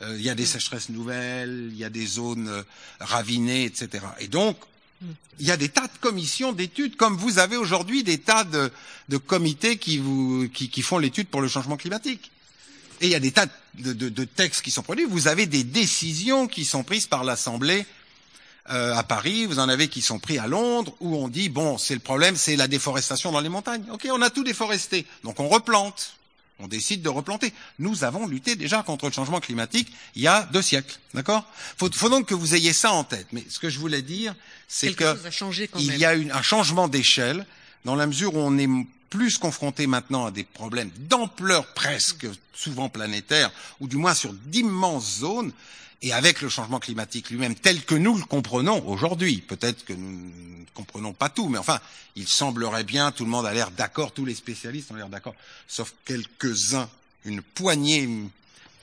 euh, 0.02 0.16
il 0.16 0.24
y 0.24 0.30
a 0.30 0.34
des 0.34 0.46
sécheresses 0.46 0.88
nouvelles, 0.88 1.68
il 1.70 1.76
y 1.76 1.84
a 1.84 1.90
des 1.90 2.06
zones 2.06 2.48
euh, 2.48 2.62
ravinées, 2.98 3.64
etc. 3.64 4.04
Et 4.18 4.28
donc, 4.28 4.56
il 5.38 5.46
y 5.46 5.50
a 5.50 5.58
des 5.58 5.68
tas 5.68 5.86
de 5.86 5.98
commissions 6.00 6.52
d'études, 6.52 6.96
comme 6.96 7.16
vous 7.18 7.38
avez 7.38 7.58
aujourd'hui 7.58 8.02
des 8.02 8.18
tas 8.18 8.44
de, 8.44 8.70
de 9.10 9.16
comités 9.18 9.76
qui, 9.76 9.98
vous, 9.98 10.48
qui, 10.48 10.70
qui 10.70 10.80
font 10.80 10.96
l'étude 10.96 11.28
pour 11.28 11.42
le 11.42 11.48
changement 11.48 11.76
climatique. 11.76 12.30
Et 13.02 13.06
il 13.06 13.12
y 13.12 13.14
a 13.14 13.20
des 13.20 13.32
tas 13.32 13.46
de, 13.74 13.92
de, 13.92 14.08
de 14.08 14.24
textes 14.24 14.62
qui 14.62 14.70
sont 14.70 14.82
produits. 14.82 15.04
Vous 15.04 15.28
avez 15.28 15.44
des 15.44 15.64
décisions 15.64 16.48
qui 16.48 16.64
sont 16.64 16.82
prises 16.82 17.06
par 17.06 17.24
l'Assemblée 17.24 17.84
euh, 18.70 18.94
à 18.94 19.02
Paris, 19.02 19.46
vous 19.46 19.58
en 19.58 19.68
avez 19.68 19.88
qui 19.88 20.02
sont 20.02 20.18
pris 20.18 20.38
à 20.38 20.46
Londres, 20.46 20.94
où 21.00 21.16
on 21.16 21.28
dit 21.28 21.48
bon, 21.48 21.78
c'est 21.78 21.94
le 21.94 22.00
problème, 22.00 22.36
c'est 22.36 22.56
la 22.56 22.68
déforestation 22.68 23.32
dans 23.32 23.40
les 23.40 23.48
montagnes. 23.48 23.84
Ok, 23.92 24.06
on 24.10 24.22
a 24.22 24.30
tout 24.30 24.44
déforesté, 24.44 25.06
donc 25.24 25.40
on 25.40 25.48
replante. 25.48 26.16
On 26.58 26.68
décide 26.68 27.02
de 27.02 27.10
replanter. 27.10 27.52
Nous 27.78 28.04
avons 28.04 28.26
lutté 28.26 28.56
déjà 28.56 28.82
contre 28.82 29.04
le 29.04 29.12
changement 29.12 29.40
climatique 29.40 29.92
il 30.14 30.22
y 30.22 30.26
a 30.26 30.48
deux 30.52 30.62
siècles, 30.62 30.98
d'accord? 31.12 31.44
Faut, 31.76 31.90
faut 31.92 32.08
donc 32.08 32.28
que 32.28 32.34
vous 32.34 32.54
ayez 32.54 32.72
ça 32.72 32.92
en 32.92 33.04
tête. 33.04 33.26
Mais 33.32 33.44
ce 33.50 33.58
que 33.58 33.68
je 33.68 33.78
voulais 33.78 34.00
dire, 34.00 34.34
c'est 34.66 34.94
qu'il 34.94 35.96
y 35.98 36.04
a 36.06 36.14
une, 36.14 36.32
un 36.32 36.40
changement 36.40 36.88
d'échelle 36.88 37.44
dans 37.84 37.94
la 37.94 38.06
mesure 38.06 38.34
où 38.34 38.38
on 38.38 38.56
est 38.56 38.68
plus 39.10 39.36
confronté 39.36 39.86
maintenant 39.86 40.26
à 40.26 40.30
des 40.30 40.44
problèmes 40.44 40.90
d'ampleur 40.98 41.66
presque 41.74 42.26
souvent 42.54 42.88
planétaire, 42.88 43.52
ou 43.80 43.86
du 43.86 43.96
moins 43.96 44.14
sur 44.14 44.32
d'immenses 44.32 45.18
zones, 45.18 45.52
et 46.02 46.12
avec 46.12 46.42
le 46.42 46.48
changement 46.48 46.78
climatique 46.78 47.30
lui-même 47.30 47.54
tel 47.54 47.84
que 47.84 47.94
nous 47.94 48.16
le 48.16 48.24
comprenons 48.24 48.86
aujourd'hui, 48.86 49.40
peut-être 49.40 49.84
que 49.84 49.92
nous 49.92 50.10
ne 50.10 50.64
comprenons 50.74 51.12
pas 51.12 51.28
tout, 51.28 51.48
mais 51.48 51.58
enfin, 51.58 51.80
il 52.16 52.28
semblerait 52.28 52.84
bien, 52.84 53.12
tout 53.12 53.24
le 53.24 53.30
monde 53.30 53.46
a 53.46 53.54
l'air 53.54 53.70
d'accord, 53.70 54.12
tous 54.12 54.24
les 54.24 54.34
spécialistes 54.34 54.90
ont 54.90 54.94
l'air 54.94 55.08
d'accord, 55.08 55.34
sauf 55.66 55.94
quelques-uns, 56.04 56.88
une 57.24 57.42
poignée 57.42 58.08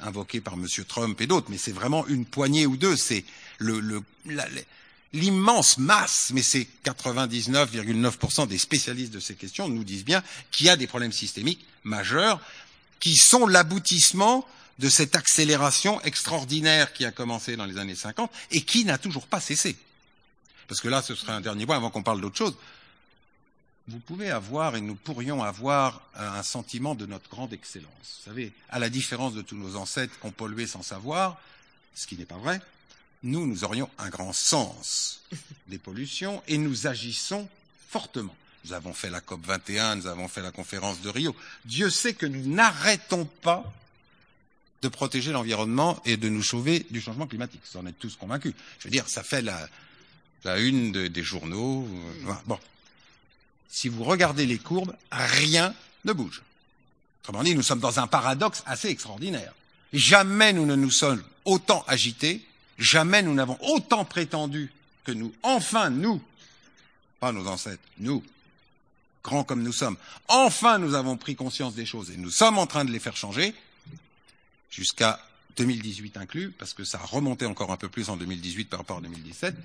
invoquée 0.02 0.41
par 0.41 0.56
M. 0.56 0.68
Trump 0.88 1.19
et 1.22 1.27
d'autres, 1.27 1.48
mais 1.49 1.57
c'est 1.57 1.72
vraiment 1.72 2.06
une 2.07 2.26
poignée 2.26 2.65
ou 2.65 2.77
deux, 2.77 2.98
c'est 2.98 3.23
l'immense 5.14 5.77
masse, 5.77 6.31
mais 6.34 6.41
c'est 6.41 6.68
99,9% 6.84 8.48
des 8.48 8.57
spécialistes 8.57 9.14
de 9.14 9.19
ces 9.19 9.35
questions 9.35 9.69
nous 9.69 9.84
disent 9.84 10.06
bien 10.06 10.23
qu'il 10.52 10.65
y 10.65 10.69
a 10.69 10.76
des 10.76 10.88
problèmes 10.88 11.11
systémiques 11.11 11.65
majeurs 11.84 12.41
qui 12.99 13.15
sont 13.15 13.45
l'aboutissement 13.45 14.48
de 14.80 14.90
cette 14.90 15.16
accélération 15.16 16.02
extraordinaire 16.02 16.94
qui 16.94 17.06
a 17.06 17.12
commencé 17.12 17.56
dans 17.56 17.66
les 17.66 17.78
années 17.78 17.95
50 17.95 18.32
et 18.52 18.62
qui 18.62 18.86
n'a 18.86 18.98
toujours 18.98 19.28
pas 19.28 19.40
cessé. 19.40 19.76
Parce 20.68 20.82
que 20.82 20.88
là, 20.88 21.02
ce 21.02 21.16
serait 21.16 21.34
un 21.34 21.41
dernier 21.41 21.66
point 21.66 21.78
avant 21.78 21.90
qu'on 21.90 22.04
parle 22.04 22.22
d'autre 22.22 22.38
chose. 22.38 22.56
Vous 23.88 24.00
pouvez 24.00 24.32
avoir 24.32 24.76
et 24.76 24.82
nous 24.82 24.95
pourrions 24.95 25.44
avoir 25.44 26.02
un 26.16 26.41
sentiment 26.41 26.95
de 26.95 27.06
notre 27.06 27.30
grande 27.30 27.52
excellence. 27.52 28.20
Vous 28.20 28.32
savez, 28.32 28.54
à 28.70 28.80
la 28.80 28.90
différence 28.90 29.34
de 29.34 29.41
tous 29.41 29.58
nos 29.58 29.76
ancêtres 29.76 30.18
qui 30.20 30.26
ont 30.26 30.32
pollué 30.32 30.68
sans 30.68 30.84
savoir, 30.84 31.38
ce 31.94 32.08
qui 32.08 32.18
n'est 32.18 32.26
pas 32.26 32.38
vrai, 32.38 32.62
nous, 33.24 33.45
nous 33.45 33.64
aurions 33.64 33.90
un 33.98 34.10
grand 34.10 34.34
sens 34.34 35.22
des 35.68 35.78
pollutions 35.78 36.41
et 36.48 36.58
nous 36.58 36.88
agissons 36.88 37.48
fortement. 37.90 38.36
Nous 38.66 38.74
avons 38.74 38.94
fait 38.94 39.10
la 39.10 39.20
COP 39.20 39.45
21, 39.45 39.98
nous 39.98 40.08
avons 40.08 40.30
fait 40.30 40.41
la 40.41 40.52
conférence 40.52 41.02
de 41.02 41.10
Rio. 41.10 41.36
Dieu 41.66 41.90
sait 41.90 42.14
que 42.14 42.26
nous 42.26 42.48
n'arrêtons 42.48 43.26
pas 43.26 43.72
de 44.84 44.89
protéger 44.89 45.31
l'environnement 45.31 45.99
et 46.05 46.18
de 46.18 46.30
nous 46.30 46.43
sauver 46.43 46.85
du 46.91 47.01
changement 47.01 47.26
climatique. 47.26 47.61
Vous 47.72 47.80
en 47.80 47.85
êtes 47.85 47.97
tous 47.97 48.15
convaincus. 48.18 48.53
Je 48.80 48.84
veux 48.85 48.91
dire, 48.91 49.07
ça 49.07 49.23
fait 49.23 49.41
la, 49.41 49.68
la 50.43 50.60
une 50.60 50.91
de, 50.91 51.07
des 51.07 51.23
journaux. 51.23 51.88
Euh, 52.27 52.34
bon. 52.45 52.60
Si 53.69 53.88
vous 53.88 54.03
regardez 54.03 54.45
les 54.45 54.60
courbes, 54.60 54.95
rien 55.11 55.73
ne 56.05 56.14
bouge. 56.14 56.43
Autrement 57.23 57.43
dit, 57.43 57.55
nous 57.55 57.64
sommes 57.64 57.80
dans 57.80 57.99
un 57.99 58.07
paradoxe 58.07 58.61
assez 58.65 58.89
extraordinaire. 58.89 59.53
Jamais 59.93 60.51
nous 60.51 60.65
ne 60.65 60.76
nous 60.76 60.91
sommes 60.91 61.23
autant 61.45 61.84
agités, 61.88 62.45
jamais 62.77 63.22
nous 63.22 63.34
n'avons 63.34 63.57
autant 63.61 64.03
prétendu 64.03 64.72
que 65.05 65.11
nous, 65.11 65.34
enfin 65.43 65.89
nous, 65.89 66.22
pas 67.19 67.31
nos 67.31 67.47
ancêtres, 67.47 67.84
nous, 67.99 68.23
grands 69.23 69.43
comme 69.43 69.64
nous 69.64 69.72
sommes, 69.72 69.97
enfin 70.27 70.77
nous 70.77 70.93
avons 70.93 71.15
pris 71.15 71.35
conscience 71.35 71.76
des 71.76 71.85
choses 71.85 72.11
et 72.11 72.18
nous 72.18 72.31
sommes 72.31 72.57
en 72.57 72.65
train 72.65 72.85
de 72.85 72.91
les 72.91 72.99
faire 72.99 73.15
changer, 73.15 73.53
jusqu'à 74.74 75.20
2018 75.58 76.18
inclus, 76.18 76.50
parce 76.58 76.74
que 76.74 76.84
ça 76.84 77.00
a 77.00 77.06
remonté 77.06 77.45
encore 77.45 77.72
un 77.72 77.78
peu 77.78 77.90
plus 77.90 78.10
en 78.10 78.18
2018 78.18 78.66
par 78.70 78.80
rapport 78.80 78.98
à 78.98 79.02
2017, 79.02 79.56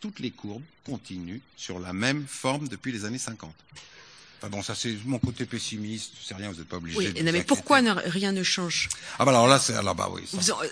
toutes 0.00 0.20
les 0.20 0.30
courbes 0.30 0.62
continuent 0.84 1.40
sur 1.56 1.80
la 1.80 1.92
même 1.92 2.26
forme 2.28 2.68
depuis 2.68 2.92
les 2.92 3.04
années 3.04 3.18
50. 3.18 3.52
Enfin 4.38 4.50
bon, 4.50 4.62
ça 4.62 4.74
c'est 4.74 4.94
mon 5.06 5.18
côté 5.18 5.46
pessimiste, 5.46 6.12
c'est 6.22 6.34
rien, 6.34 6.50
vous 6.52 6.58
n'êtes 6.58 6.68
pas 6.68 6.76
obligé. 6.76 6.98
Oui, 6.98 7.12
de 7.12 7.22
non, 7.22 7.32
mais 7.32 7.42
pourquoi 7.42 7.80
ne, 7.80 7.92
rien 7.92 8.32
ne 8.32 8.42
change? 8.42 8.90
Ah 9.18 9.24
bah 9.24 9.30
alors 9.30 9.48
là, 9.48 9.58
c'est 9.58 9.72
alors 9.74 9.94
bah 9.94 10.10
oui. 10.12 10.22
ça. 10.26 10.54
En- 10.54 10.62
euh, 10.62 10.68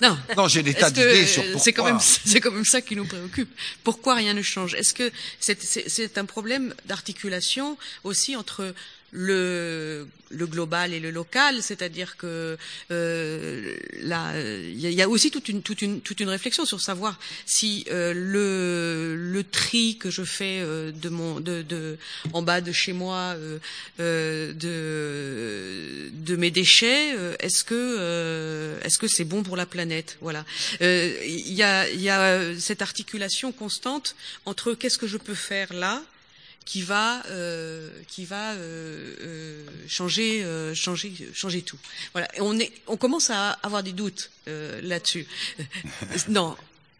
Non. 0.00 0.18
Non, 0.38 0.48
j'ai 0.48 0.62
des 0.62 0.72
tas 0.72 0.90
d'idées 0.90 1.26
sur 1.26 1.42
euh, 1.42 1.52
pourquoi. 1.52 1.62
C'est 1.62 1.72
quand 1.74 1.84
même, 1.84 2.00
c'est 2.00 2.40
quand 2.40 2.50
même 2.50 2.64
ça 2.64 2.80
qui 2.80 2.96
nous 2.96 3.04
préoccupe. 3.06 3.50
Pourquoi 3.84 4.14
rien 4.14 4.32
ne 4.32 4.40
change? 4.42 4.74
Est-ce 4.74 4.94
que 4.94 5.12
c'est, 5.38 5.62
c'est, 5.62 5.86
c'est 5.88 6.16
un 6.16 6.24
problème 6.24 6.74
d'articulation 6.86 7.76
aussi 8.04 8.36
entre 8.36 8.74
le, 9.12 10.08
global 10.32 10.94
et 10.94 11.00
le 11.00 11.10
local, 11.10 11.62
c'est-à-dire 11.62 12.16
que 12.16 12.56
euh, 12.90 13.76
là, 14.00 14.32
il 14.40 14.80
y, 14.80 15.02
a- 15.02 15.08
aussi 15.08 15.30
toute 15.30 15.48
une, 15.50 15.62
toute 15.62 15.82
une, 15.82 16.00
toute 16.00 16.20
une 16.20 16.30
réflexion 16.30 16.64
sur 16.64 16.80
savoir 16.80 17.18
si 17.44 17.84
euh, 17.90 18.14
le, 18.14 19.14
le 19.14 19.44
tri 19.44 19.98
que 19.98 20.10
je 20.10 20.24
fais 20.24 20.60
euh, 20.60 20.90
de 20.90 21.08
mon, 21.10 21.38
de, 21.40 21.60
de, 21.62 21.98
en 22.32 22.40
bas 22.42 22.60
de 22.62 22.72
chez 22.72 22.92
moi, 22.94 23.36
de, 23.98 24.54
de 26.12 26.36
mes 26.36 26.50
déchets, 26.50 27.14
est-ce 27.40 27.64
que, 27.64 28.78
est-ce 28.82 28.98
que 28.98 29.08
c'est 29.08 29.24
bon 29.24 29.42
pour 29.42 29.56
la 29.56 29.66
planète? 29.66 30.16
Voilà. 30.22 30.44
Il 30.80 31.52
y 31.52 31.62
a, 31.62 31.88
y 31.90 32.08
a 32.08 32.58
cette 32.58 32.80
articulation 32.82 33.52
constante 33.52 34.16
entre 34.46 34.72
qu'est-ce 34.74 34.98
que 34.98 35.06
je 35.06 35.18
peux 35.18 35.34
faire 35.34 35.72
là 35.74 36.02
qui 36.64 36.82
va 36.82 37.22
euh, 37.26 37.90
qui 38.08 38.24
va 38.24 38.52
euh, 38.52 39.14
euh, 39.20 39.66
changer 39.88 40.44
euh, 40.44 40.74
changer 40.74 41.12
changer 41.34 41.62
tout. 41.62 41.78
Voilà. 42.12 42.28
Et 42.36 42.40
on 42.40 42.58
est 42.58 42.72
on 42.86 42.96
commence 42.96 43.30
à 43.30 43.50
avoir 43.62 43.82
des 43.82 43.92
doutes 43.92 44.30
euh, 44.48 44.80
là-dessus. 44.82 45.26
non, 46.28 46.56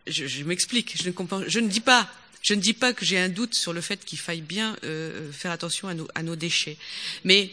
je, 0.06 0.26
je 0.26 0.44
m'explique. 0.44 0.97
Je 1.01 1.06
ne 1.09 1.12
comprends. 1.12 1.43
Je 1.47 1.60
ne 1.60 1.68
dis 1.68 1.80
pas. 1.80 2.09
Je 2.43 2.55
ne 2.55 2.60
dis 2.60 2.72
pas 2.74 2.93
que 2.93 3.05
j'ai 3.05 3.18
un 3.18 3.28
doute 3.28 3.55
sur 3.55 3.72
le 3.72 3.80
fait 3.80 4.05
qu'il 4.05 4.18
faille 4.18 4.40
bien 4.40 4.76
euh, 4.82 5.30
faire 5.30 5.52
attention 5.52 5.86
à 5.86 5.94
nos, 5.94 6.09
à 6.16 6.24
nos 6.24 6.34
déchets. 6.34 6.76
Mais 7.22 7.51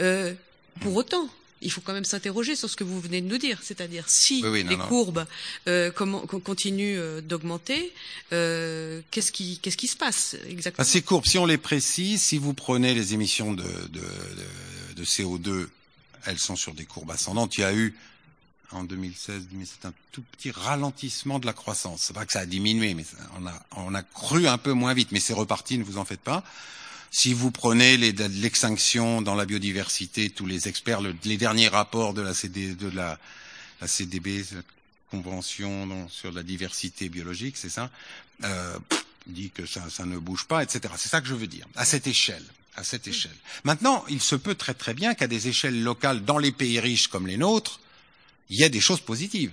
euh, 0.00 0.32
pour 0.80 0.94
autant, 0.94 1.28
il 1.60 1.70
faut 1.72 1.80
quand 1.80 1.92
même 1.92 2.04
s'interroger 2.04 2.54
sur 2.56 2.68
ce 2.70 2.76
que 2.76 2.84
vous 2.84 3.00
venez 3.00 3.20
de 3.20 3.26
nous 3.26 3.38
dire, 3.38 3.58
c'est-à-dire 3.62 4.04
si 4.08 4.40
Oui, 4.44 4.48
oui, 4.50 4.64
non, 4.64 4.70
les 4.70 4.76
non. 4.76 4.86
courbes 4.88 5.26
euh, 5.66 5.90
comment- 5.90 6.20
continuent 6.26 6.98
euh, 6.98 7.20
d'augmenter, 7.20 7.92
euh, 8.32 9.00
qu'est-ce 9.10 9.32
qui 9.32 9.58
qu'est-ce 9.58 9.76
qui 9.76 9.88
se 9.88 9.96
passe 9.96 10.36
exactement? 10.48 10.82
Ah, 10.86 10.90
Ces 10.90 11.02
courbes, 11.02 11.26
si 11.26 11.38
on 11.38 11.46
les 11.46 11.58
précise, 11.58 12.22
si 12.22 12.38
vous 12.38 12.54
prenez 12.54 12.94
les 12.94 13.14
émissions 13.14 13.52
de, 13.52 13.62
de, 13.62 14.00
de, 14.00 14.94
de 14.96 15.04
CO2, 15.04 15.68
elles 16.26 16.38
sont 16.38 16.56
sur 16.56 16.74
des 16.74 16.84
courbes 16.84 17.10
ascendantes. 17.10 17.56
Il 17.56 17.62
y 17.62 17.64
a 17.64 17.74
eu 17.74 17.94
en 18.70 18.84
2016, 18.84 19.48
2017 19.50 19.86
un 19.86 19.94
tout 20.12 20.22
petit 20.32 20.50
ralentissement 20.50 21.38
de 21.38 21.46
la 21.46 21.54
croissance. 21.54 22.02
C'est 22.02 22.12
pas 22.12 22.26
que 22.26 22.32
ça 22.32 22.40
a 22.40 22.46
diminué, 22.46 22.92
mais 22.94 23.04
on 23.40 23.46
a, 23.46 23.52
on 23.76 23.94
a 23.94 24.02
cru 24.02 24.46
un 24.46 24.58
peu 24.58 24.72
moins 24.72 24.92
vite, 24.92 25.10
mais 25.10 25.20
c'est 25.20 25.32
reparti, 25.32 25.78
ne 25.78 25.84
vous 25.84 25.96
en 25.96 26.04
faites 26.04 26.20
pas. 26.20 26.44
Si 27.10 27.32
vous 27.32 27.50
prenez 27.50 27.96
l'extinction 27.96 29.22
dans 29.22 29.34
la 29.34 29.46
biodiversité, 29.46 30.30
tous 30.30 30.46
les 30.46 30.68
experts, 30.68 31.00
le- 31.00 31.14
les 31.24 31.36
derniers 31.38 31.68
rapports 31.68 32.12
de 32.14 32.20
la, 32.22 32.34
CD, 32.34 32.74
de 32.74 32.88
la, 32.88 33.18
la 33.80 33.86
CDB, 33.88 34.44
la 34.52 34.60
Convention 35.10 35.86
non, 35.86 36.08
sur 36.10 36.30
la 36.32 36.42
diversité 36.42 37.08
biologique, 37.08 37.56
c'est 37.56 37.70
ça, 37.70 37.90
euh, 38.44 38.78
pff, 38.88 39.04
dit 39.26 39.50
que 39.50 39.64
ça, 39.64 39.88
ça 39.88 40.04
ne 40.04 40.18
bouge 40.18 40.44
pas, 40.44 40.62
etc. 40.62 40.92
C'est 40.98 41.08
ça 41.08 41.20
que 41.22 41.26
je 41.28 41.34
veux 41.34 41.46
dire, 41.46 41.66
à 41.76 41.84
cette 41.86 42.06
échelle. 42.06 42.44
À 42.76 42.84
cette 42.84 43.08
échelle. 43.08 43.34
Maintenant, 43.64 44.04
il 44.08 44.20
se 44.20 44.36
peut 44.36 44.54
très 44.54 44.74
très 44.74 44.94
bien 44.94 45.14
qu'à 45.14 45.26
des 45.26 45.48
échelles 45.48 45.82
locales, 45.82 46.24
dans 46.24 46.38
les 46.38 46.52
pays 46.52 46.78
riches 46.78 47.08
comme 47.08 47.26
les 47.26 47.36
nôtres, 47.38 47.80
il 48.50 48.60
y 48.60 48.62
ait 48.62 48.70
des 48.70 48.80
choses 48.80 49.00
positives. 49.00 49.50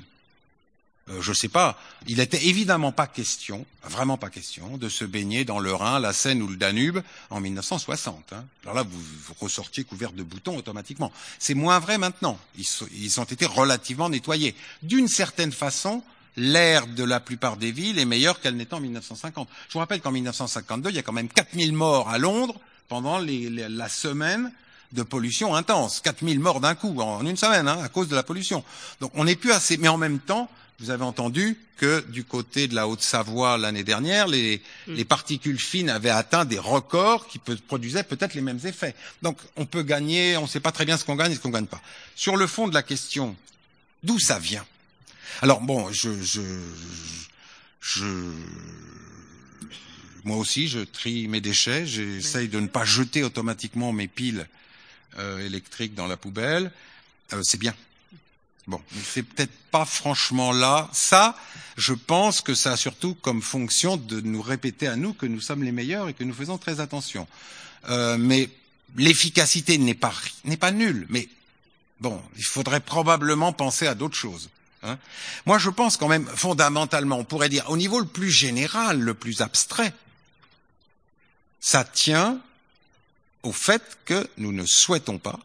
Euh, 1.11 1.22
je 1.22 1.34
sais 1.34 1.49
pas. 1.49 1.77
Il 2.07 2.19
était 2.19 2.48
évidemment 2.48 2.91
pas 2.91 3.06
question, 3.06 3.65
vraiment 3.84 4.18
pas 4.18 4.32
question, 4.32 4.77
de 4.77 4.90
se 4.90 5.06
baigner 5.06 5.45
dans 5.45 5.60
le 5.60 5.72
Rhin, 5.73 5.99
la 5.99 6.14
Seine 6.14 6.41
ou 6.41 6.48
le 6.48 6.56
Danube 6.56 6.99
en 7.30 7.40
1960. 7.40 8.34
Hein. 8.34 8.44
Alors 8.64 8.76
là, 8.76 8.84
vous, 8.84 9.34
ressortiez 9.40 9.84
couvert 9.84 10.14
de 10.14 10.23
boutons 10.23 10.57
automatiquement. 10.57 11.11
C'est 11.38 11.53
moins 11.53 11.77
vrai 11.77 11.99
maintenant. 11.99 12.40
Ils, 12.57 13.19
ont 13.19 13.23
été 13.23 13.45
relativement 13.45 14.10
nettoyés. 14.10 14.56
D'une 14.82 15.07
certaine 15.07 15.52
façon, 15.52 16.02
l'air 16.38 16.88
de 16.88 17.03
la 17.03 17.19
plupart 17.19 17.57
des 17.57 17.72
villes 17.72 17.99
est 17.99 18.06
meilleur 18.06 18.41
qu'elle 18.41 18.56
n'était 18.56 18.73
en 18.73 18.80
1950. 18.80 19.48
Je 19.68 19.73
vous 19.73 19.80
rappelle 19.80 20.02
qu'en 20.02 20.11
1952, 20.11 20.90
il 20.90 20.95
y 20.95 20.99
a 20.99 21.03
quand 21.03 21.14
même 21.14 21.30
4000 21.30 21.72
morts 21.73 22.10
à 22.10 22.18
Londres 22.18 22.60
pendant 22.88 23.19
la 23.19 23.90
semaine 23.90 24.52
de 24.91 25.03
pollution 25.03 25.53
intense. 25.53 25.99
4000 25.99 26.40
morts 26.40 26.61
d'un 26.61 26.73
coup, 26.73 26.99
en 26.99 27.23
une 27.26 27.38
semaine, 27.38 27.68
hein, 27.68 27.80
à 27.84 27.90
cause 27.90 28.07
de 28.07 28.15
la 28.15 28.23
pollution. 28.23 28.64
Donc 29.02 29.11
on 29.14 29.26
n'est 29.26 29.36
plus 29.36 29.52
assez. 29.52 29.77
Mais 29.77 29.88
en 29.88 29.98
même 29.98 30.19
temps, 30.19 30.49
vous 30.80 30.90
avez 30.90 31.04
entendu 31.04 31.58
que 31.78 32.04
du 32.10 32.24
côté 32.24 32.68
de 32.68 32.76
la 32.76 32.88
Haute-Savoie 32.88 33.58
l'année 33.58 33.84
dernière, 33.84 34.28
les, 34.28 34.62
les 34.88 35.06
particules 35.06 35.60
fines 35.60 35.90
avaient 35.90 36.10
atteint 36.10 36.46
des 36.46 36.60
records 36.60 37.28
qui 37.28 37.40
peut- 37.40 37.56
produisaient 37.68 38.04
peut-être 38.04 38.34
les 38.34 38.42
mêmes 38.42 38.60
effets. 38.66 38.94
Donc 39.22 39.38
on 39.56 39.66
peut 39.66 39.84
gagner, 39.84 40.36
on 40.38 40.44
ne 40.44 40.48
sait 40.48 40.60
pas 40.60 40.72
très 40.72 40.86
bien 40.86 40.98
ce 40.98 41.06
qu'on 41.06 41.16
gagne 41.16 41.32
et 41.32 41.36
ce 41.36 41.40
qu'on 41.40 41.50
gagne 41.50 41.66
pas. 41.66 41.82
Sur 42.16 42.36
le 42.38 42.48
fond 42.48 42.68
de 42.68 42.74
la 42.74 42.84
question, 42.84 43.36
d'où 44.04 44.20
ça 44.20 44.38
vient? 44.40 44.66
Alors 45.42 45.62
bon, 45.62 45.92
je, 45.92 46.22
je, 46.22 46.42
je, 47.82 48.06
moi 50.24 50.38
aussi, 50.38 50.68
je 50.68 50.80
trie 50.80 51.28
mes 51.28 51.42
déchets. 51.42 51.86
J'essaye 51.86 52.48
de 52.48 52.60
ne 52.60 52.68
pas 52.68 52.86
jeter 52.86 53.24
automatiquement 53.24 53.92
mes 53.94 54.08
piles 54.08 54.48
euh, 55.20 55.46
électriques 55.46 55.94
dans 55.94 56.08
la 56.08 56.18
poubelle. 56.18 56.72
Euh, 57.34 57.42
c'est 57.44 57.60
bien. 57.60 57.74
Bon, 58.68 58.82
c'est 59.04 59.22
peut-être 59.22 59.54
pas 59.70 59.86
franchement 59.86 60.52
là. 60.52 60.90
Ça, 60.92 61.38
je 61.78 61.94
pense 61.94 62.42
que 62.42 62.56
ça 62.56 62.74
a 62.74 62.78
surtout 62.78 63.14
comme 63.16 63.42
fonction 63.42 63.96
de 63.96 64.22
nous 64.22 64.42
répéter 64.42 64.88
à 64.88 64.96
nous 64.96 65.14
que 65.14 65.28
nous 65.28 65.42
sommes 65.42 65.64
les 65.64 65.72
meilleurs 65.72 66.10
et 66.10 66.14
que 66.14 66.24
nous 66.24 66.34
faisons 66.34 66.58
très 66.58 66.80
attention. 66.80 67.28
Euh, 67.90 68.18
mais 68.18 68.50
l'efficacité 68.96 69.78
n'est 69.78 69.94
pas 69.94 70.14
n'est 70.46 70.58
pas 70.58 70.72
nulle. 70.72 71.06
Mais 71.10 71.30
bon, 72.00 72.22
il 72.38 72.44
faudrait 72.44 72.80
probablement 72.80 73.54
penser 73.54 73.86
à 73.86 73.94
d'autres 73.94 74.18
choses. 74.18 74.50
Hein. 74.82 74.98
Moi, 75.46 75.60
je 75.60 75.70
pense 75.70 75.98
quand 75.98 76.08
même 76.08 76.26
fondamentalement, 76.26 77.18
on 77.18 77.24
pourrait 77.24 77.50
dire 77.50 77.70
au 77.70 77.78
niveau 77.78 78.00
le 78.00 78.08
plus 78.08 78.32
général, 78.32 79.00
le 79.00 79.14
plus 79.14 79.42
abstrait, 79.42 79.94
ça 81.60 81.84
tient 81.84 82.40
au 83.44 83.52
fait 83.52 84.00
que 84.06 84.28
nous 84.38 84.52
ne 84.52 84.66
souhaitons 84.66 85.20
pas 85.20 85.40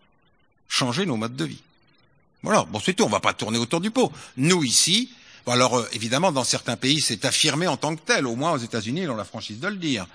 changer 0.68 1.04
nos 1.04 1.16
modes 1.16 1.36
de 1.36 1.44
vie. 1.44 1.62
Voilà, 2.42 2.64
bon 2.64 2.80
c'est 2.80 2.94
tout, 2.94 3.04
on 3.04 3.08
va 3.08 3.20
pas 3.20 3.34
tourner 3.34 3.58
autour 3.58 3.80
du 3.80 3.90
pot. 3.90 4.12
Nous 4.36 4.64
ici, 4.64 5.12
alors 5.46 5.78
euh, 5.78 5.88
évidemment 5.92 6.32
dans 6.32 6.44
certains 6.44 6.76
pays 6.76 7.00
c'est 7.00 7.24
affirmé 7.24 7.66
en 7.66 7.76
tant 7.76 7.94
que 7.94 8.00
tel, 8.00 8.26
au 8.26 8.36
moins 8.36 8.52
aux 8.52 8.58
États-Unis 8.58 9.02
ils 9.02 9.10
ont 9.10 9.16
la 9.16 9.24
franchise 9.24 9.60
de 9.60 9.68
le 9.68 9.76
dire. 9.76 10.06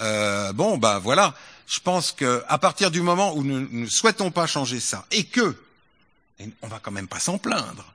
Euh, 0.00 0.52
bon 0.52 0.78
bah 0.78 0.98
voilà, 0.98 1.34
je 1.66 1.80
pense 1.80 2.12
que 2.12 2.44
à 2.48 2.58
partir 2.58 2.90
du 2.90 3.00
moment 3.00 3.34
où 3.34 3.42
nous 3.42 3.68
ne 3.70 3.86
souhaitons 3.86 4.30
pas 4.30 4.46
changer 4.46 4.80
ça 4.80 5.06
et 5.10 5.24
que, 5.24 5.56
et 6.40 6.48
on 6.62 6.68
va 6.68 6.78
quand 6.80 6.90
même 6.92 7.08
pas 7.08 7.20
s'en 7.20 7.38
plaindre, 7.38 7.94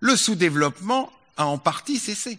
le 0.00 0.16
sous-développement 0.16 1.12
a 1.36 1.46
en 1.46 1.58
partie 1.58 1.98
cessé. 1.98 2.38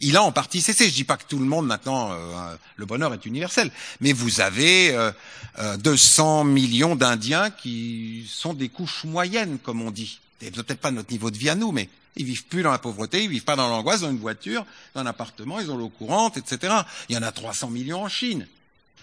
Il 0.00 0.16
a 0.16 0.22
en 0.22 0.32
partie 0.32 0.60
cessé. 0.60 0.88
Je 0.88 0.94
dis 0.94 1.04
pas 1.04 1.16
que 1.16 1.24
tout 1.24 1.38
le 1.38 1.44
monde 1.44 1.66
maintenant, 1.66 2.12
euh, 2.12 2.56
le 2.76 2.86
bonheur 2.86 3.12
est 3.14 3.26
universel, 3.26 3.70
mais 4.00 4.12
vous 4.12 4.40
avez 4.40 4.90
euh, 4.94 5.10
euh, 5.58 5.76
200 5.76 6.44
millions 6.44 6.94
d'Indiens 6.94 7.50
qui 7.50 8.28
sont 8.32 8.54
des 8.54 8.68
couches 8.68 9.04
moyennes, 9.04 9.58
comme 9.58 9.82
on 9.82 9.90
dit. 9.90 10.20
Et 10.40 10.50
peut-être 10.52 10.80
pas 10.80 10.92
notre 10.92 11.10
niveau 11.10 11.30
de 11.30 11.36
vie 11.36 11.48
à 11.48 11.56
nous, 11.56 11.72
mais 11.72 11.88
ils 12.14 12.24
vivent 12.24 12.44
plus 12.44 12.62
dans 12.62 12.70
la 12.70 12.78
pauvreté, 12.78 13.24
ils 13.24 13.30
vivent 13.30 13.44
pas 13.44 13.56
dans 13.56 13.68
l'angoisse, 13.68 14.02
dans 14.02 14.10
une 14.10 14.18
voiture, 14.18 14.64
dans 14.94 15.00
un 15.00 15.06
appartement, 15.06 15.58
ils 15.58 15.70
ont 15.70 15.76
l'eau 15.76 15.88
courante, 15.88 16.36
etc. 16.36 16.74
Il 17.08 17.16
y 17.16 17.18
en 17.18 17.22
a 17.22 17.32
300 17.32 17.70
millions 17.70 18.04
en 18.04 18.08
Chine. 18.08 18.46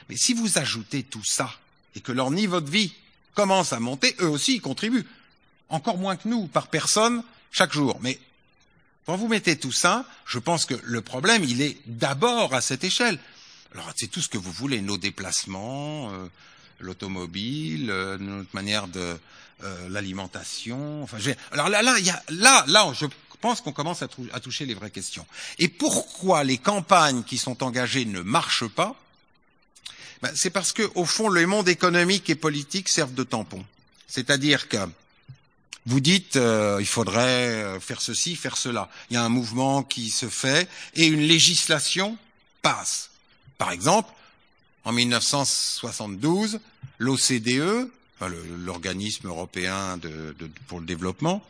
Mais 0.09 0.15
si 0.15 0.33
vous 0.33 0.57
ajoutez 0.57 1.03
tout 1.03 1.23
ça 1.23 1.49
et 1.95 1.99
que 1.99 2.11
leur 2.11 2.31
niveau 2.31 2.61
de 2.61 2.69
vie 2.69 2.93
commence 3.33 3.73
à 3.73 3.79
monter, 3.79 4.15
eux 4.21 4.29
aussi 4.29 4.55
ils 4.55 4.61
contribuent. 4.61 5.05
Encore 5.69 5.97
moins 5.97 6.15
que 6.15 6.27
nous, 6.27 6.47
par 6.47 6.67
personne, 6.67 7.23
chaque 7.51 7.73
jour. 7.73 7.97
Mais 8.01 8.19
quand 9.05 9.15
vous 9.15 9.27
mettez 9.27 9.57
tout 9.57 9.71
ça, 9.71 10.05
je 10.25 10.39
pense 10.39 10.65
que 10.65 10.75
le 10.83 11.01
problème, 11.01 11.43
il 11.43 11.61
est 11.61 11.77
d'abord 11.85 12.53
à 12.53 12.61
cette 12.61 12.83
échelle. 12.83 13.19
Alors, 13.73 13.91
c'est 13.95 14.07
tout 14.07 14.21
ce 14.21 14.29
que 14.29 14.37
vous 14.37 14.51
voulez, 14.51 14.81
nos 14.81 14.97
déplacements, 14.97 16.11
euh, 16.11 16.27
l'automobile, 16.79 17.89
euh, 17.91 18.17
notre 18.17 18.53
manière 18.53 18.87
de 18.87 19.17
euh, 19.63 19.89
l'alimentation. 19.89 21.03
Enfin, 21.03 21.17
alors 21.51 21.69
là, 21.69 21.81
là, 21.81 21.99
y 21.99 22.09
a, 22.09 22.23
là, 22.29 22.63
là, 22.67 22.91
je 22.93 23.05
pense 23.41 23.61
qu'on 23.61 23.73
commence 23.73 24.01
à 24.01 24.39
toucher 24.39 24.65
les 24.65 24.73
vraies 24.73 24.89
questions. 24.89 25.25
Et 25.59 25.67
pourquoi 25.67 26.43
les 26.43 26.57
campagnes 26.57 27.23
qui 27.23 27.37
sont 27.37 27.63
engagées 27.63 28.05
ne 28.05 28.21
marchent 28.21 28.67
pas? 28.67 28.95
Ben, 30.21 30.31
C'est 30.35 30.49
parce 30.49 30.71
que, 30.73 30.89
au 30.95 31.05
fond, 31.05 31.29
le 31.29 31.45
monde 31.45 31.67
économique 31.67 32.29
et 32.29 32.35
politique 32.35 32.89
servent 32.89 33.13
de 33.13 33.23
tampon. 33.23 33.63
C'est-à-dire 34.07 34.67
que 34.67 34.77
vous 35.85 35.99
dites 35.99 36.35
euh, 36.35 36.77
il 36.79 36.87
faudrait 36.87 37.63
euh, 37.63 37.79
faire 37.79 38.01
ceci, 38.01 38.35
faire 38.35 38.57
cela. 38.57 38.89
Il 39.09 39.13
y 39.13 39.17
a 39.17 39.23
un 39.23 39.29
mouvement 39.29 39.83
qui 39.83 40.09
se 40.09 40.27
fait 40.27 40.67
et 40.95 41.05
une 41.05 41.21
législation 41.21 42.17
passe. 42.61 43.11
Par 43.57 43.71
exemple, 43.71 44.11
en 44.83 44.91
1972, 44.91 46.59
l'OCDE, 46.97 47.89
l'organisme 48.65 49.27
européen 49.27 49.99
pour 50.67 50.79
le 50.79 50.85
développement, 50.85 51.43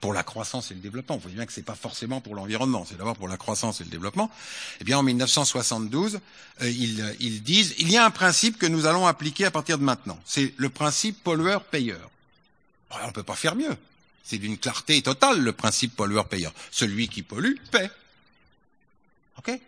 pour 0.00 0.14
la 0.14 0.22
croissance 0.22 0.70
et 0.70 0.74
le 0.74 0.80
développement, 0.80 1.16
vous 1.16 1.22
voyez 1.22 1.36
bien 1.36 1.46
que 1.46 1.52
c'est 1.52 1.62
pas 1.62 1.74
forcément 1.74 2.20
pour 2.20 2.34
l'environnement, 2.34 2.86
c'est 2.88 2.96
d'abord 2.96 3.16
pour 3.16 3.28
la 3.28 3.36
croissance 3.36 3.80
et 3.80 3.84
le 3.84 3.90
développement. 3.90 4.30
Eh 4.80 4.84
bien, 4.84 4.98
en 4.98 5.02
1972, 5.02 6.20
euh, 6.62 6.70
ils, 6.70 7.16
ils 7.20 7.42
disent 7.42 7.74
il 7.78 7.90
y 7.90 7.96
a 7.96 8.04
un 8.04 8.10
principe 8.10 8.58
que 8.58 8.66
nous 8.66 8.86
allons 8.86 9.06
appliquer 9.06 9.44
à 9.44 9.50
partir 9.50 9.78
de 9.78 9.84
maintenant. 9.84 10.18
C'est 10.24 10.54
le 10.56 10.68
principe 10.68 11.22
pollueur-payeur. 11.22 12.10
On 12.90 13.06
ne 13.06 13.12
peut 13.12 13.22
pas 13.22 13.36
faire 13.36 13.54
mieux. 13.54 13.76
C'est 14.24 14.38
d'une 14.38 14.58
clarté 14.58 15.00
totale 15.02 15.40
le 15.40 15.52
principe 15.52 15.96
pollueur-payeur. 15.96 16.52
Celui 16.70 17.08
qui 17.08 17.22
pollue 17.22 17.56
paie. 17.70 17.90
Ok? 19.38 19.58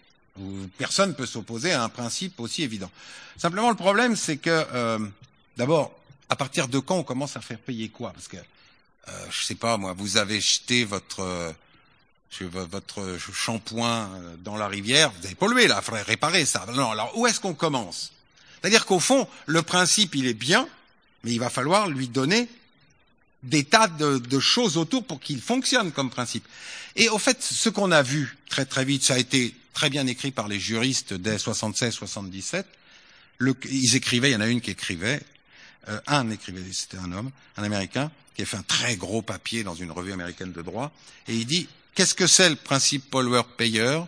Personne 0.79 1.11
ne 1.11 1.15
peut 1.15 1.27
s'opposer 1.27 1.73
à 1.73 1.83
un 1.83 1.89
principe 1.89 2.41
aussi 2.41 2.63
évident. 2.63 2.91
Simplement, 3.37 3.71
le 3.71 3.77
problème, 3.77 4.17
c'est 4.17 4.39
que, 4.39 4.51
euh, 4.51 4.99
d'abord, 5.57 5.99
à 6.29 6.37
partir 6.37 6.69
de 6.69 6.79
quand 6.79 6.97
on 6.97 7.05
commence 7.05 7.37
à 7.37 7.41
faire 7.41 7.59
payer 7.59 7.89
quoi? 7.89 8.13
Parce 8.13 8.29
que, 8.29 8.37
euh, 8.39 9.27
je 9.31 9.45
sais 9.45 9.55
pas, 9.55 9.77
moi, 9.77 9.95
vous 9.97 10.17
avez 10.17 10.41
jeté 10.41 10.85
votre 10.85 11.21
euh, 11.21 11.53
votre 12.41 13.19
shampoing 13.19 14.11
euh, 14.15 14.37
dans 14.39 14.57
la 14.57 14.69
rivière, 14.69 15.13
vous 15.13 15.27
avez 15.27 15.35
pollué 15.35 15.69
là, 15.69 15.81
il 15.81 15.85
faudrait 15.85 16.03
réparer 16.03 16.47
ça. 16.47 16.65
Non, 16.75 16.91
alors 16.91 17.17
où 17.19 17.27
est-ce 17.27 17.41
qu'on 17.41 17.55
commence? 17.55 18.13
C'est-à-dire 18.61 18.87
qu'au 18.87 19.01
fond, 19.01 19.29
le 19.47 19.63
principe, 19.63 20.15
il 20.15 20.27
est 20.27 20.35
bien, 20.35 20.67
mais 21.25 21.33
il 21.33 21.39
va 21.39 21.51
falloir 21.51 21.89
lui 21.89 22.09
donner 22.09 22.49
des 23.43 23.65
tas 23.65 23.89
de, 23.89 24.41
choses 24.41 24.77
autour 24.77 25.05
pour 25.05 25.21
qu'il 25.21 25.41
fonctionne 25.41 25.93
comme 25.93 26.11
principe. 26.11 26.47
Et 26.97 27.09
au 27.09 27.19
fait, 27.19 27.43
ce 27.43 27.69
qu'on 27.69 27.91
a 27.91 28.03
vu 28.03 28.37
très 28.49 28.65
très 28.65 28.85
vite, 28.85 29.03
ça 29.03 29.15
a 29.15 29.19
été 29.19 29.55
très 29.73 29.91
bien 29.91 30.07
écrit 30.07 30.31
par 30.31 30.49
les 30.49 30.61
juristes 30.61 31.15
dès 31.15 31.37
76-77, 31.37 32.65
le, 33.39 33.55
ils 33.71 33.97
écrivaient, 33.97 34.31
il 34.31 34.35
y 34.35 34.37
en 34.37 34.41
a 34.41 34.47
une 34.47 34.61
qui 34.61 34.71
écrivait, 34.71 35.21
euh, 35.89 35.99
un 36.07 36.31
écrivait, 36.31 36.61
c'était 36.73 36.99
un 36.99 37.11
homme, 37.13 37.31
un 37.57 37.65
Américain, 37.65 38.11
qui 38.37 38.43
a 38.43 38.47
fait 38.47 38.57
un 38.57 38.63
très 38.63 38.97
gros 38.97 39.23
papier 39.23 39.65
dans 39.65 39.75
une 39.75 39.91
revue 39.91 40.13
américaine 40.13 40.53
de 40.53 40.63
droit, 40.63 40.93
et 41.27 41.35
il 41.35 41.47
dit, 41.47 41.69
qu'est-ce 41.95 42.15
que 42.15 42.27
c'est 42.27 42.51
le 42.51 42.57
principe 42.57 43.11
pollueur-payeur 43.11 44.07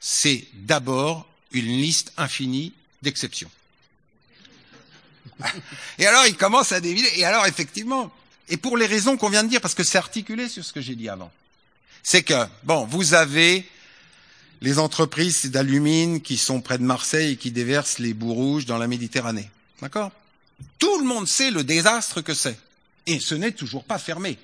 C'est 0.00 0.44
d'abord 0.54 1.26
une 1.52 1.66
liste 1.66 2.12
infinie 2.16 2.74
d'exceptions. 3.02 3.50
et 5.98 6.06
alors, 6.06 6.26
il 6.26 6.36
commence 6.36 6.72
à 6.72 6.80
dévider, 6.80 7.08
et 7.16 7.24
alors, 7.24 7.46
effectivement, 7.46 8.12
et 8.48 8.56
pour 8.56 8.76
les 8.76 8.86
raisons 8.86 9.16
qu'on 9.16 9.30
vient 9.30 9.44
de 9.44 9.48
dire, 9.48 9.60
parce 9.60 9.74
que 9.74 9.84
c'est 9.84 9.98
articulé 9.98 10.48
sur 10.48 10.64
ce 10.64 10.72
que 10.72 10.80
j'ai 10.80 10.94
dit 10.94 11.08
avant, 11.08 11.30
c'est 12.02 12.22
que, 12.22 12.46
bon, 12.64 12.84
vous 12.84 13.14
avez 13.14 13.66
les 14.60 14.78
entreprises 14.78 15.46
d'alumine 15.46 16.20
qui 16.20 16.36
sont 16.36 16.60
près 16.60 16.78
de 16.78 16.82
Marseille 16.82 17.32
et 17.32 17.36
qui 17.36 17.50
déversent 17.50 17.98
les 17.98 18.14
boues 18.14 18.34
rouges 18.34 18.66
dans 18.66 18.78
la 18.78 18.86
Méditerranée. 18.86 19.50
D'accord? 19.80 20.10
Tout 20.78 20.98
le 20.98 21.04
monde 21.04 21.28
sait 21.28 21.50
le 21.50 21.64
désastre 21.64 22.20
que 22.20 22.34
c'est. 22.34 22.58
Et 23.06 23.20
ce 23.20 23.34
n'est 23.34 23.52
toujours 23.52 23.84
pas 23.84 23.98
fermé. 23.98 24.38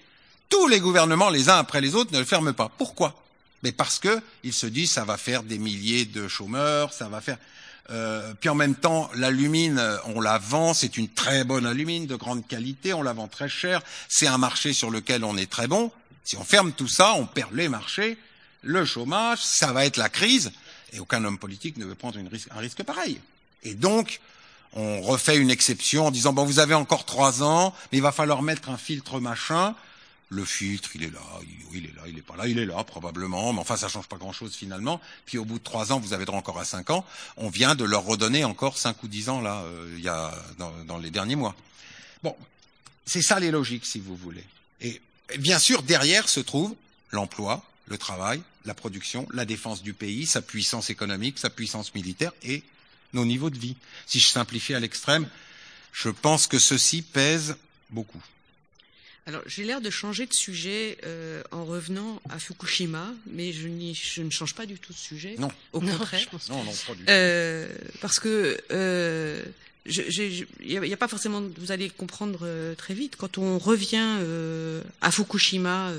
Tous 0.48 0.66
les 0.66 0.80
gouvernements, 0.80 1.30
les 1.30 1.48
uns 1.48 1.58
après 1.58 1.80
les 1.80 1.94
autres, 1.94 2.12
ne 2.12 2.18
le 2.18 2.24
ferment 2.24 2.52
pas. 2.52 2.70
Pourquoi? 2.76 3.22
Mais 3.62 3.72
parce 3.72 3.98
que 3.98 4.20
ils 4.42 4.52
se 4.52 4.66
disent 4.66 4.92
ça 4.92 5.04
va 5.04 5.16
faire 5.16 5.42
des 5.42 5.58
milliers 5.58 6.06
de 6.06 6.28
chômeurs, 6.28 6.92
ça 6.92 7.08
va 7.08 7.20
faire. 7.20 7.38
Euh, 7.90 8.34
puis 8.38 8.48
en 8.48 8.54
même 8.54 8.74
temps, 8.74 9.10
l'alumine, 9.14 9.82
on 10.06 10.20
la 10.20 10.38
vend, 10.38 10.74
c'est 10.74 10.96
une 10.96 11.08
très 11.08 11.44
bonne 11.44 11.66
alumine 11.66 12.06
de 12.06 12.14
grande 12.14 12.46
qualité, 12.46 12.94
on 12.94 13.02
la 13.02 13.12
vend 13.12 13.26
très 13.28 13.48
cher, 13.48 13.82
c'est 14.08 14.26
un 14.26 14.38
marché 14.38 14.72
sur 14.72 14.90
lequel 14.90 15.24
on 15.24 15.36
est 15.36 15.50
très 15.50 15.66
bon. 15.66 15.90
Si 16.24 16.36
on 16.36 16.44
ferme 16.44 16.72
tout 16.72 16.88
ça, 16.88 17.14
on 17.14 17.26
perd 17.26 17.52
les 17.52 17.68
marchés, 17.68 18.16
le 18.62 18.84
chômage, 18.84 19.38
ça 19.42 19.72
va 19.72 19.86
être 19.86 19.96
la 19.96 20.08
crise, 20.08 20.52
et 20.92 21.00
aucun 21.00 21.24
homme 21.24 21.38
politique 21.38 21.76
ne 21.78 21.84
veut 21.84 21.94
prendre 21.94 22.18
un 22.18 22.58
risque 22.58 22.82
pareil. 22.84 23.20
Et 23.64 23.74
donc, 23.74 24.20
on 24.72 25.00
refait 25.00 25.36
une 25.36 25.50
exception 25.50 26.06
en 26.06 26.10
disant 26.10 26.32
bon, 26.32 26.44
vous 26.44 26.60
avez 26.60 26.74
encore 26.74 27.04
trois 27.04 27.42
ans, 27.42 27.74
mais 27.90 27.98
il 27.98 28.02
va 28.02 28.12
falloir 28.12 28.42
mettre 28.42 28.68
un 28.70 28.76
filtre 28.76 29.18
machin. 29.18 29.74
Le 30.32 30.44
filtre, 30.44 30.90
il 30.94 31.02
est 31.02 31.10
là, 31.10 31.20
il, 31.72 31.86
est 31.86 31.94
là, 31.96 32.02
il 32.06 32.16
est 32.16 32.22
pas 32.22 32.36
là, 32.36 32.46
il 32.46 32.58
est 32.58 32.64
là 32.64 32.84
probablement, 32.84 33.52
mais 33.52 33.58
enfin 33.58 33.76
ça 33.76 33.88
change 33.88 34.06
pas 34.06 34.16
grand-chose 34.16 34.54
finalement. 34.54 35.00
Puis 35.26 35.38
au 35.38 35.44
bout 35.44 35.58
de 35.58 35.64
trois 35.64 35.92
ans, 35.92 35.98
vous 35.98 36.12
avez 36.12 36.24
droit 36.24 36.38
encore 36.38 36.60
à 36.60 36.64
cinq 36.64 36.90
ans. 36.90 37.04
On 37.36 37.50
vient 37.50 37.74
de 37.74 37.82
leur 37.82 38.04
redonner 38.04 38.44
encore 38.44 38.78
cinq 38.78 39.02
ou 39.02 39.08
dix 39.08 39.28
ans 39.28 39.40
là, 39.40 39.62
euh, 39.62 39.92
il 39.98 40.04
y 40.04 40.08
a 40.08 40.32
dans, 40.58 40.72
dans 40.84 40.98
les 40.98 41.10
derniers 41.10 41.34
mois. 41.34 41.56
Bon, 42.22 42.36
c'est 43.04 43.22
ça 43.22 43.40
les 43.40 43.50
logiques 43.50 43.84
si 43.84 43.98
vous 43.98 44.14
voulez. 44.14 44.44
Et 44.80 45.00
bien 45.38 45.58
sûr, 45.58 45.82
derrière 45.82 46.28
se 46.28 46.38
trouve 46.38 46.76
l'emploi, 47.10 47.64
le 47.86 47.98
travail, 47.98 48.40
la 48.64 48.74
production, 48.74 49.26
la 49.32 49.44
défense 49.44 49.82
du 49.82 49.94
pays, 49.94 50.26
sa 50.26 50.42
puissance 50.42 50.90
économique, 50.90 51.38
sa 51.38 51.50
puissance 51.50 51.92
militaire 51.94 52.32
et 52.44 52.62
nos 53.14 53.24
niveaux 53.24 53.50
de 53.50 53.58
vie. 53.58 53.76
Si 54.06 54.20
je 54.20 54.28
simplifie 54.28 54.74
à 54.74 54.80
l'extrême, 54.80 55.28
je 55.92 56.08
pense 56.08 56.46
que 56.46 56.60
ceci 56.60 57.02
pèse 57.02 57.56
beaucoup. 57.90 58.22
Alors, 59.26 59.42
j'ai 59.46 59.64
l'air 59.64 59.80
de 59.80 59.90
changer 59.90 60.26
de 60.26 60.32
sujet 60.32 60.98
euh, 61.04 61.42
en 61.52 61.64
revenant 61.64 62.20
à 62.30 62.38
Fukushima, 62.38 63.12
mais 63.26 63.52
je, 63.52 63.68
je, 63.92 64.22
ne 64.22 64.30
change 64.30 64.54
pas 64.54 64.66
du 64.66 64.78
tout 64.78 64.92
de 64.92 64.98
sujet. 64.98 65.36
Non. 65.38 65.50
Au 65.72 65.80
non, 65.80 65.96
contraire. 65.96 66.26
Non, 66.48 66.64
non, 66.64 66.72
pas 66.86 66.94
du 66.94 67.04
tout. 67.04 67.10
Euh, 67.10 67.68
parce 68.00 68.18
que 68.18 68.58
euh, 68.72 69.42
il 69.86 70.46
n'y 70.62 70.76
a, 70.76 70.94
a, 70.94 70.96
pas 70.96 71.08
forcément, 71.08 71.42
vous 71.58 71.72
allez 71.72 71.90
comprendre 71.90 72.40
euh, 72.42 72.74
très 72.74 72.94
vite, 72.94 73.16
quand 73.16 73.38
on 73.38 73.58
revient 73.58 74.18
euh, 74.20 74.82
à 75.00 75.10
Fukushima 75.10 75.92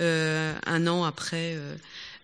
euh, 0.00 0.54
un 0.64 0.86
an 0.86 1.04
après 1.04 1.56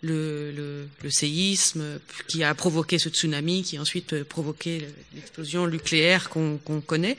le, 0.02 0.50
le, 0.52 0.88
le, 1.02 1.10
séisme 1.10 1.98
qui 2.26 2.42
a 2.44 2.54
provoqué 2.54 2.98
ce 2.98 3.08
tsunami, 3.08 3.62
qui 3.62 3.76
a 3.76 3.80
ensuite 3.80 4.22
provoqué 4.24 4.88
l'explosion 5.14 5.66
nucléaire 5.66 6.28
qu'on 6.28 6.58
qu'on 6.58 6.80
connaît. 6.80 7.16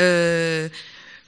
Euh, 0.00 0.68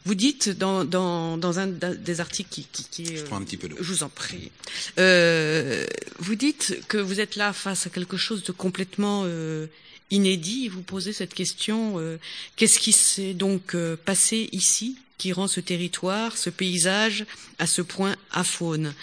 vous 0.06 0.14
dites 0.14 0.48
dans, 0.50 0.84
dans, 0.84 1.36
dans 1.36 1.58
un 1.58 1.66
des 1.66 2.20
articles 2.20 2.48
qui, 2.48 2.64
qui, 2.72 2.84
qui 2.84 3.02
est, 3.12 3.16
je 3.16 3.24
prends 3.24 3.38
un 3.38 3.42
petit 3.42 3.56
peu 3.56 3.68
d'eau. 3.68 3.76
Je 3.80 3.92
vous 3.92 4.02
en 4.04 4.08
prie. 4.08 4.52
Euh, 4.98 5.84
vous 6.20 6.36
dites 6.36 6.78
que 6.86 6.96
vous 6.96 7.18
êtes 7.18 7.34
là 7.34 7.52
face 7.52 7.88
à 7.88 7.90
quelque 7.90 8.16
chose 8.16 8.44
de 8.44 8.52
complètement 8.52 9.24
euh, 9.26 9.66
inédit. 10.12 10.68
Vous 10.68 10.82
posez 10.82 11.12
cette 11.12 11.34
question 11.34 11.94
euh, 11.98 12.18
qu'est-ce 12.54 12.78
qui 12.78 12.92
s'est 12.92 13.34
donc 13.34 13.74
euh, 13.74 13.96
passé 13.96 14.48
ici 14.52 14.96
qui 15.18 15.32
rend 15.32 15.48
ce 15.48 15.60
territoire, 15.60 16.36
ce 16.36 16.50
paysage 16.50 17.24
à 17.58 17.66
ce 17.66 17.82
point 17.82 18.14
afaune. 18.30 18.94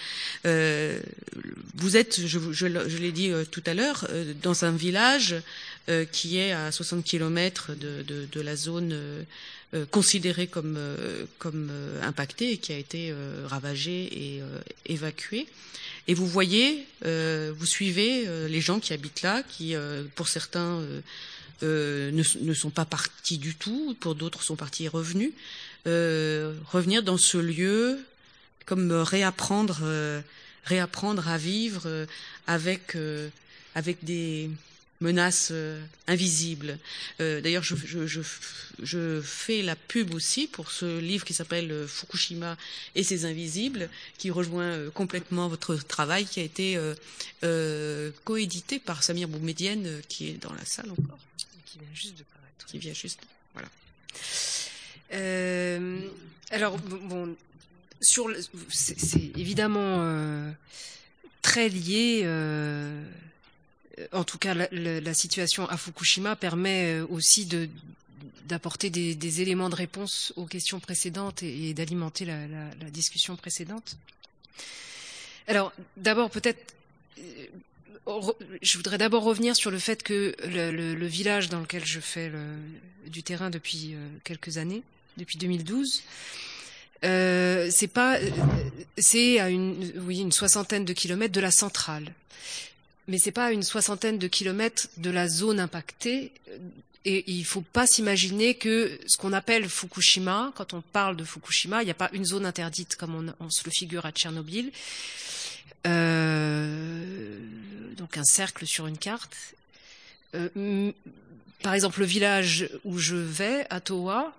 Euh, 0.46 0.98
vous 1.74 1.96
êtes, 1.96 2.24
je, 2.24 2.38
je, 2.52 2.66
je 2.88 2.98
l'ai 2.98 3.12
dit 3.12 3.30
euh, 3.30 3.44
tout 3.44 3.62
à 3.66 3.74
l'heure, 3.74 4.06
euh, 4.10 4.32
dans 4.42 4.64
un 4.64 4.70
village 4.72 5.34
euh, 5.88 6.04
qui 6.04 6.38
est 6.38 6.52
à 6.52 6.70
60 6.70 7.04
km 7.04 7.72
de, 7.74 8.02
de, 8.02 8.26
de 8.30 8.40
la 8.40 8.56
zone 8.56 8.96
euh, 9.74 9.84
considérée 9.86 10.46
comme, 10.46 10.78
comme 11.38 11.70
impactée 12.02 12.52
et 12.52 12.58
qui 12.58 12.72
a 12.72 12.78
été 12.78 13.14
ravagée 13.46 14.36
et 14.36 14.42
évacuée. 14.86 15.46
Et 16.06 16.14
vous 16.14 16.26
voyez, 16.26 16.86
vous 17.02 17.66
suivez 17.66 18.26
les 18.48 18.60
gens 18.60 18.80
qui 18.80 18.92
habitent 18.92 19.22
là, 19.22 19.42
qui, 19.42 19.74
pour 20.14 20.28
certains, 20.28 20.82
ne, 21.62 22.10
ne, 22.40 22.54
sont 22.54 22.70
pas 22.70 22.84
partis 22.84 23.38
du 23.38 23.54
tout, 23.54 23.96
pour 24.00 24.14
d'autres 24.14 24.42
sont 24.42 24.56
partis 24.56 24.84
et 24.84 24.88
revenus. 24.88 25.32
Euh, 25.86 26.54
revenir 26.72 27.02
dans 27.02 27.18
ce 27.18 27.36
lieu, 27.36 27.98
comme 28.64 28.90
réapprendre, 28.90 29.80
euh, 29.82 30.22
réapprendre 30.64 31.28
à 31.28 31.36
vivre 31.36 31.82
euh, 31.84 32.06
avec 32.46 32.96
avec 33.74 34.02
des 34.02 34.48
menaces 35.04 35.52
invisibles. 36.06 36.78
D'ailleurs, 37.18 37.62
je, 37.62 37.76
je, 37.76 38.06
je, 38.06 38.20
je, 38.82 39.20
fais 39.22 39.62
la 39.62 39.76
pub 39.76 40.14
aussi 40.14 40.46
pour 40.46 40.70
ce 40.70 40.98
livre 40.98 41.24
qui 41.24 41.34
s'appelle 41.34 41.86
Fukushima 41.86 42.56
et 42.94 43.02
ses 43.04 43.24
invisibles, 43.24 43.88
qui 44.18 44.30
rejoint 44.30 44.90
complètement 44.90 45.48
votre 45.48 45.76
travail, 45.76 46.24
qui 46.24 46.40
a 46.40 46.42
été 46.42 46.78
euh, 47.44 48.10
coédité 48.24 48.78
par 48.78 49.02
Samir 49.02 49.28
Boumedienne, 49.28 50.00
qui 50.08 50.28
est 50.28 50.42
dans 50.42 50.54
la 50.54 50.64
salle 50.64 50.90
encore. 50.90 51.18
Qui 51.66 51.78
vient 51.78 51.94
juste 51.94 52.16
de 52.18 52.22
paraître. 52.22 52.66
Qui 52.66 52.78
vient 52.78 52.94
juste, 52.94 53.20
voilà. 53.52 53.68
Euh, 55.12 56.00
alors, 56.50 56.78
bon, 56.78 57.36
sur 58.00 58.28
c'est 58.70 59.36
évidemment 59.36 59.98
euh, 60.00 60.50
très 61.42 61.68
lié. 61.68 62.22
Euh, 63.98 64.06
en 64.12 64.24
tout 64.24 64.38
cas, 64.38 64.54
la, 64.54 65.14
situation 65.14 65.68
à 65.68 65.76
Fukushima 65.76 66.36
permet 66.36 67.00
aussi 67.00 67.46
de 67.46 67.68
d'apporter 68.46 68.90
des, 68.90 69.40
éléments 69.40 69.70
de 69.70 69.74
réponse 69.74 70.34
aux 70.36 70.44
questions 70.44 70.78
précédentes 70.78 71.42
et, 71.42 71.72
d'alimenter 71.72 72.26
la, 72.26 72.90
discussion 72.90 73.36
précédente. 73.36 73.96
Alors, 75.46 75.72
d'abord, 75.96 76.28
peut-être, 76.28 76.74
je 78.06 78.76
voudrais 78.76 78.98
d'abord 78.98 79.22
revenir 79.22 79.56
sur 79.56 79.70
le 79.70 79.78
fait 79.78 80.02
que 80.02 80.36
le, 80.44 81.06
village 81.06 81.48
dans 81.48 81.60
lequel 81.60 81.86
je 81.86 82.00
fais 82.00 82.30
du 83.06 83.22
terrain 83.22 83.48
depuis 83.48 83.94
quelques 84.24 84.58
années 84.58 84.82
depuis 85.16 85.38
2012. 85.38 86.02
Euh, 87.04 87.68
c'est 87.70 87.88
pas, 87.88 88.18
c'est 88.96 89.38
à 89.38 89.50
une 89.50 90.32
soixantaine 90.32 90.84
de 90.84 90.92
kilomètres 90.92 91.34
de 91.34 91.40
la 91.40 91.50
centrale, 91.50 92.12
mais 93.08 93.18
c'est 93.18 93.32
pas 93.32 93.52
une 93.52 93.62
soixantaine 93.62 94.18
de 94.18 94.26
kilomètres 94.28 94.88
de 94.96 95.10
la 95.10 95.28
zone 95.28 95.60
impactée. 95.60 96.32
Et 97.06 97.30
il 97.30 97.44
faut 97.44 97.60
pas 97.60 97.86
s'imaginer 97.86 98.54
que 98.54 98.98
ce 99.06 99.18
qu'on 99.18 99.34
appelle 99.34 99.68
Fukushima, 99.68 100.52
quand 100.56 100.72
on 100.72 100.80
parle 100.80 101.16
de 101.16 101.24
Fukushima, 101.24 101.82
il 101.82 101.84
n'y 101.84 101.90
a 101.90 101.94
pas 101.94 102.08
une 102.14 102.24
zone 102.24 102.46
interdite 102.46 102.96
comme 102.96 103.34
on, 103.38 103.50
se 103.50 103.62
le 103.66 103.70
figure 103.70 104.06
à 104.06 104.12
Tchernobyl. 104.12 104.72
Euh, 105.86 107.38
donc 107.98 108.16
un 108.16 108.24
cercle 108.24 108.66
sur 108.66 108.86
une 108.86 108.96
carte. 108.96 109.36
Euh, 110.34 110.92
par 111.62 111.74
exemple, 111.74 112.00
le 112.00 112.06
village 112.06 112.70
où 112.84 112.98
je 112.98 113.16
vais, 113.16 113.66
à 113.68 113.80
Towa, 113.80 114.34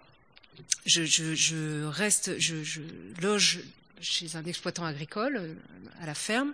je, 0.86 1.86
reste, 1.86 2.40
je, 2.40 2.82
loge 3.22 3.60
chez 4.02 4.36
un 4.36 4.46
exploitant 4.46 4.86
agricole 4.86 5.38
euh, 5.38 5.54
à 6.02 6.06
la 6.06 6.16
ferme. 6.16 6.54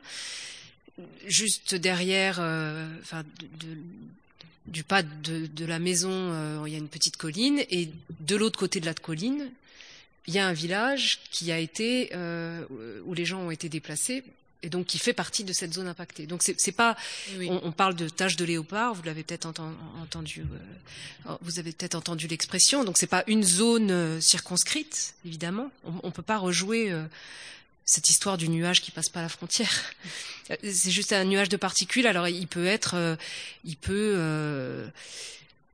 Juste 1.27 1.75
derrière, 1.75 2.37
euh, 2.39 2.87
enfin, 3.01 3.23
de, 3.39 3.65
de, 3.65 3.77
du 4.67 4.83
pas 4.83 5.03
de, 5.03 5.47
de 5.47 5.65
la 5.65 5.79
maison, 5.79 6.11
euh, 6.11 6.63
il 6.67 6.73
y 6.73 6.75
a 6.75 6.79
une 6.79 6.89
petite 6.89 7.17
colline, 7.17 7.63
et 7.69 7.89
de 8.19 8.35
l'autre 8.35 8.59
côté 8.59 8.79
de 8.79 8.85
la 8.85 8.93
colline, 8.93 9.49
il 10.27 10.33
y 10.33 10.39
a 10.39 10.47
un 10.47 10.53
village 10.53 11.19
qui 11.31 11.51
a 11.51 11.57
été 11.59 12.11
euh, 12.13 12.65
où 13.05 13.13
les 13.13 13.25
gens 13.25 13.41
ont 13.41 13.51
été 13.51 13.69
déplacés 13.69 14.23
et 14.63 14.69
donc 14.69 14.85
qui 14.85 14.99
fait 14.99 15.13
partie 15.13 15.43
de 15.43 15.53
cette 15.53 15.73
zone 15.73 15.87
impactée. 15.87 16.27
Donc 16.27 16.43
c'est 16.43 16.71
pas, 16.71 16.95
oui. 17.37 17.47
on, 17.49 17.61
on, 17.63 17.71
parle 17.71 17.95
de 17.95 18.07
tâche 18.07 18.35
de 18.35 18.45
léopard, 18.45 18.93
vous 18.93 19.01
l'avez 19.03 19.23
peut-être 19.23 19.47
entendu, 19.47 20.43
euh, 21.27 21.35
vous 21.41 21.57
avez 21.57 21.71
peut-être 21.71 21.95
entendu 21.95 22.27
l'expression. 22.27 22.83
Donc 22.83 22.97
c'est 22.99 23.07
pas 23.07 23.23
une 23.25 23.43
zone 23.43 24.21
circonscrite, 24.21 25.15
évidemment. 25.25 25.71
On, 25.83 25.93
on 26.03 26.11
peut 26.11 26.21
pas 26.21 26.37
rejouer 26.37 26.91
euh, 26.91 27.03
cette 27.91 28.09
histoire 28.09 28.37
du 28.37 28.47
nuage 28.47 28.81
qui 28.81 28.91
passe 28.91 29.09
pas 29.09 29.21
la 29.21 29.29
frontière. 29.29 29.93
c'est 30.63 30.91
juste 30.91 31.11
un 31.11 31.25
nuage 31.25 31.49
de 31.49 31.57
particules. 31.57 32.07
Alors 32.07 32.27
il 32.27 32.47
peut 32.47 32.65
être, 32.65 33.17
il 33.65 33.75
peut 33.75 34.91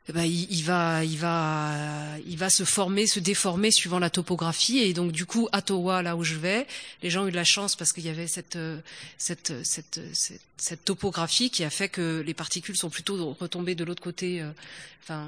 eh 0.10 0.14
ben, 0.14 0.23
il, 0.23 0.64
va, 0.64 1.03
il 1.03 1.18
va, 1.18 2.18
il 2.26 2.38
va 2.38 2.49
se 2.49 2.64
former, 2.64 3.07
se 3.07 3.19
déformer 3.19 3.72
suivant 3.72 3.99
la 3.99 4.10
topographie. 4.10 4.80
Et 4.80 4.94
donc, 4.94 5.11
du 5.11 5.26
coup, 5.26 5.49
à 5.52 5.61
Towa, 5.61 6.02
là 6.02 6.15
où 6.15 6.23
je 6.23 6.35
vais, 6.35 6.65
les 7.03 7.10
gens 7.10 7.23
ont 7.23 7.27
eu 7.27 7.31
de 7.31 7.35
la 7.35 7.44
chance 7.44 7.76
parce 7.76 7.91
qu'il 7.91 8.06
y 8.06 8.10
avait 8.10 8.27
cette, 8.27 8.57
cette, 9.18 9.53
cette, 9.65 9.99
cette, 10.56 10.85
topographie 10.85 11.49
qui 11.49 11.65
a 11.65 11.69
fait 11.69 11.89
que 11.89 12.23
les 12.26 12.34
particules 12.34 12.77
sont 12.77 12.89
plutôt 12.89 13.35
retombées 13.38 13.76
de 13.76 13.84
l'autre 13.84 14.02
côté. 14.02 14.41
Euh, 14.41 14.49
enfin, 15.03 15.27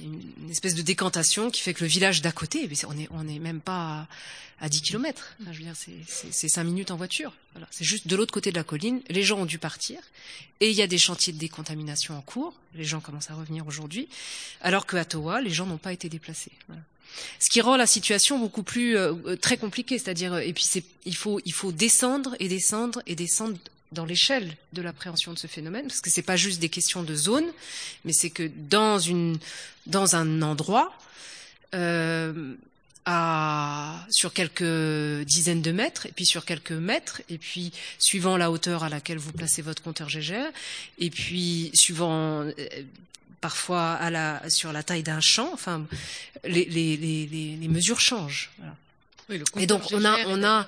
euh, 0.00 0.04
une 0.04 0.50
espèce 0.50 0.74
de 0.74 0.82
décantation 0.82 1.50
qui 1.50 1.60
fait 1.60 1.74
que 1.74 1.84
le 1.84 1.88
village 1.88 2.22
d'à 2.22 2.32
côté, 2.32 2.68
on 2.88 2.98
est, 2.98 3.08
on 3.10 3.28
est 3.28 3.38
même 3.38 3.60
pas 3.60 4.06
à, 4.60 4.66
à 4.66 4.68
10 4.68 4.80
kilomètres. 4.82 5.34
Enfin, 5.42 5.52
je 5.52 5.58
veux 5.58 5.64
dire, 5.64 5.74
c'est 5.76 6.48
5 6.48 6.64
minutes 6.64 6.90
en 6.90 6.96
voiture. 6.96 7.32
C'est 7.70 7.84
juste 7.84 8.06
de 8.06 8.16
l'autre 8.16 8.32
côté 8.32 8.50
de 8.50 8.56
la 8.56 8.64
colline. 8.64 9.00
Les 9.08 9.22
gens 9.24 9.38
ont 9.40 9.46
dû 9.46 9.58
partir. 9.58 9.98
Et 10.60 10.70
il 10.70 10.76
y 10.76 10.82
a 10.82 10.86
des 10.86 10.98
chantiers 10.98 11.32
de 11.32 11.38
décontamination 11.38 12.16
en 12.16 12.22
cours. 12.22 12.54
Les 12.74 12.84
gens 12.84 13.00
commencent 13.00 13.30
à 13.30 13.34
revenir 13.34 13.66
aujourd'hui. 13.66 14.08
Alors 14.60 14.86
qu'à 14.86 15.04
Towa, 15.04 15.40
les 15.40 15.50
gens 15.50 15.66
n'ont 15.66 15.78
pas 15.78 15.92
été 15.92 16.08
déplacés. 16.08 16.52
Ce 17.40 17.50
qui 17.50 17.60
rend 17.60 17.76
la 17.76 17.86
situation 17.86 18.38
beaucoup 18.38 18.62
plus 18.62 18.96
euh, 18.96 19.36
très 19.36 19.56
compliquée, 19.56 19.98
c'est-à-dire 19.98 20.38
et 20.38 20.52
puis 20.54 20.66
il 21.04 21.14
faut 21.14 21.40
il 21.44 21.52
faut 21.52 21.72
descendre 21.72 22.34
et 22.40 22.48
descendre 22.48 23.02
et 23.06 23.14
descendre 23.14 23.58
dans 23.92 24.04
l'échelle 24.04 24.56
de 24.72 24.82
l'appréhension 24.82 25.32
de 25.32 25.38
ce 25.38 25.46
phénomène, 25.46 25.86
parce 25.86 26.00
que 26.00 26.10
c'est 26.10 26.22
pas 26.22 26.36
juste 26.36 26.60
des 26.60 26.68
questions 26.68 27.02
de 27.02 27.14
zone, 27.14 27.46
mais 28.04 28.12
c'est 28.12 28.30
que 28.30 28.50
dans 28.68 28.98
une 28.98 29.38
dans 29.86 30.16
un 30.16 30.42
endroit, 30.42 30.92
euh, 31.74 32.54
à, 33.04 34.06
sur 34.10 34.32
quelques 34.32 35.24
dizaines 35.24 35.62
de 35.62 35.72
mètres, 35.72 36.06
et 36.06 36.12
puis 36.12 36.24
sur 36.24 36.44
quelques 36.44 36.72
mètres, 36.72 37.20
et 37.28 37.38
puis 37.38 37.72
suivant 37.98 38.36
la 38.36 38.50
hauteur 38.50 38.84
à 38.84 38.88
laquelle 38.88 39.18
vous 39.18 39.32
placez 39.32 39.62
votre 39.62 39.82
compteur 39.82 40.08
Gégère, 40.08 40.50
et 40.98 41.10
puis 41.10 41.70
suivant 41.74 42.42
euh, 42.42 42.52
parfois 43.40 43.92
à 43.94 44.10
la, 44.10 44.48
sur 44.48 44.72
la 44.72 44.84
taille 44.84 45.02
d'un 45.02 45.20
champ, 45.20 45.50
enfin, 45.52 45.84
les, 46.44 46.64
les, 46.64 46.96
les, 46.96 47.26
les 47.26 47.68
mesures 47.68 48.00
changent. 48.00 48.50
Oui, 49.28 49.40
et 49.56 49.66
donc 49.66 49.82
on 49.92 50.04
a 50.04 50.16
on 50.26 50.42
a 50.42 50.66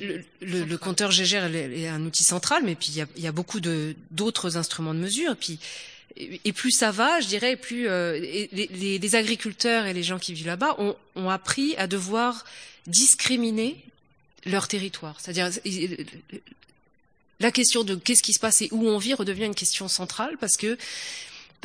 le, 0.00 0.22
le, 0.40 0.64
le, 0.64 0.78
compteur 0.78 1.10
GGR 1.10 1.44
est 1.54 1.88
un 1.88 2.04
outil 2.04 2.24
central, 2.24 2.62
mais 2.64 2.74
puis 2.76 2.88
il 2.90 2.96
y 2.96 3.00
a, 3.02 3.06
il 3.16 3.22
y 3.22 3.26
a 3.26 3.32
beaucoup 3.32 3.60
d'autres 3.60 4.56
instruments 4.56 4.94
de 4.94 5.00
mesure. 5.00 5.32
Et 5.32 5.36
puis 5.36 5.58
et 6.16 6.52
plus 6.52 6.70
ça 6.70 6.92
va, 6.92 7.20
je 7.20 7.26
dirais, 7.26 7.56
plus 7.56 7.88
euh, 7.88 8.18
les, 8.18 8.48
les, 8.52 8.98
les, 8.98 9.14
agriculteurs 9.16 9.86
et 9.86 9.92
les 9.92 10.04
gens 10.04 10.18
qui 10.18 10.32
vivent 10.32 10.46
là-bas 10.46 10.76
ont, 10.78 10.96
ont 11.16 11.28
appris 11.28 11.74
à 11.76 11.88
devoir 11.88 12.44
discriminer 12.86 13.76
leur 14.46 14.68
territoire. 14.68 15.18
C'est-à-dire 15.20 15.50
la 17.40 17.50
question 17.50 17.82
de 17.82 17.96
qu'est-ce 17.96 18.22
qui 18.22 18.32
se 18.32 18.38
passe 18.38 18.62
et 18.62 18.68
où 18.70 18.86
on 18.86 18.98
vit 18.98 19.14
redevient 19.14 19.46
une 19.46 19.54
question 19.56 19.88
centrale 19.88 20.36
parce 20.38 20.56
que 20.56 20.78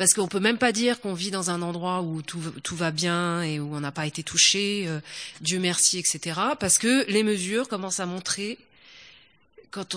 parce 0.00 0.14
qu'on 0.14 0.28
peut 0.28 0.40
même 0.40 0.56
pas 0.56 0.72
dire 0.72 0.98
qu'on 1.02 1.12
vit 1.12 1.30
dans 1.30 1.50
un 1.50 1.60
endroit 1.60 2.00
où 2.00 2.22
tout, 2.22 2.40
va 2.74 2.90
bien 2.90 3.42
et 3.42 3.60
où 3.60 3.74
on 3.74 3.80
n'a 3.80 3.92
pas 3.92 4.06
été 4.06 4.22
touché, 4.22 4.84
euh, 4.86 4.98
Dieu 5.42 5.58
merci, 5.58 5.98
etc. 5.98 6.40
Parce 6.58 6.78
que 6.78 7.04
les 7.10 7.22
mesures 7.22 7.68
commencent 7.68 8.00
à 8.00 8.06
montrer 8.06 8.56
quand 9.70 9.94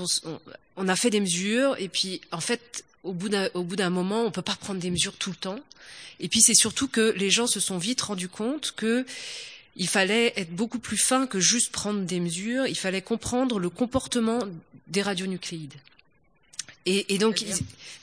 on, 0.75 0.87
a 0.89 0.95
fait 0.97 1.09
des 1.09 1.21
mesures 1.21 1.77
et 1.79 1.87
puis 1.87 2.19
en 2.33 2.41
fait 2.41 2.83
au 3.03 3.13
bout 3.13 3.29
d'un 3.29 3.47
au 3.53 3.63
bout 3.63 3.77
d'un 3.77 3.89
moment 3.89 4.25
on 4.25 4.31
peut 4.31 4.41
pas 4.41 4.57
prendre 4.57 4.81
des 4.81 4.91
mesures 4.91 5.15
tout 5.15 5.29
le 5.29 5.37
temps. 5.37 5.59
Et 6.19 6.27
puis 6.27 6.41
c'est 6.41 6.53
surtout 6.53 6.89
que 6.89 7.13
les 7.15 7.29
gens 7.29 7.47
se 7.47 7.61
sont 7.61 7.77
vite 7.77 8.01
rendus 8.01 8.27
compte 8.27 8.73
que 8.75 9.05
il 9.77 9.87
fallait 9.87 10.33
être 10.35 10.53
beaucoup 10.53 10.79
plus 10.79 10.97
fin 10.97 11.27
que 11.27 11.39
juste 11.39 11.71
prendre 11.71 12.01
des 12.01 12.19
mesures. 12.19 12.67
Il 12.67 12.77
fallait 12.77 13.01
comprendre 13.01 13.57
le 13.57 13.69
comportement 13.69 14.39
des 14.87 15.01
radionucléides. 15.01 15.75
Et, 16.85 17.13
et 17.13 17.17
donc, 17.17 17.43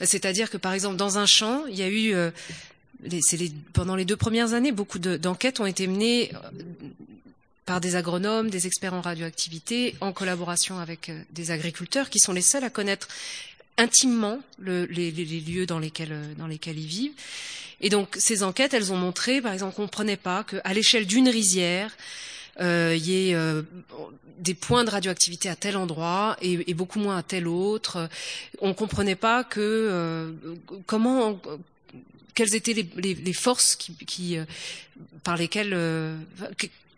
c'est-à-dire 0.00 0.50
que 0.50 0.56
par 0.56 0.72
exemple, 0.72 0.96
dans 0.96 1.18
un 1.18 1.26
champ, 1.26 1.66
il 1.66 1.76
y 1.76 1.82
a 1.82 1.88
eu, 1.88 2.14
euh, 2.14 2.30
les, 3.02 3.20
les, 3.32 3.52
pendant 3.72 3.96
les 3.96 4.04
deux 4.04 4.16
premières 4.16 4.54
années, 4.54 4.72
beaucoup 4.72 4.98
d'enquêtes 4.98 5.56
de, 5.58 5.62
ont 5.62 5.66
été 5.66 5.86
menées 5.86 6.30
par 7.66 7.80
des 7.80 7.94
agronomes, 7.94 8.50
des 8.50 8.66
experts 8.66 8.94
en 8.94 9.00
radioactivité, 9.00 9.94
en 10.00 10.12
collaboration 10.12 10.78
avec 10.78 11.08
euh, 11.08 11.22
des 11.30 11.50
agriculteurs, 11.50 12.10
qui 12.10 12.18
sont 12.18 12.32
les 12.32 12.42
seuls 12.42 12.64
à 12.64 12.70
connaître 12.70 13.08
intimement 13.78 14.40
le, 14.58 14.86
les, 14.86 15.10
les, 15.10 15.24
les, 15.24 15.40
lieux 15.40 15.66
dans 15.66 15.78
lesquels, 15.78 16.12
euh, 16.12 16.34
dans 16.36 16.46
lesquels 16.46 16.78
ils 16.78 16.86
vivent. 16.86 17.12
Et 17.80 17.88
donc, 17.88 18.16
ces 18.18 18.42
enquêtes, 18.42 18.74
elles 18.74 18.92
ont 18.92 18.96
montré, 18.96 19.40
par 19.40 19.52
exemple, 19.52 19.74
qu'on 19.74 19.82
ne 19.82 19.86
comprenait 19.86 20.16
pas 20.16 20.44
qu'à 20.44 20.74
l'échelle 20.74 21.06
d'une 21.06 21.28
rizière, 21.28 21.96
euh, 22.60 22.94
il 22.96 23.06
y 23.06 23.30
ait 23.30 23.34
euh, 23.34 23.62
des 24.40 24.54
points 24.54 24.84
de 24.84 24.90
radioactivité 24.90 25.48
à 25.48 25.56
tel 25.56 25.76
endroit 25.76 26.36
et, 26.40 26.74
beaucoup 26.74 26.98
moins 26.98 27.18
à 27.18 27.22
tel 27.22 27.46
autre. 27.46 28.08
On 28.60 28.74
comprenait 28.74 29.16
pas 29.16 29.44
que 29.44 29.60
euh, 29.60 30.32
comment 30.86 31.40
quelles 32.34 32.54
étaient 32.54 32.72
les, 32.72 32.88
les, 32.96 33.14
les 33.14 33.32
forces 33.32 33.76
qui, 33.76 33.94
qui 34.06 34.38
euh, 34.38 34.44
par 35.22 35.36
lesquelles 35.36 35.74
euh, 35.74 36.16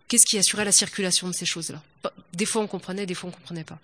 qu'est-ce 0.08 0.26
qui 0.26 0.38
assurait 0.38 0.64
la 0.64 0.72
circulation 0.72 1.28
de 1.28 1.34
ces 1.34 1.46
choses-là? 1.46 1.82
Des 2.32 2.46
fois 2.46 2.62
on 2.62 2.66
comprenait, 2.66 3.06
des 3.06 3.14
fois 3.14 3.28
on 3.30 3.32
comprenait 3.32 3.64
pas. 3.64 3.78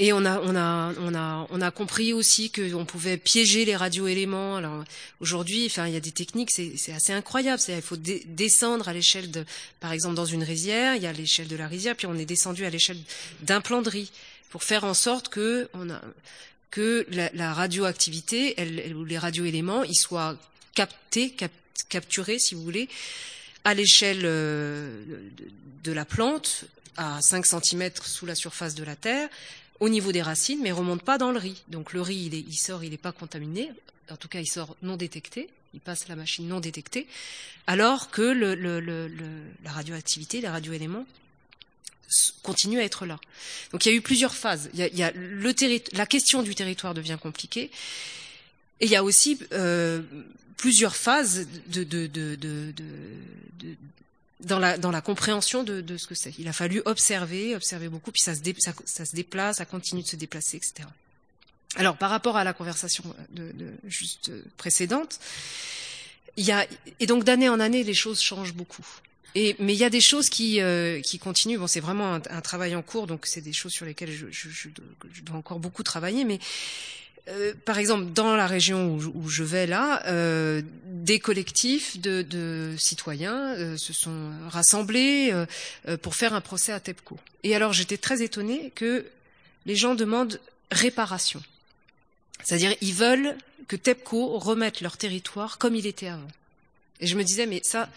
Et 0.00 0.12
on 0.12 0.24
a, 0.24 0.38
on 0.40 0.54
a, 0.54 0.94
on 1.00 1.14
a, 1.14 1.46
on 1.50 1.60
a 1.60 1.70
compris 1.72 2.12
aussi 2.12 2.52
qu'on 2.52 2.84
pouvait 2.84 3.16
piéger 3.16 3.64
les 3.64 3.74
radioéléments. 3.74 4.56
Alors 4.56 4.84
aujourd'hui, 5.20 5.66
enfin, 5.66 5.88
il 5.88 5.94
y 5.94 5.96
a 5.96 6.00
des 6.00 6.12
techniques, 6.12 6.52
c'est 6.52 6.92
assez 6.92 7.12
incroyable. 7.12 7.60
Il 7.68 7.82
faut 7.82 7.96
descendre 7.96 8.88
à 8.88 8.92
l'échelle 8.92 9.32
de, 9.32 9.44
par 9.80 9.92
exemple, 9.92 10.14
dans 10.14 10.24
une 10.24 10.44
rizière, 10.44 10.94
il 10.94 11.02
y 11.02 11.06
a 11.06 11.12
l'échelle 11.12 11.48
de 11.48 11.56
la 11.56 11.66
rizière, 11.66 11.96
puis 11.96 12.06
on 12.06 12.14
est 12.14 12.26
descendu 12.26 12.64
à 12.64 12.70
l'échelle 12.70 12.98
d'un 13.42 13.60
plan 13.60 13.82
de 13.82 13.90
riz 13.90 14.12
pour 14.50 14.62
faire 14.62 14.84
en 14.84 14.94
sorte 14.94 15.30
que 15.30 15.68
on 15.74 15.90
a, 15.90 16.00
que 16.70 17.04
la, 17.10 17.52
radioactivité, 17.52 18.54
elle, 18.56 18.94
ou 18.94 19.04
les 19.04 19.18
radioéléments, 19.18 19.82
ils 19.82 19.98
soient 19.98 20.36
captés, 20.76 21.30
cap, 21.30 21.50
capturés, 21.88 22.38
si 22.38 22.54
vous 22.54 22.62
voulez, 22.62 22.88
à 23.64 23.74
l'échelle 23.74 24.22
euh, 24.24 25.02
de, 25.06 25.50
de 25.82 25.92
la 25.92 26.04
plante, 26.04 26.66
à 26.96 27.20
5 27.20 27.46
cm 27.46 27.90
sous 28.02 28.26
la 28.26 28.34
surface 28.34 28.74
de 28.74 28.84
la 28.84 28.96
Terre, 28.96 29.28
au 29.80 29.88
niveau 29.88 30.12
des 30.12 30.22
racines, 30.22 30.60
mais 30.62 30.72
remonte 30.72 31.02
pas 31.02 31.18
dans 31.18 31.30
le 31.30 31.38
riz. 31.38 31.62
Donc 31.68 31.92
le 31.92 32.00
riz, 32.00 32.26
il, 32.26 32.34
est, 32.34 32.40
il 32.40 32.56
sort, 32.56 32.84
il 32.84 32.90
n'est 32.90 32.96
pas 32.96 33.12
contaminé. 33.12 33.70
En 34.10 34.16
tout 34.16 34.28
cas, 34.28 34.40
il 34.40 34.46
sort 34.48 34.76
non 34.82 34.96
détecté. 34.96 35.48
Il 35.74 35.80
passe 35.80 36.08
la 36.08 36.16
machine 36.16 36.48
non 36.48 36.60
détectée. 36.60 37.06
Alors 37.66 38.10
que 38.10 38.22
le, 38.22 38.54
le, 38.54 38.80
le, 38.80 39.08
la 39.62 39.70
radioactivité, 39.70 40.40
les 40.40 40.48
radioéléments 40.48 41.06
continuent 42.42 42.78
à 42.78 42.84
être 42.84 43.04
là. 43.04 43.20
Donc 43.72 43.84
il 43.84 43.90
y 43.90 43.92
a 43.92 43.94
eu 43.94 44.00
plusieurs 44.00 44.34
phases. 44.34 44.70
Il 44.72 44.80
y 44.80 44.82
a, 44.82 44.88
il 44.88 44.96
y 44.96 45.02
a 45.02 45.12
le 45.12 45.54
la 45.92 46.06
question 46.06 46.42
du 46.42 46.54
territoire 46.54 46.94
devient 46.94 47.18
compliquée. 47.20 47.70
Et 48.80 48.86
il 48.86 48.90
y 48.90 48.96
a 48.96 49.04
aussi 49.04 49.38
euh, 49.52 50.00
plusieurs 50.56 50.96
phases 50.96 51.46
de, 51.66 51.84
de, 51.84 52.06
de, 52.06 52.34
de, 52.36 52.72
de 52.72 53.76
dans 54.40 54.58
la, 54.58 54.78
dans 54.78 54.90
la 54.90 55.00
compréhension 55.00 55.64
de, 55.64 55.80
de 55.80 55.96
ce 55.96 56.06
que 56.06 56.14
c'est. 56.14 56.34
Il 56.38 56.48
a 56.48 56.52
fallu 56.52 56.82
observer, 56.84 57.56
observer 57.56 57.88
beaucoup, 57.88 58.12
puis 58.12 58.22
ça 58.22 58.34
se, 58.34 58.40
dé, 58.40 58.54
ça, 58.58 58.72
ça, 58.84 59.04
se 59.04 59.14
déplace, 59.16 59.56
ça 59.56 59.64
continue 59.64 60.02
de 60.02 60.06
se 60.06 60.16
déplacer, 60.16 60.56
etc. 60.56 60.88
Alors, 61.76 61.96
par 61.96 62.10
rapport 62.10 62.36
à 62.36 62.44
la 62.44 62.52
conversation 62.52 63.04
de, 63.30 63.52
de 63.52 63.72
juste 63.84 64.30
précédente, 64.56 65.18
il 66.36 66.44
y 66.44 66.52
a, 66.52 66.66
et 67.00 67.06
donc 67.06 67.24
d'année 67.24 67.48
en 67.48 67.60
année, 67.60 67.82
les 67.82 67.94
choses 67.94 68.20
changent 68.20 68.54
beaucoup. 68.54 68.86
Et, 69.34 69.56
mais 69.58 69.74
il 69.74 69.78
y 69.78 69.84
a 69.84 69.90
des 69.90 70.00
choses 70.00 70.30
qui, 70.30 70.60
euh, 70.60 71.00
qui 71.00 71.18
continuent. 71.18 71.58
Bon, 71.58 71.66
c'est 71.66 71.80
vraiment 71.80 72.14
un, 72.14 72.22
un, 72.30 72.40
travail 72.40 72.74
en 72.74 72.82
cours, 72.82 73.06
donc 73.06 73.26
c'est 73.26 73.40
des 73.40 73.52
choses 73.52 73.72
sur 73.72 73.84
lesquelles 73.84 74.10
je, 74.10 74.26
je, 74.30 74.48
je, 74.48 74.68
je 75.12 75.22
dois 75.22 75.36
encore 75.36 75.58
beaucoup 75.58 75.82
travailler. 75.82 76.24
Mais 76.24 76.38
euh, 77.28 77.52
par 77.64 77.78
exemple, 77.78 78.12
dans 78.12 78.36
la 78.36 78.46
région 78.46 78.94
où, 78.94 79.12
où 79.14 79.28
je 79.28 79.42
vais 79.42 79.66
là, 79.66 80.02
euh, 80.06 80.62
des 80.84 81.18
collectifs 81.18 81.98
de, 82.00 82.22
de 82.22 82.74
citoyens 82.78 83.54
euh, 83.54 83.76
se 83.76 83.92
sont 83.92 84.30
rassemblés 84.48 85.30
euh, 85.32 85.96
pour 85.98 86.14
faire 86.14 86.34
un 86.34 86.40
procès 86.40 86.72
à 86.72 86.80
TEPCO. 86.80 87.18
Et 87.42 87.54
alors, 87.54 87.72
j'étais 87.72 87.98
très 87.98 88.22
étonnée 88.22 88.72
que 88.74 89.04
les 89.66 89.76
gens 89.76 89.94
demandent 89.94 90.40
réparation. 90.70 91.42
C'est-à-dire, 92.44 92.74
ils 92.80 92.94
veulent 92.94 93.36
que 93.66 93.76
TEPCO 93.76 94.38
remette 94.38 94.80
leur 94.80 94.96
territoire 94.96 95.58
comme 95.58 95.74
il 95.74 95.86
était 95.86 96.08
avant. 96.08 96.28
Et 97.00 97.06
je 97.06 97.16
me 97.16 97.22
disais, 97.22 97.46
mais 97.46 97.60
ça, 97.64 97.88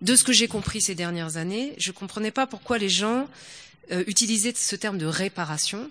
de 0.00 0.14
ce 0.14 0.22
que 0.22 0.32
j'ai 0.32 0.46
compris 0.46 0.80
ces 0.80 0.94
dernières 0.94 1.36
années, 1.36 1.74
je 1.78 1.90
ne 1.90 1.94
comprenais 1.94 2.30
pas 2.30 2.46
pourquoi 2.46 2.78
les 2.78 2.88
gens 2.88 3.28
euh, 3.90 4.04
utiliser 4.06 4.52
ce 4.54 4.76
terme 4.76 4.98
de 4.98 5.06
réparation, 5.06 5.90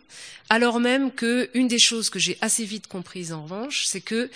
alors 0.50 0.80
même 0.80 1.12
que 1.12 1.50
une 1.54 1.68
des 1.68 1.80
choses 1.80 2.10
que 2.10 2.20
j'ai 2.20 2.38
assez 2.42 2.66
vite 2.66 2.88
comprises 2.88 3.34
en 3.34 3.44
revanche, 3.44 3.86
c'est 3.86 4.02
que 4.02 4.30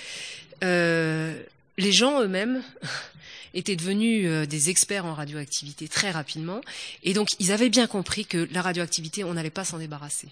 euh, 0.63 1.33
les 1.77 1.91
gens 1.91 2.21
eux-mêmes 2.21 2.63
étaient 3.53 3.75
devenus 3.75 4.25
euh, 4.27 4.45
des 4.45 4.69
experts 4.69 5.05
en 5.05 5.13
radioactivité 5.13 5.87
très 5.87 6.11
rapidement, 6.11 6.61
et 7.03 7.13
donc 7.13 7.29
ils 7.39 7.51
avaient 7.51 7.69
bien 7.69 7.87
compris 7.87 8.25
que 8.25 8.47
la 8.51 8.61
radioactivité, 8.61 9.23
on 9.23 9.33
n'allait 9.33 9.49
pas 9.49 9.65
s'en 9.65 9.79
débarrasser. 9.79 10.27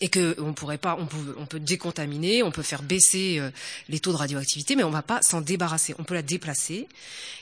Et 0.00 0.08
que 0.08 0.36
on 0.38 0.52
pourrait 0.52 0.78
pas, 0.78 0.96
on 0.98 1.06
peut, 1.06 1.36
on 1.38 1.46
peut 1.46 1.60
décontaminer, 1.60 2.42
on 2.42 2.50
peut 2.50 2.62
faire 2.62 2.82
baisser 2.82 3.38
euh, 3.38 3.50
les 3.88 4.00
taux 4.00 4.12
de 4.12 4.16
radioactivité, 4.16 4.76
mais 4.76 4.84
on 4.84 4.90
va 4.90 5.02
pas 5.02 5.20
s'en 5.22 5.40
débarrasser. 5.40 5.94
On 5.98 6.04
peut 6.04 6.14
la 6.14 6.22
déplacer. 6.22 6.88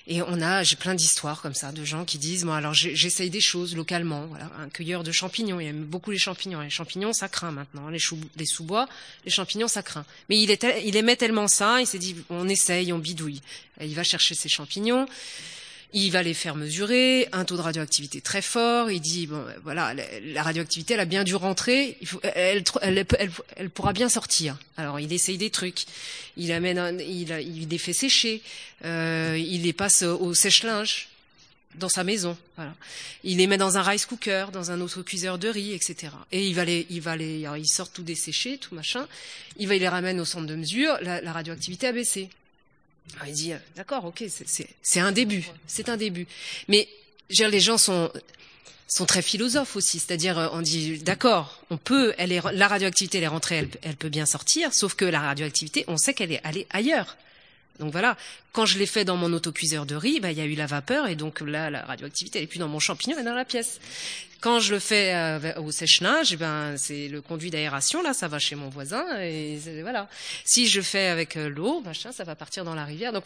Et 0.06 0.20
on 0.20 0.42
a, 0.42 0.62
j'ai 0.62 0.76
plein 0.76 0.94
d'histoires 0.94 1.40
comme 1.40 1.54
ça 1.54 1.72
de 1.72 1.82
gens 1.84 2.04
qui 2.04 2.18
disent, 2.18 2.44
moi, 2.44 2.56
alors 2.56 2.74
j'essaye 2.74 3.30
des 3.30 3.40
choses 3.40 3.74
localement. 3.74 4.26
Voilà, 4.26 4.50
un 4.58 4.68
cueilleur 4.68 5.02
de 5.02 5.12
champignons, 5.12 5.60
il 5.60 5.68
aime 5.68 5.84
beaucoup 5.84 6.10
les 6.10 6.18
champignons. 6.18 6.60
Les 6.60 6.70
champignons, 6.70 7.14
ça 7.14 7.28
craint 7.28 7.52
maintenant. 7.52 7.88
Les, 7.88 8.00
les 8.36 8.46
sous-bois, 8.46 8.86
les 9.24 9.30
champignons, 9.30 9.68
ça 9.68 9.82
craint. 9.82 10.04
Mais 10.28 10.38
il, 10.38 10.50
est, 10.50 10.66
il 10.84 10.96
aimait 10.96 11.16
tellement 11.16 11.48
ça, 11.48 11.80
il 11.80 11.86
s'est 11.86 11.98
dit, 11.98 12.16
on 12.28 12.48
essaye, 12.48 12.92
on 12.92 12.98
bidouille. 12.98 13.40
Et 13.80 13.86
il 13.86 13.94
va 13.94 14.04
chercher 14.04 14.34
ses 14.34 14.50
champignons. 14.50 15.06
Il 15.92 16.10
va 16.10 16.22
les 16.22 16.34
faire 16.34 16.56
mesurer, 16.56 17.28
un 17.32 17.44
taux 17.44 17.56
de 17.56 17.60
radioactivité 17.60 18.20
très 18.20 18.42
fort. 18.42 18.90
Il 18.90 19.00
dit 19.00 19.26
bon, 19.26 19.44
voilà, 19.62 19.94
la 20.22 20.42
radioactivité, 20.42 20.94
elle 20.94 21.00
a 21.00 21.04
bien 21.04 21.24
dû 21.24 21.36
rentrer. 21.36 21.98
Elle, 22.34 22.64
pourra 23.72 23.92
bien 23.92 24.08
sortir. 24.08 24.58
Alors 24.76 24.98
il 24.98 25.12
essaye 25.12 25.38
des 25.38 25.50
trucs. 25.50 25.84
Il 26.36 26.50
amène, 26.50 26.78
un, 26.78 26.98
il, 26.98 27.68
les 27.68 27.78
fait 27.78 27.92
sécher. 27.92 28.42
Euh, 28.84 29.36
il 29.38 29.62
les 29.62 29.72
passe 29.72 30.02
au 30.02 30.34
sèche-linge 30.34 31.08
dans 31.76 31.88
sa 31.88 32.04
maison. 32.04 32.36
Il 33.22 33.38
les 33.38 33.46
met 33.46 33.56
dans 33.56 33.76
un 33.78 33.82
rice 33.82 34.06
cooker, 34.06 34.46
dans 34.52 34.70
un 34.70 34.80
autre 34.80 35.02
cuiseur 35.02 35.38
de 35.38 35.48
riz, 35.48 35.72
etc. 35.72 36.12
Et 36.32 36.46
il 36.46 36.54
va 36.54 36.64
les, 36.64 36.86
il 36.90 37.68
sort 37.68 37.90
tout 37.90 38.02
desséché, 38.02 38.58
tout 38.58 38.74
machin. 38.74 39.06
Il 39.58 39.68
va 39.68 39.74
il 39.74 39.80
les 39.80 39.88
ramène 39.88 40.20
au 40.20 40.24
centre 40.24 40.46
de 40.46 40.54
mesure. 40.54 40.96
La 41.02 41.32
radioactivité 41.32 41.86
a 41.86 41.92
baissé. 41.92 42.30
Alors 43.12 43.28
il 43.28 43.34
dit, 43.34 43.52
d'accord, 43.76 44.04
ok, 44.06 44.24
c'est 44.82 45.00
un 45.00 45.12
début, 45.12 45.46
c'est 45.66 45.88
un 45.88 45.96
début. 45.96 46.26
Mais 46.68 46.88
dire, 47.30 47.48
les 47.48 47.60
gens 47.60 47.78
sont, 47.78 48.10
très 49.06 49.22
philosophes 49.22 49.76
aussi, 49.76 49.98
c'est-à-dire 49.98 50.38
euh, 50.38 50.48
on 50.52 50.62
dit, 50.62 50.98
d'accord, 50.98 51.62
on 51.70 51.76
peut, 51.76 52.14
elle 52.18 52.40
la 52.52 52.68
radioactivité, 52.68 53.18
elle 53.18 53.24
est 53.24 53.28
rentrée, 53.28 53.68
elle 53.82 53.96
peut 53.96 54.08
bien 54.08 54.26
sortir, 54.26 54.72
sauf 54.72 54.94
que 54.94 55.04
la 55.04 55.20
radioactivité, 55.20 55.84
on 55.88 55.96
sait 55.96 56.14
qu'elle 56.14 56.32
est 56.32 56.40
allée 56.44 56.66
ailleurs. 56.70 57.16
Donc 57.78 57.90
voilà, 57.90 58.16
quand 58.52 58.66
je 58.66 58.78
l'ai 58.78 58.86
fait 58.86 59.04
dans 59.04 59.16
mon 59.16 59.32
autocuiseur 59.32 59.84
de 59.84 59.96
riz, 59.96 60.20
bah, 60.20 60.30
il 60.30 60.38
y 60.38 60.40
a 60.40 60.44
eu 60.44 60.54
la 60.54 60.66
vapeur 60.66 61.08
et 61.08 61.16
donc 61.16 61.40
là, 61.40 61.70
la 61.70 61.82
radioactivité, 61.82 62.38
elle 62.38 62.44
est 62.44 62.48
plus 62.48 62.60
dans 62.60 62.68
mon 62.68 62.78
champignon, 62.78 63.16
elle 63.16 63.22
est 63.22 63.28
dans 63.28 63.34
la 63.34 63.44
pièce. 63.44 63.80
Quand 64.40 64.60
je 64.60 64.74
le 64.74 64.78
fais 64.78 65.14
euh, 65.14 65.60
au 65.60 65.72
sèche-linge, 65.72 66.32
eh 66.32 66.36
ben 66.36 66.76
c'est 66.76 67.08
le 67.08 67.20
conduit 67.20 67.50
d'aération, 67.50 68.02
là, 68.02 68.12
ça 68.12 68.28
va 68.28 68.38
chez 68.38 68.54
mon 68.54 68.68
voisin 68.68 69.04
et 69.20 69.58
voilà. 69.82 70.08
Si 70.44 70.66
je 70.68 70.82
fais 70.82 71.06
avec 71.06 71.36
euh, 71.36 71.48
l'eau, 71.48 71.80
machin, 71.80 72.12
ça 72.12 72.24
va 72.24 72.34
partir 72.34 72.64
dans 72.64 72.74
la 72.74 72.84
rivière. 72.84 73.12
Donc 73.12 73.24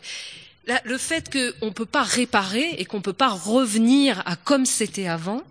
là, 0.67 0.81
le 0.85 0.97
fait 0.97 1.31
qu'on 1.31 1.67
ne 1.67 1.73
peut 1.73 1.87
pas 1.87 2.05
réparer 2.05 2.77
et 2.79 2.85
qu'on 2.85 2.99
ne 2.99 3.03
peut 3.03 3.13
pas 3.13 3.29
revenir 3.29 4.23
à 4.27 4.37
comme 4.37 4.65
c'était 4.65 5.09
avant, 5.09 5.43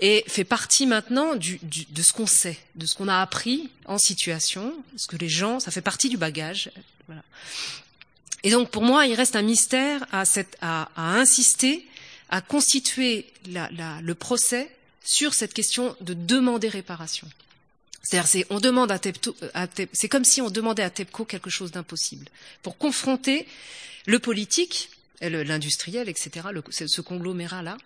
et 0.00 0.24
fait 0.26 0.44
partie 0.44 0.86
maintenant 0.86 1.34
du, 1.34 1.58
du, 1.62 1.86
de 1.88 2.02
ce 2.02 2.12
qu'on 2.12 2.26
sait, 2.26 2.58
de 2.74 2.84
ce 2.84 2.94
qu'on 2.94 3.08
a 3.08 3.20
appris 3.20 3.70
en 3.86 3.98
situation, 3.98 4.74
ce 4.96 5.06
que 5.06 5.16
les 5.16 5.28
gens, 5.28 5.60
ça 5.60 5.70
fait 5.70 5.80
partie 5.80 6.08
du 6.08 6.16
bagage. 6.16 6.70
Voilà. 7.06 7.22
Et 8.44 8.50
donc 8.50 8.70
pour 8.70 8.82
moi, 8.82 9.06
il 9.06 9.14
reste 9.14 9.34
un 9.34 9.42
mystère 9.42 10.06
à, 10.12 10.24
insister, 10.96 11.84
à 12.28 12.40
constituer 12.40 13.26
la, 13.50 13.68
le 14.00 14.14
procès 14.14 14.70
sur 15.02 15.34
cette 15.34 15.54
question 15.54 15.96
de 16.00 16.14
demander 16.14 16.68
réparation. 16.68 17.28
C'est-à-dire, 18.02 18.28
c'est, 18.28 18.46
on 18.50 18.60
demande 18.60 18.92
à 18.92 18.98
c'est 19.92 20.08
comme 20.08 20.24
si 20.24 20.42
on 20.42 20.50
demandait 20.50 20.82
à 20.82 20.90
TEPCO 20.90 21.24
quelque 21.24 21.48
chose 21.48 21.72
d'impossible 21.72 22.26
pour 22.62 22.76
confronter 22.76 23.48
le 24.06 24.18
politique, 24.18 24.90
l'industriel, 25.22 26.10
etc., 26.10 26.48
ce 26.70 27.00
conglomérat-là, 27.00 27.78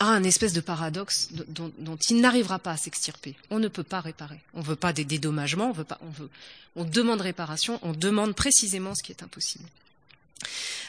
à 0.00 0.06
un 0.06 0.24
espèce 0.24 0.54
de 0.54 0.60
paradoxe 0.60 1.28
dont, 1.48 1.70
dont 1.78 1.96
il 1.96 2.20
n'arrivera 2.20 2.58
pas 2.58 2.72
à 2.72 2.76
s'extirper. 2.76 3.36
On 3.50 3.58
ne 3.58 3.68
peut 3.68 3.84
pas 3.84 4.00
réparer. 4.00 4.40
On 4.54 4.60
ne 4.60 4.64
veut 4.64 4.76
pas 4.76 4.94
des 4.94 5.04
dédommagements, 5.04 5.68
on 5.68 5.72
veut 5.72 5.84
pas, 5.84 5.98
on 6.00 6.10
veut, 6.10 6.30
on 6.74 6.84
demande 6.84 7.20
réparation, 7.20 7.78
on 7.82 7.92
demande 7.92 8.34
précisément 8.34 8.94
ce 8.94 9.02
qui 9.02 9.12
est 9.12 9.22
impossible. 9.22 9.64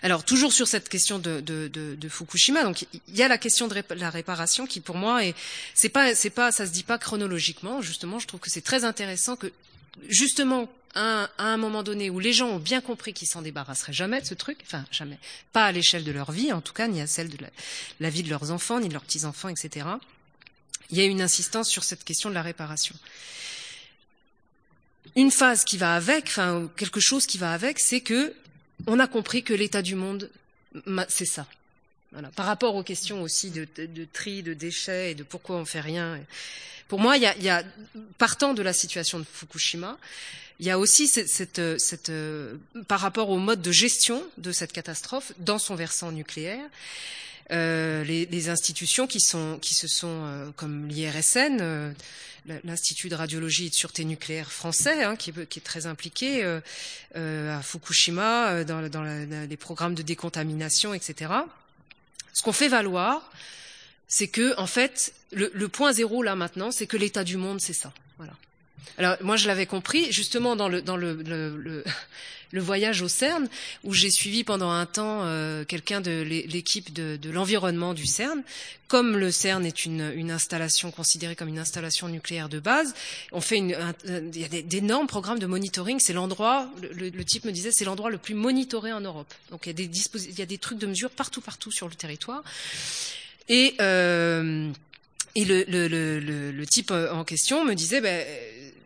Alors 0.01 0.23
toujours 0.23 0.53
sur 0.53 0.65
cette 0.67 0.87
question 0.87 1.19
de, 1.19 1.41
de, 1.41 1.67
de, 1.67 1.95
de 1.95 2.09
Fukushima, 2.09 2.63
donc 2.63 2.87
il 3.07 3.15
y 3.15 3.21
a 3.21 3.27
la 3.27 3.37
question 3.37 3.67
de 3.67 3.83
la 3.95 4.09
réparation 4.09 4.65
qui 4.65 4.79
pour 4.79 4.95
moi 4.95 5.25
est 5.25 5.35
c'est 5.75 5.89
pas 5.89 6.15
c'est 6.15 6.29
pas 6.29 6.53
ça 6.53 6.65
se 6.65 6.71
dit 6.71 6.83
pas 6.83 6.97
chronologiquement 6.97 7.81
justement 7.81 8.17
je 8.17 8.27
trouve 8.27 8.39
que 8.39 8.49
c'est 8.49 8.61
très 8.61 8.85
intéressant 8.85 9.35
que 9.35 9.51
justement 10.07 10.69
à 10.95 11.29
un 11.37 11.57
moment 11.57 11.83
donné 11.83 12.09
où 12.09 12.19
les 12.19 12.33
gens 12.33 12.49
ont 12.49 12.59
bien 12.59 12.81
compris 12.81 13.13
qu'ils 13.13 13.27
s'en 13.27 13.41
débarrasseraient 13.41 13.93
jamais 13.93 14.21
de 14.21 14.25
ce 14.25 14.33
truc, 14.33 14.59
enfin 14.63 14.85
jamais, 14.91 15.17
pas 15.53 15.65
à 15.65 15.71
l'échelle 15.71 16.03
de 16.03 16.11
leur 16.11 16.31
vie, 16.31 16.51
en 16.51 16.61
tout 16.61 16.73
cas, 16.73 16.87
ni 16.87 17.01
à 17.01 17.07
celle 17.07 17.29
de 17.29 17.37
la, 17.41 17.49
la 17.99 18.09
vie 18.09 18.23
de 18.23 18.29
leurs 18.29 18.51
enfants, 18.51 18.79
ni 18.79 18.87
de 18.87 18.93
leurs 18.93 19.03
petits-enfants, 19.03 19.49
etc., 19.49 19.87
il 20.89 20.97
y 20.97 21.01
a 21.01 21.05
une 21.05 21.21
insistance 21.21 21.69
sur 21.69 21.83
cette 21.83 22.03
question 22.03 22.29
de 22.29 22.35
la 22.35 22.41
réparation. 22.41 22.95
Une 25.15 25.31
phase 25.31 25.63
qui 25.63 25.77
va 25.77 25.95
avec, 25.95 26.25
enfin 26.25 26.69
quelque 26.75 26.99
chose 26.99 27.25
qui 27.25 27.37
va 27.37 27.53
avec, 27.53 27.79
c'est 27.79 28.01
que 28.01 28.33
on 28.87 28.99
a 28.99 29.07
compris 29.07 29.43
que 29.43 29.53
l'état 29.53 29.81
du 29.81 29.95
monde, 29.95 30.29
c'est 31.07 31.25
ça. 31.25 31.47
Par 32.35 32.45
rapport 32.45 32.75
aux 32.75 32.83
questions 32.83 33.21
aussi 33.21 33.51
de, 33.51 33.65
tri, 34.11 34.43
de 34.43 34.53
déchets 34.53 35.11
et 35.11 35.15
de 35.15 35.23
pourquoi 35.23 35.55
on 35.55 35.65
fait 35.65 35.79
rien. 35.79 36.19
Pour 36.87 36.99
moi, 36.99 37.15
il 37.15 37.23
y 37.23 37.49
a, 37.49 37.63
partant 38.17 38.53
de 38.53 38.61
la 38.61 38.73
situation 38.73 39.19
de 39.19 39.23
Fukushima, 39.23 39.97
il 40.59 40.65
y 40.65 40.69
a 40.69 40.77
aussi 40.77 41.07
cette, 41.07 41.79
cette, 41.79 42.11
par 42.87 42.99
rapport 42.99 43.29
au 43.29 43.37
mode 43.39 43.61
de 43.61 43.71
gestion 43.71 44.21
de 44.37 44.51
cette 44.51 44.73
catastrophe 44.73 45.31
dans 45.39 45.57
son 45.57 45.75
versant 45.75 46.11
nucléaire. 46.11 46.69
Euh, 47.51 48.03
les, 48.05 48.49
institutions 48.49 49.07
qui, 49.07 49.19
se 49.19 49.87
sont, 49.87 50.07
euh, 50.07 50.51
comme 50.55 50.87
l'IRSN, 50.87 51.57
euh, 51.59 51.91
l'Institut 52.63 53.09
de 53.09 53.15
radiologie 53.15 53.67
et 53.67 53.69
de 53.69 53.75
sûreté 53.75 54.05
nucléaire 54.05 54.51
français, 54.51 55.03
hein, 55.03 55.15
qui, 55.15 55.31
est 55.31 55.63
très 55.63 55.85
impliqué 55.85 56.43
euh, 56.43 56.61
euh, 57.17 57.57
à 57.57 57.61
Fukushima, 57.61 58.63
dans, 58.63 58.87
dans 58.89 59.03
les 59.03 59.57
programmes 59.57 59.95
de 59.95 60.01
décontamination, 60.01 60.93
etc. 60.93 61.31
Ce 62.33 62.41
qu'on 62.41 62.53
fait 62.53 62.67
valoir, 62.67 63.31
c'est 64.07 64.27
que, 64.27 64.57
en 64.59 64.67
fait, 64.67 65.13
le, 65.31 65.67
point 65.67 65.93
zéro 65.93 66.23
là 66.23 66.35
maintenant, 66.35 66.71
c'est 66.71 66.87
que 66.87 66.97
l'état 66.97 67.23
du 67.23 67.37
monde, 67.37 67.61
c'est 67.61 67.73
ça. 67.73 67.93
Voilà. 68.17 68.33
Alors 68.97 69.17
moi 69.21 69.37
je 69.37 69.47
l'avais 69.47 69.65
compris 69.65 70.11
justement 70.11 70.55
dans 70.55 70.69
le 70.69 70.81
dans 70.81 70.97
le, 70.97 71.13
le, 71.13 71.57
le, 71.57 71.83
le 72.51 72.61
voyage 72.61 73.01
au 73.01 73.07
CERN 73.07 73.47
où 73.83 73.93
j'ai 73.93 74.09
suivi 74.11 74.43
pendant 74.43 74.69
un 74.69 74.85
temps 74.85 75.23
euh, 75.23 75.63
quelqu'un 75.63 76.01
de 76.01 76.21
l'équipe 76.21 76.93
de, 76.93 77.17
de 77.17 77.29
l'environnement 77.29 77.93
du 77.93 78.05
CERN. 78.05 78.43
Comme 78.87 79.15
le 79.15 79.31
CERN 79.31 79.65
est 79.65 79.85
une, 79.85 80.11
une, 80.15 80.31
installation 80.31 80.91
considérée 80.91 81.37
comme 81.37 81.47
une 81.47 81.59
installation 81.59 82.09
nucléaire 82.09 82.49
de 82.49 82.59
base, 82.59 82.93
on 83.31 83.39
fait 83.39 83.55
une, 83.55 83.73
un, 83.73 83.93
il 84.05 84.37
y 84.37 84.43
a 84.43 84.61
d'énormes 84.63 85.07
programmes 85.07 85.39
de 85.39 85.45
monitoring. 85.45 85.99
C'est 85.99 86.11
l'endroit, 86.11 86.69
le, 86.81 87.23
type 87.23 87.45
me 87.45 87.53
disait, 87.53 87.71
c'est 87.71 87.85
l'endroit 87.85 88.09
le 88.09 88.17
plus 88.17 88.35
monitoré 88.35 88.91
en 88.91 88.99
Europe. 88.99 89.33
Donc 89.49 89.65
il 89.65 89.69
y 89.69 89.71
a 89.71 89.73
des 89.73 89.89
il 90.27 90.37
y 90.37 90.41
a 90.41 90.45
des 90.45 90.57
trucs 90.57 90.77
de 90.77 90.87
mesure 90.87 91.09
partout 91.09 91.39
partout 91.39 91.71
sur 91.71 91.87
le 91.87 91.95
territoire. 91.95 92.43
Et 93.47 93.75
euh, 93.79 94.69
et 95.35 95.45
le, 95.45 95.63
le, 95.69 95.87
le, 95.87 96.51
le, 96.51 96.65
type 96.65 96.91
en 96.91 97.23
question 97.23 97.63
me 97.63 97.73
disait, 97.73 98.01
ben, 98.01 98.25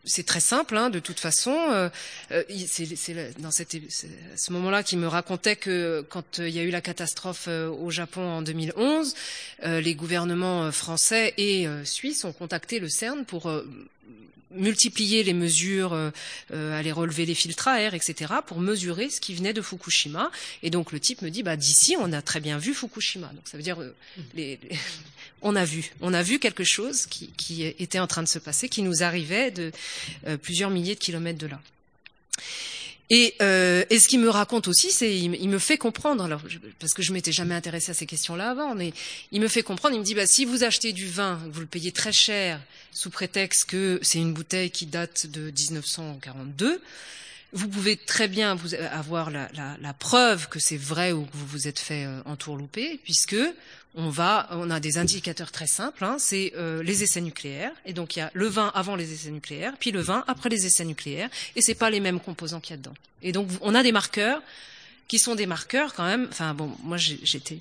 c'est 0.05 0.25
très 0.25 0.39
simple, 0.39 0.77
hein, 0.77 0.89
de 0.89 0.99
toute 0.99 1.19
façon. 1.19 1.55
Euh, 1.71 1.89
euh 2.31 2.43
c'est 2.67 3.39
dans 3.39 3.51
cette, 3.51 3.75
à 3.75 4.37
ce 4.37 4.51
moment-là 4.53 4.83
qu'il 4.83 4.99
me 4.99 5.07
racontait 5.07 5.55
que 5.55 6.05
quand 6.09 6.39
euh, 6.39 6.47
il 6.47 6.55
y 6.55 6.59
a 6.59 6.63
eu 6.63 6.69
la 6.69 6.81
catastrophe 6.81 7.45
euh, 7.47 7.69
au 7.69 7.91
Japon 7.91 8.21
en 8.21 8.41
2011, 8.41 9.15
les 9.63 9.95
gouvernements 9.95 10.71
français 10.71 11.33
et 11.37 11.67
suisses 11.83 12.23
ont 12.23 12.33
contacté 12.33 12.79
le 12.79 12.89
CERN 12.89 13.25
pour 13.25 13.49
multiplier 14.55 15.23
les 15.23 15.33
mesures, 15.33 15.93
euh, 15.93 16.11
aller 16.51 16.91
relever 16.91 17.25
les 17.25 17.35
filtres 17.35 17.67
à 17.67 17.81
air, 17.81 17.93
etc., 17.93 18.33
pour 18.45 18.59
mesurer 18.59 19.09
ce 19.09 19.21
qui 19.21 19.35
venait 19.35 19.53
de 19.53 19.61
Fukushima. 19.61 20.31
Et 20.63 20.69
donc 20.69 20.91
le 20.91 20.99
type 20.99 21.21
me 21.21 21.29
dit, 21.29 21.43
bah 21.43 21.55
d'ici, 21.55 21.95
on 21.99 22.11
a 22.13 22.21
très 22.21 22.39
bien 22.39 22.57
vu 22.57 22.73
Fukushima. 22.73 23.27
Donc 23.27 23.47
ça 23.47 23.57
veut 23.57 23.63
dire, 23.63 23.81
euh, 23.81 23.93
les, 24.33 24.59
les... 24.63 24.77
on 25.45 25.55
a 25.55 25.63
vu, 25.63 25.91
on 26.01 26.13
a 26.13 26.23
vu 26.23 26.39
quelque 26.39 26.63
chose 26.63 27.05
qui, 27.05 27.63
était 27.63 27.99
en 27.99 28.07
train 28.07 28.23
de 28.23 28.27
se 28.27 28.39
passer, 28.39 28.67
qui 28.67 28.81
nous 28.81 29.03
arrivait 29.03 29.51
de 29.51 29.71
euh, 30.27 30.37
plusieurs 30.37 30.71
milliers 30.71 30.95
de 30.95 30.99
kilomètres 30.99 31.37
de 31.37 31.45
là. 31.47 31.61
Et, 33.11 33.35
euh, 33.43 33.85
et, 33.91 33.99
ce 33.99 34.07
qu'il 34.07 34.19
me 34.19 34.29
raconte 34.29 34.67
aussi, 34.67 34.89
c'est 34.89 35.15
il, 35.15 35.47
me 35.47 35.59
fait 35.59 35.77
comprendre, 35.77 36.23
alors 36.23 36.41
parce 36.79 36.95
que 36.95 37.03
je 37.03 37.13
m'étais 37.13 37.31
jamais 37.31 37.53
intéressée 37.53 37.91
à 37.91 37.93
ces 37.93 38.07
questions-là 38.07 38.49
avant, 38.49 38.73
mais 38.73 38.91
il 39.31 39.39
me 39.39 39.47
fait 39.47 39.61
comprendre. 39.61 39.93
Il 39.93 39.99
me 39.99 40.03
dit, 40.03 40.15
bah, 40.15 40.25
si 40.25 40.45
vous 40.45 40.63
achetez 40.63 40.91
du 40.91 41.07
vin, 41.07 41.39
vous 41.51 41.59
le 41.59 41.67
payez 41.67 41.91
très 41.91 42.11
cher, 42.11 42.59
sous 42.91 43.11
prétexte 43.11 43.65
que 43.69 43.99
c'est 44.01 44.17
une 44.17 44.33
bouteille 44.33 44.71
qui 44.71 44.87
date 44.87 45.27
de 45.27 45.51
1942, 45.51 46.81
vous 47.53 47.67
pouvez 47.67 47.95
très 47.95 48.27
bien 48.27 48.55
vous 48.55 48.73
avoir 48.73 49.29
la, 49.29 49.47
la, 49.53 49.93
preuve 49.93 50.49
que 50.49 50.59
c'est 50.59 50.75
vrai 50.75 51.11
ou 51.11 51.25
que 51.25 51.37
vous 51.37 51.45
vous 51.45 51.67
êtes 51.67 51.79
fait 51.79 52.05
euh, 52.05 52.21
entourlouper, 52.25 52.99
puisque 53.03 53.37
on 53.95 54.09
va, 54.09 54.47
on 54.51 54.69
a 54.69 54.79
des 54.79 54.97
indicateurs 54.97 55.51
très 55.51 55.67
simples. 55.67 56.03
Hein, 56.03 56.17
c'est 56.19 56.53
euh, 56.55 56.83
les 56.83 57.03
essais 57.03 57.21
nucléaires, 57.21 57.71
et 57.85 57.93
donc 57.93 58.15
il 58.15 58.19
y 58.19 58.21
a 58.21 58.31
le 58.33 58.47
vin 58.47 58.71
avant 58.75 58.95
les 58.95 59.13
essais 59.13 59.31
nucléaires, 59.31 59.73
puis 59.79 59.91
le 59.91 60.01
vin 60.01 60.23
après 60.27 60.49
les 60.49 60.65
essais 60.65 60.85
nucléaires, 60.85 61.29
et 61.55 61.61
c'est 61.61 61.75
pas 61.75 61.89
les 61.89 61.99
mêmes 61.99 62.19
composants 62.19 62.59
qu'il 62.59 62.71
y 62.71 62.73
a 62.73 62.77
dedans. 62.77 62.95
Et 63.21 63.31
donc 63.31 63.49
on 63.61 63.73
a 63.73 63.83
des 63.83 63.91
marqueurs 63.91 64.41
qui 65.07 65.19
sont 65.19 65.35
des 65.35 65.45
marqueurs 65.45 65.93
quand 65.93 66.05
même. 66.05 66.27
Enfin 66.29 66.53
bon, 66.53 66.71
moi 66.83 66.97
j'étais 66.97 67.59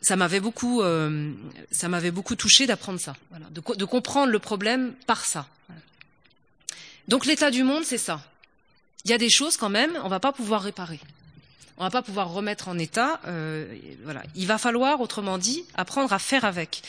ça 0.00 0.16
m'avait 0.16 0.40
beaucoup, 0.40 0.82
euh, 0.82 1.32
ça 1.70 1.88
m'avait 1.88 2.10
beaucoup 2.10 2.36
touché 2.36 2.66
d'apprendre 2.66 3.00
ça, 3.00 3.16
voilà, 3.30 3.46
de, 3.50 3.84
comprendre 3.84 4.30
le 4.30 4.38
problème 4.38 4.94
par 5.06 5.24
ça. 5.24 5.48
Donc 7.08 7.26
l'état 7.26 7.50
du 7.50 7.64
monde, 7.64 7.84
c'est 7.84 7.98
ça. 7.98 8.22
Il 9.04 9.10
y 9.10 9.14
a 9.14 9.18
des 9.18 9.30
choses 9.30 9.56
quand 9.56 9.70
même, 9.70 9.98
on 10.04 10.08
va 10.08 10.20
pas 10.20 10.32
pouvoir 10.32 10.62
réparer. 10.62 11.00
On 11.78 11.84
va 11.84 11.90
pas 11.90 12.02
pouvoir 12.02 12.32
remettre 12.32 12.68
en 12.68 12.78
état. 12.78 13.20
Euh, 13.26 13.66
voilà, 14.04 14.22
il 14.34 14.46
va 14.46 14.58
falloir, 14.58 15.00
autrement 15.00 15.38
dit, 15.38 15.64
apprendre 15.74 16.12
à 16.12 16.18
faire 16.18 16.44
avec 16.44 16.82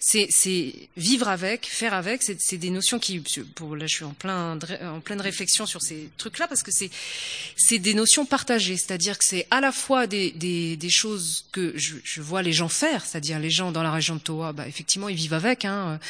c'est 0.00 0.88
vivre 0.96 1.28
avec, 1.28 1.66
faire 1.66 1.92
avec. 1.92 2.22
C'est 2.22 2.56
des 2.56 2.70
notions 2.70 2.98
qui, 2.98 3.20
pour 3.54 3.76
là, 3.76 3.86
je 3.86 3.96
suis 3.96 4.04
en 4.04 4.14
plein 4.14 4.58
en 4.82 5.00
pleine 5.00 5.20
réflexion 5.20 5.66
sur 5.66 5.82
ces 5.82 6.08
trucs-là 6.16 6.48
parce 6.48 6.62
que 6.62 6.70
c'est 6.72 7.78
des 7.78 7.94
notions 7.94 8.24
partagées. 8.24 8.76
C'est-à-dire 8.76 9.18
que 9.18 9.24
c'est 9.24 9.46
à 9.50 9.60
la 9.60 9.72
fois 9.72 10.06
des, 10.06 10.30
des, 10.32 10.76
des 10.76 10.90
choses 10.90 11.44
que 11.52 11.72
je, 11.76 11.96
je, 12.02 12.22
vois 12.22 12.42
les 12.42 12.52
gens 12.52 12.68
faire, 12.68 13.04
c'est-à-dire 13.04 13.38
les 13.38 13.50
gens 13.50 13.72
dans 13.72 13.82
la 13.82 13.92
région 13.92 14.16
de 14.16 14.20
Toa, 14.20 14.52
bah, 14.52 14.66
effectivement, 14.66 15.08
ils 15.08 15.16
vivent 15.16 15.34
avec. 15.34 15.64
Hein. 15.64 16.00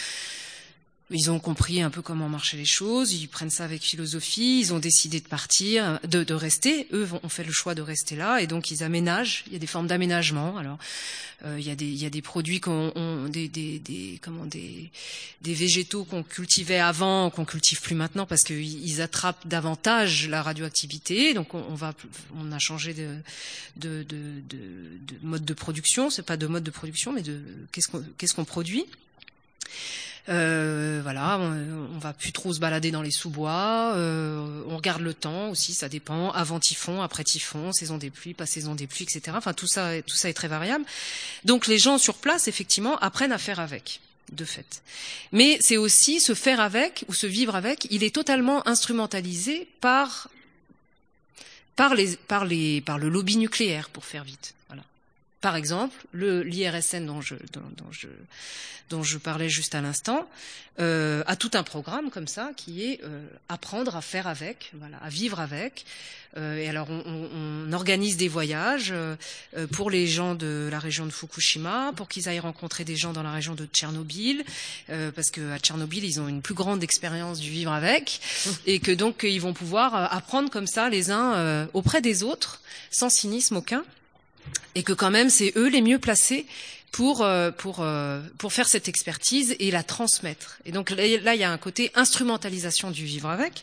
Ils 1.13 1.29
ont 1.29 1.41
compris 1.41 1.83
un 1.83 1.91
peu 1.91 2.03
comment 2.03 2.29
marchaient 2.29 2.57
les 2.57 2.65
choses, 2.65 3.13
ils 3.13 3.27
prennent 3.27 3.51
ça 3.51 3.65
avec 3.65 3.83
philosophie, 3.83 4.61
ils 4.61 4.73
ont 4.73 4.79
décidé 4.79 5.19
de 5.19 5.27
partir, 5.27 5.99
de, 6.07 6.23
de 6.23 6.35
rester. 6.35 6.87
Eux 6.93 7.09
ont 7.25 7.29
fait 7.29 7.43
le 7.43 7.51
choix 7.53 7.75
de 7.75 7.83
rester 7.83 8.15
là, 8.15 8.41
et 8.41 8.47
donc 8.47 8.71
ils 8.71 8.85
aménagent. 8.85 9.43
Il 9.49 9.53
y 9.55 9.57
a 9.57 9.59
des 9.59 9.67
formes 9.67 9.89
d'aménagement. 9.89 10.57
Alors, 10.57 10.79
euh, 11.45 11.57
il, 11.59 11.67
y 11.67 11.71
a 11.71 11.75
des, 11.75 11.87
il 11.87 12.01
y 12.01 12.07
a 12.07 12.11
des 12.11 12.23
produits 12.23 12.61
qu'on, 12.61 12.93
on, 12.95 13.29
des, 13.29 13.49
des, 13.49 13.81
des, 13.81 14.21
comment, 14.23 14.47
des, 14.47 14.91
des 15.43 15.55
végétaux 15.55 16.05
qu'on 16.05 16.23
cultivait 16.23 16.79
avant, 16.79 17.31
qu'on 17.31 17.45
cultive 17.45 17.81
plus 17.81 17.97
maintenant, 17.97 18.27
parce 18.27 18.45
qu'ils 18.45 19.03
attrapent 19.03 19.49
davantage 19.49 20.29
la 20.29 20.43
radioactivité. 20.45 21.35
Donc, 21.35 21.55
on, 21.55 21.65
on 21.71 21.75
va, 21.75 21.93
on 22.37 22.53
a 22.53 22.59
changé 22.61 22.95
de, 22.95 23.17
de, 23.77 24.05
de, 24.05 24.41
de, 24.49 24.59
de 24.59 25.15
mode 25.23 25.45
de 25.45 25.55
production. 25.55 26.09
C'est 26.09 26.23
pas 26.23 26.37
de 26.37 26.47
mode 26.47 26.63
de 26.63 26.71
production, 26.71 27.13
mais 27.13 27.23
de 27.23 27.41
qu'est-ce 27.73 27.89
qu'on, 27.89 28.05
qu'est-ce 28.17 28.35
qu'on 28.35 28.45
produit? 28.45 28.85
Euh, 30.29 31.01
voilà, 31.03 31.39
on, 31.39 31.95
on, 31.95 31.99
va 31.99 32.13
plus 32.13 32.33
trop 32.33 32.53
se 32.53 32.61
balader 32.61 32.91
dans 32.91 33.03
les 33.03 33.11
sous-bois. 33.11 33.95
Euh, 33.97 34.63
on 34.69 34.77
regarde 34.77 35.03
le 35.03 35.15
temps 35.15 35.49
aussi, 35.49 35.73
ça 35.75 35.89
dépend. 35.89 36.31
Avant 36.31 36.61
typhon, 36.61 37.03
après 37.03 37.25
typhon, 37.25 37.73
saison 37.73 37.97
des 37.97 38.11
pluies, 38.11 38.35
pas 38.35 38.47
saison 38.47 38.75
des 38.75 38.87
pluies, 38.87 39.05
etc. 39.05 39.37
Enfin, 39.37 39.55
tout 39.55 39.67
ça, 39.67 40.01
tout 40.03 40.17
ça 40.17 40.29
est 40.29 40.35
très 40.35 40.49
variable. 40.49 40.85
Donc, 41.45 41.67
les 41.67 41.79
gens 41.79 41.99
sur 41.99 42.17
place, 42.17 42.49
effectivement, 42.49 42.99
apprennent 42.99 43.33
à 43.33 43.39
faire 43.39 43.61
avec 43.61 44.01
de 44.33 44.45
fait. 44.45 44.83
Mais 45.33 45.59
c'est 45.61 45.77
aussi 45.77 46.21
se 46.21 46.35
faire 46.35 46.61
avec 46.61 47.05
ou 47.09 47.15
se 47.15 47.27
vivre 47.27 47.57
avec. 47.57 47.87
Il 47.91 48.05
est 48.05 48.15
totalement 48.15 48.67
instrumentalisé 48.69 49.69
par 49.81 50.29
par 51.77 51.95
les 51.95 52.17
par 52.17 52.45
les 52.45 52.81
par 52.81 52.99
le 52.99 53.09
lobby 53.09 53.37
nucléaire, 53.37 53.89
pour 53.89 54.05
faire 54.05 54.25
vite. 54.25 54.55
Voilà. 54.69 54.83
Par 55.41 55.57
exemple, 55.57 55.97
le 56.13 56.43
l'IRSN 56.43 57.07
dont 57.07 57.21
je 57.21 57.35
dont, 57.53 57.91
je 57.91 58.09
dont 58.91 59.03
je 59.03 59.19
parlais 59.19 59.49
juste 59.49 59.75
à 59.75 59.81
l'instant, 59.81 60.29
euh, 60.81 61.23
a 61.27 61.37
tout 61.37 61.51
un 61.55 61.63
programme 61.63 62.11
comme 62.11 62.27
ça 62.27 62.51
qui 62.57 62.85
est 62.85 63.01
euh, 63.05 63.27
apprendre 63.49 63.97
à 63.97 64.03
faire 64.03 64.27
avec, 64.27 64.73
voilà, 64.75 64.99
à 64.99 65.09
vivre 65.09 65.41
avec. 65.41 65.85
Euh, 66.37 66.59
et 66.59 66.69
alors 66.69 66.89
on, 66.91 67.29
on, 67.35 67.73
organise 67.73 68.17
des 68.17 68.29
voyages 68.29 68.93
euh, 68.93 69.17
pour 69.73 69.91
les 69.91 70.07
gens 70.07 70.35
de 70.35 70.69
la 70.71 70.79
région 70.79 71.07
de 71.07 71.11
Fukushima, 71.11 71.93
pour 71.97 72.09
qu'ils 72.09 72.29
aillent 72.29 72.41
rencontrer 72.41 72.85
des 72.85 72.97
gens 72.97 73.13
dans 73.13 73.23
la 73.23 73.33
région 73.33 73.55
de 73.55 73.67
Tchernobyl, 73.67 74.45
euh, 74.91 75.11
parce 75.11 75.31
que 75.31 75.53
à 75.53 75.59
Tchernobyl 75.59 76.05
ils 76.05 76.21
ont 76.21 76.29
une 76.29 76.43
plus 76.43 76.55
grande 76.55 76.83
expérience 76.83 77.41
du 77.41 77.51
vivre 77.51 77.73
avec, 77.73 78.21
et 78.67 78.79
que 78.79 78.93
donc 78.93 79.25
ils 79.25 79.41
vont 79.41 79.55
pouvoir 79.55 80.13
apprendre 80.13 80.51
comme 80.51 80.67
ça 80.67 80.89
les 80.89 81.11
uns 81.11 81.69
auprès 81.75 82.01
des 82.01 82.23
autres, 82.23 82.61
sans 82.91 83.11
cynisme 83.11 83.57
aucun, 83.57 83.85
et 84.75 84.83
que 84.83 84.93
quand 84.93 85.11
même 85.11 85.31
c'est 85.31 85.53
eux 85.57 85.69
les 85.69 85.83
mieux 85.83 85.99
placés 85.99 86.47
pour 86.93 87.23
euh, 87.23 87.51
pour 87.51 87.81
euh, 87.81 88.21
pour 88.39 88.53
faire 88.53 88.69
cette 88.69 88.89
expertise 88.89 89.57
et 89.59 89.71
la 89.71 89.83
transmettre. 89.83 90.59
Et 90.65 90.73
donc 90.73 90.91
là, 90.91 91.05
il 91.35 91.41
y 91.41 91.45
a 91.45 91.51
un 91.51 91.59
côté 91.59 91.91
instrumentalisation 91.95 92.91
du 92.91 93.05
vivre 93.05 93.29
avec. 93.29 93.63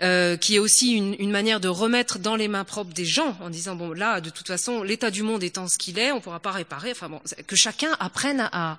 Euh, 0.00 0.36
qui 0.36 0.54
est 0.54 0.60
aussi 0.60 0.92
une, 0.92 1.16
une, 1.18 1.32
manière 1.32 1.58
de 1.58 1.66
remettre 1.66 2.20
dans 2.20 2.36
les 2.36 2.46
mains 2.46 2.62
propres 2.62 2.92
des 2.92 3.04
gens 3.04 3.36
en 3.40 3.50
disant 3.50 3.74
bon 3.74 3.92
là 3.92 4.20
de 4.20 4.30
toute 4.30 4.46
façon 4.46 4.84
l'état 4.84 5.10
du 5.10 5.24
monde 5.24 5.42
étant 5.42 5.66
ce 5.66 5.76
qu'il 5.76 5.98
est 5.98 6.12
on 6.12 6.20
pourra 6.20 6.38
pas 6.38 6.52
réparer 6.52 6.92
enfin 6.92 7.08
bon 7.08 7.20
que 7.48 7.56
chacun 7.56 7.90
apprenne 7.98 8.48
à 8.52 8.78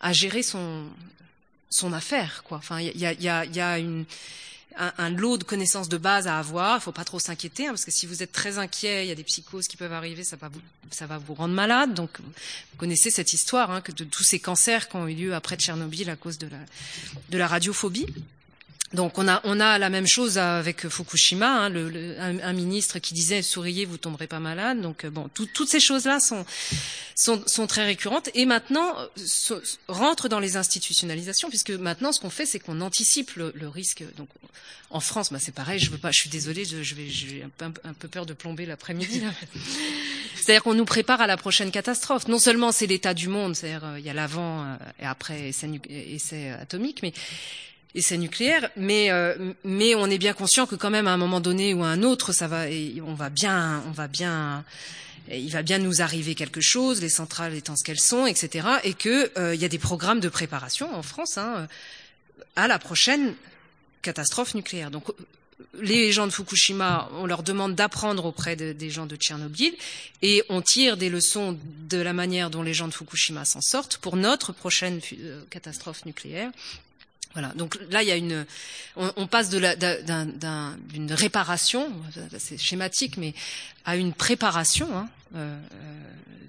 à 0.00 0.12
gérer 0.14 0.42
son 0.42 0.86
son 1.68 1.92
affaire 1.92 2.44
quoi 2.44 2.56
enfin 2.56 2.80
il 2.80 2.96
y 2.96 3.04
a 3.04 3.12
y 3.12 3.28
a 3.28 3.44
y 3.44 3.60
a 3.60 3.78
une 3.78 4.06
un, 4.76 4.92
un, 4.98 5.10
lot 5.10 5.38
de 5.38 5.44
connaissances 5.44 5.88
de 5.88 5.96
base 5.96 6.26
à 6.26 6.38
avoir. 6.38 6.74
Il 6.74 6.76
ne 6.76 6.82
faut 6.82 6.92
pas 6.92 7.04
trop 7.04 7.18
s'inquiéter, 7.18 7.66
hein, 7.66 7.70
parce 7.70 7.84
que 7.84 7.90
si 7.90 8.06
vous 8.06 8.22
êtes 8.22 8.32
très 8.32 8.58
inquiet, 8.58 9.04
il 9.04 9.08
y 9.08 9.12
a 9.12 9.14
des 9.14 9.24
psychoses 9.24 9.68
qui 9.68 9.76
peuvent 9.76 9.92
arriver, 9.92 10.24
ça 10.24 10.36
va 10.36 10.48
vous, 10.48 10.60
ça 10.90 11.06
va 11.06 11.18
vous 11.18 11.34
rendre 11.34 11.54
malade. 11.54 11.94
Donc, 11.94 12.10
vous 12.20 12.78
connaissez 12.78 13.10
cette 13.10 13.32
histoire 13.32 13.70
hein, 13.70 13.80
que 13.80 13.92
de 13.92 14.04
tous 14.04 14.22
ces 14.22 14.38
cancers 14.38 14.88
qui 14.88 14.96
ont 14.96 15.08
eu 15.08 15.14
lieu 15.14 15.34
après 15.34 15.56
Tchernobyl 15.56 16.10
à 16.10 16.16
cause 16.16 16.38
de 16.38 16.48
la, 16.48 16.58
de 17.30 17.38
la 17.38 17.46
radiophobie. 17.46 18.06
Donc 18.94 19.16
on 19.18 19.26
a 19.26 19.40
on 19.44 19.58
a 19.58 19.78
la 19.78 19.88
même 19.88 20.06
chose 20.06 20.36
avec 20.36 20.88
Fukushima, 20.88 21.64
hein, 21.64 21.68
le, 21.70 21.88
le, 21.88 22.20
un, 22.20 22.38
un, 22.40 22.52
ministre 22.52 22.98
qui 22.98 23.14
disait 23.14 23.40
souriez 23.40 23.86
vous 23.86 23.96
tomberez 23.96 24.26
pas 24.26 24.38
malade. 24.38 24.80
Donc 24.80 25.06
bon 25.06 25.28
tout, 25.32 25.46
toutes 25.46 25.68
ces 25.68 25.80
choses 25.80 26.04
là 26.04 26.20
sont, 26.20 26.44
sont, 27.14 27.42
sont 27.46 27.66
très 27.66 27.86
récurrentes 27.86 28.28
et 28.34 28.44
maintenant 28.44 28.94
so, 29.16 29.56
rentrent 29.88 30.28
dans 30.28 30.40
les 30.40 30.56
institutionnalisations 30.56 31.48
puisque 31.48 31.70
maintenant 31.70 32.12
ce 32.12 32.20
qu'on 32.20 32.30
fait 32.30 32.44
c'est 32.44 32.58
qu'on 32.58 32.80
anticipe 32.82 33.34
le, 33.36 33.52
le, 33.54 33.68
risque. 33.68 34.04
Donc 34.16 34.28
en 34.90 35.00
France 35.00 35.32
bah, 35.32 35.38
c'est 35.40 35.54
pareil 35.54 35.78
je 35.78 35.90
veux 35.90 35.98
pas 35.98 36.10
je 36.10 36.20
suis 36.20 36.30
désolée 36.30 36.66
je, 36.66 36.82
je 36.82 36.94
vais 36.94 37.08
j'ai 37.08 37.42
un 37.42 37.70
peu, 37.70 37.80
un 37.84 37.94
peu 37.94 38.08
peur 38.08 38.26
de 38.26 38.34
plomber 38.34 38.66
l'après-midi. 38.66 39.22
c'est-à-dire 40.36 40.62
qu'on 40.62 40.74
nous 40.74 40.84
prépare 40.84 41.22
à 41.22 41.26
la 41.26 41.36
prochaine 41.36 41.70
catastrophe. 41.70 42.28
Non 42.28 42.38
seulement 42.38 42.72
c'est 42.72 42.86
l'état 42.86 43.14
du 43.14 43.28
monde, 43.28 43.56
c'est-à-dire 43.56 43.84
euh, 43.84 43.98
il 43.98 44.04
y 44.04 44.10
a 44.10 44.14
l'avant 44.14 44.64
euh, 44.64 44.76
et 45.00 45.06
après 45.06 45.48
essai, 45.48 45.70
essai 45.88 46.50
atomique, 46.50 47.00
mais 47.02 47.12
essais 47.94 48.16
nucléaires, 48.16 48.70
mais 48.76 49.10
euh, 49.10 49.52
mais 49.64 49.94
on 49.94 50.06
est 50.06 50.18
bien 50.18 50.32
conscient 50.32 50.66
que 50.66 50.74
quand 50.74 50.90
même 50.90 51.06
à 51.06 51.12
un 51.12 51.16
moment 51.16 51.40
donné 51.40 51.74
ou 51.74 51.82
à 51.84 51.88
un 51.88 52.02
autre, 52.02 52.32
ça 52.32 52.48
va, 52.48 52.64
on 53.06 53.14
va 53.14 53.28
bien, 53.30 53.82
on 53.86 53.90
va 53.90 54.08
bien, 54.08 54.64
il 55.30 55.50
va 55.50 55.62
bien 55.62 55.78
nous 55.78 56.00
arriver 56.00 56.34
quelque 56.34 56.60
chose, 56.60 57.00
les 57.00 57.08
centrales 57.08 57.54
étant 57.54 57.76
ce 57.76 57.84
qu'elles 57.84 58.00
sont, 58.00 58.26
etc. 58.26 58.66
Et 58.84 58.94
que 58.94 59.30
euh, 59.38 59.54
y 59.54 59.64
a 59.64 59.68
des 59.68 59.78
programmes 59.78 60.20
de 60.20 60.28
préparation 60.28 60.94
en 60.94 61.02
France 61.02 61.36
hein, 61.36 61.68
à 62.56 62.66
la 62.66 62.78
prochaine 62.78 63.34
catastrophe 64.00 64.54
nucléaire. 64.54 64.90
Donc 64.90 65.04
les 65.80 66.12
gens 66.12 66.26
de 66.26 66.32
Fukushima, 66.32 67.08
on 67.14 67.26
leur 67.26 67.42
demande 67.42 67.74
d'apprendre 67.74 68.24
auprès 68.26 68.56
de, 68.56 68.72
des 68.72 68.90
gens 68.90 69.06
de 69.06 69.16
Tchernobyl 69.16 69.74
et 70.22 70.42
on 70.48 70.60
tire 70.60 70.96
des 70.96 71.08
leçons 71.08 71.58
de 71.88 71.98
la 71.98 72.12
manière 72.12 72.50
dont 72.50 72.62
les 72.62 72.74
gens 72.74 72.88
de 72.88 72.94
Fukushima 72.94 73.44
s'en 73.44 73.60
sortent 73.60 73.98
pour 73.98 74.16
notre 74.16 74.52
prochaine 74.52 75.00
euh, 75.20 75.42
catastrophe 75.50 76.04
nucléaire 76.04 76.50
voilà. 77.32 77.48
Donc 77.54 77.78
là, 77.90 78.02
il 78.02 78.08
y 78.08 78.12
a 78.12 78.16
une, 78.16 78.46
on, 78.96 79.12
on 79.16 79.26
passe 79.26 79.48
de 79.48 79.58
la, 79.58 79.74
d'une 79.74 81.12
réparation, 81.12 81.92
c'est 82.38 82.58
schématique, 82.58 83.16
mais 83.16 83.34
à 83.84 83.96
une 83.96 84.12
préparation 84.12 84.96
hein, 84.96 85.08
euh, 85.34 85.58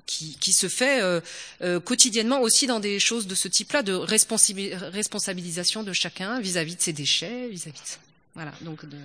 qui, 0.05 0.37
qui, 0.37 0.51
se 0.51 0.67
fait 0.67 1.01
euh, 1.01 1.21
euh, 1.61 1.79
quotidiennement 1.79 2.41
aussi 2.41 2.67
dans 2.67 2.79
des 2.79 2.99
choses 2.99 3.27
de 3.27 3.35
ce 3.35 3.47
type-là, 3.47 3.83
de 3.83 3.93
responsabilisation 3.93 5.83
de 5.83 5.93
chacun 5.93 6.39
vis-à-vis 6.41 6.73
-vis 6.73 6.77
de 6.77 6.81
ses 6.81 6.93
déchets, 6.93 7.47
vis-à-vis 7.49 7.79
-vis 7.79 7.95
de 7.95 7.99
voilà. 8.35 8.51
Donc 8.61 8.85
de, 8.85 8.97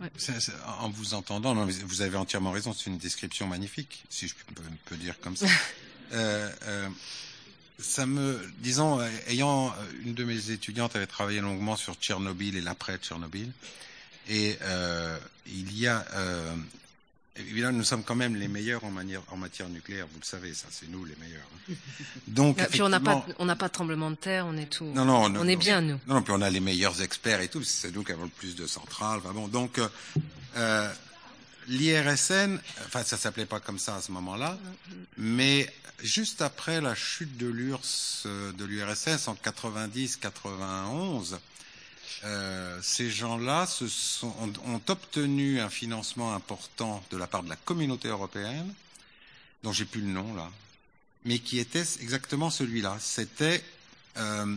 Ouais. 0.00 0.10
C 0.16 0.32
est, 0.32 0.40
c 0.40 0.52
est, 0.52 0.54
en 0.80 0.90
vous 0.90 1.14
entendant, 1.14 1.56
non, 1.56 1.66
vous 1.66 2.02
avez 2.02 2.16
entièrement 2.16 2.52
raison. 2.52 2.72
C'est 2.72 2.86
une 2.88 2.98
description 2.98 3.48
magnifique, 3.48 4.04
si 4.08 4.28
je 4.28 4.34
peux, 4.54 4.62
peux 4.84 4.96
dire 4.96 5.18
comme 5.20 5.36
ça. 5.36 5.48
euh, 7.78 7.82
euh, 7.82 7.82
ça 7.82 8.06
me, 8.06 8.40
disons, 8.58 9.00
ayant 9.28 9.74
une 10.04 10.14
de 10.14 10.24
mes 10.24 10.50
étudiantes 10.50 10.96
avait 10.96 11.06
travaillé 11.06 11.40
longuement 11.40 11.76
sur 11.76 11.94
Tchernobyl 11.94 12.56
et 12.56 12.60
l'après 12.60 12.98
Tchernobyl, 12.98 13.50
et 14.28 14.58
euh, 14.62 15.18
il 15.46 15.78
y 15.78 15.86
a, 15.86 16.04
euh, 16.14 16.54
évidemment, 17.36 17.78
nous 17.78 17.84
sommes 17.84 18.04
quand 18.04 18.14
même 18.14 18.36
les 18.36 18.48
meilleurs 18.48 18.84
en, 18.84 18.90
manière, 18.90 19.22
en 19.30 19.36
matière 19.36 19.68
nucléaire, 19.68 20.06
vous 20.12 20.18
le 20.20 20.26
savez, 20.26 20.52
ça, 20.54 20.66
c'est 20.70 20.88
nous 20.90 21.04
les 21.04 21.16
meilleurs. 21.16 21.48
Hein. 21.70 21.74
Donc, 22.26 22.66
puis 22.68 22.82
on 22.82 22.88
n'a 22.88 23.00
pas, 23.00 23.24
on 23.38 23.46
n'a 23.46 23.56
pas 23.56 23.68
de 23.68 23.72
tremblement 23.72 24.10
de 24.10 24.16
terre, 24.16 24.46
on 24.46 24.56
est 24.56 24.66
tout, 24.66 24.84
non, 24.94 25.04
non, 25.04 25.32
on 25.34 25.48
est 25.48 25.56
bien 25.56 25.80
nous. 25.80 25.98
Non, 26.06 26.16
non, 26.16 26.22
puis 26.22 26.34
on 26.36 26.42
a 26.42 26.50
les 26.50 26.60
meilleurs 26.60 27.00
experts 27.00 27.40
et 27.40 27.48
tout, 27.48 27.62
c'est 27.62 27.94
nous 27.94 28.04
qui 28.04 28.12
avons 28.12 28.24
le 28.24 28.30
plus 28.30 28.54
de 28.54 28.66
centrales. 28.66 29.20
Enfin 29.24 29.32
bon, 29.32 29.48
donc. 29.48 29.80
Euh, 30.56 30.92
L'IRSN, 31.70 32.58
enfin 32.86 33.04
ça 33.04 33.18
s'appelait 33.18 33.44
pas 33.44 33.60
comme 33.60 33.78
ça 33.78 33.96
à 33.96 34.00
ce 34.00 34.10
moment-là, 34.12 34.56
mais 35.18 35.70
juste 36.02 36.42
après 36.42 36.80
la 36.80 36.94
chute 36.94 37.36
de 37.36 37.46
l'URSS, 37.46 38.26
de 38.26 38.64
l'URSS 38.64 39.28
en 39.28 39.34
90-91, 39.34 41.36
euh, 42.24 42.78
ces 42.82 43.10
gens-là 43.10 43.66
ont, 44.22 44.52
ont, 44.66 44.80
obtenu 44.88 45.60
un 45.60 45.70
financement 45.70 46.34
important 46.34 47.02
de 47.10 47.16
la 47.16 47.26
part 47.26 47.44
de 47.44 47.48
la 47.48 47.56
communauté 47.56 48.08
européenne, 48.08 48.72
dont 49.62 49.72
j'ai 49.72 49.84
plus 49.84 50.00
le 50.00 50.08
nom 50.08 50.34
là, 50.34 50.50
mais 51.24 51.38
qui 51.38 51.58
était 51.58 51.84
exactement 52.00 52.50
celui-là. 52.50 52.96
C'était, 53.00 53.62
euh, 54.16 54.56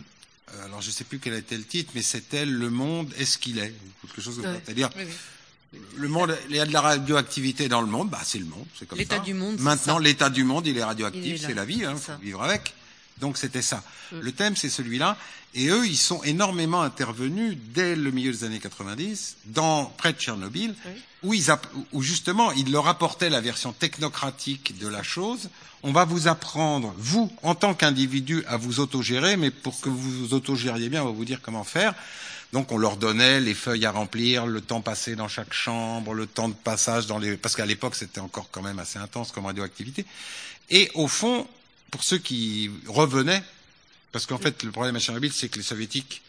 alors 0.63 0.81
je 0.81 0.89
sais 0.89 1.03
plus 1.03 1.19
quel 1.19 1.33
était 1.33 1.57
le 1.57 1.63
titre, 1.63 1.91
mais 1.93 2.01
c'était 2.01 2.45
Le 2.45 2.69
Monde 2.71 3.13
est-ce 3.17 3.37
qu'il 3.37 3.59
est, 3.59 3.73
quelque 4.01 4.21
chose 4.21 4.37
comme 4.37 4.45
ça. 4.45 4.59
C'est-à-dire, 4.65 4.89
oui, 4.95 5.03
oui 5.05 5.13
Le 5.95 6.07
monde, 6.09 6.37
il 6.49 6.55
y 6.55 6.59
a 6.59 6.65
de 6.65 6.73
la 6.73 6.81
radioactivité 6.81 7.69
dans 7.69 7.79
le 7.79 7.87
monde, 7.87 8.09
bah 8.09 8.19
c'est 8.23 8.39
le 8.39 8.45
monde, 8.45 8.65
c'est 8.77 8.85
comme 8.85 8.97
ça. 8.97 9.03
L'état 9.03 9.19
du 9.19 9.33
monde, 9.33 9.57
Maintenant, 9.59 9.99
l'état 9.99 10.29
du 10.29 10.43
monde, 10.43 10.67
il 10.67 10.77
est 10.77 10.83
radioactif, 10.83 11.39
c'est 11.41 11.53
la 11.53 11.63
vie, 11.63 11.85
hein, 11.85 11.95
faut 11.95 12.11
vivre 12.21 12.43
avec. 12.43 12.73
Donc 13.19 13.37
c'était 13.37 13.61
ça. 13.61 13.81
Mm. 14.11 14.19
Le 14.19 14.31
thème, 14.33 14.55
c'est 14.57 14.69
celui-là. 14.69 15.15
Et 15.53 15.67
eux, 15.67 15.85
ils 15.85 15.97
sont 15.97 16.23
énormément 16.23 16.81
intervenus 16.81 17.57
dès 17.73 17.95
le 17.95 18.11
milieu 18.11 18.31
des 18.31 18.43
années 18.43 18.59
90, 18.59 19.37
dans, 19.45 19.85
près 19.85 20.13
de 20.13 20.17
Tchernobyl, 20.17 20.73
Oui. 20.85 20.91
où, 21.23 21.33
ils 21.33 21.45
où 21.93 22.01
justement, 22.01 22.51
ils 22.53 22.71
leur 22.71 22.87
apportaient 22.87 23.29
la 23.29 23.41
version 23.41 23.71
technocratique 23.73 24.77
de 24.79 24.87
la 24.87 25.03
chose. 25.03 25.49
On 25.83 25.91
va 25.91 26.05
vous 26.05 26.27
apprendre, 26.27 26.93
vous, 26.97 27.31
en 27.43 27.55
tant 27.55 27.73
qu'individu, 27.73 28.43
à 28.47 28.57
vous 28.57 28.79
autogérer, 28.79 29.37
mais 29.37 29.51
pour 29.51 29.79
que 29.81 29.89
vous 29.89 30.11
vous 30.11 30.33
autogériez 30.33 30.89
bien, 30.89 31.03
on 31.03 31.07
va 31.07 31.11
vous 31.11 31.25
dire 31.25 31.41
comment 31.41 31.63
faire. 31.63 31.93
Donc 32.53 32.71
on 32.71 32.77
leur 32.77 32.97
donnait 32.97 33.39
les 33.39 33.53
feuilles 33.53 33.85
à 33.85 33.91
remplir, 33.91 34.45
le 34.45 34.61
temps 34.61 34.81
passé 34.81 35.15
dans 35.15 35.27
chaque 35.27 35.53
chambre, 35.53 36.13
le 36.13 36.27
temps 36.27 36.49
de 36.49 36.53
passage 36.53 37.07
dans 37.07 37.17
les... 37.17 37.37
Parce 37.37 37.55
qu'à 37.55 37.65
l'époque, 37.65 37.95
c'était 37.95 38.19
encore 38.19 38.49
quand 38.51 38.61
même 38.61 38.79
assez 38.79 38.99
intense 38.99 39.31
comme 39.31 39.45
radioactivité. 39.45 40.05
Et 40.69 40.91
au 40.93 41.07
fond, 41.07 41.47
pour 41.91 42.03
ceux 42.03 42.17
qui 42.17 42.69
revenaient, 42.87 43.43
parce 44.11 44.25
qu'en 44.25 44.37
fait, 44.37 44.63
le 44.63 44.71
problème 44.71 44.95
à 44.95 44.99
Tchernobyl, 44.99 45.31
c'est 45.31 45.49
que 45.49 45.57
les 45.57 45.63
soviétiques 45.63 46.21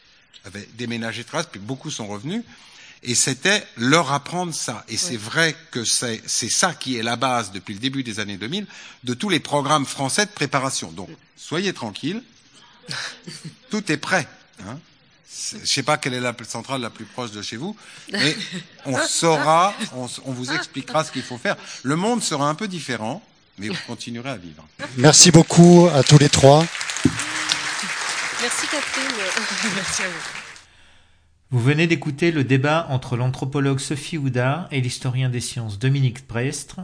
avaient 0.44 0.68
déménagé 0.74 1.22
vite, 1.22 1.48
puis 1.50 1.60
beaucoup 1.60 1.90
sont 1.90 2.06
revenus, 2.06 2.42
et 3.02 3.16
c'était 3.16 3.66
leur 3.76 4.12
apprendre 4.12 4.54
ça. 4.54 4.84
Et 4.88 4.96
c'est 4.96 5.16
vrai 5.16 5.56
que 5.72 5.84
c'est 5.84 6.22
c'est 6.26 6.48
ça 6.48 6.74
qui 6.74 6.96
est 6.96 7.02
la 7.02 7.16
base, 7.16 7.50
depuis 7.50 7.74
le 7.74 7.80
début 7.80 8.04
des 8.04 8.20
années 8.20 8.36
2000, 8.36 8.66
de 9.02 9.14
tous 9.14 9.28
les 9.28 9.40
programmes 9.40 9.86
français 9.86 10.26
de 10.26 10.30
préparation. 10.30 10.92
Donc, 10.92 11.10
soyez 11.36 11.72
tranquilles, 11.72 12.22
tout 13.70 13.90
est 13.90 13.96
prêt. 13.96 14.28
Hein 14.60 14.78
Je 15.52 15.66
sais 15.66 15.82
pas 15.82 15.96
quelle 15.96 16.14
est 16.14 16.20
la 16.20 16.34
centrale 16.46 16.80
la 16.80 16.90
plus 16.90 17.04
proche 17.04 17.32
de 17.32 17.42
chez 17.42 17.56
vous, 17.56 17.76
mais 18.12 18.36
on 18.86 18.98
saura, 18.98 19.74
on 19.94 20.32
vous 20.32 20.52
expliquera 20.52 21.04
ce 21.04 21.12
qu'il 21.12 21.22
faut 21.22 21.38
faire. 21.38 21.56
Le 21.82 21.96
monde 21.96 22.22
sera 22.22 22.48
un 22.48 22.54
peu 22.54 22.68
différent, 22.68 23.22
mais 23.58 23.68
vous 23.68 23.76
continuerez 23.86 24.30
à 24.30 24.36
vivre. 24.36 24.66
Merci 24.96 25.30
beaucoup 25.30 25.88
à 25.92 26.02
tous 26.02 26.18
les 26.18 26.28
trois. 26.28 26.66
Merci 28.40 28.66
Catherine. 28.66 29.72
Merci 29.76 30.02
à 30.02 30.08
vous. 30.08 30.42
Vous 31.50 31.60
venez 31.60 31.86
d'écouter 31.86 32.32
le 32.32 32.44
débat 32.44 32.86
entre 32.88 33.16
l'anthropologue 33.16 33.78
Sophie 33.78 34.16
Houdard 34.16 34.68
et 34.70 34.80
l'historien 34.80 35.28
des 35.28 35.40
sciences 35.40 35.78
Dominique 35.78 36.26
Prestre, 36.26 36.80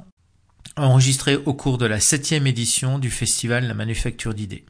enregistré 0.76 1.36
au 1.36 1.54
cours 1.54 1.78
de 1.78 1.86
la 1.86 2.00
septième 2.00 2.46
édition 2.46 2.98
du 2.98 3.10
festival 3.10 3.66
La 3.66 3.72
Manufacture 3.72 4.34
d'idées. 4.34 4.66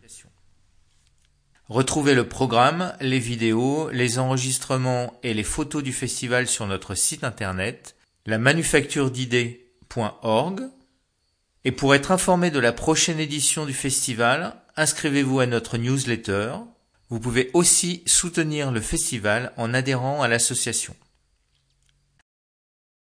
Retrouvez 1.68 2.14
le 2.14 2.26
programme, 2.26 2.94
les 3.00 3.18
vidéos, 3.18 3.90
les 3.90 4.18
enregistrements 4.18 5.12
et 5.22 5.34
les 5.34 5.44
photos 5.44 5.82
du 5.82 5.92
festival 5.92 6.46
sur 6.46 6.66
notre 6.66 6.94
site 6.94 7.24
internet 7.24 7.94
lamanufacturedidées.org 8.24 10.62
et 11.64 11.72
pour 11.72 11.94
être 11.94 12.10
informé 12.10 12.50
de 12.50 12.58
la 12.58 12.72
prochaine 12.72 13.20
édition 13.20 13.66
du 13.66 13.74
festival, 13.74 14.56
inscrivez-vous 14.76 15.40
à 15.40 15.46
notre 15.46 15.76
newsletter. 15.76 16.54
Vous 17.10 17.20
pouvez 17.20 17.50
aussi 17.52 18.02
soutenir 18.06 18.72
le 18.72 18.80
festival 18.80 19.52
en 19.58 19.74
adhérant 19.74 20.22
à 20.22 20.28
l'association. 20.28 20.96